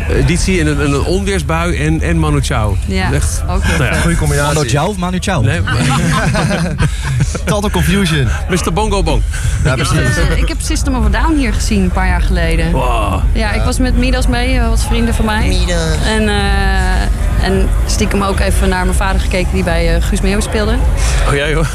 editie 0.08 0.60
en 0.60 0.66
een, 0.66 0.80
een 0.80 1.00
onweersbui 1.04 1.76
en, 1.76 2.00
en 2.00 2.18
Manu 2.18 2.40
Chao. 2.40 2.76
Ja, 2.86 3.12
Echt, 3.12 3.42
ook 3.50 3.64
nou 3.64 3.84
ja. 3.84 3.92
Goeie 3.92 4.16
combinatie. 4.16 4.54
Mando 4.54 4.70
Jao 4.70 4.88
of 4.88 4.96
Manu 4.96 5.18
Chao? 5.20 5.42
Nee, 5.42 5.60
Total 7.44 7.70
confusion. 7.70 8.28
Mr. 8.48 8.72
Bongo 8.72 9.02
Bong. 9.02 9.22
Ja, 9.64 9.72
Ik, 9.74 9.78
eh, 9.80 10.36
ik 10.38 10.48
heb 10.48 10.60
System 10.60 10.94
of 10.94 11.04
a 11.04 11.08
Down 11.08 11.34
hier 11.36 11.52
gezien 11.52 11.82
een 11.82 11.90
paar 11.90 12.06
jaar 12.06 12.22
geleden. 12.22 12.70
Wow. 12.70 13.20
Ja, 13.32 13.52
ik 13.52 13.62
was 13.62 13.78
met 13.78 13.96
Midas 13.96 14.26
mee, 14.26 14.58
eh, 14.58 14.68
wat 14.68 14.84
vrienden 14.84 15.14
van 15.14 15.24
mij. 15.24 15.58
En, 16.06 16.28
eh, 16.28 17.44
En 17.44 17.68
stiekem 17.86 18.22
ook 18.22 18.40
even 18.40 18.68
naar 18.68 18.84
mijn 18.84 18.96
vader 18.96 19.20
gekeken 19.20 19.52
die 19.52 19.64
bij 19.64 19.94
eh, 19.94 20.02
Guus 20.02 20.20
Meeuw 20.20 20.40
speelde. 20.40 20.74
Oh 21.28 21.34
ja 21.34 21.48
joh. 21.48 21.66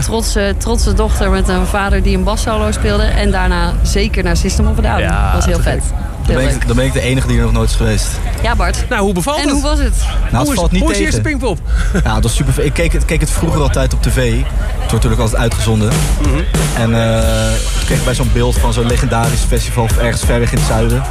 Trotse, 0.00 0.54
trotse 0.58 0.92
dochter 0.94 1.30
met 1.30 1.48
een 1.48 1.66
vader 1.66 2.02
die 2.02 2.16
een 2.16 2.24
bassolo 2.24 2.70
speelde. 2.70 3.02
En 3.02 3.30
daarna 3.30 3.72
zeker 3.82 4.24
naar 4.24 4.36
System 4.36 4.66
of 4.66 4.78
a 4.78 4.80
Down. 4.82 5.00
Ja, 5.00 5.24
dat 5.24 5.32
was 5.34 5.44
heel 5.44 5.60
vet. 5.60 5.82
gek. 5.82 5.82
Dan 6.26 6.34
ben, 6.36 6.48
ik, 6.48 6.66
dan 6.66 6.76
ben 6.76 6.84
ik 6.84 6.92
de 6.92 7.00
enige 7.00 7.26
die 7.26 7.36
er 7.36 7.42
nog 7.42 7.52
nooit 7.52 7.70
is 7.70 7.76
geweest. 7.76 8.06
Ja 8.42 8.56
Bart. 8.56 8.88
Nou, 8.88 9.02
hoe 9.02 9.12
bevalt 9.12 9.38
en 9.38 9.42
het? 9.42 9.52
hoe 9.52 9.62
was 9.62 9.78
het? 9.78 9.94
Nou, 10.32 10.46
het 10.46 10.54
valt 10.54 10.70
niet 10.70 10.82
hoe 10.82 10.90
is 10.90 10.98
je 10.98 11.04
tegen. 11.04 11.18
eerste 11.18 11.20
Pinkpop? 11.20 11.58
Ja, 12.04 12.14
het 12.14 12.22
was 12.22 12.34
super. 12.34 12.64
Ik 12.64 12.72
keek 12.72 12.92
het, 12.92 13.04
keek 13.04 13.20
het 13.20 13.30
vroeger 13.30 13.60
altijd 13.62 13.94
op 13.94 14.02
tv. 14.02 14.32
Het 14.32 14.46
wordt 14.78 14.92
natuurlijk 14.92 15.20
altijd 15.20 15.40
uitgezonden. 15.40 15.92
Mhm. 16.22 16.42
En 16.76 17.02
eh, 17.02 17.52
toen 17.76 17.84
kreeg 17.84 17.98
ik 17.98 18.04
bij 18.04 18.14
zo'n 18.14 18.30
beeld 18.32 18.58
van 18.58 18.72
zo'n 18.72 18.86
legendarisch 18.86 19.40
festival 19.40 19.88
ergens 20.00 20.24
ver 20.24 20.38
weg 20.38 20.52
in 20.52 20.58
het 20.58 20.66
zuiden 20.66 21.02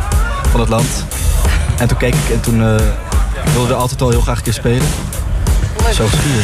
van 0.49 0.59
het 0.59 0.69
land. 0.69 1.05
En 1.77 1.88
toen 1.88 1.97
keek 1.97 2.15
ik 2.15 2.29
en 2.33 2.41
toen 2.41 2.61
eh, 2.61 2.75
wilde 3.51 3.67
ik 3.67 3.73
er 3.73 3.81
altijd 3.81 4.01
al 4.01 4.09
heel 4.09 4.21
graag 4.21 4.38
een 4.38 4.43
keer 4.43 4.53
spelen. 4.53 4.88
Zo 5.93 6.05
geschieden. 6.05 6.43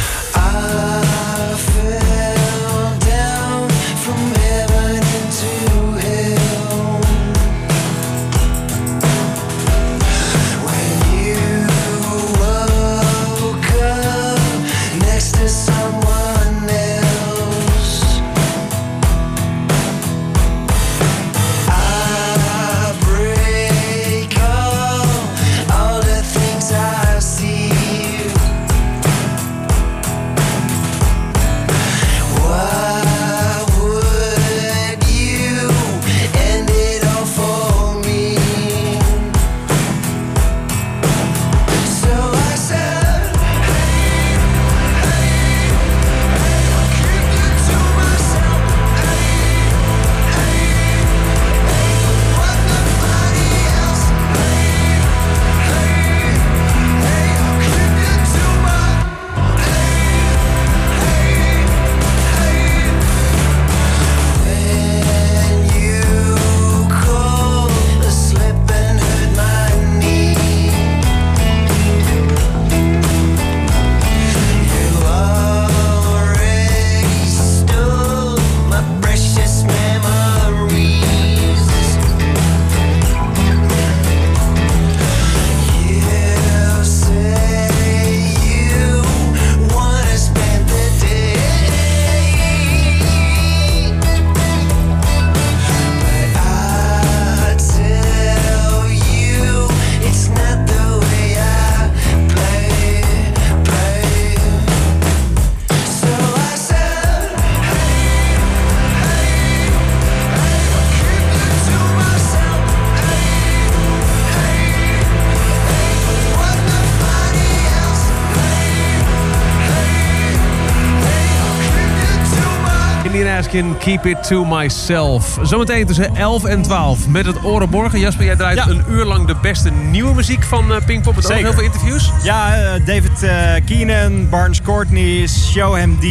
Askin, 123.47 123.77
Keep 123.77 124.05
It 124.05 124.27
To 124.27 124.45
Myself. 124.45 125.37
Zometeen 125.41 125.85
tussen 125.85 126.15
11 126.15 126.43
en 126.43 126.61
12 126.61 127.07
met 127.07 127.25
het 127.25 127.43
Orenborgen. 127.43 127.99
Jasper, 127.99 128.25
jij 128.25 128.35
draait 128.35 128.67
een 128.67 128.83
uur 128.89 129.05
lang 129.05 129.27
de 129.27 129.35
beste 129.41 129.69
nieuwe 129.69 130.15
muziek 130.15 130.43
van 130.43 130.73
eh, 130.73 130.85
Pinkpop. 130.85 131.15
Met 131.15 131.25
ook 131.25 131.31
Zeker. 131.31 131.45
heel 131.45 131.53
veel 131.53 131.63
interviews. 131.63 132.11
Ja, 132.23 132.55
eh, 132.55 132.85
David 132.85 133.23
eh, 133.23 133.65
Keenan, 133.65 134.29
Barnes 134.29 134.61
Courtney, 134.61 135.27
Showham 135.27 135.99
D 135.99 136.03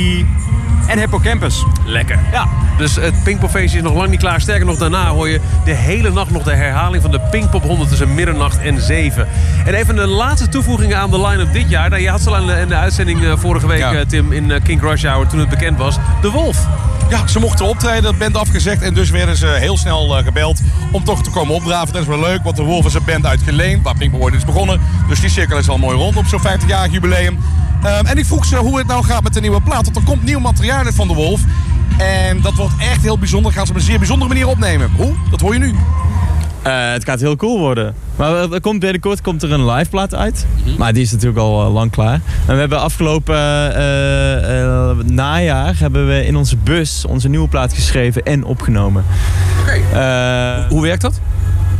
en 0.86 0.98
Hippocampus. 0.98 1.64
Lekker. 1.84 2.18
Ja. 2.32 2.48
Dus 2.78 2.96
het 2.96 3.22
Pinkpopfeestje 3.24 3.78
is 3.78 3.84
nog 3.84 3.94
lang 3.94 4.08
niet 4.10 4.20
klaar. 4.20 4.40
Sterker 4.40 4.66
nog, 4.66 4.76
daarna 4.76 5.08
hoor 5.08 5.28
je 5.28 5.40
de 5.64 5.74
hele 5.74 6.10
nacht 6.10 6.30
nog 6.30 6.42
de 6.42 6.54
herhaling 6.54 7.02
van 7.02 7.10
de 7.10 7.20
Pinkpop 7.30 7.62
100 7.62 7.88
tussen 7.88 8.14
middernacht 8.14 8.60
en 8.60 8.80
7. 8.80 9.28
En 9.66 9.74
even 9.74 9.96
de 9.96 10.06
laatste 10.06 10.48
toevoegingen 10.48 10.98
aan 10.98 11.10
de 11.10 11.20
line-up 11.20 11.52
dit 11.52 11.68
jaar. 11.68 11.90
Nou, 11.90 12.02
je 12.02 12.10
had 12.10 12.20
ze 12.20 12.30
al 12.30 12.36
in 12.36 12.46
de, 12.46 12.60
in 12.60 12.68
de 12.68 12.76
uitzending 12.76 13.38
vorige 13.38 13.66
week, 13.66 14.04
Tim, 14.08 14.32
in 14.32 14.62
King 14.62 14.80
Rush 14.80 15.04
Hour 15.04 15.26
toen 15.26 15.38
het 15.38 15.48
bekend 15.48 15.78
was. 15.78 15.96
De 16.20 16.30
Wolf. 16.30 16.66
Ja, 17.10 17.26
ze 17.26 17.38
mochten 17.38 17.66
optreden, 17.66 18.02
dat 18.02 18.18
band 18.18 18.36
afgezegd. 18.36 18.82
En 18.82 18.94
dus 18.94 19.10
werden 19.10 19.36
ze 19.36 19.46
heel 19.46 19.76
snel 19.76 20.16
eh, 20.16 20.24
gebeld 20.24 20.60
om 20.90 21.04
toch 21.04 21.22
te 21.22 21.30
komen 21.30 21.54
opdraven. 21.54 21.92
Dat 21.92 22.02
is 22.02 22.08
wel 22.08 22.20
leuk, 22.20 22.42
want 22.42 22.56
de 22.56 22.62
Wolf 22.62 22.86
is 22.86 22.94
een 22.94 23.04
band 23.04 23.26
uitgeleend. 23.26 23.82
Waar 23.82 23.96
Pinkpop 23.96 24.20
ooit 24.20 24.34
is 24.34 24.44
begonnen. 24.44 24.80
Dus 25.08 25.20
die 25.20 25.30
cirkel 25.30 25.58
is 25.58 25.68
al 25.68 25.78
mooi 25.78 25.96
rond 25.96 26.16
op 26.16 26.26
zo'n 26.26 26.40
50-jarig 26.40 26.92
jubileum. 26.92 27.38
Ehm, 27.82 28.06
en 28.06 28.18
ik 28.18 28.26
vroeg 28.26 28.44
ze 28.44 28.56
hoe 28.56 28.78
het 28.78 28.86
nou 28.86 29.04
gaat 29.04 29.22
met 29.22 29.34
de 29.34 29.40
nieuwe 29.40 29.60
plaat. 29.60 29.84
Want 29.84 29.96
er 29.96 30.02
komt 30.02 30.22
nieuw 30.22 30.38
materiaal 30.38 30.84
uit 30.84 30.94
van 30.94 31.08
de 31.08 31.14
Wolf. 31.14 31.40
En 31.98 32.40
dat 32.40 32.54
wordt 32.54 32.74
echt 32.78 33.02
heel 33.02 33.18
bijzonder. 33.18 33.52
Gaan 33.52 33.66
ze 33.66 33.72
op 33.72 33.78
een 33.78 33.84
zeer 33.84 33.98
bijzondere 33.98 34.28
manier 34.28 34.48
opnemen. 34.48 34.90
Hoe? 34.96 35.14
Dat 35.30 35.40
hoor 35.40 35.52
je 35.52 35.58
nu. 35.58 35.74
Eh, 36.66 36.92
het 36.92 37.04
gaat 37.04 37.20
heel 37.20 37.36
cool 37.36 37.58
worden. 37.58 37.94
Maar 38.16 38.52
er 38.52 38.60
komt 38.60 38.80
binnenkort 38.80 39.20
komt 39.20 39.42
er 39.42 39.52
een 39.52 39.70
live 39.70 39.90
plaat 39.90 40.14
uit. 40.14 40.46
Maar 40.78 40.92
die 40.92 41.02
is 41.02 41.12
natuurlijk 41.12 41.38
al 41.38 41.64
eh, 41.64 41.72
lang 41.72 41.90
klaar. 41.90 42.20
En 42.46 42.54
we 42.54 42.60
hebben 42.60 42.80
afgelopen 42.80 43.36
eh, 43.74 44.96
najaar 45.04 45.78
hebben 45.78 46.08
we 46.08 46.26
in 46.26 46.36
onze 46.36 46.56
bus 46.56 47.04
onze 47.04 47.28
nieuwe 47.28 47.48
plaat 47.48 47.72
geschreven 47.72 48.22
en 48.22 48.44
opgenomen. 48.44 49.04
Hoe 50.68 50.82
werkt 50.82 51.02
dat? 51.02 51.20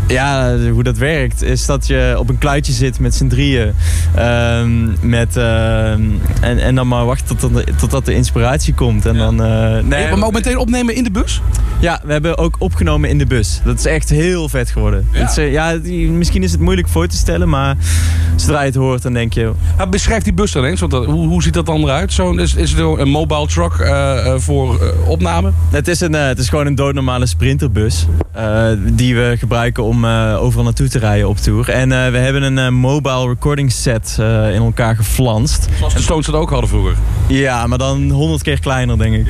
Ja, 0.08 0.56
hoe 0.72 0.82
dat 0.82 0.96
werkt 0.96 1.42
is 1.42 1.66
dat 1.66 1.86
je 1.86 2.14
op 2.18 2.28
een 2.28 2.38
kluitje 2.38 2.72
zit 2.72 2.98
met 2.98 3.14
z'n 3.14 3.26
drieën. 3.26 3.72
ehm, 4.14 5.08
met, 5.08 5.36
ehm, 5.36 6.00
en, 6.40 6.58
en 6.58 6.74
dan 6.74 6.88
maar 6.88 7.04
wachten 7.04 7.36
tot, 7.36 7.78
totdat 7.78 8.04
de 8.04 8.14
inspiratie 8.14 8.74
komt. 8.74 9.06
En 9.06 9.16
dan, 9.16 9.42
eh, 9.42 9.78
nee, 9.84 10.16
maar 10.16 10.26
ook 10.26 10.32
meteen 10.32 10.58
opnemen 10.58 10.94
in 10.94 11.04
de 11.04 11.10
bus? 11.10 11.40
Ja, 11.80 12.00
we 12.04 12.12
hebben 12.12 12.38
ook 12.38 12.56
opgenomen 12.58 13.08
in 13.10 13.18
de 13.18 13.26
bus. 13.26 13.60
Dat 13.64 13.78
is 13.78 13.84
echt 13.84 14.08
heel 14.08 14.48
vet 14.48 14.70
geworden. 14.70 15.08
Ja, 15.12 15.18
het 15.20 15.30
is, 15.30 15.36
eh, 15.36 15.52
ja 15.52 15.78
misschien 16.10 16.42
is 16.42 16.52
het 16.52 16.60
moeilijk 16.60 16.88
voor 16.88 17.06
te 17.06 17.16
stellen, 17.16 17.48
maar 17.48 17.76
zodra 18.36 18.60
je 18.60 18.66
het 18.66 18.74
hoort, 18.74 19.02
dan 19.02 19.12
denk 19.12 19.32
je... 19.32 19.52
Ja, 19.78 19.86
beschrijf 19.86 20.22
die 20.22 20.32
bus 20.32 20.52
dan 20.52 20.64
eens. 20.64 20.80
Want 20.80 20.92
dat- 20.92 21.04
hoe, 21.04 21.26
hoe 21.26 21.42
ziet 21.42 21.54
dat 21.54 21.66
dan 21.66 21.82
eruit? 21.82 22.12
Zo, 22.12 22.32
is, 22.32 22.54
is 22.54 22.70
het 22.72 22.80
een 22.98 23.08
mobile 23.08 23.46
truck 23.46 23.72
eh, 23.72 24.26
eh, 24.26 24.34
voor 24.40 24.82
eh, 24.82 25.08
opname? 25.08 25.50
Het 25.70 25.88
is, 25.88 26.00
een, 26.00 26.14
eh, 26.14 26.26
het 26.26 26.38
is 26.38 26.48
gewoon 26.48 26.66
een 26.66 26.74
doodnormale 26.74 27.26
sprinterbus. 27.26 28.06
eh, 28.32 28.66
die 28.78 29.14
we 29.14 29.34
gebruiken 29.38 29.82
om 29.84 29.95
eh, 30.04 30.42
overal 30.42 30.64
naartoe 30.64 30.88
te 30.88 30.98
rijden 30.98 31.28
op 31.28 31.36
tour. 31.36 31.68
En 31.70 31.92
eh, 31.92 32.10
we 32.10 32.18
hebben 32.18 32.42
een 32.42 32.58
eh, 32.58 32.68
mobile 32.68 33.28
recording 33.28 33.72
set 33.72 34.16
eh, 34.20 34.54
in 34.54 34.62
elkaar 34.62 34.96
geflanst. 34.96 35.68
Zoals 35.78 35.94
de 35.94 36.02
Stones 36.02 36.26
dat 36.26 36.34
ook 36.34 36.50
hadden 36.50 36.68
vroeger. 36.68 36.94
Ja, 37.26 37.66
maar 37.66 37.78
dan 37.78 38.10
honderd 38.10 38.42
keer 38.42 38.60
kleiner, 38.60 38.98
denk 38.98 39.14
ik. 39.14 39.26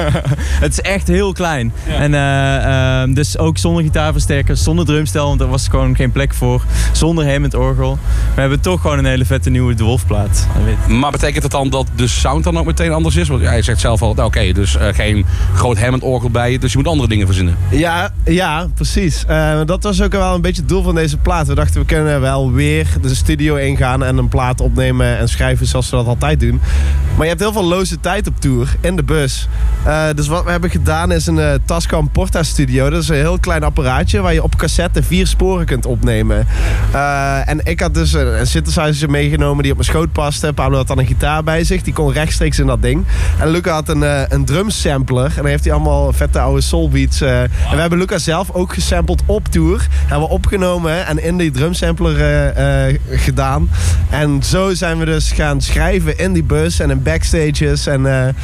het 0.64 0.72
is 0.72 0.80
echt 0.80 1.08
heel 1.08 1.32
klein. 1.32 1.72
En 1.86 2.14
eh, 2.14 3.00
ehm, 3.00 3.12
dus 3.12 3.38
ook 3.38 3.58
zonder 3.58 3.82
gitaarversterker, 3.82 4.56
zonder 4.56 4.84
drumstel, 4.84 5.26
want 5.28 5.40
er 5.40 5.48
was 5.48 5.68
gewoon 5.68 5.96
geen 5.96 6.12
plek 6.12 6.34
voor. 6.34 6.62
Zonder 6.92 7.30
Hammond 7.30 7.54
orgel. 7.54 7.98
We 8.34 8.40
hebben 8.40 8.60
toch 8.60 8.80
gewoon 8.80 8.98
een 8.98 9.04
hele 9.04 9.24
vette 9.24 9.50
nieuwe 9.50 9.74
De 9.74 9.84
Wolfplaat. 9.84 10.46
Maar 10.88 11.10
betekent 11.10 11.42
dat 11.42 11.50
dan 11.50 11.70
dat 11.70 11.86
de 11.96 12.06
sound 12.06 12.44
dan 12.44 12.58
ook 12.58 12.66
meteen 12.66 12.92
anders 12.92 13.16
is? 13.16 13.28
Want 13.28 13.42
jij 13.42 13.62
zegt 13.62 13.80
zelf 13.80 14.02
al, 14.02 14.14
nou, 14.14 14.26
oké, 14.26 14.52
dus 14.52 14.76
eh, 14.76 14.86
geen 14.94 15.26
groot 15.54 15.78
Hammond 15.78 16.02
orgel 16.02 16.30
bij 16.30 16.52
je. 16.52 16.58
Dus 16.58 16.72
je 16.72 16.78
moet 16.78 16.86
andere 16.86 17.08
dingen 17.08 17.26
verzinnen. 17.26 17.56
Ja, 17.70 18.10
ja 18.24 18.66
precies. 18.74 19.24
Eh, 19.26 19.60
dat 19.64 19.82
was 19.82 19.97
ook 20.02 20.12
wel 20.12 20.34
een 20.34 20.40
beetje 20.40 20.60
het 20.60 20.70
doel 20.70 20.82
van 20.82 20.94
deze 20.94 21.16
plaat. 21.16 21.46
We 21.46 21.54
dachten, 21.54 21.80
we 21.80 21.86
kunnen 21.86 22.20
wel 22.20 22.52
weer 22.52 22.86
de 23.02 23.14
studio 23.14 23.54
ingaan 23.54 24.04
en 24.04 24.16
een 24.18 24.28
plaat 24.28 24.60
opnemen 24.60 25.18
en 25.18 25.28
schrijven 25.28 25.66
zoals 25.66 25.90
we 25.90 25.96
dat 25.96 26.06
altijd 26.06 26.40
doen. 26.40 26.60
Maar 27.14 27.22
je 27.22 27.28
hebt 27.28 27.40
heel 27.40 27.52
veel 27.52 27.64
loze 27.64 28.00
tijd 28.00 28.26
op 28.26 28.40
tour 28.40 28.76
in 28.80 28.96
de 28.96 29.02
bus. 29.02 29.48
Eh, 29.84 30.04
dus 30.14 30.26
wat 30.28 30.44
we 30.44 30.50
hebben 30.50 30.70
gedaan 30.70 31.12
is 31.12 31.26
een 31.26 31.38
eh, 31.38 31.54
Tascam 31.64 32.10
Porta 32.10 32.42
Studio. 32.42 32.90
Dat 32.90 33.02
is 33.02 33.08
een 33.08 33.14
heel 33.14 33.38
klein 33.38 33.62
apparaatje 33.62 34.20
waar 34.20 34.32
je 34.32 34.42
op 34.42 34.56
cassette 34.56 35.02
vier 35.02 35.26
sporen 35.26 35.66
kunt 35.66 35.86
opnemen. 35.86 36.46
Eh, 36.92 37.48
en 37.48 37.60
ik 37.64 37.80
had 37.80 37.94
dus 37.94 38.12
een, 38.12 38.38
een 38.40 38.46
synthesizer 38.46 39.10
meegenomen 39.10 39.62
die 39.62 39.72
op 39.72 39.78
mijn 39.78 39.90
schoot 39.90 40.12
paste. 40.12 40.52
Pablo 40.52 40.76
had 40.76 40.86
dan 40.86 40.98
een 40.98 41.06
gitaar 41.06 41.42
bij 41.44 41.64
zich. 41.64 41.82
Die 41.82 41.92
kon 41.92 42.12
rechtstreeks 42.12 42.58
in 42.58 42.66
dat 42.66 42.82
ding. 42.82 43.04
En 43.38 43.48
Luca 43.48 43.72
had 43.72 43.88
een, 43.88 44.02
eh, 44.02 44.22
een 44.28 44.44
drumsampler. 44.44 45.24
En 45.24 45.32
dan 45.36 45.46
heeft 45.46 45.64
hij 45.64 45.72
allemaal 45.72 46.12
vette 46.12 46.38
oude 46.38 46.60
soulbeats. 46.60 47.20
eh. 47.20 47.40
En 47.40 47.50
we 47.70 47.80
hebben 47.80 47.98
Luca 47.98 48.18
zelf 48.18 48.50
ook 48.50 48.72
gesampled 48.74 49.22
op 49.26 49.48
tour. 49.48 49.86
Hebben 49.90 50.28
we 50.28 50.34
opgenomen 50.34 50.92
hè, 50.92 51.00
en 51.00 51.22
in 51.22 51.36
die 51.36 51.50
drumsampler 51.50 52.20
eh, 52.20 52.98
gedaan. 53.10 53.70
En 54.10 54.42
zo 54.42 54.74
zijn 54.74 54.98
we 54.98 55.04
dus 55.04 55.32
gaan 55.32 55.60
schrijven 55.60 56.18
in 56.18 56.32
die 56.32 56.42
bus 56.42 56.80
en 56.80 56.90
in 56.90 57.02
backstages. 57.02 57.86
En 57.86 58.06
eh, 58.06 58.34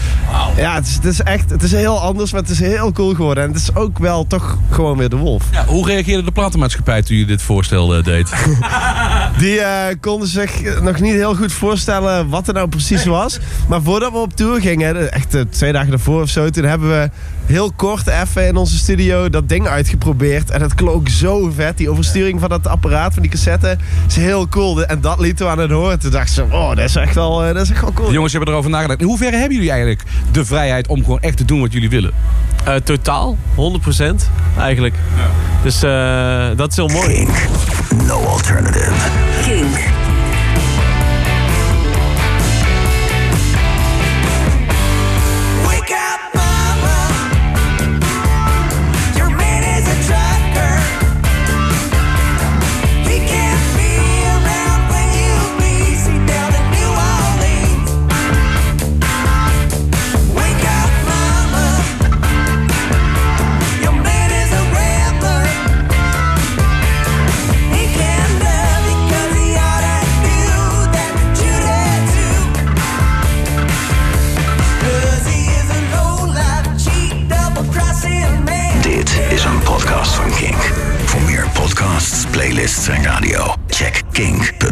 ja, 0.56 0.74
het 0.74 0.86
is, 0.86 0.94
het 0.94 1.04
is 1.04 1.20
echt 1.20 1.50
het 1.50 1.62
is 1.62 1.72
heel 1.72 2.00
anders, 2.00 2.32
maar 2.32 2.40
het 2.40 2.50
is 2.50 2.60
heel 2.60 2.92
cool 2.92 3.14
geworden. 3.14 3.44
En 3.44 3.50
het 3.52 3.60
is 3.60 3.74
ook 3.74 3.98
wel 3.98 4.26
toch 4.26 4.58
gewoon 4.70 4.98
weer 4.98 5.08
de 5.08 5.16
wolf. 5.16 5.44
Ja, 5.52 5.64
hoe 5.66 5.86
reageerde 5.86 6.24
de 6.24 6.32
platenmaatschappij 6.32 7.02
toen 7.02 7.16
je 7.16 7.26
dit 7.26 7.42
voorstel 7.42 8.02
deed? 8.02 8.32
Die 9.38 9.60
konden 10.00 10.28
zich 10.28 10.80
nog 10.80 11.00
niet 11.00 11.12
heel 11.12 11.34
goed 11.34 11.52
voorstellen 11.52 12.28
wat 12.28 12.48
er 12.48 12.54
nou 12.54 12.68
precies 12.68 13.04
was. 13.04 13.38
Maar 13.68 13.82
voordat 13.82 14.12
we 14.12 14.18
op 14.18 14.36
tour 14.36 14.60
gingen, 14.60 15.12
echt 15.12 15.36
twee 15.50 15.72
dagen 15.72 15.90
daarvoor 15.90 16.22
of 16.22 16.28
zo, 16.28 16.50
toen 16.50 16.64
hebben 16.64 16.88
we 16.88 17.10
heel 17.46 17.72
kort 17.76 18.06
even 18.06 18.46
in 18.46 18.56
onze 18.56 18.78
studio 18.78 19.28
dat 19.28 19.48
ding 19.48 19.68
uitgeprobeerd. 19.68 20.50
En 20.50 20.62
het 20.62 20.74
klonk 20.74 21.08
zo 21.08 21.50
vet. 21.54 21.76
Die 21.76 21.90
oversturing 21.90 22.40
van 22.40 22.48
dat 22.48 22.66
apparaat, 22.66 23.12
van 23.12 23.22
die 23.22 23.30
cassette, 23.30 23.76
is 24.08 24.16
heel 24.16 24.48
cool. 24.48 24.84
En 24.84 25.00
dat 25.00 25.20
lieten 25.20 25.44
we 25.44 25.50
aan 25.50 25.58
het 25.58 25.70
horen. 25.70 25.98
Toen 25.98 26.10
dachten 26.10 26.34
ze, 26.34 26.42
oh, 26.42 26.68
dat 26.68 26.78
is 26.78 26.96
echt 26.96 27.14
wel, 27.14 27.44
eh, 27.44 27.54
dat 27.54 27.62
is 27.62 27.70
echt 27.70 27.80
wel 27.80 27.92
cool. 27.92 28.08
De 28.08 28.14
jongens 28.14 28.32
hebben 28.32 28.50
erover 28.50 28.70
nagedacht. 28.70 29.00
In 29.00 29.06
hoeverre 29.06 29.36
hebben 29.36 29.54
jullie 29.54 29.70
eigenlijk 29.70 30.02
de 30.30 30.44
vrijheid 30.44 30.86
om 30.86 31.02
gewoon 31.02 31.20
echt 31.20 31.36
te 31.36 31.44
doen 31.44 31.60
wat 31.60 31.72
jullie 31.72 31.90
willen? 31.90 32.12
Eh, 32.64 32.74
totaal, 32.74 33.36
100% 33.54 34.30
eigenlijk. 34.58 34.94
Dus 35.62 35.82
eh, 35.82 36.46
dat 36.56 36.70
is 36.70 36.76
heel 36.76 36.88
mooi. 36.88 37.26
No 38.06 38.24
alternative. 38.24 38.92
Kink. 39.42 39.93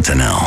Van 0.03 0.43